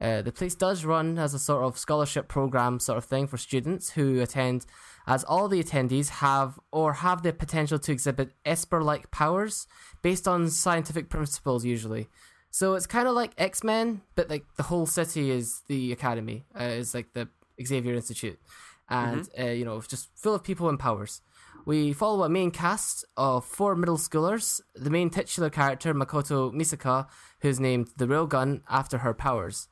Uh, 0.00 0.22
the 0.22 0.32
place 0.32 0.54
does 0.54 0.84
run 0.84 1.18
as 1.18 1.34
a 1.34 1.38
sort 1.38 1.62
of 1.62 1.76
scholarship 1.76 2.26
program 2.26 2.80
sort 2.80 2.96
of 2.96 3.04
thing 3.04 3.26
for 3.26 3.36
students 3.36 3.90
who 3.90 4.20
attend, 4.20 4.64
as 5.06 5.24
all 5.24 5.46
the 5.46 5.62
attendees 5.62 6.08
have 6.08 6.58
or 6.72 6.94
have 6.94 7.22
the 7.22 7.32
potential 7.32 7.78
to 7.78 7.92
exhibit 7.92 8.32
Esper 8.44 8.82
like 8.82 9.10
powers 9.10 9.66
based 10.00 10.26
on 10.26 10.48
scientific 10.48 11.10
principles, 11.10 11.64
usually. 11.64 12.08
So 12.50 12.74
it's 12.74 12.86
kind 12.86 13.06
of 13.06 13.14
like 13.14 13.32
X 13.36 13.62
Men, 13.62 14.00
but 14.14 14.30
like 14.30 14.44
the 14.56 14.64
whole 14.64 14.86
city 14.86 15.30
is 15.30 15.62
the 15.68 15.92
academy, 15.92 16.46
uh, 16.58 16.64
is 16.64 16.94
like 16.94 17.12
the 17.12 17.28
Xavier 17.64 17.94
Institute, 17.94 18.40
and 18.88 19.28
uh, 19.38 19.44
you 19.46 19.64
know, 19.64 19.80
just 19.82 20.08
full 20.16 20.34
of 20.34 20.42
people 20.42 20.68
and 20.68 20.78
powers. 20.78 21.20
We 21.66 21.92
follow 21.92 22.24
a 22.24 22.28
main 22.28 22.50
cast 22.50 23.04
of 23.16 23.44
four 23.44 23.76
middle 23.76 23.98
schoolers. 23.98 24.60
The 24.74 24.90
main 24.90 25.10
titular 25.10 25.50
character, 25.50 25.92
Mikoto 25.94 26.52
Misaka, 26.52 27.06
who's 27.40 27.60
named 27.60 27.90
the 27.96 28.06
Railgun 28.06 28.62
after 28.68 28.98
her 28.98 29.12
powers. 29.12 29.68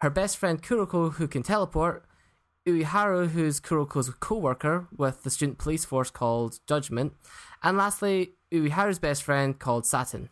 Her 0.00 0.10
best 0.10 0.36
friend 0.36 0.62
Kuroko, 0.62 1.14
who 1.14 1.26
can 1.26 1.42
teleport. 1.42 2.04
Uiharu, 2.66 3.28
who's 3.28 3.60
Kuroko's 3.60 4.10
co-worker 4.20 4.86
with 4.96 5.22
the 5.22 5.30
student 5.30 5.58
police 5.58 5.84
force 5.84 6.10
called 6.10 6.60
Judgment. 6.66 7.14
And 7.62 7.76
lastly, 7.76 8.34
Uiharu's 8.52 8.98
best 8.98 9.22
friend 9.22 9.58
called 9.58 9.84
Saten. 9.84 10.28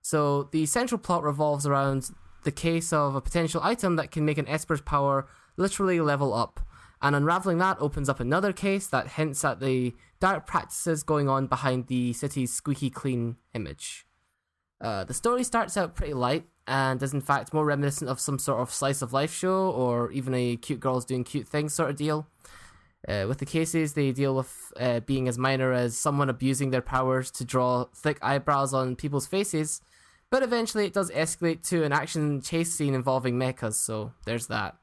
So 0.00 0.44
the 0.52 0.66
central 0.66 0.98
plot 0.98 1.24
revolves 1.24 1.66
around 1.66 2.10
the 2.44 2.52
case 2.52 2.92
of 2.92 3.14
a 3.14 3.20
potential 3.20 3.60
item 3.62 3.96
that 3.96 4.10
can 4.10 4.24
make 4.24 4.38
an 4.38 4.48
Esper's 4.48 4.80
power 4.80 5.28
literally 5.56 6.00
level 6.00 6.32
up. 6.32 6.60
And 7.00 7.16
unraveling 7.16 7.58
that 7.58 7.78
opens 7.80 8.08
up 8.08 8.20
another 8.20 8.52
case 8.52 8.86
that 8.86 9.08
hints 9.08 9.44
at 9.44 9.60
the 9.60 9.94
dark 10.20 10.46
practices 10.46 11.02
going 11.02 11.28
on 11.28 11.48
behind 11.48 11.88
the 11.88 12.12
city's 12.12 12.52
squeaky 12.52 12.90
clean 12.90 13.36
image. 13.54 14.06
Uh, 14.80 15.04
the 15.04 15.14
story 15.14 15.44
starts 15.44 15.76
out 15.76 15.94
pretty 15.94 16.14
light 16.14 16.44
and 16.66 17.02
is 17.02 17.12
in 17.12 17.20
fact 17.20 17.52
more 17.52 17.64
reminiscent 17.64 18.10
of 18.10 18.20
some 18.20 18.38
sort 18.38 18.60
of 18.60 18.72
slice 18.72 19.02
of 19.02 19.12
life 19.12 19.34
show 19.34 19.70
or 19.70 20.10
even 20.12 20.34
a 20.34 20.56
cute 20.56 20.80
girls 20.80 21.04
doing 21.04 21.24
cute 21.24 21.48
things 21.48 21.74
sort 21.74 21.90
of 21.90 21.96
deal. 21.96 22.26
Uh, 23.08 23.24
with 23.28 23.38
the 23.38 23.46
cases, 23.46 23.94
they 23.94 24.12
deal 24.12 24.36
with 24.36 24.72
uh, 24.78 25.00
being 25.00 25.26
as 25.26 25.36
minor 25.36 25.72
as 25.72 25.96
someone 25.96 26.30
abusing 26.30 26.70
their 26.70 26.82
powers 26.82 27.32
to 27.32 27.44
draw 27.44 27.84
thick 27.96 28.16
eyebrows 28.22 28.72
on 28.72 28.94
people's 28.94 29.26
faces, 29.26 29.80
but 30.30 30.42
eventually 30.44 30.86
it 30.86 30.92
does 30.92 31.10
escalate 31.10 31.66
to 31.68 31.82
an 31.82 31.92
action 31.92 32.40
chase 32.40 32.72
scene 32.72 32.94
involving 32.94 33.36
mechas, 33.36 33.74
so 33.74 34.12
there's 34.24 34.46
that. 34.46 34.76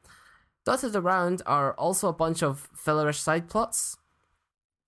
Dotted 0.65 0.97
around 0.97 1.41
are 1.45 1.73
also 1.75 2.09
a 2.09 2.13
bunch 2.13 2.43
of 2.43 2.67
fillerish 2.75 3.19
side 3.19 3.47
plots, 3.47 3.95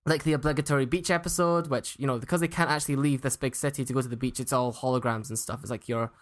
like 0.04 0.24
the 0.24 0.34
obligatory 0.34 0.84
beach 0.84 1.10
episode, 1.10 1.68
which, 1.68 1.96
you 1.98 2.06
know, 2.06 2.18
because 2.18 2.40
they 2.40 2.48
can't 2.48 2.70
actually 2.70 2.96
leave 2.96 3.22
this 3.22 3.38
big 3.38 3.56
city 3.56 3.82
to 3.82 3.92
go 3.94 4.02
to 4.02 4.08
the 4.08 4.16
beach, 4.16 4.40
it's 4.40 4.52
all 4.52 4.74
holograms 4.74 5.30
and 5.30 5.38
stuff. 5.38 5.60
It's 5.62 5.70
like 5.70 5.88
your 5.88 6.12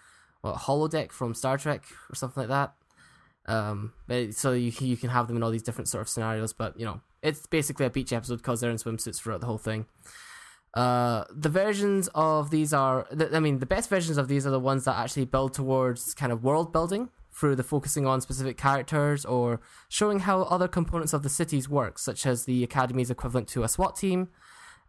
what, 0.43 0.57
holodeck 0.57 1.13
from 1.13 1.35
Star 1.35 1.59
Trek 1.59 1.85
or 2.11 2.15
something 2.15 2.49
like 2.49 2.49
that. 2.49 2.75
Um, 3.47 3.93
so 4.33 4.53
you 4.53 4.73
you 4.81 4.97
can 4.97 5.11
have 5.11 5.27
them 5.27 5.37
in 5.37 5.43
all 5.43 5.51
these 5.51 5.63
different 5.63 5.89
sort 5.89 6.03
of 6.03 6.09
scenarios, 6.09 6.53
but 6.53 6.79
you 6.79 6.85
know, 6.85 7.01
it's 7.23 7.47
basically 7.47 7.87
a 7.87 7.91
beach 7.91 8.13
episode 8.13 8.37
because 8.37 8.61
they're 8.61 8.71
in 8.71 8.77
swimsuits 8.77 9.21
throughout 9.21 9.41
the 9.41 9.47
whole 9.47 9.59
thing. 9.59 9.87
Uh, 10.75 11.25
the 11.31 11.49
versions 11.49 12.09
of 12.15 12.51
these 12.51 12.73
are, 12.73 13.07
I 13.33 13.41
mean, 13.41 13.59
the 13.59 13.67
best 13.67 13.91
versions 13.91 14.19
of 14.19 14.29
these 14.29 14.47
are 14.47 14.51
the 14.51 14.61
ones 14.61 14.85
that 14.85 14.97
actually 14.97 15.25
build 15.25 15.53
towards 15.53 16.15
kind 16.15 16.31
of 16.31 16.45
world 16.45 16.73
building 16.73 17.09
through 17.33 17.57
the 17.57 17.65
focusing 17.65 18.07
on 18.07 18.21
specific 18.21 18.57
characters 18.57 19.25
or 19.25 19.61
showing 19.89 20.21
how 20.21 20.43
other 20.43 20.69
components 20.69 21.13
of 21.13 21.23
the 21.23 21.29
cities 21.29 21.69
work, 21.69 21.99
such 21.99 22.25
as 22.25 22.45
the 22.45 22.63
academy's 22.63 23.11
equivalent 23.11 23.49
to 23.49 23.65
a 23.65 23.69
SWAT 23.69 23.97
team 23.97 24.29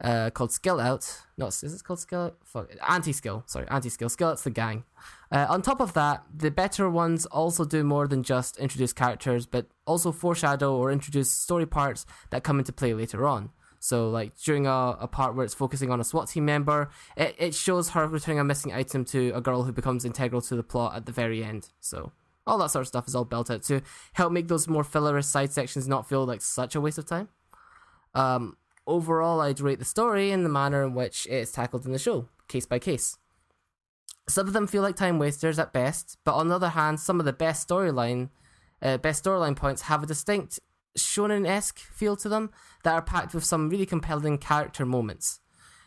uh, 0.02 0.30
called 0.32 0.52
Skill 0.52 0.80
Out. 0.80 1.22
No, 1.38 1.48
is 1.48 1.64
it 1.64 1.84
called 1.84 2.00
Skill 2.00 2.22
Out? 2.22 2.38
Fuck, 2.44 2.72
Anti 2.88 3.12
Skill. 3.12 3.44
Sorry, 3.46 3.68
Anti 3.70 3.90
Skill. 3.90 4.10
Skill 4.10 4.30
Out's 4.30 4.44
the 4.44 4.50
gang. 4.50 4.84
Uh, 5.32 5.46
on 5.50 5.62
top 5.62 5.80
of 5.80 5.94
that, 5.94 6.24
the 6.36 6.52
better 6.52 6.90
ones 6.90 7.26
also 7.28 7.64
do 7.66 7.84
more 7.84 8.08
than 8.08 8.24
just 8.24 8.58
introduce 8.58 8.94
characters, 8.94 9.46
but 9.46 9.68
also 9.86 10.12
foreshadow 10.12 10.76
or 10.76 10.92
introduce 10.92 11.32
story 11.32 11.66
parts 11.66 12.06
that 12.32 12.44
come 12.44 12.60
into 12.60 12.74
play 12.74 12.94
later 12.94 13.28
on. 13.28 13.52
So, 13.80 14.10
like 14.10 14.38
during 14.38 14.68
a, 14.68 14.98
a 15.00 15.08
part 15.08 15.36
where 15.36 15.44
it's 15.44 15.56
focusing 15.56 15.90
on 15.90 16.00
a 16.00 16.04
SWAT 16.04 16.30
team 16.30 16.46
member, 16.46 16.90
it, 17.18 17.36
it 17.40 17.56
shows 17.56 17.90
her 17.90 18.08
returning 18.08 18.40
a 18.40 18.44
missing 18.44 18.72
item 18.72 19.06
to 19.06 19.32
a 19.32 19.42
girl 19.42 19.64
who 19.64 19.72
becomes 19.72 20.06
integral 20.06 20.42
to 20.42 20.56
the 20.56 20.64
plot 20.64 20.96
at 20.96 21.06
the 21.08 21.12
very 21.12 21.44
end. 21.44 21.70
So, 21.80 22.12
all 22.46 22.58
that 22.60 22.70
sort 22.70 22.82
of 22.82 22.88
stuff 22.88 23.08
is 23.08 23.16
all 23.16 23.26
built 23.26 23.50
out 23.50 23.64
to 23.64 23.82
help 24.14 24.32
make 24.32 24.48
those 24.48 24.68
more 24.68 24.84
fillerish 24.84 25.26
side 25.26 25.52
sections 25.52 25.88
not 25.88 26.08
feel 26.08 26.26
like 26.26 26.42
such 26.42 26.76
a 26.76 26.82
waste 26.82 27.00
of 27.00 27.06
time. 27.08 27.30
Um, 28.14 28.58
overall, 28.92 29.42
I'd 29.42 29.60
rate 29.60 29.80
the 29.80 29.86
story 29.86 30.32
in 30.32 30.44
the 30.44 30.50
manner 30.50 30.84
in 30.84 30.94
which 30.94 31.26
it's 31.28 31.52
tackled 31.52 31.86
in 31.86 31.92
the 31.92 32.00
show, 32.00 32.28
case 32.48 32.66
by 32.66 32.80
case. 32.80 33.18
Some 34.28 34.48
of 34.48 34.54
them 34.54 34.68
feel 34.68 34.82
like 34.84 34.96
time 34.96 35.20
wasters 35.20 35.60
at 35.60 35.74
best, 35.74 36.18
but 36.24 36.36
on 36.36 36.48
the 36.48 36.56
other 36.56 36.70
hand, 36.70 37.00
some 37.00 37.20
of 37.20 37.26
the 37.26 37.34
best 37.34 37.68
storyline, 37.68 38.30
uh, 38.82 38.98
best 38.98 39.24
storyline 39.24 39.56
points 39.56 39.84
have 39.84 40.04
a 40.04 40.06
distinct 40.06 40.60
shonen 40.98 41.48
esque 41.48 41.80
feel 41.80 42.16
to 42.18 42.30
them 42.30 42.52
that 42.84 42.94
are 42.94 43.02
packed 43.02 43.34
with 43.34 43.44
some 43.44 43.70
really 43.70 43.86
compelling 43.86 44.38
character 44.38 44.86
moments. 44.86 45.40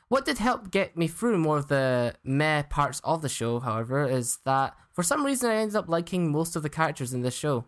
What 0.09 0.25
did 0.25 0.39
help 0.39 0.71
get 0.71 0.97
me 0.97 1.09
through 1.09 1.39
more 1.39 1.59
of 1.59 1.69
the 1.69 2.15
meh 2.25 2.63
parts 2.63 3.01
of 3.05 3.23
the 3.23 3.29
show, 3.29 3.61
however, 3.61 4.05
is 4.05 4.39
that 4.45 4.75
for 4.93 5.03
some 5.03 5.25
reason 5.25 5.51
I 5.51 5.57
ended 5.57 5.77
up 5.77 5.89
liking 5.89 6.31
most 6.31 6.57
of 6.57 6.63
the 6.63 6.69
characters 6.69 7.13
in 7.13 7.23
this 7.23 7.35
show. 7.35 7.65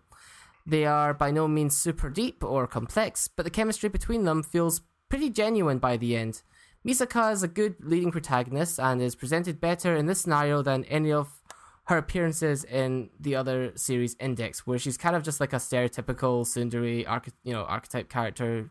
They 0.66 0.84
are 0.84 1.14
by 1.14 1.30
no 1.30 1.46
means 1.46 1.76
super 1.76 2.10
deep 2.10 2.42
or 2.42 2.66
complex, 2.66 3.28
but 3.28 3.44
the 3.44 3.50
chemistry 3.50 3.88
between 3.88 4.24
them 4.24 4.42
feels 4.42 4.80
pretty 5.08 5.30
genuine 5.30 5.78
by 5.78 5.96
the 5.96 6.16
end. 6.16 6.42
Misaka 6.86 7.32
is 7.32 7.42
a 7.42 7.48
good 7.48 7.76
leading 7.80 8.12
protagonist 8.12 8.78
and 8.78 9.02
is 9.02 9.16
presented 9.16 9.60
better 9.60 9.96
in 9.96 10.06
this 10.06 10.20
scenario 10.20 10.62
than 10.62 10.84
any 10.84 11.12
of 11.12 11.40
her 11.86 11.98
appearances 11.98 12.64
in 12.64 13.10
the 13.18 13.34
other 13.34 13.72
series 13.76 14.16
Index, 14.20 14.66
where 14.66 14.78
she's 14.78 14.96
kind 14.96 15.16
of 15.16 15.22
just 15.22 15.40
like 15.40 15.52
a 15.52 15.56
stereotypical 15.56 16.44
tsundere, 16.44 17.08
arch- 17.08 17.28
you 17.44 17.52
know, 17.52 17.64
archetype 17.64 18.08
character 18.08 18.70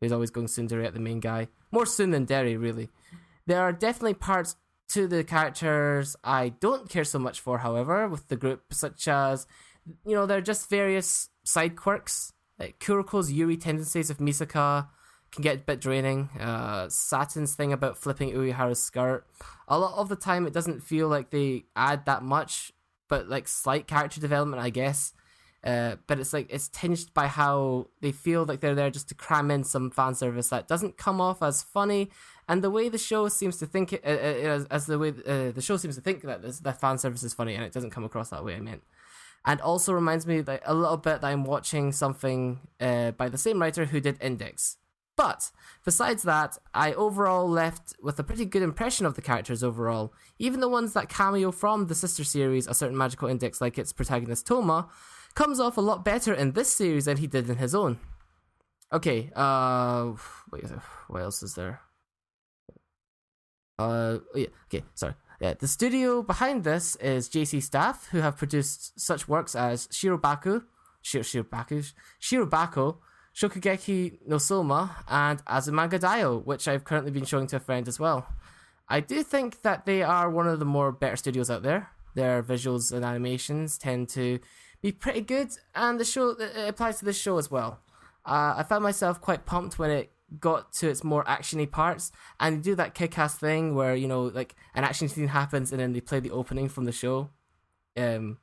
who's 0.00 0.12
always 0.12 0.30
going 0.30 0.46
tsundere 0.46 0.84
at 0.84 0.94
the 0.94 1.00
main 1.00 1.20
guy. 1.20 1.48
More 1.70 1.86
soon 1.86 2.10
than 2.10 2.24
Derry, 2.24 2.56
really. 2.56 2.90
There 3.46 3.60
are 3.60 3.72
definitely 3.72 4.14
parts 4.14 4.56
to 4.90 5.06
the 5.06 5.24
characters 5.24 6.16
I 6.22 6.50
don't 6.50 6.88
care 6.90 7.04
so 7.04 7.18
much 7.18 7.40
for, 7.40 7.58
however, 7.58 8.08
with 8.08 8.28
the 8.28 8.36
group, 8.36 8.72
such 8.72 9.08
as, 9.08 9.46
you 10.06 10.14
know, 10.14 10.26
there 10.26 10.38
are 10.38 10.42
just 10.42 10.68
various 10.68 11.30
side 11.44 11.76
quirks. 11.76 12.32
Like 12.58 12.78
Kuroko's 12.78 13.32
Yuri 13.32 13.56
tendencies 13.56 14.10
of 14.10 14.18
Misaka 14.18 14.88
can 15.32 15.42
get 15.42 15.56
a 15.56 15.60
bit 15.60 15.80
draining. 15.80 16.28
Uh, 16.38 16.88
thing 16.88 17.72
about 17.72 17.98
flipping 17.98 18.32
Uiharu's 18.32 18.82
skirt. 18.82 19.26
A 19.66 19.78
lot 19.78 19.98
of 19.98 20.08
the 20.08 20.16
time, 20.16 20.46
it 20.46 20.52
doesn't 20.52 20.82
feel 20.82 21.08
like 21.08 21.30
they 21.30 21.64
add 21.74 22.04
that 22.06 22.22
much, 22.22 22.72
but 23.08 23.28
like 23.28 23.48
slight 23.48 23.86
character 23.86 24.20
development, 24.20 24.62
I 24.62 24.70
guess. 24.70 25.14
Uh, 25.64 25.94
but 26.08 26.18
it's 26.18 26.32
like 26.32 26.48
it's 26.50 26.68
tinged 26.68 27.14
by 27.14 27.28
how 27.28 27.86
they 28.00 28.10
feel 28.10 28.44
like 28.44 28.60
they're 28.60 28.74
there 28.74 28.90
just 28.90 29.08
to 29.08 29.14
cram 29.14 29.48
in 29.48 29.62
some 29.62 29.92
fan 29.92 30.12
service 30.14 30.48
that 30.48 30.66
doesn't 30.66 30.96
come 30.96 31.20
off 31.20 31.40
as 31.40 31.62
funny, 31.62 32.10
and 32.48 32.64
the 32.64 32.70
way 32.70 32.88
the 32.88 32.98
show 32.98 33.28
seems 33.28 33.58
to 33.58 33.66
think 33.66 33.92
it, 33.92 34.02
uh, 34.04 34.08
as, 34.08 34.64
as 34.66 34.86
the 34.86 34.98
way 34.98 35.10
uh, 35.10 35.52
the 35.52 35.62
show 35.62 35.76
seems 35.76 35.94
to 35.94 36.00
think 36.00 36.22
that 36.22 36.42
this, 36.42 36.58
that 36.58 36.80
fan 36.80 36.98
service 36.98 37.22
is 37.22 37.32
funny, 37.32 37.54
and 37.54 37.64
it 37.64 37.72
doesn't 37.72 37.90
come 37.90 38.02
across 38.02 38.30
that 38.30 38.44
way. 38.44 38.56
I 38.56 38.60
meant, 38.60 38.82
and 39.44 39.60
also 39.60 39.92
reminds 39.92 40.26
me 40.26 40.42
a 40.64 40.74
little 40.74 40.96
bit 40.96 41.20
that 41.20 41.28
I'm 41.28 41.44
watching 41.44 41.92
something 41.92 42.58
uh, 42.80 43.12
by 43.12 43.28
the 43.28 43.38
same 43.38 43.62
writer 43.62 43.84
who 43.84 44.00
did 44.00 44.20
Index. 44.20 44.78
But 45.16 45.50
besides 45.84 46.22
that, 46.22 46.56
I 46.72 46.94
overall 46.94 47.48
left 47.48 47.94
with 48.02 48.18
a 48.18 48.24
pretty 48.24 48.44
good 48.44 48.62
impression 48.62 49.04
of 49.04 49.14
the 49.14 49.22
characters 49.22 49.62
overall. 49.62 50.14
Even 50.38 50.60
the 50.60 50.68
ones 50.68 50.94
that 50.94 51.08
cameo 51.08 51.52
from 51.52 51.86
the 51.86 51.94
sister 51.94 52.24
series, 52.24 52.66
A 52.66 52.74
Certain 52.74 52.96
Magical 52.96 53.28
Index, 53.28 53.60
like 53.60 53.78
its 53.78 53.92
protagonist 53.92 54.46
Toma, 54.46 54.88
comes 55.34 55.60
off 55.60 55.76
a 55.76 55.82
lot 55.82 56.04
better 56.04 56.32
in 56.32 56.52
this 56.52 56.72
series 56.72 57.04
than 57.04 57.18
he 57.18 57.26
did 57.26 57.48
in 57.48 57.56
his 57.56 57.74
own. 57.74 57.98
Okay, 58.92 59.30
uh, 59.34 60.12
wait, 60.50 60.64
what 61.08 61.22
else 61.22 61.42
is 61.42 61.54
there? 61.54 61.80
Uh, 63.78 64.18
yeah, 64.34 64.46
okay, 64.66 64.84
sorry. 64.94 65.14
Yeah, 65.40 65.54
the 65.54 65.66
studio 65.66 66.22
behind 66.22 66.62
this 66.62 66.94
is 66.96 67.28
JC 67.28 67.62
Staff, 67.62 68.08
who 68.12 68.18
have 68.18 68.36
produced 68.36 69.00
such 69.00 69.26
works 69.26 69.56
as 69.56 69.88
Shirobaku, 69.88 70.62
Shir- 71.00 71.20
Shirobaku, 71.20 71.92
Shirobako, 72.20 72.98
Shokugeki 73.34 74.18
no 74.26 74.38
Soma, 74.38 75.04
and 75.08 75.44
Azumanga 75.46 75.98
Daioh, 75.98 76.44
which 76.44 76.68
I've 76.68 76.84
currently 76.84 77.10
been 77.10 77.24
showing 77.24 77.46
to 77.48 77.56
a 77.56 77.60
friend 77.60 77.88
as 77.88 77.98
well. 77.98 78.26
I 78.88 79.00
do 79.00 79.22
think 79.22 79.62
that 79.62 79.86
they 79.86 80.02
are 80.02 80.28
one 80.30 80.46
of 80.46 80.58
the 80.58 80.64
more 80.64 80.92
better 80.92 81.16
studios 81.16 81.50
out 81.50 81.62
there. 81.62 81.90
Their 82.14 82.42
visuals 82.42 82.92
and 82.92 83.04
animations 83.04 83.78
tend 83.78 84.10
to 84.10 84.38
be 84.82 84.92
pretty 84.92 85.22
good, 85.22 85.52
and 85.74 85.98
the 85.98 86.04
show 86.04 86.30
it 86.30 86.68
applies 86.68 86.98
to 86.98 87.04
this 87.04 87.18
show 87.18 87.38
as 87.38 87.50
well. 87.50 87.80
Uh, 88.26 88.54
I 88.58 88.64
found 88.64 88.82
myself 88.82 89.20
quite 89.20 89.46
pumped 89.46 89.78
when 89.78 89.90
it 89.90 90.12
got 90.38 90.72
to 90.74 90.88
its 90.88 91.02
more 91.02 91.24
actiony 91.24 91.70
parts, 91.70 92.12
and 92.38 92.58
they 92.58 92.60
do 92.60 92.74
that 92.74 92.94
kick-ass 92.94 93.36
thing 93.36 93.74
where 93.74 93.94
you 93.94 94.08
know, 94.08 94.24
like 94.24 94.54
an 94.74 94.84
action 94.84 95.08
scene 95.08 95.28
happens, 95.28 95.72
and 95.72 95.80
then 95.80 95.92
they 95.92 96.00
play 96.00 96.20
the 96.20 96.30
opening 96.30 96.68
from 96.68 96.84
the 96.84 96.92
show. 96.92 97.30
Um, 97.96 98.38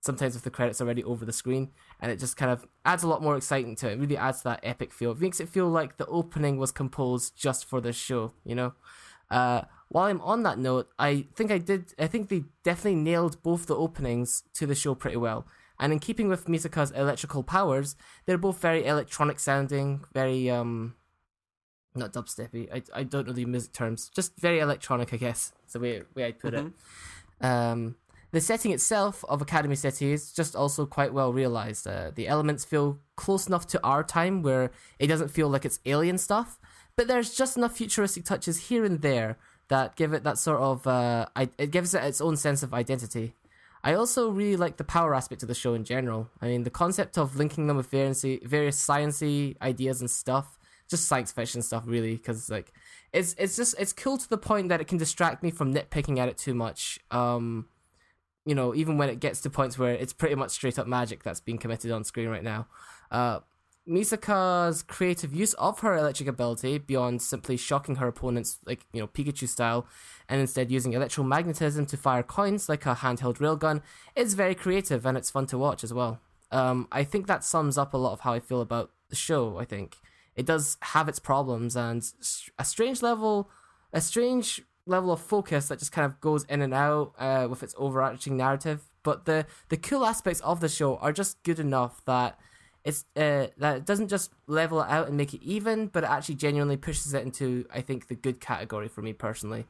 sometimes 0.00 0.34
with 0.34 0.44
the 0.44 0.50
credits 0.50 0.80
already 0.80 1.04
over 1.04 1.24
the 1.24 1.32
screen, 1.32 1.70
and 2.02 2.10
it 2.10 2.18
just 2.18 2.36
kind 2.36 2.50
of 2.50 2.66
adds 2.84 3.04
a 3.04 3.08
lot 3.08 3.22
more 3.22 3.36
excitement 3.36 3.78
to 3.78 3.88
it. 3.88 3.92
it 3.92 4.00
really 4.00 4.16
adds 4.16 4.42
that 4.42 4.58
epic 4.64 4.92
feel. 4.92 5.12
It 5.12 5.20
makes 5.20 5.38
it 5.38 5.48
feel 5.48 5.68
like 5.68 5.96
the 5.96 6.06
opening 6.06 6.58
was 6.58 6.72
composed 6.72 7.36
just 7.36 7.64
for 7.64 7.80
this 7.80 7.96
show, 7.96 8.32
you 8.44 8.56
know. 8.56 8.74
Uh, 9.30 9.62
while 9.88 10.06
I'm 10.06 10.20
on 10.20 10.42
that 10.42 10.58
note, 10.58 10.90
I 10.98 11.26
think 11.36 11.52
I 11.52 11.58
did. 11.58 11.94
I 11.98 12.08
think 12.08 12.28
they 12.28 12.44
definitely 12.64 12.96
nailed 12.96 13.40
both 13.42 13.66
the 13.66 13.76
openings 13.76 14.42
to 14.54 14.66
the 14.66 14.74
show 14.74 14.94
pretty 14.96 15.16
well. 15.16 15.46
And 15.78 15.92
in 15.92 16.00
keeping 16.00 16.28
with 16.28 16.46
Misaka's 16.46 16.90
electrical 16.90 17.42
powers, 17.42 17.94
they're 18.26 18.38
both 18.38 18.58
very 18.58 18.84
electronic 18.84 19.38
sounding, 19.38 20.04
very 20.12 20.50
um, 20.50 20.94
not 21.94 22.12
dubsteppy. 22.12 22.68
I 22.72 22.82
I 23.00 23.02
don't 23.04 23.26
know 23.26 23.32
the 23.32 23.44
music 23.44 23.72
terms. 23.72 24.08
Just 24.08 24.36
very 24.38 24.58
electronic, 24.58 25.14
I 25.14 25.18
guess. 25.18 25.52
Is 25.66 25.74
the 25.74 25.80
way 25.80 26.02
way 26.14 26.26
I 26.26 26.32
put 26.32 26.54
mm-hmm. 26.54 26.68
it. 26.68 27.46
Um, 27.46 27.96
The 28.32 28.40
setting 28.40 28.72
itself 28.72 29.24
of 29.28 29.42
Academy 29.42 29.76
City 29.76 30.10
is 30.10 30.32
just 30.32 30.56
also 30.56 30.86
quite 30.86 31.12
well 31.12 31.34
realized. 31.34 31.86
Uh, 31.86 32.10
the 32.14 32.28
elements 32.28 32.64
feel 32.64 32.98
close 33.14 33.46
enough 33.46 33.66
to 33.68 33.84
our 33.84 34.02
time 34.02 34.42
where 34.42 34.70
it 34.98 35.08
doesn't 35.08 35.28
feel 35.28 35.48
like 35.48 35.66
it's 35.66 35.80
alien 35.84 36.16
stuff, 36.16 36.58
but 36.96 37.08
there's 37.08 37.34
just 37.34 37.58
enough 37.58 37.76
futuristic 37.76 38.24
touches 38.24 38.68
here 38.68 38.84
and 38.84 39.02
there 39.02 39.36
that 39.68 39.96
give 39.96 40.14
it 40.14 40.24
that 40.24 40.38
sort 40.38 40.60
of 40.60 40.86
uh, 40.86 41.26
it 41.36 41.70
gives 41.70 41.94
it 41.94 42.02
its 42.04 42.22
own 42.22 42.36
sense 42.36 42.62
of 42.62 42.72
identity. 42.72 43.34
I 43.84 43.94
also 43.94 44.30
really 44.30 44.56
like 44.56 44.78
the 44.78 44.84
power 44.84 45.14
aspect 45.14 45.42
of 45.42 45.48
the 45.48 45.54
show 45.54 45.74
in 45.74 45.84
general. 45.84 46.30
I 46.40 46.46
mean, 46.46 46.62
the 46.62 46.70
concept 46.70 47.18
of 47.18 47.36
linking 47.36 47.66
them 47.66 47.76
with 47.76 47.90
various 47.90 48.24
various 48.44 48.82
sciencey 48.82 49.60
ideas 49.60 50.00
and 50.00 50.10
stuff, 50.10 50.58
just 50.88 51.06
science 51.06 51.32
fiction 51.32 51.60
stuff, 51.60 51.82
really, 51.86 52.16
because 52.16 52.48
like 52.48 52.72
it's 53.12 53.34
it's 53.36 53.56
just 53.56 53.74
it's 53.78 53.92
cool 53.92 54.16
to 54.16 54.28
the 54.28 54.38
point 54.38 54.70
that 54.70 54.80
it 54.80 54.86
can 54.86 54.96
distract 54.96 55.42
me 55.42 55.50
from 55.50 55.74
nitpicking 55.74 56.18
at 56.18 56.28
it 56.28 56.38
too 56.38 56.54
much. 56.54 56.98
Um, 57.10 57.66
you 58.44 58.54
know, 58.54 58.74
even 58.74 58.98
when 58.98 59.08
it 59.08 59.20
gets 59.20 59.40
to 59.42 59.50
points 59.50 59.78
where 59.78 59.92
it's 59.92 60.12
pretty 60.12 60.34
much 60.34 60.50
straight 60.50 60.78
up 60.78 60.86
magic 60.86 61.22
that's 61.22 61.40
being 61.40 61.58
committed 61.58 61.90
on 61.90 62.04
screen 62.04 62.28
right 62.28 62.42
now. 62.42 62.66
Uh, 63.10 63.40
Misaka's 63.88 64.82
creative 64.82 65.34
use 65.34 65.54
of 65.54 65.80
her 65.80 65.96
electric 65.96 66.28
ability, 66.28 66.78
beyond 66.78 67.20
simply 67.20 67.56
shocking 67.56 67.96
her 67.96 68.06
opponents 68.06 68.58
like, 68.64 68.86
you 68.92 69.00
know, 69.00 69.08
Pikachu 69.08 69.48
style, 69.48 69.86
and 70.28 70.40
instead 70.40 70.70
using 70.70 70.92
electromagnetism 70.92 71.88
to 71.88 71.96
fire 71.96 72.22
coins 72.22 72.68
like 72.68 72.86
a 72.86 72.94
handheld 72.94 73.38
railgun, 73.38 73.82
is 74.14 74.34
very 74.34 74.54
creative 74.54 75.04
and 75.04 75.18
it's 75.18 75.30
fun 75.30 75.46
to 75.46 75.58
watch 75.58 75.82
as 75.82 75.92
well. 75.92 76.20
Um, 76.52 76.86
I 76.92 77.02
think 77.02 77.26
that 77.26 77.42
sums 77.42 77.76
up 77.76 77.92
a 77.92 77.96
lot 77.96 78.12
of 78.12 78.20
how 78.20 78.34
I 78.34 78.40
feel 78.40 78.60
about 78.60 78.90
the 79.08 79.16
show, 79.16 79.58
I 79.58 79.64
think. 79.64 79.96
It 80.36 80.46
does 80.46 80.76
have 80.80 81.08
its 81.08 81.18
problems 81.18 81.76
and 81.76 82.04
a 82.58 82.64
strange 82.64 83.02
level, 83.02 83.50
a 83.92 84.00
strange 84.00 84.62
level 84.86 85.12
of 85.12 85.20
focus 85.20 85.68
that 85.68 85.78
just 85.78 85.92
kind 85.92 86.04
of 86.04 86.20
goes 86.20 86.44
in 86.44 86.62
and 86.62 86.74
out 86.74 87.12
uh, 87.18 87.46
with 87.48 87.62
its 87.62 87.74
overarching 87.78 88.36
narrative. 88.36 88.82
But 89.02 89.24
the, 89.24 89.46
the 89.68 89.76
cool 89.76 90.04
aspects 90.04 90.40
of 90.40 90.60
the 90.60 90.68
show 90.68 90.96
are 90.96 91.12
just 91.12 91.42
good 91.42 91.58
enough 91.58 92.04
that 92.04 92.38
it's 92.84 93.04
uh, 93.16 93.46
that 93.58 93.76
it 93.76 93.86
doesn't 93.86 94.08
just 94.08 94.32
level 94.46 94.80
it 94.80 94.90
out 94.90 95.06
and 95.06 95.16
make 95.16 95.34
it 95.34 95.42
even, 95.42 95.86
but 95.86 96.02
it 96.02 96.10
actually 96.10 96.34
genuinely 96.34 96.76
pushes 96.76 97.14
it 97.14 97.22
into 97.22 97.64
I 97.72 97.80
think 97.80 98.08
the 98.08 98.16
good 98.16 98.40
category 98.40 98.88
for 98.88 99.02
me 99.02 99.12
personally. 99.12 99.66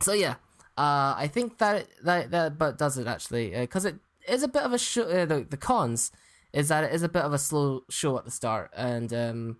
So 0.00 0.14
yeah, 0.14 0.36
uh, 0.78 1.14
I 1.16 1.28
think 1.30 1.58
that 1.58 1.88
that 2.02 2.30
that 2.30 2.58
but 2.58 2.78
does 2.78 2.96
it 2.96 3.06
actually 3.06 3.50
because 3.50 3.84
uh, 3.84 3.90
it 3.90 3.96
is 4.28 4.42
a 4.42 4.48
bit 4.48 4.62
of 4.62 4.72
a 4.72 4.78
show. 4.78 5.02
Uh, 5.02 5.26
the 5.26 5.46
the 5.48 5.58
cons 5.58 6.10
is 6.52 6.68
that 6.68 6.84
it 6.84 6.92
is 6.92 7.02
a 7.02 7.08
bit 7.08 7.22
of 7.22 7.34
a 7.34 7.38
slow 7.38 7.82
show 7.90 8.16
at 8.16 8.24
the 8.24 8.30
start, 8.30 8.70
and 8.74 9.12
um, 9.12 9.58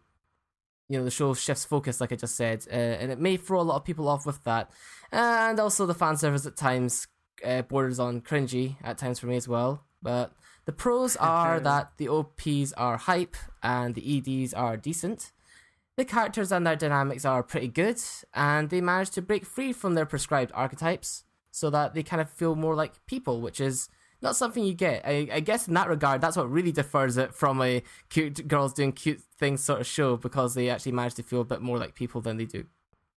you 0.91 0.99
know 0.99 1.05
the 1.05 1.11
show 1.11 1.33
shifts 1.33 1.65
focus 1.65 2.01
like 2.01 2.11
I 2.11 2.17
just 2.17 2.35
said, 2.35 2.67
uh, 2.69 2.75
and 2.75 3.13
it 3.13 3.21
may 3.21 3.37
throw 3.37 3.61
a 3.61 3.63
lot 3.63 3.77
of 3.77 3.85
people 3.85 4.09
off 4.09 4.27
with 4.27 4.43
that, 4.43 4.73
and 5.13 5.61
also 5.61 5.87
the 5.87 5.95
fan 5.95 6.17
service 6.17 6.45
at 6.47 6.57
times 6.57 7.07
uh, 7.45 7.63
borders 7.63 8.01
on 8.01 8.21
cringy 8.21 8.77
at 8.83 8.99
times 8.99 9.21
for 9.21 9.29
me 9.29 9.37
as 9.37 9.47
well, 9.47 9.85
but 10.03 10.33
the 10.65 10.73
pros 10.73 11.15
are 11.17 11.61
that 11.61 11.93
the 11.97 12.09
OPs 12.09 12.73
are 12.73 12.97
hype 12.97 13.37
and 13.63 13.95
the 13.95 14.19
EDs 14.19 14.53
are 14.53 14.77
decent. 14.77 15.31
The 15.97 16.05
characters 16.05 16.51
and 16.51 16.67
their 16.67 16.77
dynamics 16.77 17.25
are 17.25 17.43
pretty 17.45 17.69
good, 17.69 18.01
and 18.35 18.69
they 18.69 18.81
manage 18.81 19.11
to 19.11 19.23
break 19.23 19.47
free 19.47 19.73
from 19.73 19.95
their 19.95 20.07
prescribed 20.07 20.51
archetypes 20.55 21.23
so 21.53 21.71
that 21.71 21.95
they 21.95 22.03
kind 22.03 22.21
of 22.21 22.29
feel 22.29 22.57
more 22.57 22.75
like 22.75 23.07
people, 23.07 23.41
which 23.41 23.61
is 23.61 23.89
not 24.23 24.37
something 24.37 24.65
you 24.65 24.75
get. 24.75 25.07
I, 25.07 25.29
I 25.33 25.41
guess 25.41 25.69
in 25.69 25.75
that 25.75 25.89
regard, 25.89 26.21
that's 26.21 26.37
what 26.37 26.51
really 26.51 26.73
differs 26.73 27.17
it 27.17 27.35
from 27.35 27.61
a 27.63 27.83
cute 28.09 28.47
girls 28.47 28.73
doing 28.75 28.93
cute 28.93 29.21
things 29.39 29.63
sort 29.63 29.81
of 29.81 29.87
show 29.87 30.17
because 30.17 30.55
they 30.55 30.69
actually 30.69 30.93
manage 30.93 31.15
to 31.15 31.23
feel 31.23 31.41
a 31.41 31.45
bit 31.45 31.63
more 31.63 31.79
like 31.79 31.95
people 31.95 32.21
than 32.21 32.37
they 32.37 32.45
do 32.45 32.65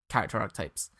character 0.08 0.38
archetypes. 0.38 0.90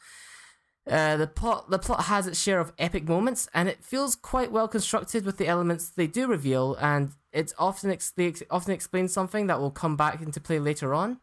Uh, 0.91 1.17
the 1.17 1.27
plot 1.27 1.71
the 1.71 1.79
plot 1.79 2.05
has 2.05 2.27
its 2.27 2.39
share 2.39 2.61
of 2.61 2.71
epic 2.79 3.09
moments, 3.09 3.49
and 3.55 3.71
it 3.71 3.83
feels 3.83 4.15
quite 4.15 4.53
well 4.53 4.69
constructed 4.69 5.25
with 5.25 5.39
the 5.39 5.47
elements 5.47 5.89
they 5.89 6.07
do 6.07 6.27
reveal, 6.27 6.75
and 6.75 7.13
it's 7.33 7.55
often 7.59 7.91
ex- 7.91 8.11
they 8.11 8.27
ex- 8.27 8.43
often 8.51 8.75
explain 8.75 9.09
something 9.09 9.47
that 9.47 9.59
will 9.59 9.71
come 9.71 9.97
back 9.97 10.21
into 10.21 10.41
play 10.41 10.59
later 10.59 10.93
on, 10.93 11.21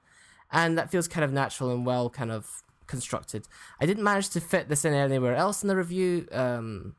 and 0.51 0.79
that 0.79 0.89
feels 0.89 1.07
kind 1.07 1.23
of 1.23 1.31
natural 1.31 1.69
and 1.69 1.85
well 1.85 2.09
kind 2.09 2.31
of 2.31 2.63
constructed. 2.87 3.47
I 3.79 3.85
didn't 3.85 4.03
manage 4.03 4.29
to 4.29 4.41
fit 4.41 4.67
this 4.67 4.83
in 4.83 4.95
anywhere 4.95 5.35
else 5.35 5.61
in 5.61 5.67
the 5.67 5.75
review, 5.75 6.27
um, 6.31 6.95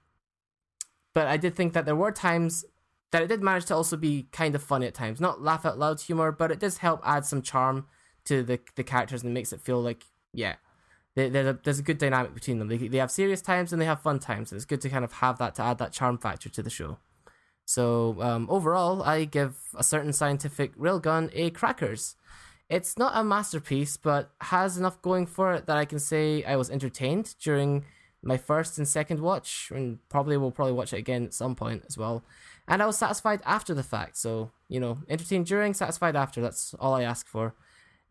but 1.15 1.27
I 1.27 1.37
did 1.37 1.55
think 1.55 1.73
that 1.73 1.85
there 1.85 1.97
were 1.97 2.13
times 2.13 2.65
that 3.11 3.23
it 3.23 3.29
did 3.29 3.43
manage 3.43 3.67
to 3.67 3.75
also 3.75 3.97
be 3.97 4.29
kind 4.33 4.55
of 4.55 4.63
funny 4.63 4.87
at 4.87 4.95
times, 4.95 5.21
not 5.21 5.43
laugh 5.43 5.67
out 5.67 5.79
loud 5.79 6.01
humor, 6.01 6.33
but 6.33 6.51
it 6.51 6.59
does 6.59 6.79
help 6.79 7.01
add 7.05 7.27
some 7.27 7.43
charm 7.43 7.87
to 8.25 8.43
the 8.43 8.61
the 8.77 8.85
characters 8.85 9.23
and 9.23 9.31
it 9.31 9.35
makes 9.35 9.53
it 9.53 9.61
feel 9.61 9.83
like 9.83 10.05
yeah 10.33 10.55
there's 11.15 11.47
a 11.47 11.59
there's 11.63 11.79
a 11.79 11.83
good 11.83 11.99
dynamic 11.99 12.35
between 12.35 12.59
them. 12.59 12.69
They 12.69 12.77
they 12.77 12.99
have 12.99 13.11
serious 13.11 13.43
times 13.43 13.73
and 13.73 13.81
they 13.81 13.87
have 13.87 14.01
fun 14.01 14.19
times. 14.19 14.51
And 14.51 14.57
it's 14.57 14.65
good 14.65 14.81
to 14.83 14.89
kind 14.89 15.05
of 15.05 15.13
have 15.15 15.39
that 15.39 15.55
to 15.57 15.63
add 15.63 15.79
that 15.79 15.93
charm 15.93 16.19
factor 16.19 16.49
to 16.49 16.63
the 16.63 16.71
show. 16.71 16.99
So 17.65 18.17
um, 18.21 18.47
overall, 18.51 19.03
I 19.03 19.25
give 19.25 19.57
a 19.77 19.85
certain 19.85 20.13
scientific 20.13 20.77
railgun 20.77 21.31
a 21.35 21.51
crackers. 21.51 22.17
It's 22.69 22.97
not 22.97 23.13
a 23.15 23.23
masterpiece, 23.23 23.99
but 23.99 24.31
has 24.41 24.79
enough 24.79 25.03
going 25.03 25.27
for 25.27 25.53
it 25.53 25.67
that 25.67 25.77
I 25.77 25.85
can 25.85 25.99
say 25.99 26.43
I 26.45 26.57
was 26.57 26.71
entertained 26.71 27.35
during 27.43 27.85
my 28.23 28.37
first 28.37 28.79
and 28.79 28.87
second 28.87 29.21
watch, 29.21 29.71
and 29.75 29.99
probably 30.09 30.37
will 30.37 30.51
probably 30.51 30.75
watch 30.75 30.93
it 30.93 30.99
again 30.99 31.25
at 31.25 31.35
some 31.35 31.55
point 31.55 31.85
as 31.87 31.99
well. 31.99 32.23
And 32.69 32.83
I 32.83 32.87
was 32.87 32.97
satisfied 32.97 33.41
after 33.45 33.75
the 33.75 33.83
fact. 33.83 34.17
So 34.17 34.51
you 34.69 34.81
know, 34.81 34.99
entertained 35.09 35.47
during, 35.47 35.75
satisfied 35.75 36.17
after. 36.17 36.41
That's 36.41 36.75
all 36.75 36.95
I 36.95 37.03
ask 37.03 37.27
for. 37.27 37.55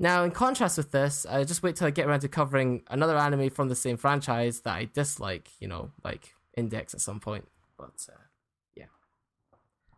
Now, 0.02 0.24
in 0.24 0.32
contrast 0.32 0.78
with 0.78 0.92
this, 0.92 1.28
I 1.28 1.44
just 1.44 1.62
wait 1.62 1.76
till 1.76 1.86
I 1.86 1.92
get 1.92 2.08
around 2.08 2.22
to 2.22 2.28
covering 2.28 2.82
another 2.90 3.16
anime 3.16 3.52
from 3.52 3.70
the 3.70 3.76
same 3.76 3.98
franchise 3.98 4.62
that 4.62 4.76
I 4.76 4.90
dislike, 4.92 5.50
you 5.60 5.68
know, 5.68 5.92
like 6.04 6.34
Index 6.58 6.96
at 6.96 7.02
some 7.02 7.20
point. 7.20 7.48
But 7.78 8.08
uh, 8.10 8.18
yeah, 8.76 8.86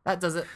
that 0.05 0.19
does 0.19 0.35
it. 0.35 0.45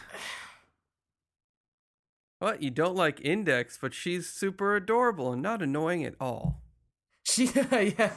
What 2.39 2.61
you 2.61 2.69
don't 2.69 2.95
like 2.95 3.19
Index, 3.21 3.79
but 3.81 3.95
she's 3.95 4.29
super 4.29 4.75
adorable 4.75 5.33
and 5.33 5.41
not 5.41 5.63
annoying 5.63 6.05
at 6.05 6.13
all. 6.19 6.61
She, 7.23 7.45
yeah, 7.71 8.11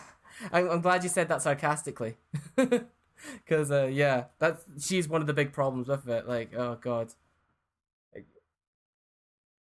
I'm, 0.52 0.70
I'm 0.70 0.80
glad 0.80 1.02
you 1.02 1.08
said 1.08 1.28
that 1.28 1.42
sarcastically, 1.42 2.16
because 2.56 3.70
uh, 3.70 3.88
yeah, 3.92 4.24
that's 4.38 4.64
she's 4.78 5.08
one 5.08 5.20
of 5.20 5.26
the 5.26 5.34
big 5.34 5.52
problems 5.52 5.88
with 5.88 6.08
it. 6.08 6.28
Like, 6.28 6.54
oh 6.54 6.78
god, 6.80 7.12
like, 8.14 8.26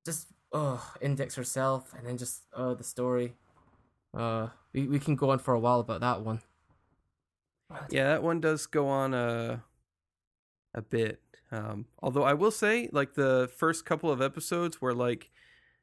just 0.06 0.28
oh, 0.52 0.94
Index 1.02 1.36
herself, 1.36 1.94
and 1.98 2.06
then 2.06 2.18
just 2.18 2.44
oh 2.54 2.74
the 2.74 2.84
story. 2.84 3.34
Uh, 4.14 4.48
we 4.74 4.88
we 4.88 5.00
can 5.00 5.16
go 5.16 5.32
on 5.32 5.40
for 5.40 5.54
a 5.54 5.60
while 5.60 5.80
about 5.80 6.02
that 6.02 6.22
one. 6.22 6.42
Yeah, 7.90 8.10
that 8.10 8.24
one 8.24 8.40
does 8.40 8.66
go 8.66 8.88
on 8.88 9.14
a 9.14 9.64
a 10.74 10.82
bit. 10.82 11.22
Um, 11.52 11.86
although 12.02 12.24
I 12.24 12.34
will 12.34 12.52
say, 12.52 12.90
like 12.92 13.14
the 13.14 13.50
first 13.56 13.86
couple 13.86 14.12
of 14.12 14.22
episodes 14.22 14.82
were 14.82 14.94
like, 14.94 15.32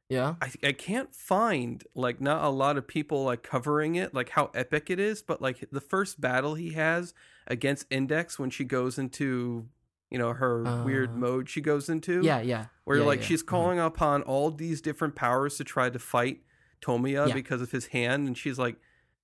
yeah, 0.08 0.34
I 0.40 0.50
I 0.62 0.72
can't 0.72 1.14
find 1.14 1.82
like 1.94 2.20
not 2.20 2.44
a 2.44 2.50
lot 2.50 2.76
of 2.76 2.86
people 2.86 3.24
like 3.24 3.42
covering 3.42 3.94
it, 3.94 4.14
like 4.14 4.30
how 4.30 4.50
epic 4.54 4.90
it 4.90 5.00
is. 5.00 5.22
But 5.22 5.40
like 5.40 5.64
the 5.72 5.80
first 5.80 6.20
battle 6.20 6.54
he 6.54 6.72
has 6.72 7.14
against 7.46 7.86
Index 7.90 8.38
when 8.38 8.50
she 8.50 8.64
goes 8.64 8.98
into 8.98 9.66
you 10.10 10.18
know 10.18 10.32
her 10.34 10.66
uh, 10.66 10.84
weird 10.84 11.16
mode 11.16 11.48
she 11.48 11.60
goes 11.60 11.88
into. 11.88 12.20
Yeah, 12.22 12.40
yeah. 12.40 12.66
Where 12.84 12.98
yeah, 12.98 13.04
like 13.04 13.20
yeah. 13.20 13.26
she's 13.26 13.42
mm-hmm. 13.42 13.50
calling 13.50 13.78
mm-hmm. 13.78 13.86
upon 13.86 14.22
all 14.22 14.50
these 14.50 14.80
different 14.80 15.14
powers 15.14 15.56
to 15.56 15.64
try 15.64 15.88
to 15.88 15.98
fight 15.98 16.40
Tomia 16.82 17.28
yeah. 17.28 17.34
because 17.34 17.62
of 17.62 17.70
his 17.70 17.86
hand, 17.86 18.26
and 18.26 18.36
she's 18.36 18.58
like, 18.58 18.76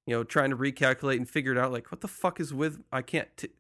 you 0.07 0.17
know, 0.17 0.25
trying 0.25 0.51
to 0.51 0.57
recalculate 0.57 1.17
and 1.17 1.29
figure 1.29 1.53
it 1.53 1.59
out. 1.59 1.73
Like, 1.73 1.93
what 1.93 2.01
the 2.01 2.09
fuck 2.09 2.41
is 2.41 2.55
with? 2.55 2.83
I 2.91 3.03
can't. 3.03 3.29
T- 3.37 3.51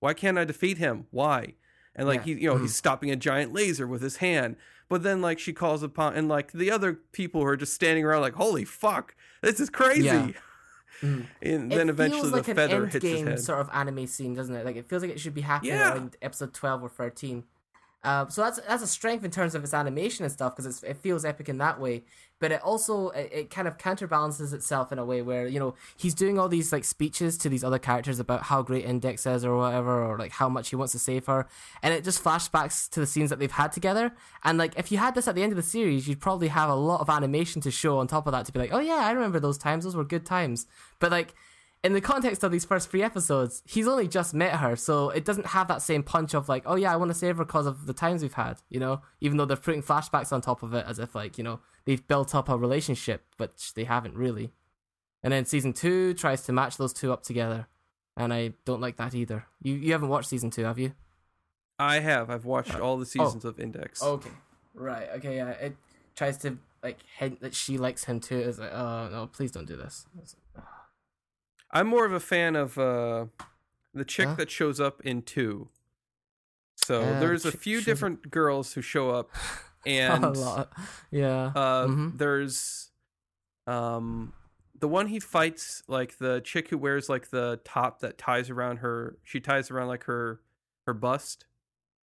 why 0.00 0.14
can't 0.14 0.38
I 0.38 0.44
defeat 0.44 0.78
him? 0.78 1.06
Why? 1.10 1.54
And 1.94 2.08
like 2.08 2.24
he, 2.24 2.32
you 2.32 2.48
know, 2.48 2.54
mm-hmm. 2.54 2.64
he's 2.64 2.74
stopping 2.74 3.10
a 3.10 3.16
giant 3.16 3.52
laser 3.52 3.86
with 3.86 4.02
his 4.02 4.16
hand. 4.16 4.56
But 4.88 5.02
then 5.02 5.22
like 5.22 5.38
she 5.38 5.52
calls 5.52 5.82
upon, 5.82 6.14
and 6.14 6.28
like 6.28 6.52
the 6.52 6.70
other 6.70 6.94
people 7.12 7.40
who 7.40 7.46
are 7.46 7.56
just 7.56 7.74
standing 7.74 8.04
around, 8.04 8.20
like, 8.22 8.34
holy 8.34 8.64
fuck, 8.64 9.14
this 9.42 9.60
is 9.60 9.70
crazy. 9.70 10.34
Mm. 11.00 11.26
And 11.42 11.72
then 11.72 11.88
it 11.88 11.92
eventually 11.92 12.30
like 12.30 12.44
the 12.44 12.54
feather 12.54 12.84
an 12.84 12.90
hits 12.90 13.04
his 13.04 13.20
head. 13.22 13.40
sort 13.40 13.60
of 13.60 13.68
anime 13.72 14.06
scene, 14.06 14.32
doesn't 14.32 14.54
it? 14.54 14.64
Like 14.64 14.76
it 14.76 14.88
feels 14.88 15.02
like 15.02 15.10
it 15.10 15.20
should 15.20 15.34
be 15.34 15.40
happening 15.40 15.74
yeah. 15.74 15.92
around 15.92 16.16
episode 16.22 16.54
twelve 16.54 16.82
or 16.82 16.88
thirteen. 16.88 17.44
Uh, 18.04 18.28
so 18.28 18.42
that's 18.42 18.60
that's 18.68 18.82
a 18.82 18.86
strength 18.86 19.24
in 19.24 19.30
terms 19.30 19.54
of 19.54 19.64
its 19.64 19.72
animation 19.72 20.24
and 20.24 20.32
stuff 20.32 20.54
because 20.54 20.82
it 20.82 20.96
feels 20.98 21.24
epic 21.24 21.48
in 21.48 21.56
that 21.56 21.80
way. 21.80 22.04
But 22.38 22.52
it 22.52 22.60
also 22.62 23.08
it, 23.10 23.30
it, 23.32 23.50
kind 23.50 23.66
of 23.66 23.78
counterbalances 23.78 24.52
itself 24.52 24.92
in 24.92 24.98
a 24.98 25.04
way 25.04 25.22
where 25.22 25.46
you 25.46 25.58
know 25.58 25.74
he's 25.96 26.14
doing 26.14 26.38
all 26.38 26.48
these 26.48 26.70
like 26.70 26.84
speeches 26.84 27.38
to 27.38 27.48
these 27.48 27.64
other 27.64 27.78
characters 27.78 28.18
about 28.18 28.42
how 28.42 28.60
great 28.60 28.84
Index 28.84 29.24
is 29.24 29.42
or 29.42 29.56
whatever, 29.56 30.04
or 30.04 30.18
like 30.18 30.32
how 30.32 30.50
much 30.50 30.68
he 30.68 30.76
wants 30.76 30.92
to 30.92 30.98
save 30.98 31.24
her, 31.24 31.48
and 31.82 31.94
it 31.94 32.04
just 32.04 32.22
flashbacks 32.22 32.90
to 32.90 33.00
the 33.00 33.06
scenes 33.06 33.30
that 33.30 33.38
they've 33.38 33.50
had 33.50 33.72
together. 33.72 34.12
And 34.42 34.58
like 34.58 34.74
if 34.76 34.92
you 34.92 34.98
had 34.98 35.14
this 35.14 35.26
at 35.26 35.34
the 35.34 35.42
end 35.42 35.52
of 35.52 35.56
the 35.56 35.62
series, 35.62 36.06
you'd 36.06 36.20
probably 36.20 36.48
have 36.48 36.68
a 36.68 36.74
lot 36.74 37.00
of 37.00 37.08
animation 37.08 37.62
to 37.62 37.70
show 37.70 37.98
on 37.98 38.06
top 38.06 38.26
of 38.26 38.32
that 38.32 38.44
to 38.44 38.52
be 38.52 38.58
like, 38.58 38.74
oh 38.74 38.80
yeah, 38.80 38.96
I 38.96 39.12
remember 39.12 39.40
those 39.40 39.56
times; 39.56 39.84
those 39.84 39.96
were 39.96 40.04
good 40.04 40.26
times. 40.26 40.66
But 40.98 41.10
like 41.10 41.34
in 41.84 41.92
the 41.92 42.00
context 42.00 42.42
of 42.42 42.50
these 42.50 42.64
first 42.64 42.90
three 42.90 43.02
episodes, 43.02 43.62
he's 43.66 43.86
only 43.86 44.08
just 44.08 44.32
met 44.32 44.56
her, 44.56 44.74
so 44.74 45.10
it 45.10 45.22
doesn't 45.22 45.48
have 45.48 45.68
that 45.68 45.82
same 45.82 46.02
punch 46.02 46.32
of 46.32 46.48
like, 46.48 46.62
oh 46.64 46.76
yeah, 46.76 46.90
I 46.90 46.96
want 46.96 47.10
to 47.10 47.14
save 47.14 47.36
her 47.36 47.44
because 47.44 47.66
of 47.66 47.86
the 47.86 47.92
times 47.92 48.22
we've 48.22 48.32
had, 48.32 48.54
you 48.70 48.80
know. 48.80 49.02
Even 49.20 49.36
though 49.36 49.44
they're 49.44 49.58
putting 49.58 49.82
flashbacks 49.82 50.32
on 50.32 50.40
top 50.40 50.62
of 50.62 50.72
it, 50.72 50.86
as 50.88 50.98
if 50.98 51.14
like 51.14 51.36
you 51.36 51.44
know 51.44 51.60
they've 51.84 52.06
built 52.08 52.34
up 52.34 52.48
a 52.48 52.56
relationship, 52.56 53.26
which 53.36 53.74
they 53.74 53.84
haven't 53.84 54.16
really. 54.16 54.50
And 55.22 55.32
then 55.32 55.44
season 55.44 55.74
two 55.74 56.14
tries 56.14 56.42
to 56.44 56.52
match 56.52 56.78
those 56.78 56.94
two 56.94 57.12
up 57.12 57.22
together, 57.22 57.66
and 58.16 58.32
I 58.32 58.54
don't 58.64 58.80
like 58.80 58.96
that 58.96 59.14
either. 59.14 59.44
You 59.62 59.74
you 59.74 59.92
haven't 59.92 60.08
watched 60.08 60.30
season 60.30 60.50
two, 60.50 60.64
have 60.64 60.78
you? 60.78 60.94
I 61.78 62.00
have. 62.00 62.30
I've 62.30 62.46
watched 62.46 62.80
all 62.80 62.96
the 62.96 63.06
seasons 63.06 63.44
oh. 63.44 63.50
of 63.50 63.60
Index. 63.60 64.02
Okay, 64.02 64.30
right. 64.72 65.08
Okay, 65.16 65.36
yeah. 65.36 65.50
It 65.50 65.76
tries 66.16 66.38
to 66.38 66.56
like 66.82 67.00
hint 67.18 67.42
that 67.42 67.54
she 67.54 67.76
likes 67.76 68.04
him 68.04 68.20
too. 68.20 68.38
It's 68.38 68.58
like, 68.58 68.72
oh 68.72 69.10
no, 69.12 69.26
please 69.26 69.50
don't 69.50 69.66
do 69.66 69.76
this. 69.76 70.06
It's 70.18 70.34
I'm 71.74 71.86
more 71.88 72.04
of 72.06 72.12
a 72.12 72.20
fan 72.20 72.54
of 72.56 72.78
uh, 72.78 73.26
the 73.92 74.04
chick 74.04 74.28
Huh? 74.28 74.34
that 74.36 74.50
shows 74.50 74.80
up 74.80 75.00
in 75.02 75.22
two. 75.22 75.68
So 76.76 77.02
Uh, 77.02 77.20
there's 77.20 77.44
a 77.44 77.52
few 77.52 77.78
up- 77.78 77.84
different 77.84 78.30
girls 78.30 78.72
who 78.74 78.80
show 78.82 79.10
up, 79.10 79.30
and 79.86 80.24
a 80.24 80.30
lot. 80.30 80.72
Yeah. 81.10 81.46
uh, 81.54 81.86
Mhm. 81.86 82.16
there's 82.18 82.90
um 83.66 84.32
the 84.78 84.88
one 84.88 85.06
he 85.06 85.18
fights 85.20 85.82
like 85.88 86.18
the 86.18 86.40
chick 86.42 86.68
who 86.68 86.76
wears 86.76 87.08
like 87.08 87.30
the 87.30 87.60
top 87.64 88.00
that 88.00 88.18
ties 88.18 88.50
around 88.50 88.78
her. 88.78 89.16
She 89.22 89.40
ties 89.40 89.70
around 89.70 89.88
like 89.88 90.04
her 90.04 90.40
her 90.86 90.92
bust. 90.94 91.46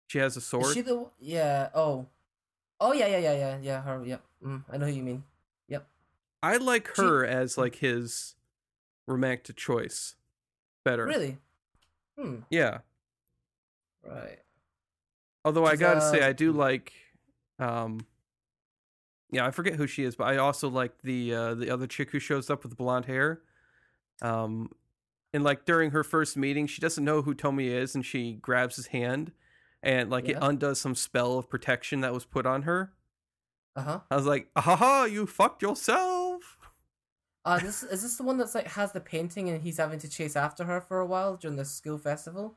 She 0.08 0.18
has 0.18 0.36
a 0.36 0.38
Is 0.38 0.46
sword. 0.46 0.74
she 0.74 0.80
the 0.82 1.08
yeah? 1.18 1.70
Oh, 1.74 2.06
oh 2.80 2.92
yeah, 2.92 3.06
yeah, 3.06 3.18
yeah, 3.18 3.32
yeah, 3.32 3.58
yeah. 3.62 3.82
Her, 3.82 4.04
yeah. 4.04 4.18
Mm, 4.42 4.64
I 4.70 4.76
know 4.76 4.86
who 4.86 4.92
you 4.92 5.02
mean. 5.02 5.24
Yep. 5.68 5.88
I 6.42 6.56
like 6.58 6.94
She- 6.94 7.02
her 7.02 7.24
as 7.24 7.56
like 7.58 7.76
his 7.76 8.34
romantic 9.08 9.56
choice 9.56 10.14
better. 10.84 11.04
Really? 11.04 11.38
Hmm. 12.18 12.36
Yeah. 12.50 12.78
Right. 14.06 14.38
Although 15.44 15.64
I 15.66 15.76
gotta 15.76 16.00
say, 16.00 16.20
uh, 16.20 16.28
I 16.28 16.32
do 16.32 16.52
like, 16.52 16.92
um, 17.58 18.00
yeah, 19.30 19.46
I 19.46 19.50
forget 19.50 19.74
who 19.74 19.86
she 19.86 20.04
is, 20.04 20.16
but 20.16 20.24
I 20.24 20.36
also 20.36 20.68
like 20.68 21.02
the 21.02 21.34
uh, 21.34 21.54
the 21.54 21.70
other 21.70 21.86
chick 21.86 22.10
who 22.10 22.18
shows 22.18 22.50
up 22.50 22.62
with 22.64 22.76
blonde 22.76 23.06
hair. 23.06 23.40
Um, 24.20 24.70
and 25.32 25.44
like 25.44 25.64
during 25.64 25.90
her 25.90 26.02
first 26.02 26.36
meeting, 26.36 26.66
she 26.66 26.80
doesn't 26.80 27.04
know 27.04 27.22
who 27.22 27.34
Tommy 27.34 27.68
is, 27.68 27.94
and 27.94 28.04
she 28.04 28.34
grabs 28.34 28.76
his 28.76 28.88
hand, 28.88 29.32
and 29.82 30.10
like 30.10 30.28
it 30.28 30.38
undoes 30.40 30.80
some 30.80 30.94
spell 30.94 31.38
of 31.38 31.48
protection 31.48 32.00
that 32.00 32.12
was 32.12 32.24
put 32.24 32.46
on 32.46 32.62
her. 32.62 32.92
Uh 33.76 33.82
huh. 33.82 34.00
I 34.10 34.16
was 34.16 34.26
like, 34.26 34.48
"Aha! 34.56 35.04
You 35.04 35.26
fucked 35.26 35.62
yourself." 35.62 36.07
Uh, 37.44 37.58
this 37.58 37.82
is 37.82 38.02
this 38.02 38.16
the 38.16 38.22
one 38.22 38.36
that's 38.36 38.54
like 38.54 38.66
has 38.66 38.92
the 38.92 39.00
painting 39.00 39.48
and 39.48 39.62
he's 39.62 39.78
having 39.78 39.98
to 40.00 40.08
chase 40.08 40.36
after 40.36 40.64
her 40.64 40.80
for 40.80 41.00
a 41.00 41.06
while 41.06 41.36
during 41.36 41.56
the 41.56 41.64
school 41.64 41.96
festival. 41.98 42.56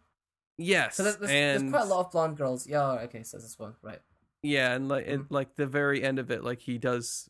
Yes, 0.58 0.96
So 0.98 1.04
there's, 1.04 1.18
there's, 1.18 1.32
and 1.32 1.62
there's 1.62 1.72
quite 1.72 1.84
a 1.84 1.94
lot 1.96 2.06
of 2.06 2.12
blonde 2.12 2.38
girls. 2.38 2.68
Yeah. 2.68 2.92
Okay. 3.04 3.24
So 3.24 3.38
this 3.38 3.58
one, 3.58 3.76
right? 3.82 4.02
yeah, 4.44 4.74
and 4.74 4.88
like 4.90 5.06
Mhm. 5.06 5.14
and 5.14 5.26
like 5.30 5.56
the 5.56 5.66
very 5.68 6.04
end 6.04 6.20
of 6.20 6.30
it, 6.32 6.44
like 6.44 6.60
he 6.62 6.78
does, 6.78 7.30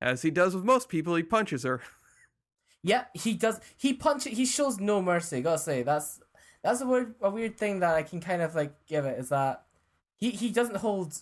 as 0.00 0.22
he 0.22 0.30
does 0.30 0.54
with 0.54 0.64
most 0.64 0.88
people, 0.88 1.14
he 1.14 1.22
punches 1.22 1.62
her. 1.62 1.80
Yeah, 2.82 3.04
he 3.12 3.34
does. 3.34 3.60
He 3.76 3.92
punches. 3.92 4.36
He 4.38 4.46
shows 4.46 4.80
no 4.80 5.02
mercy. 5.02 5.42
Gotta 5.42 5.58
say 5.58 5.82
that's 5.82 6.18
that's 6.62 6.80
a 6.80 6.86
weird 6.86 7.14
a 7.20 7.28
weird 7.28 7.58
thing 7.58 7.80
that 7.80 7.94
I 7.94 8.02
can 8.02 8.20
kind 8.20 8.40
of 8.40 8.54
like 8.54 8.72
give 8.86 9.04
it 9.04 9.18
is 9.18 9.28
that 9.28 9.66
he 10.16 10.30
he 10.30 10.48
doesn't 10.50 10.78
hold 10.78 11.12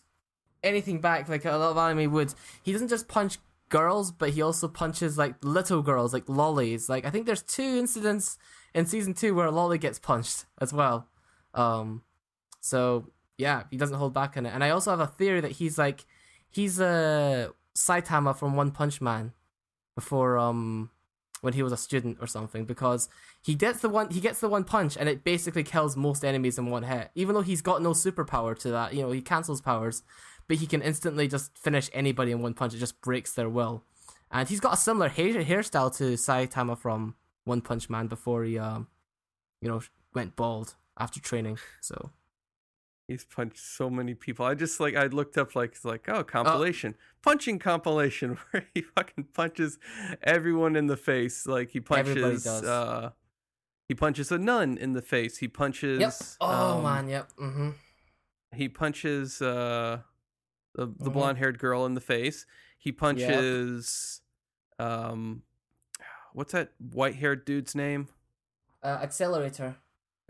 anything 0.63 1.01
back 1.01 1.29
like 1.29 1.45
a 1.45 1.51
lot 1.57 1.73
of 1.73 1.77
anime 1.77 2.13
would. 2.13 2.33
He 2.63 2.73
doesn't 2.73 2.87
just 2.89 3.09
punch 3.09 3.39
girls, 3.69 4.11
but 4.13 4.31
he 4.31 4.43
also 4.43 4.69
punches 4.69 5.19
like 5.19 5.35
little 5.43 5.83
girls, 5.83 6.13
like 6.13 6.27
lolis. 6.27 6.89
Like 6.89 7.05
I 7.05 7.11
think 7.11 7.27
there's 7.27 7.43
two 7.43 7.63
incidents 7.63 8.39
in 8.75 8.87
season 8.87 9.15
two 9.15 9.35
where 9.35 9.47
a 9.47 9.53
loli 9.53 9.81
gets 9.81 9.99
punched 9.99 10.47
as 10.61 10.73
well. 10.73 11.09
Um, 11.55 12.03
so 12.61 13.11
yeah, 13.37 13.65
he 13.71 13.77
doesn't 13.77 13.97
hold 13.97 14.15
back 14.15 14.37
on 14.37 14.47
it. 14.47 14.51
And 14.55 14.63
I 14.65 14.71
also 14.71 14.91
have 14.91 15.01
a 15.01 15.07
theory 15.07 15.41
that 15.41 15.53
he's 15.53 15.79
like 15.79 16.05
he's 16.51 16.81
a 16.81 17.53
Saitama 17.77 18.37
from 18.37 18.57
One 18.57 18.71
Punch 18.71 19.01
Man 19.01 19.33
before 19.95 20.39
um 20.39 20.91
when 21.41 21.53
he 21.53 21.63
was 21.63 21.73
a 21.73 21.77
student 21.77 22.19
or 22.21 22.27
something 22.27 22.65
because 22.65 23.09
he 23.43 23.55
gets 23.55 23.81
the 23.81 23.89
one 23.89 24.11
he 24.11 24.21
gets 24.21 24.41
the 24.41 24.49
one 24.49 24.65
punch 24.65 24.97
and 24.97 25.09
it 25.09 25.25
basically 25.25 25.63
kills 25.63 25.97
most 25.97 26.25
enemies 26.25 26.59
in 26.59 26.67
one 26.67 26.83
hit 26.83 27.11
even 27.15 27.35
though 27.35 27.43
he's 27.43 27.63
got 27.63 27.83
no 27.83 27.91
superpower 27.91 28.59
to 28.59 28.71
that 28.71 28.95
you 28.95 29.03
know 29.03 29.11
he 29.13 29.21
cancels 29.21 29.61
powers 29.61 30.03
but 30.49 30.57
he 30.57 30.67
can 30.67 30.83
instantly 30.83 31.29
just 31.29 31.57
finish 31.57 31.91
anybody 31.93 32.33
in 32.33 32.41
one 32.41 32.55
punch. 32.55 32.75
It 32.75 32.79
just 32.79 33.01
breaks 33.01 33.33
their 33.33 33.49
will. 33.49 33.85
And 34.31 34.49
he's 34.49 34.61
got 34.61 34.75
a 34.75 34.77
similar 34.77 35.09
hair 35.09 35.33
hairstyle 35.35 35.95
to 35.99 36.15
Saitama 36.15 36.77
from 36.77 37.15
One 37.45 37.61
Punch 37.61 37.89
Man 37.89 38.09
before 38.09 38.45
he 38.45 38.59
um 38.59 38.89
you 39.61 39.69
know 39.69 39.81
went 40.15 40.37
bald 40.37 40.75
after 40.99 41.21
training 41.21 41.59
so. 41.81 42.11
He's 43.07 43.25
punched 43.25 43.57
so 43.57 43.89
many 43.89 44.13
people. 44.13 44.45
I 44.45 44.55
just 44.55 44.81
like 44.81 44.95
I 44.95 45.07
looked 45.07 45.39
up 45.39 45.57
like 45.57 45.77
like 45.83 46.07
oh 46.11 46.23
compilation. 46.25 46.95
Punching 47.23 47.59
compilation 47.59 48.37
where 48.51 48.67
he 48.75 48.83
fucking 48.83 49.29
punches 49.33 49.79
everyone 50.23 50.77
in 50.77 50.89
the 50.89 50.97
face. 50.97 51.47
Like 51.47 51.71
he 51.71 51.81
punches 51.81 52.47
uh 52.47 53.13
he 53.89 53.95
punches 53.95 54.31
a 54.31 54.37
nun 54.37 54.77
in 54.77 54.93
the 54.93 55.01
face. 55.01 55.39
He 55.39 55.49
punches 55.49 56.01
yep. 56.01 56.13
Oh 56.43 56.77
um, 56.77 56.83
man. 56.83 57.09
Yep. 57.09 57.33
Mm-hmm. 57.41 57.71
he 58.55 58.69
punches 58.69 59.41
uh 59.41 60.01
the 60.79 60.87
the 60.87 61.11
Mhm. 61.11 61.13
blonde 61.13 61.39
haired 61.39 61.59
girl 61.59 61.85
in 61.87 61.95
the 61.95 62.01
face. 62.01 62.47
He 62.79 62.93
punches 62.93 64.23
um 64.79 65.43
what's 66.33 66.53
that 66.53 66.73
white 66.79 67.17
haired 67.17 67.45
dude's 67.45 67.75
name? 67.75 68.09
uh, 68.83 68.99
accelerator 69.03 69.77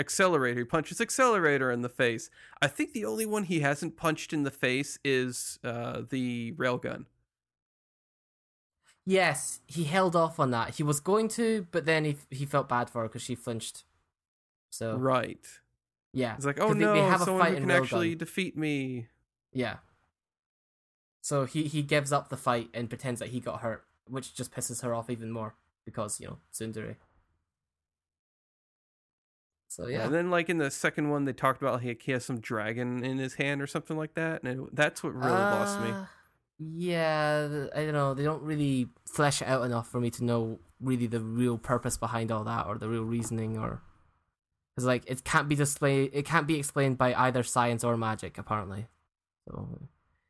Accelerator. 0.01 0.61
He 0.61 0.65
punches 0.65 1.01
Accelerator 1.01 1.73
in 1.73 1.83
the 1.83 1.89
face. 1.89 2.31
I 2.62 2.69
think 2.69 2.93
the 2.93 3.05
only 3.05 3.27
one 3.27 3.43
he 3.45 3.61
hasn't 3.61 3.97
punched 3.97 4.33
in 4.33 4.45
the 4.45 4.51
face 4.53 4.97
is 5.05 5.59
uh, 5.65 6.03
the 6.09 6.53
railgun. 6.53 7.07
Yes, 9.05 9.61
he 9.66 9.85
held 9.85 10.15
off 10.15 10.39
on 10.39 10.51
that. 10.53 10.77
He 10.77 10.83
was 10.83 11.01
going 11.01 11.29
to, 11.31 11.66
but 11.73 11.85
then 11.85 12.05
he 12.05 12.16
he 12.31 12.47
felt 12.47 12.69
bad 12.69 12.91
for 12.91 13.03
her 13.03 13.09
because 13.09 13.23
she 13.23 13.35
flinched. 13.35 13.85
So 14.70 14.97
Right. 14.97 15.45
yeah, 16.12 16.37
He's 16.37 16.47
like, 16.47 16.61
oh 16.61 16.73
no, 16.73 16.95
they 16.95 17.01
have 17.01 17.23
a 17.23 17.27
fight 17.27 17.55
who 17.55 17.61
can 17.62 17.70
actually 17.70 18.15
defeat 18.15 18.57
me. 18.57 19.09
yeah. 19.53 19.79
So 21.20 21.45
he 21.45 21.65
he 21.65 21.82
gives 21.82 22.12
up 22.12 22.28
the 22.28 22.36
fight 22.36 22.70
and 22.73 22.89
pretends 22.89 23.20
that 23.20 23.31
he 23.31 23.40
got 23.40 23.61
hurt, 23.61 23.85
which 24.07 24.35
just 24.35 24.53
pisses 24.53 24.82
her 24.82 24.95
off 24.95 25.11
even 25.11 25.31
more 25.31 25.55
because 25.85 26.20
you 26.20 26.27
know 26.28 26.39
tsundere. 26.53 26.97
So 29.70 29.86
yeah, 29.86 30.05
And 30.05 30.15
then, 30.15 30.31
like 30.31 30.49
in 30.49 30.59
the 30.59 30.70
second 30.70 31.11
one, 31.11 31.24
they 31.27 31.35
talked 31.35 31.61
about 31.61 31.82
like 31.82 32.03
he 32.03 32.12
has 32.12 32.24
some 32.24 32.40
dragon 32.40 33.05
in 33.05 33.19
his 33.19 33.35
hand 33.35 33.61
or 33.61 33.66
something 33.66 33.97
like 33.97 34.15
that, 34.15 34.43
and 34.43 34.61
it, 34.61 34.74
that's 34.74 35.03
what 35.03 35.15
really 35.15 35.31
lost 35.31 35.81
me. 35.82 35.90
Uh, 35.90 36.05
Yeah, 36.59 37.66
I 37.74 37.85
don't 37.85 37.93
know. 37.93 38.15
They 38.15 38.24
don't 38.24 38.43
really 38.43 38.89
flesh 39.07 39.43
it 39.43 39.49
out 39.49 39.65
enough 39.65 39.89
for 39.89 40.01
me 40.01 40.11
to 40.11 40.24
know 40.24 40.59
really 40.81 41.07
the 41.07 41.20
real 41.20 41.59
purpose 41.59 41.97
behind 41.97 42.32
all 42.32 42.45
that 42.45 42.66
or 42.66 42.78
the 42.78 42.89
real 42.89 43.05
reasoning 43.05 43.59
or 43.59 43.82
because 44.74 44.86
like 44.86 45.05
it 45.07 45.23
can't 45.24 45.49
be 45.49 45.55
displayed. 45.55 46.11
It 46.15 46.24
can't 46.24 46.47
be 46.47 46.57
explained 46.59 46.99
by 46.99 47.15
either 47.15 47.43
science 47.43 47.85
or 47.85 47.97
magic 47.97 48.39
apparently. 48.39 48.86
So 49.47 49.69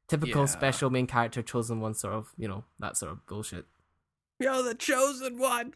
typical 0.08 0.42
Yeah. 0.42 0.46
special 0.46 0.90
main 0.90 1.06
character 1.06 1.42
chosen 1.42 1.80
one 1.80 1.94
sort 1.94 2.14
of 2.14 2.32
you 2.36 2.48
know 2.48 2.64
that 2.78 2.96
sort 2.96 3.12
of 3.12 3.26
bullshit. 3.26 3.66
You're 4.40 4.62
the 4.62 4.74
chosen 4.74 5.38
one. 5.38 5.74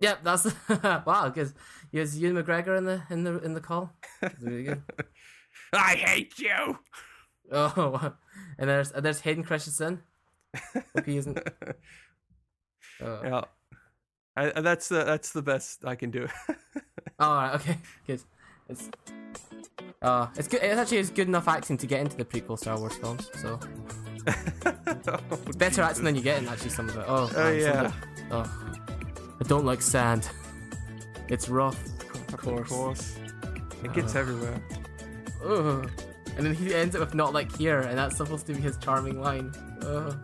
Yep, 0.00 0.20
that's 0.24 0.44
wow. 1.04 1.28
Because 1.28 1.54
you 1.92 2.02
Ewan 2.02 2.42
McGregor 2.42 2.76
in 2.78 2.84
the 2.84 3.02
in 3.10 3.24
the 3.24 3.38
in 3.40 3.54
the 3.54 3.60
call. 3.60 3.92
Really 4.40 4.62
good. 4.64 4.82
I 5.72 5.94
hate 5.94 6.38
you. 6.38 6.78
Oh, 7.52 8.12
and 8.58 8.68
there's 8.70 8.92
and 8.92 9.04
there's 9.04 9.20
Hayden 9.20 9.44
Christensen. 9.44 10.02
Hope 10.74 11.06
he 11.06 11.16
isn't. 11.18 11.38
Uh, 13.02 13.20
yeah, 13.22 13.44
I, 14.36 14.60
that's 14.60 14.88
the 14.88 15.04
that's 15.04 15.32
the 15.32 15.42
best 15.42 15.84
I 15.84 15.94
can 15.94 16.10
do. 16.10 16.28
Oh, 16.48 16.54
all 17.28 17.34
right, 17.34 17.54
okay, 17.56 17.78
good. 18.06 18.22
It's 18.70 18.88
uh, 20.02 20.26
it's 20.36 20.48
good. 20.48 20.62
It's 20.62 20.78
actually 20.78 20.98
it's 20.98 21.10
good 21.10 21.28
enough 21.28 21.48
acting 21.48 21.76
to 21.78 21.86
get 21.86 22.00
into 22.00 22.16
the 22.16 22.24
prequel 22.24 22.58
Star 22.58 22.78
Wars 22.78 22.96
films. 22.96 23.28
So 23.34 23.58
it's 24.26 25.56
better 25.56 25.82
acting 25.82 26.04
than 26.04 26.14
you 26.16 26.22
get 26.22 26.40
in 26.42 26.48
actually 26.48 26.70
some 26.70 26.88
of 26.88 26.96
it. 26.96 27.04
Oh, 27.06 27.30
Oh 27.34 27.36
man, 27.38 27.60
yeah, 27.60 27.86
it- 27.88 27.92
oh, 28.30 28.74
I 29.40 29.44
don't 29.48 29.64
like 29.64 29.82
sand. 29.82 30.28
It's 31.28 31.48
rough. 31.48 31.78
of 32.32 32.36
course. 32.38 32.68
course. 32.68 33.16
It 33.84 33.92
gets 33.92 34.16
Uh. 34.16 34.18
everywhere. 34.20 34.60
Ugh. 35.46 35.88
And 36.36 36.44
then 36.46 36.54
he 36.54 36.74
ends 36.74 36.94
it 36.96 37.00
with 37.00 37.14
not 37.14 37.32
like 37.32 37.54
here, 37.56 37.80
and 37.80 37.96
that's 37.96 38.16
supposed 38.16 38.46
to 38.48 38.54
be 38.54 38.60
his 38.60 38.76
charming 38.78 39.20
line. 39.20 39.52
Ugh. 39.82 40.16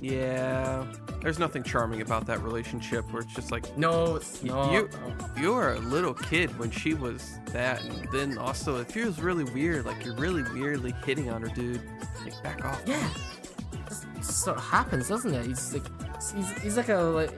Yeah, 0.00 0.84
there's 1.26 1.40
nothing 1.40 1.64
charming 1.64 2.02
about 2.02 2.24
that 2.24 2.40
relationship 2.40 3.04
where 3.12 3.20
it's 3.20 3.34
just 3.34 3.50
like 3.50 3.76
No, 3.76 4.14
it's 4.14 4.44
not. 4.44 4.72
You 4.72 4.88
you 5.36 5.52
were 5.52 5.72
a 5.72 5.80
little 5.80 6.14
kid 6.14 6.56
when 6.56 6.70
she 6.70 6.94
was 6.94 7.40
that, 7.46 7.82
and 7.82 8.06
then 8.12 8.38
also 8.38 8.80
it 8.80 8.86
feels 8.86 9.18
really 9.18 9.42
weird, 9.42 9.86
like 9.86 10.04
you're 10.04 10.14
really 10.14 10.44
weirdly 10.54 10.94
hitting 11.04 11.28
on 11.28 11.42
her, 11.42 11.48
dude. 11.48 11.80
Like 12.22 12.40
back 12.44 12.64
off. 12.64 12.80
Yeah, 12.86 13.08
just, 13.88 14.06
just 14.14 14.44
sort 14.44 14.56
of 14.56 14.62
happens, 14.62 15.08
doesn't 15.08 15.34
it? 15.34 15.46
He's 15.46 15.74
like, 15.74 15.82
he's, 16.32 16.62
he's 16.62 16.76
like 16.76 16.90
a 16.90 16.98
like, 16.98 17.32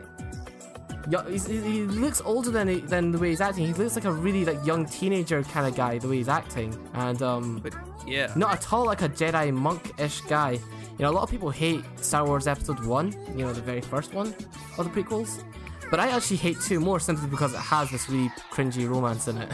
yo- 1.09 1.23
he's, 1.23 1.47
he 1.47 1.59
he 1.59 1.83
looks 1.85 2.21
older 2.21 2.51
than 2.51 2.69
he, 2.69 2.81
than 2.81 3.11
the 3.11 3.17
way 3.19 3.31
he's 3.31 3.41
acting. 3.41 3.67
He 3.67 3.73
looks 3.73 3.95
like 3.97 4.05
a 4.05 4.13
really 4.13 4.45
like 4.45 4.63
young 4.67 4.85
teenager 4.85 5.43
kind 5.45 5.67
of 5.67 5.75
guy 5.75 5.97
the 5.97 6.09
way 6.09 6.17
he's 6.19 6.29
acting, 6.29 6.77
and 6.93 7.23
um, 7.23 7.59
But 7.63 7.73
yeah, 8.07 8.35
not 8.37 8.53
at 8.53 8.71
all 8.71 8.85
like 8.85 9.01
a 9.01 9.09
Jedi 9.09 9.51
monk-ish 9.51 10.21
guy. 10.23 10.59
You 10.99 11.05
know, 11.05 11.11
a 11.11 11.13
lot 11.13 11.23
of 11.23 11.31
people 11.31 11.51
hate 11.51 11.85
Star 12.01 12.27
Wars 12.27 12.47
Episode 12.47 12.85
One. 12.85 13.13
You 13.37 13.45
know, 13.45 13.53
the 13.53 13.61
very 13.61 13.81
first 13.81 14.15
one 14.15 14.35
of 14.77 14.93
the 14.93 15.03
prequels. 15.03 15.45
But 15.91 16.01
I 16.01 16.09
actually 16.09 16.37
hate 16.39 16.61
two 16.61 16.81
more 16.81 17.01
simply 17.01 17.29
because 17.29 17.55
it 17.55 17.61
has 17.61 17.91
this 17.91 18.09
really 18.09 18.29
cringy 18.53 18.89
romance 18.89 19.29
in 19.29 19.39
it. 19.39 19.53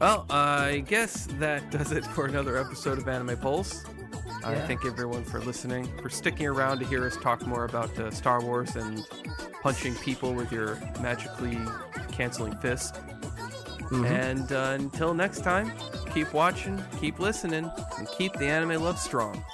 Well, 0.00 0.26
I 0.28 0.84
guess 0.86 1.26
that 1.38 1.70
does 1.70 1.92
it 1.92 2.04
for 2.04 2.26
another 2.26 2.58
episode 2.58 2.98
of 2.98 3.08
Anime 3.08 3.38
Pulse. 3.38 3.84
I 4.44 4.54
thank 4.66 4.84
everyone 4.84 5.24
for 5.24 5.40
listening, 5.40 5.88
for 6.02 6.10
sticking 6.10 6.46
around 6.46 6.80
to 6.80 6.86
hear 6.86 7.06
us 7.06 7.16
talk 7.16 7.46
more 7.46 7.64
about 7.64 7.98
uh, 7.98 8.10
Star 8.10 8.42
Wars 8.42 8.76
and 8.76 9.02
punching 9.62 9.94
people 9.96 10.34
with 10.34 10.52
your 10.52 10.76
magically 11.00 11.58
canceling 12.12 12.54
fist. 12.58 12.96
Mhm. 13.90 14.04
And 14.06 14.52
uh, 14.52 14.76
until 14.78 15.14
next 15.14 15.42
time, 15.42 15.72
keep 16.12 16.32
watching, 16.32 16.82
keep 17.00 17.18
listening, 17.18 17.70
and 17.98 18.08
keep 18.08 18.32
the 18.34 18.46
anime 18.46 18.82
love 18.82 18.98
strong. 18.98 19.44